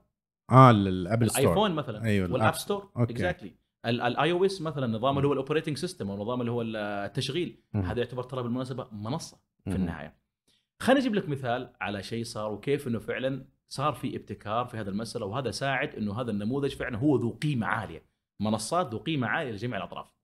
آه 0.51 0.70
ال 0.70 0.80
Apple 0.80 1.30
Store 1.30 1.42
الآيفون 1.43 1.74
مثلا 1.74 2.05
أيوه 2.05 2.32
وال 2.32 2.41
App 2.41 2.55
Store 2.55 2.90
exactly 2.97 3.55
ال 3.86 4.32
iOS 4.32 4.62
مثلا 4.62 4.86
النظام 4.86 5.16
اللي 5.16 5.28
هو 5.28 5.32
ال 5.32 5.37
operating 5.37 5.76
system 5.76 6.09
أو 6.09 6.14
النظام 6.14 6.40
اللي 6.40 6.52
هو 6.52 6.62
التشغيل. 6.62 7.62
هذا 7.74 7.98
يعتبر 7.98 8.22
ترى 8.22 8.43
بالمناسبة 8.43 8.89
منصة 8.93 9.40
في 9.64 9.77
النهاية. 9.77 10.16
خليني 10.81 11.01
أجيب 11.01 11.14
لك 11.14 11.28
مثال 11.28 11.72
على 11.81 12.02
شيء 12.02 12.24
صار 12.24 12.52
وكيف 12.52 12.89
إنه 12.89 12.98
فعلا 12.98 13.47
صار 13.68 13.93
في 13.93 14.16
ابتكار 14.16 14.64
في 14.64 14.77
هذا 14.77 14.90
المسألة 14.90 15.27
وهذا 15.27 15.51
ساعد 15.51 15.94
إنه 15.94 16.20
هذا 16.20 16.31
النموذج 16.31 16.74
فعلا 16.74 16.98
هو 16.98 17.16
ذو 17.16 17.31
قيمة 17.31 17.66
عالية. 17.66 18.06
منصات 18.40 18.93
ذو 18.93 18.98
قيمة 18.98 19.27
عالية 19.27 19.52
لجميع 19.52 19.78
الأطراف. 19.78 20.14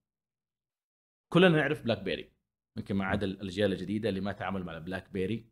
كلنا 1.28 1.48
نعرف 1.48 1.82
بلاك 1.82 2.02
بيري 2.02 2.35
يمكن 2.76 2.94
ما 2.94 3.04
عدا 3.04 3.26
الاجيال 3.26 3.72
الجديدة 3.72 4.08
اللي 4.08 4.20
ما 4.20 4.32
تعامل 4.32 4.64
مع 4.64 4.78
بلاك 4.78 5.12
بيري 5.12 5.50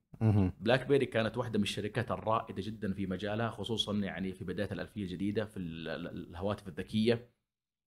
بلاك 0.60 0.86
بيري 0.86 1.06
كانت 1.06 1.36
واحدة 1.36 1.58
من 1.58 1.62
الشركات 1.62 2.10
الرائدة 2.10 2.62
جدا 2.62 2.92
في 2.92 3.06
مجالها 3.06 3.50
خصوصا 3.50 3.94
يعني 3.94 4.32
في 4.32 4.44
بداية 4.44 4.72
الألفية 4.72 5.02
الجديدة 5.02 5.44
في 5.44 5.58
الهواتف 5.58 6.68
الذكية 6.68 7.30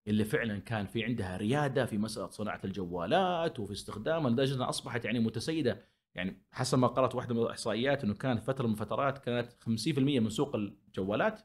اللي 0.07 0.26
فعلا 0.26 0.59
كان 0.59 0.85
في 0.85 1.03
عندها 1.03 1.38
ريادة 1.38 1.85
في 1.85 1.97
مسألة 1.97 2.30
صناعة 2.30 2.61
الجوالات 2.64 3.59
وفي 3.59 3.72
استخدامها 3.73 4.30
لدرجه 4.30 4.55
انها 4.55 4.69
أصبحت 4.69 5.05
يعني 5.05 5.19
متسيدة. 5.19 5.85
يعني 6.15 6.41
حسب 6.51 6.80
ما 6.80 6.88
قرأت 6.88 7.15
واحدة 7.15 7.35
من 7.35 7.41
الإحصائيات 7.41 8.03
إنه 8.03 8.14
كانت 8.14 8.43
فترة 8.43 8.68
من 8.68 8.76
فترات 8.76 9.18
كانت 9.18 9.53
50% 9.53 9.68
من 9.97 10.30
سوق 10.30 10.55
الجوالات 10.55 11.41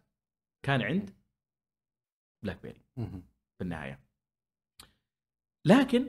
كان 0.62 0.82
عند 0.82 1.10
بلاك 2.44 2.62
بيري 2.62 2.82
في 3.58 3.64
النهاية. 3.64 4.00
لكن 5.64 6.08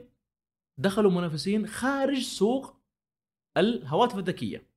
دخلوا 0.78 1.10
منافسين 1.10 1.66
خارج 1.66 2.18
سوق 2.18 2.76
الهواتف 3.56 4.18
الذكية. 4.18 4.70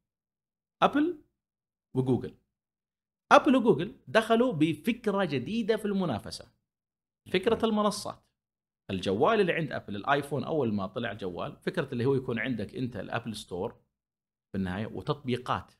أبل 0.84 1.24
وجوجل. 1.96 2.38
أبل 3.32 3.56
وجوجل 3.56 3.96
دخلوا 4.08 4.54
بفكرة 4.54 5.26
جديدة 5.26 5.78
في 5.78 5.86
المنافسة. 5.86 6.52
فكرة 7.34 7.66
المنصات. 7.66 8.24
الجوال 8.90 9.42
اللي 9.42 9.54
عند 9.54 9.72
أبل 9.72 9.96
الآيفون 9.96 10.44
أول 10.44 10.74
ما 10.74 10.88
طلع 10.88 11.12
الجوال 11.12 11.58
فكرة 11.58 11.92
اللي 11.94 12.06
هو 12.06 12.16
يكون 12.16 12.40
عندك 12.40 12.76
أنت 12.76 12.96
ال 12.96 13.02
Apple 13.02 13.36
Store 13.36 13.72
في 14.52 14.58
النهاية 14.58 14.88
وتطبيقات. 14.88 15.74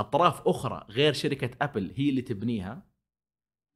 أطراف 0.00 0.48
أخرى 0.48 0.86
غير 0.90 1.12
شركة 1.12 1.56
أبل 1.62 1.92
هي 1.96 2.10
اللي 2.10 2.22
تبنيها 2.22 2.90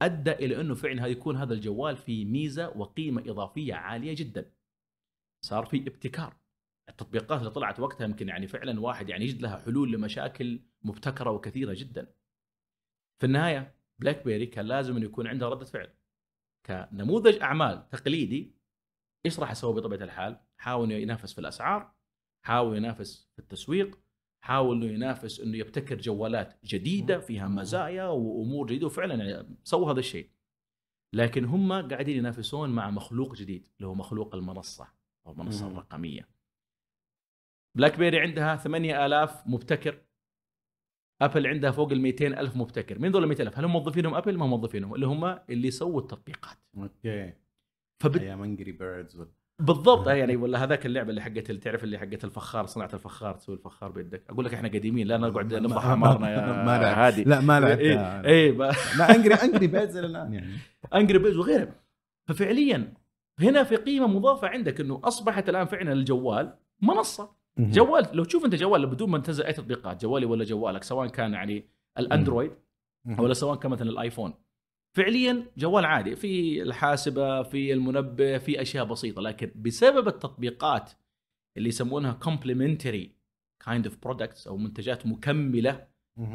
أدى 0.01 0.31
إلى 0.31 0.61
أنه 0.61 0.75
فعلا 0.75 1.07
يكون 1.07 1.35
هذا 1.35 1.53
الجوال 1.53 1.97
في 1.97 2.25
ميزة 2.25 2.77
وقيمة 2.77 3.21
إضافية 3.21 3.73
عالية 3.73 4.15
جدا. 4.15 4.54
صار 5.41 5.65
في 5.65 5.77
ابتكار. 5.77 6.37
التطبيقات 6.89 7.39
اللي 7.39 7.51
طلعت 7.51 7.79
وقتها 7.79 8.05
يمكن 8.05 8.27
يعني 8.27 8.47
فعلا 8.47 8.79
واحد 8.79 9.09
يعني 9.09 9.25
يجد 9.25 9.41
لها 9.41 9.57
حلول 9.57 9.91
لمشاكل 9.91 10.61
مبتكرة 10.81 11.31
وكثيرة 11.31 11.73
جدا. 11.73 12.15
في 13.19 13.25
النهاية 13.25 13.75
بلاك 13.99 14.25
بيري 14.25 14.45
كان 14.45 14.65
لازم 14.65 14.97
إنه 14.97 15.05
يكون 15.05 15.27
عنده 15.27 15.49
ردة 15.49 15.65
فعل. 15.65 15.93
كنموذج 16.65 17.41
أعمال 17.41 17.89
تقليدي 17.89 18.55
إيش 19.25 19.39
راح 19.39 19.51
أسوي 19.51 19.73
بطبيعة 19.73 20.03
الحال؟ 20.03 20.39
حاول 20.57 20.91
إنه 20.91 20.95
ينافس 21.01 21.33
في 21.33 21.41
الأسعار 21.41 21.95
حاول 22.45 22.77
ينافس 22.77 23.29
في 23.33 23.39
التسويق 23.39 23.99
حاول 24.43 24.83
إنه 24.83 24.93
ينافس 24.93 25.39
إنه 25.39 25.57
يبتكر 25.57 25.97
جوالات 25.97 26.59
جديدة 26.65 27.19
فيها 27.19 27.47
مزايا 27.47 28.05
وأمور 28.05 28.67
جديدة 28.67 28.85
وفعلا 28.85 29.23
يعني 29.23 29.57
سووا 29.63 29.91
هذا 29.91 29.99
الشيء. 29.99 30.29
لكن 31.13 31.45
هم 31.45 31.89
قاعدين 31.89 32.17
ينافسون 32.17 32.69
مع 32.69 32.89
مخلوق 32.89 33.35
جديد 33.35 33.69
اللي 33.77 33.87
هو 33.87 33.95
مخلوق 33.95 34.35
المنصة. 34.35 34.94
أو 35.27 35.31
المنصه 35.31 35.67
الرقميه 35.67 36.27
بلاك 37.77 37.99
بيري 37.99 38.19
عندها 38.19 38.55
8000 38.55 39.47
مبتكر. 39.47 39.97
أبل 41.21 41.47
عندها 41.47 41.71
فوق 41.71 41.91
ال 41.91 42.01
200 42.01 42.27
ألف 42.27 42.55
مبتكر. 42.55 42.99
مين 42.99 43.15
ال 43.15 43.27
200 43.27 43.43
ألف؟ 43.43 43.57
هل 43.59 43.65
هم 43.65 43.71
موظفينهم 43.73 44.15
أبل؟ 44.15 44.37
ما 44.37 44.45
موظفينهم. 44.45 44.95
اللي 44.95 45.05
هم 45.07 45.25
اللي 45.49 45.67
يسووا 45.67 46.01
التطبيقات. 46.01 46.57
أوكي. 46.77 47.33
فبت... 48.03 48.21
أيام 48.21 48.43
Angry 48.43 48.71
Birds 48.71 49.23
بالضبط. 49.61 50.07
يعني 50.07 50.35
ولا 50.41 50.63
هذاك 50.63 50.85
اللعبة 50.85 51.09
اللي 51.09 51.21
حقت 51.21 51.49
اللي 51.49 51.61
تعرف 51.61 51.83
اللي 51.83 51.97
حقت 51.97 52.23
الفخار؟ 52.23 52.65
صناعة 52.65 52.89
الفخار. 52.93 53.35
تسوي 53.35 53.55
الفخار 53.55 53.91
بيدك. 53.91 54.23
أقول 54.29 54.45
لك 54.45 54.53
إحنا 54.53 54.67
قديمين. 54.69 55.07
لا 55.07 55.17
نقعد 55.17 55.53
نفضح 55.53 55.85
اعمارنا 55.85 56.29
يا 56.31 56.63
ما. 56.65 57.07
هادي. 57.07 57.23
لا 57.23 57.41
ما 57.41 57.59
لعبت 57.59 57.79
إيه 57.79 58.21
إيه 58.25 58.51
ب- 58.51 58.61
لا 58.97 59.15
Angry 59.15 59.33
Angry 59.33 59.67
Birds 59.67 59.97
الآن 59.97 60.33
يعني. 60.33 60.53
Angry 60.95 61.19
Birds 61.19 61.37
وغيرها. 61.37 61.75
ففعليا 62.27 62.93
هنا 63.39 63.63
في 63.63 63.75
قيمة 63.75 64.07
مضافة 64.07 64.47
عندك 64.47 64.79
إنه 64.81 65.01
أصبحت 65.03 65.49
الآن 65.49 65.65
فعلا 65.65 65.93
الجوال 65.93 66.57
منصة. 66.81 67.35
جوال 67.59 68.07
لو 68.13 68.23
تشوف 68.23 68.45
أنت 68.45 68.55
جوال 68.55 68.87
بدون 68.87 69.09
ما 69.09 69.17
تنزل 69.17 69.43
أي 69.43 69.53
تطبيقات 69.53 70.01
جوالي 70.01 70.25
ولا 70.25 70.43
جوالك 70.43 70.83
سواء 70.83 71.07
كان 71.07 71.33
يعني 71.33 71.69
الأندرويد 71.99 72.51
ولا 73.19 73.33
سواء 73.33 73.55
كان 73.59 73.71
مثلا 73.71 73.89
الآيفون. 73.89 74.33
فعليا 74.95 75.45
جوال 75.57 75.85
عادي 75.85 76.15
في 76.15 76.61
الحاسبة 76.61 77.43
في 77.43 77.73
المنبه 77.73 78.37
في 78.37 78.61
أشياء 78.61 78.85
بسيطة 78.85 79.21
لكن 79.21 79.51
بسبب 79.55 80.07
التطبيقات 80.07 80.91
اللي 81.57 81.69
يسمونها 81.69 82.19
complementary 82.25 83.07
kind 83.69 83.83
of 83.85 83.91
products 84.07 84.47
أو 84.47 84.57
منتجات 84.57 85.05
مكملة 85.07 85.87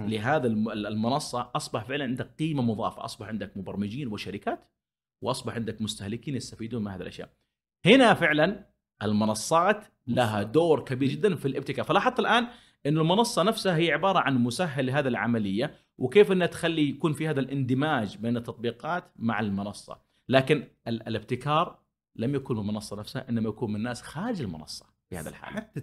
لهذا 0.09 0.47
الم- 0.47 0.71
المنصة 0.71 1.51
أصبح 1.57 1.85
فعلا 1.85 2.05
عندك 2.05 2.31
قيمة 2.39 2.63
مضافة 2.63 3.05
أصبح 3.05 3.27
عندك 3.29 3.57
مبرمجين 3.57 4.09
وشركات 4.09 4.65
واصبح 5.23 5.55
عندك 5.55 5.83
مستهلكين 5.83 6.37
يستفيدون 6.37 6.85
من 6.85 6.91
هذه 6.91 7.03
الأشياء. 7.03 7.31
هنا 7.87 8.15
فعلا 8.15 8.67
المنصات 9.03 9.85
لها 10.07 10.43
دور 10.43 10.85
كبير 10.85 11.09
جدا 11.09 11.37
في 11.37 11.49
الابتكار. 11.49 11.85
فلاحظت 11.85 12.21
الآن 12.21 12.47
أن 12.87 12.99
المنصة 12.99 13.43
نفسها 13.43 13.77
هي 13.77 13.93
عبارة 13.93 14.19
عن 14.19 14.39
مسهل 14.39 14.87
لهذه 14.87 15.09
العملية 15.09 15.75
وكيف 15.99 16.33
أنها 16.33 16.47
تخلي 16.47 16.89
يكون 16.89 17.13
في 17.13 17.29
هذا 17.29 17.41
الاندماج 17.41 18.17
بين 18.17 18.37
التطبيقات 18.37 19.13
مع 19.17 19.41
المنصة. 19.41 20.01
لكن 20.29 20.65
ال- 20.89 21.09
الابتكار 21.09 21.79
لم 22.17 22.35
يكن 22.35 22.55
من 22.55 22.61
المنصة 22.61 22.97
نفسها 22.97 23.29
إنما 23.29 23.49
يكون 23.49 23.73
من 23.73 23.83
ناس 23.83 24.03
خارج 24.03 24.41
المنصة 24.43 24.87
في 25.11 25.17
هذا 25.19 25.29
الحال 25.29 25.55
حتى 25.55 25.83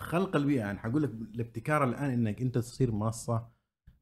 خلق 0.00 0.36
البيئة 0.36 0.70
أنا 0.70 0.78
حقول 0.78 1.02
لك 1.02 1.10
الابتكار 1.10 1.84
الآن 1.84 2.10
إنك 2.10 2.40
أنت 2.42 2.58
تصير 2.58 2.92
منصة 2.92 3.48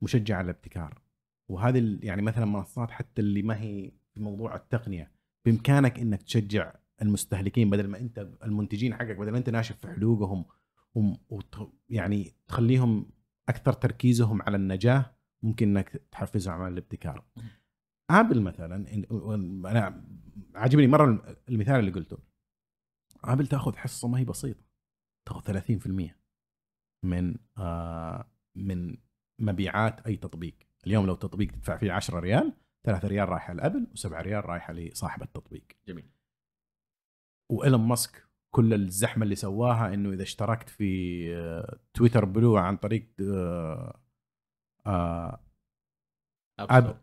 مشجعة 0.03 0.37
على 0.39 0.45
الابتكار. 0.45 1.03
وهذه 1.49 1.99
يعني 2.03 2.23
مثلا 2.23 2.45
منصات 2.45 2.91
حتى 2.91 3.23
اللي 3.23 3.43
ما 3.43 3.61
هي 3.61 3.93
في 4.15 4.21
موضوع 4.21 4.57
التقنية. 4.57 5.13
بإمكانك 5.45 5.99
إنك 5.99 6.23
تشجع 6.23 6.75
المستهلكين 7.03 7.71
بدل 7.71 7.89
ما 7.89 7.99
أنت 7.99 8.19
المنتجين 8.45 8.95
حقك 8.95 9.17
بدل 9.17 9.31
ما 9.31 9.39
أنت 9.39 9.51
ناشف 9.51 9.77
في 9.77 9.89
حلوقهم 9.89 10.45
يعني 11.89 12.35
تخليهم 12.49 13.11
أكثر 13.49 13.73
تركيزهم 13.73 14.43
على 14.43 14.57
النجاح 14.57 15.15
ممكن 15.43 15.69
إنك 15.69 15.89
تحفزهم 16.13 16.61
على 16.61 16.73
الابتكار. 16.73 17.25
آبل 18.11 18.43
مثلا 18.43 18.77
أنا 19.71 20.05
عاجبني 20.55 20.87
مرة 20.87 21.37
المثال 21.49 21.81
اللي 21.81 21.91
قلته. 21.91 22.19
آبل 23.25 23.47
تأخذ 23.47 23.77
حصة 23.77 24.09
ما 24.09 24.19
هي 24.19 24.25
بسيطة 24.25 24.65
تأخذ 25.25 25.43
30% 25.43 26.11
من 27.05 27.37
آه 27.59 28.33
من 28.55 28.97
مبيعات 29.39 30.07
أي 30.07 30.17
تطبيق. 30.17 30.55
اليوم 30.87 31.07
لو 31.07 31.15
تطبيق 31.15 31.51
تدفع 31.51 31.77
فيه 31.77 31.93
10 31.93 32.21
ريال 32.21 32.53
3 32.85 33.09
ريال 33.09 33.29
رايحة 33.29 33.53
لأبل 33.55 33.87
و7 33.97 34.13
ريال 34.13 34.49
رايحة 34.49 34.73
لصاحب 34.73 35.23
التطبيق. 35.23 35.65
جميل. 35.89 36.09
وإيلون 37.53 37.81
ماسك 37.81 38.33
كل 38.55 38.75
الزحمة 38.75 39.25
اللي 39.25 39.35
سواها 39.35 39.95
إنه 39.95 40.11
إذا 40.13 40.23
اشتركت 40.23 40.69
في 40.69 41.27
آه، 41.37 41.79
Twitter 41.95 42.25
Blue 42.25 42.57
عن 42.57 42.77
طريق 42.77 43.09
آه، 43.21 44.01
آه، 44.87 45.41
app 46.61 46.97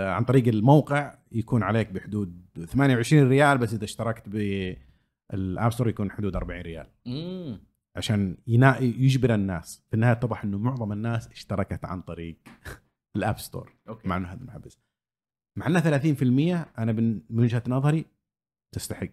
عن 0.00 0.24
طريق 0.24 0.48
الموقع 0.48 1.18
يكون 1.32 1.62
عليك 1.62 1.92
بحدود 1.92 2.46
28 2.66 3.28
ريال 3.28 3.58
بس 3.58 3.74
إذا 3.74 3.84
اشتركت 3.84 4.28
بال 4.28 4.86
App 4.86 5.72
Store 5.72 5.88
يكون 5.88 6.10
حدود 6.10 6.36
40 6.36 6.60
ريال. 6.60 6.86
مم. 7.06 7.60
عشان 7.96 8.36
ينا... 8.46 8.78
يجبر 8.78 9.34
الناس. 9.34 9.84
في 9.90 9.94
النهاية 9.94 10.12
اتضح 10.12 10.44
إنه 10.44 10.58
معظم 10.58 10.92
الناس 10.92 11.28
اشتركت 11.28 11.84
عن 11.84 12.02
طريق 12.02 12.36
ال 13.16 13.21
App 13.21 13.38
Store. 13.38 13.76
أوكي. 13.88 14.08
مع 14.08 14.16
إنه 14.16 14.28
هذا 14.28 14.44
محبس 14.44 14.78
مع 15.58 15.66
انه 15.66 15.80
30% 15.80 16.78
أنا 16.78 16.92
من 16.92 17.22
من 17.30 17.42
وجهة 17.42 17.62
نظري 17.68 18.06
تستحق. 18.74 19.12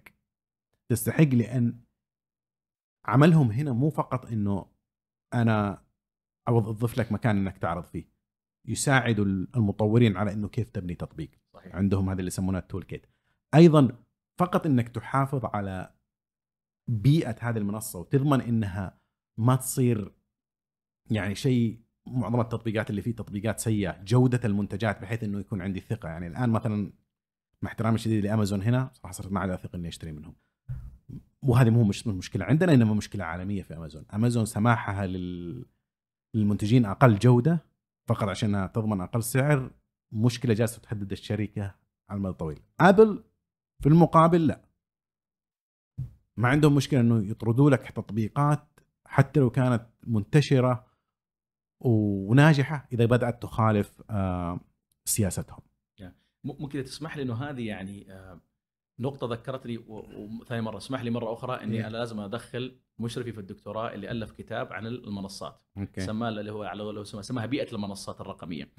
تستحق 0.91 1.23
لأن 1.33 1.79
عملهم 3.05 3.51
هنا 3.51 3.73
مو 3.73 3.89
فقط 3.89 4.25
إنه 4.25 4.65
أنا 5.33 5.85
أوظف 6.47 6.97
لك 6.97 7.11
مكان 7.11 7.37
إنك 7.37 7.57
تعرض 7.57 7.83
فيه. 7.83 8.09
يساعد 8.67 9.19
المطورين 9.19 10.17
على 10.17 10.33
إنه 10.33 10.47
كيف 10.47 10.69
تبني 10.69 10.95
تطبيق. 10.95 11.31
صحيح. 11.53 11.75
عندهم 11.75 12.09
هذا 12.09 12.19
اللي 12.19 12.27
يسمونه 12.27 12.59
التول 12.59 12.83
كيت 12.83 13.05
أيضا 13.55 14.03
فقط 14.39 14.65
إنك 14.65 14.89
تحافظ 14.89 15.45
على 15.45 15.95
بيئة 16.89 17.35
هذه 17.39 17.57
المنصة 17.57 17.99
وتضمن 17.99 18.41
إنها 18.41 18.99
ما 19.39 19.55
تصير 19.55 20.15
يعني 21.11 21.35
شيء 21.35 21.81
معظم 22.11 22.39
التطبيقات 22.39 22.89
اللي 22.89 23.01
فيه 23.01 23.15
تطبيقات 23.15 23.59
سيئة 23.59 24.03
جودة 24.03 24.39
المنتجات 24.45 25.01
بحيث 25.01 25.23
إنه 25.23 25.39
يكون 25.39 25.61
عندي 25.61 25.79
ثقة. 25.79 26.09
يعني 26.09 26.27
الآن 26.27 26.49
مثلا 26.49 26.93
مع 27.61 27.69
احترامي 27.69 27.95
الشديد 27.95 28.23
لأمازون 28.25 28.61
هنا 28.61 28.91
صراحة 28.93 29.11
صرت 29.11 29.31
ما 29.31 29.39
عاد 29.39 29.49
أثق 29.49 29.75
إني 29.75 29.87
أشتري 29.87 30.11
منهم. 30.11 30.35
وهذه 31.41 31.69
مو 31.69 31.83
مش 31.83 32.07
مشكلة 32.07 32.45
عندنا 32.45 32.73
إنما 32.73 32.93
مشكلة 32.93 33.23
عالمية 33.25 33.63
في 33.63 33.77
أمازون. 33.77 34.05
أمازون 34.13 34.45
سماحها 34.45 35.07
لل 35.07 35.65
للمنتجين 36.33 36.85
أقل 36.85 37.19
جودة 37.19 37.65
فقط 38.07 38.29
عشان 38.29 38.71
تضمن 38.73 39.01
أقل 39.01 39.23
سعر. 39.23 39.71
مشكلة 40.11 40.53
جالسة 40.53 40.81
تهدد 40.81 41.11
الشركة 41.11 41.75
على 42.09 42.17
المدى 42.17 42.31
الطويل. 42.31 42.59
ابل 42.79 43.23
في 43.81 43.89
المقابل 43.89 44.47
لا. 44.47 44.69
ما 46.37 46.47
عندهم 46.47 46.75
مشكلة 46.75 46.99
إنه 46.99 47.29
يطردوا 47.31 47.69
لك 47.69 47.91
تطبيقات 47.91 48.79
حتى 49.05 49.39
لو 49.39 49.49
كانت 49.49 49.85
منتشرة 50.07 50.88
وناجحة 51.79 52.87
إذا 52.93 53.05
بدأت 53.05 53.41
تخالف 53.43 54.01
آه، 54.09 54.59
سياستهم. 55.05 55.59
م- 56.43 56.61
ممكن 56.63 56.83
تسمح 56.83 57.17
لي 57.17 57.23
إنه 57.23 57.33
هذه 57.33 57.67
يعني 57.67 58.11
آه، 58.13 58.41
نقطة 58.99 59.27
ذكرتني 59.27 59.77
وثاني 59.87 60.61
مرة. 60.61 60.77
اسمح 60.77 61.01
لي 61.01 61.09
مرة 61.09 61.33
أخرى 61.33 61.63
إني 61.63 61.75
إيه. 61.77 61.87
أنا 61.87 61.97
لازم 61.97 62.19
أدخل 62.19 62.79
مشرفي 62.99 63.31
في 63.31 63.39
الدكتوراه 63.39 63.93
اللي 63.93 64.11
ألف 64.11 64.31
كتاب 64.31 64.73
عن 64.73 64.87
المنصات. 64.87 65.61
أوكي. 65.77 66.01
سماه 66.01 66.29
اللي 66.29 66.51
هو 66.51 66.63
على 66.63 66.83
لو 66.83 67.03
سماه 67.03 67.21
سماها 67.21 67.45
بيئة 67.45 67.73
المنصات 67.75 68.21
الرقمية. 68.21 68.69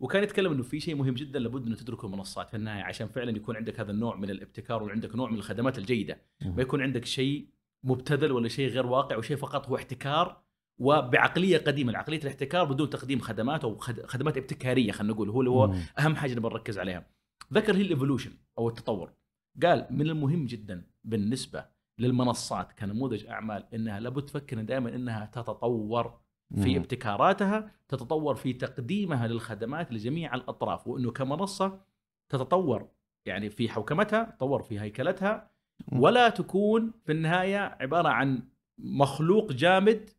وكان 0.00 0.22
يتكلم 0.22 0.52
إنه 0.52 0.62
في 0.62 0.80
شيء 0.80 0.94
مهم 0.94 1.14
جدا 1.14 1.38
لابد 1.38 1.66
إنه 1.66 1.76
تدركه 1.76 2.06
المنصات 2.06 2.50
في 2.50 2.56
النهاية 2.56 2.82
عشان 2.82 3.08
فعلا 3.08 3.36
يكون 3.36 3.56
عندك 3.56 3.80
هذا 3.80 3.90
النوع 3.92 4.16
من 4.16 4.30
الابتكار 4.30 4.82
وعندك 4.82 5.16
نوع 5.16 5.30
من 5.30 5.36
الخدمات 5.38 5.78
الجيدة. 5.78 6.20
ما 6.40 6.62
يكون 6.62 6.82
عندك 6.82 7.04
شيء 7.04 7.48
مبتذل 7.84 8.32
ولا 8.32 8.48
شيء 8.48 8.68
غير 8.68 8.86
واقع 8.86 9.16
وشيء 9.16 9.36
فقط 9.36 9.68
هو 9.68 9.76
احتكار 9.76 10.42
وبعقلية 10.80 11.58
قديمة 11.58 11.98
عقلية 11.98 12.18
الاحتكار 12.18 12.64
بدون 12.64 12.90
تقديم 12.90 13.18
خدمات 13.20 13.64
أو 13.64 13.76
خد- 13.76 14.06
خدمات 14.06 14.36
ابتكارية 14.36 14.92
خلينا 14.92 15.12
نقول 15.14 15.30
هو 15.30 15.40
اللي 15.40 15.50
هو 15.50 15.74
أهم 15.98 16.16
حاجة 16.16 16.34
نبغى 16.34 16.52
نركز 16.52 16.78
عليها 16.78 17.06
ذكر 17.52 17.76
هي 17.76 17.80
الإيفولوشن 17.82 18.32
أو 18.58 18.68
التطور 18.68 19.12
قال 19.62 19.86
من 19.90 20.00
المهم 20.00 20.46
جدا 20.46 20.86
بالنسبة 21.04 21.64
للمنصات 21.98 22.72
كنموذج 22.72 23.26
أعمال 23.26 23.64
إنها 23.74 24.00
لابد 24.00 24.22
تفكر 24.26 24.62
دائما 24.62 24.94
إنها 24.94 25.26
تتطور 25.26 26.20
في 26.54 26.70
مم. 26.70 26.76
ابتكاراتها 26.76 27.70
تتطور 27.88 28.34
في 28.34 28.52
تقديمها 28.52 29.26
للخدمات 29.28 29.92
لجميع 29.92 30.34
الأطراف 30.34 30.86
وإنه 30.88 31.10
كمنصة 31.10 31.80
تتطور 32.28 32.88
يعني 33.26 33.50
في 33.50 33.68
حوكمتها 33.68 34.34
تطور 34.38 34.62
في 34.62 34.80
هيكلتها. 34.80 35.50
ولا 35.92 36.28
تكون 36.28 36.92
في 37.06 37.12
النهاية 37.12 37.58
عبارة 37.80 38.08
عن 38.08 38.42
مخلوق 38.78 39.52
جامد 39.52 40.10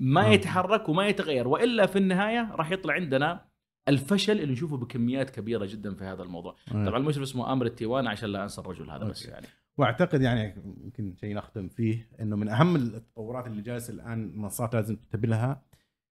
ما 0.00 0.26
مم. 0.26 0.32
يتحرك 0.32 0.88
وما 0.88 1.06
يتغير 1.06 1.48
وإلا 1.48 1.86
في 1.86 1.98
النهاية 1.98 2.54
راح 2.54 2.70
يطلع 2.70 2.94
عندنا 2.94 3.50
الفشل 3.88 4.40
اللي 4.40 4.52
نشوفه 4.52 4.76
بكميات 4.76 5.30
كبيرة 5.30 5.66
جدا 5.66 5.94
في 5.94 6.04
هذا 6.04 6.22
الموضوع 6.22 6.56
آه. 6.68 6.86
طبعا 6.86 6.98
المشرف 6.98 7.22
اسمه 7.22 7.52
آمر 7.52 7.66
التيوان 7.66 8.06
عشان 8.06 8.28
لا 8.28 8.42
أنسى 8.42 8.60
الرجل 8.60 8.90
هذا 8.90 9.04
بس. 9.04 9.26
يعني 9.26 9.46
وأعتقد 9.78 10.22
يعني 10.22 10.54
يمكن 10.84 11.14
شيء 11.14 11.34
نختم 11.34 11.68
فيه 11.68 12.08
إنه 12.20 12.36
من 12.36 12.48
أهم 12.48 12.76
التطورات 12.76 13.46
اللي 13.46 13.62
جالسة 13.62 13.92
الآن 13.92 14.24
المنصات 14.24 14.74
لازم 14.74 14.96
تنتبه 14.96 15.28
لها 15.28 15.62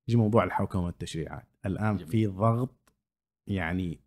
يجي 0.07 0.17
موضوع 0.17 0.43
الحوكمة 0.43 0.85
والتشريعات 0.85 1.47
الآن 1.65 1.97
جميل. 1.97 2.11
في 2.11 2.27
ضغط 2.27 2.93
يعني 3.47 4.01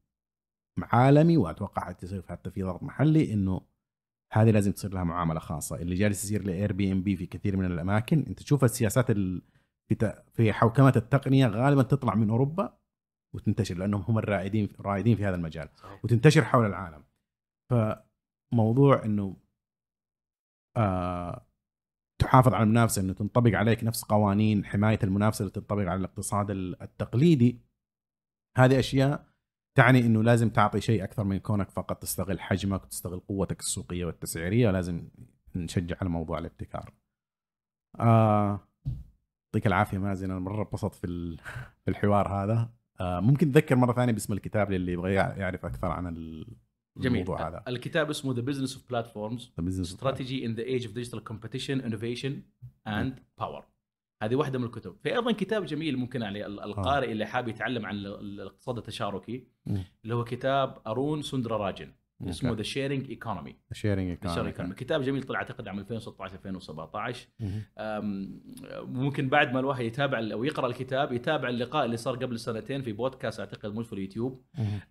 عالمي 0.83 1.37
وأتوقع 1.37 1.85
حتصير 1.85 2.23
حتى 2.29 2.51
في 2.51 2.63
ضغط 2.63 2.83
محلي 2.83 3.33
إنه 3.33 3.61
هذه 4.33 4.51
لازم 4.51 4.73
تصير 4.73 4.95
لها 4.95 5.05
معاملة 5.05 5.41
خاصة 5.41 5.77
اللي 5.77 5.95
جالس 5.95 6.25
يصير 6.25 6.43
لاير 6.43 6.73
بي 6.73 6.93
ام 6.93 7.03
بي 7.03 7.17
في 7.17 7.27
كثير 7.27 7.57
من 7.57 7.65
الأماكن 7.65 8.25
أنت 8.29 8.43
تشوف 8.43 8.65
السياسات 8.65 9.11
ال... 9.11 9.43
في. 9.95 10.23
في 10.33 10.53
حوكمة 10.53 10.93
التقنية 10.97 11.47
غالبا 11.47 11.83
تطلع 11.83 12.15
من 12.15 12.31
أوروبا 12.31 12.79
وتنتشر 13.35 13.75
لأنهم 13.75 14.03
هم 14.03 14.19
الرائدين 14.19 14.69
رائدين 14.81 15.17
في 15.17 15.25
هذا 15.25 15.35
المجال 15.35 15.69
صحيح. 15.77 16.05
وتنتشر 16.05 16.45
حول 16.45 16.67
العالم 16.67 17.05
فموضوع 17.71 19.05
إنه 19.05 19.37
آه 20.77 21.47
تحافظ 22.21 22.55
على 22.55 22.63
المنافسة 22.63 23.03
إنه 23.03 23.13
تنطبق 23.13 23.51
عليك 23.55 23.85
نفس 23.85 24.05
قوانين 24.05 24.65
حماية 24.65 24.99
المنافسة 25.05 25.43
اللي 25.43 25.53
تنطبق 25.53 25.83
على 25.83 25.95
الاقتصاد 25.95 26.51
ال- 26.51 26.83
التقليدي 26.83 27.61
هذه 28.57 28.79
أشياء 28.79 29.27
تعني 29.79 29.99
إنه 30.01 30.23
لازم 30.23 30.51
تعطي 30.51 30.81
شيء 30.81 31.05
أكثر 31.05 31.25
من 31.25 31.39
كونك 31.39 31.71
فقط 31.71 32.03
تستغل 32.03 32.41
حجمك 32.41 32.83
وتستغل 32.85 33.21
قوتك 33.21 33.61
السوقية 33.61 34.05
والتسعيرية 34.05 34.71
لازم 34.71 35.09
نشجع 35.57 35.97
على 36.01 36.11
موضوع 36.11 36.39
الابتكار. 36.39 36.93
آه 38.01 38.61
يعطيك 39.55 39.67
العافية 39.67 39.99
مازن 39.99 40.31
أنا 40.31 40.41
مرة 40.41 40.63
انبسطت 40.63 40.95
في 40.95 41.37
في 41.85 41.89
الحوار 41.91 42.29
هذا. 42.29 42.71
آه 43.01 43.21
ممكن 43.21 43.53
تذكر 43.53 43.77
مرة 43.77 43.93
ثانية 43.93 44.13
باسم 44.13 44.33
الكتاب 44.33 44.71
للي 44.73 44.93
يبغى 44.93 45.13
يعرف 45.15 45.65
أكثر 45.65 45.87
عن 45.87 46.07
ال- 46.07 46.47
جميل. 46.97 47.23
الموضوع 47.23 47.49
هذا. 47.49 47.63
الكتاب 47.69 48.11
اسمه 48.11 48.35
The 48.35 48.41
Business 48.41 48.75
of 48.77 48.89
Platforms: 48.91 49.53
Strategy 49.69 50.47
in 50.47 50.55
the 50.55 50.63
Age 50.63 50.87
of 50.87 50.95
Digital 50.95 51.25
Competition, 51.25 51.81
Innovation, 51.81 52.43
and 52.87 53.19
Power 53.39 53.65
هذه 54.23 54.35
واحدة 54.37 54.59
من 54.59 54.65
الكتب. 54.65 54.97
في 55.03 55.15
أيضا 55.15 55.33
كتاب 55.33 55.65
جميل 55.65 55.97
ممكن 55.97 56.23
على 56.23 56.47
ال- 56.47 56.61
القارئ 56.61 57.13
اللي 57.13 57.27
حاب 57.27 57.49
يتعلم 57.49 57.87
عن 57.87 57.95
ال- 57.95 58.07
ال- 58.07 58.41
الاقتصاد 58.41 58.77
التشاركي. 58.79 59.47
اللي 60.05 60.15
هو 60.15 60.25
كتاب 60.25 60.79
أرون 60.87 61.23
سندرا 61.23 61.57
راجن. 61.57 61.93
اسمه. 62.31 62.53
The 62.55 62.63
Sharing 62.63 63.09
Economy 63.11 63.57
economy. 64.25 64.47
Economy 64.47 64.75
كتاب 64.75 65.03
جميل 65.03 65.23
طلع 65.23 65.39
أعتقد 65.39 65.69
عام 65.69 65.79
2016 65.79 66.35
2017 66.35 67.29
مهم. 67.41 67.63
أم، 67.79 68.43
ممكن 68.83 69.29
بعد 69.29 69.53
ما 69.53 69.61
الواحد 69.61 69.85
يتابع 69.85 70.19
أو 70.33 70.45
يقرا 70.45 70.67
الكتاب 70.67 71.13
يتابع 71.13 71.49
اللقاء 71.49 71.85
اللي 71.85 71.97
صار 71.97 72.17
قبل 72.17 72.39
سنتين 72.39 72.83
في 72.83 72.93
بودكاست 72.93 73.41
أعتقد 73.41 73.67
موجود 73.67 73.85
في 73.85 73.93
اليوتيوب. 73.93 74.45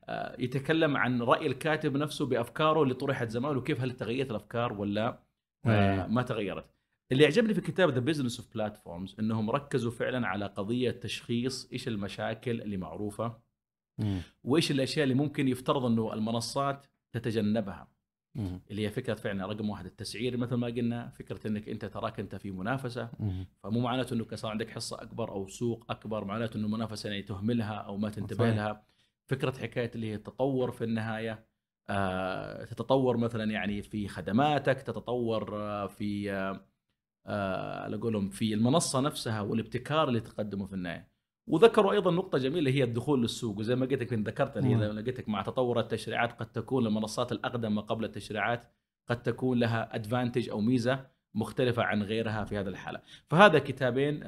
آه، 0.09 0.35
يتكلم 0.39 0.97
عن 0.97 1.21
رأي 1.21 1.47
الكاتب 1.47 1.97
نفسه 1.97 2.25
بأفكاره 2.25 2.83
اللي 2.83 2.93
طرحت 2.93 3.29
زمان 3.29 3.57
وكيف 3.57 3.81
هل 3.81 3.91
تغيرت 3.91 4.31
الأفكار 4.31 4.73
ولا 4.73 5.23
آه، 5.65 6.01
إيه. 6.01 6.07
ما 6.07 6.21
تغيرت. 6.21 6.65
اللي 7.11 7.25
عجبني 7.25 7.53
في 7.53 7.61
كتاب 7.61 7.89
The 7.89 7.99
Business 7.99 8.39
of 8.39 8.53
Platforms 8.53 9.15
إنهم 9.19 9.49
ركزوا 9.49 9.91
فعلا 9.91 10.27
على 10.27 10.45
قضية 10.45 10.91
تشخيص 10.91 11.69
إيش 11.73 11.87
المشاكل 11.87 12.61
اللي 12.61 12.77
معروفة. 12.77 13.51
وإيش 14.43 14.71
الأشياء 14.71 15.03
اللي 15.03 15.15
ممكن 15.15 15.47
يفترض 15.47 15.85
إنه 15.85 16.13
المنصات 16.13 16.85
تتجنبها 17.11 17.87
مهم. 18.35 18.61
اللي 18.71 18.85
هي 18.85 18.89
فكرة 18.89 19.13
فعلا 19.13 19.45
رقم 19.45 19.69
واحد 19.69 19.85
التسعير 19.85 20.37
مثل 20.37 20.55
ما 20.55 20.67
قلنا 20.67 21.09
فكرة 21.09 21.47
إنك 21.47 21.69
أنت 21.69 21.85
تراك 21.85 22.19
أنت 22.19 22.35
في 22.35 22.51
منافسة 22.51 23.09
مهم. 23.19 23.47
فمو 23.63 23.79
معناته 23.79 24.13
إنه 24.13 24.27
صار 24.35 24.51
عندك 24.51 24.69
حصة 24.69 25.01
أكبر 25.01 25.31
أو 25.31 25.47
سوق 25.47 25.85
أكبر 25.91 26.25
معناته 26.25 26.57
إنه 26.57 26.67
منافسة 26.67 27.09
يعني 27.09 27.21
تهملها 27.21 27.73
أو 27.73 27.97
ما 27.97 28.09
تنتبه 28.09 28.35
صحيح. 28.37 28.55
لها 28.55 28.83
فكرة 29.27 29.51
حكاية 29.51 29.91
اللي 29.95 30.09
هي 30.09 30.15
التطور 30.15 30.71
في 30.71 30.83
النهاية 30.83 31.47
آه 31.89 32.65
تتطور 32.65 33.17
مثلا 33.17 33.51
يعني 33.51 33.81
في 33.81 34.07
خدماتك 34.07 34.81
تتطور 34.81 35.55
آه 35.61 35.87
في 35.87 36.31
آه 36.31 36.65
آه 37.25 37.83
على 37.83 37.97
قولهم 37.97 38.29
في 38.29 38.53
المنصة 38.53 38.99
نفسها 38.99 39.41
والابتكار 39.41 40.07
اللي 40.07 40.19
تقدمه 40.19 40.65
في 40.65 40.73
النهاية 40.73 41.10
وذكروا 41.51 41.91
أيضا 41.91 42.11
نقطة 42.11 42.37
جميلة 42.37 42.71
هي 42.71 42.83
الدخول 42.83 43.21
للسوق. 43.21 43.57
وزي 43.57 43.75
ما 43.75 43.85
قلت 43.85 44.01
لك 44.01 44.13
ذكرت 44.13 44.57
لقيت 44.57 45.19
لك 45.19 45.29
مع 45.29 45.41
تطور 45.41 45.79
التشريعات 45.79 46.39
قد 46.39 46.51
تكون 46.51 46.87
المنصات 46.87 47.31
الأقدم 47.31 47.75
ما 47.75 47.81
قبل 47.81 48.05
التشريعات 48.05 48.63
قد 49.07 49.23
تكون 49.23 49.59
لها 49.59 49.95
ادفانتج 49.95 50.49
أو 50.49 50.61
ميزة 50.61 51.05
مختلفة 51.35 51.83
عن 51.83 52.03
غيرها 52.03 52.43
في 52.43 52.57
هذا 52.57 52.69
الحالة. 52.69 53.01
فهذا 53.29 53.59
كتابين 53.59 54.19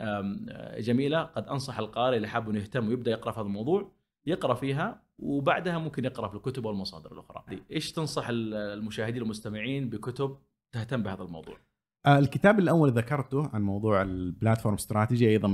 جميلة. 0.78 1.24
قد 1.24 1.48
أنصح 1.48 1.80
القارئ 1.80 2.18
اللي 2.18 2.28
حاب 2.28 2.50
أنه 2.50 2.60
يهتم 2.60 2.88
ويبدأ 2.88 3.12
يقرأ 3.12 3.32
في 3.32 3.40
هذا 3.40 3.48
الموضوع 3.48 3.92
يقرأ 4.26 4.54
فيها 4.54 5.04
وبعدها 5.20 5.78
ممكن 5.78 6.06
يقرأ 6.06 6.28
في 6.28 6.36
الكتب 6.36 6.66
والمصادر 6.66 7.12
الأخرى. 7.12 7.44
إيش 7.72 7.92
تنصح 7.92 8.30
ال- 8.30 8.54
المشاهدين 8.54 9.22
والمستمعين 9.22 9.90
بكتب 9.90 10.38
تهتم 10.72 11.04
بهذا 11.04 11.24
الموضوع؟ 11.24 11.58
الكتاب 12.08 12.60
الأول 12.60 12.92
ذكرته 12.92 13.50
عن 13.54 13.62
موضوع 13.62 14.02
البلاتفورم 14.02 14.76
استراتيجي 14.76 15.30
أيضا 15.30 15.48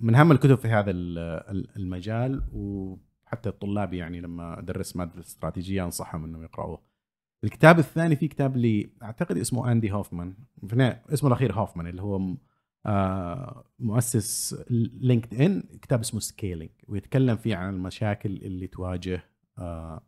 من 0.00 0.14
أهم 0.14 0.32
الكتب 0.32 0.54
في 0.54 0.68
هذا 0.68 0.90
ال- 0.90 1.18
ال- 1.18 1.76
المجال 1.76 2.42
وحتى 2.52 3.48
الطلاب 3.48 3.92
يعني 3.94 4.20
لما 4.20 4.58
أدرس 4.58 4.96
مادة 4.96 5.14
الاستراتيجية 5.14 5.84
أنصحهم 5.84 6.24
إنهم 6.24 6.42
يقرأوه. 6.42 6.82
الكتاب 7.44 7.78
الثاني 7.78 8.16
في 8.16 8.28
كتاب 8.28 8.56
لي 8.56 8.90
أعتقد 9.02 9.36
اسمه 9.38 9.72
أندي 9.72 9.92
هوفمان 9.92 10.34
اسمه 11.12 11.28
الأخير 11.28 11.52
هوفمان 11.52 11.86
اللي 11.86 12.02
هو 12.02 12.34
آه، 12.86 13.64
مؤسس 13.78 14.56
LinkedIn 15.00 15.62
كتاب 15.82 16.00
اسمه 16.00 16.20
Scaling 16.20 16.70
ويتكلم 16.88 17.36
فيه 17.36 17.56
عن 17.56 17.74
المشاكل 17.74 18.30
اللي 18.30 18.66
تواجه 18.66 19.24
آه، 19.58 20.02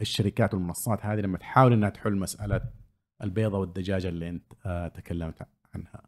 الشركات 0.00 0.54
والمنصات 0.54 1.06
هذه 1.06 1.20
لما 1.20 1.38
تحاول 1.38 1.72
إنها 1.72 1.88
تحل 1.90 2.16
مسألة 2.16 2.60
البيضة 3.22 3.58
والدجاجة 3.58 4.08
اللي 4.08 4.28
أنت 4.28 4.52
آه، 4.66 4.88
تكلمت 4.88 5.48
عنها. 5.74 6.02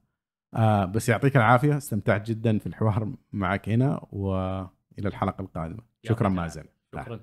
آه، 0.54 0.84
بس 0.84 1.08
يعطيك 1.08 1.36
العافية 1.36 1.76
استمتعت 1.76 2.30
جدا 2.30 2.58
في 2.58 2.66
الحوار 2.66 3.12
معك 3.32 3.68
هنا 3.68 4.06
والى 4.12 4.68
الحلقة 4.98 5.42
القادمة. 5.42 5.82
شكرا 6.02 6.28
مازن. 6.28 6.64
شكرا 6.94 7.20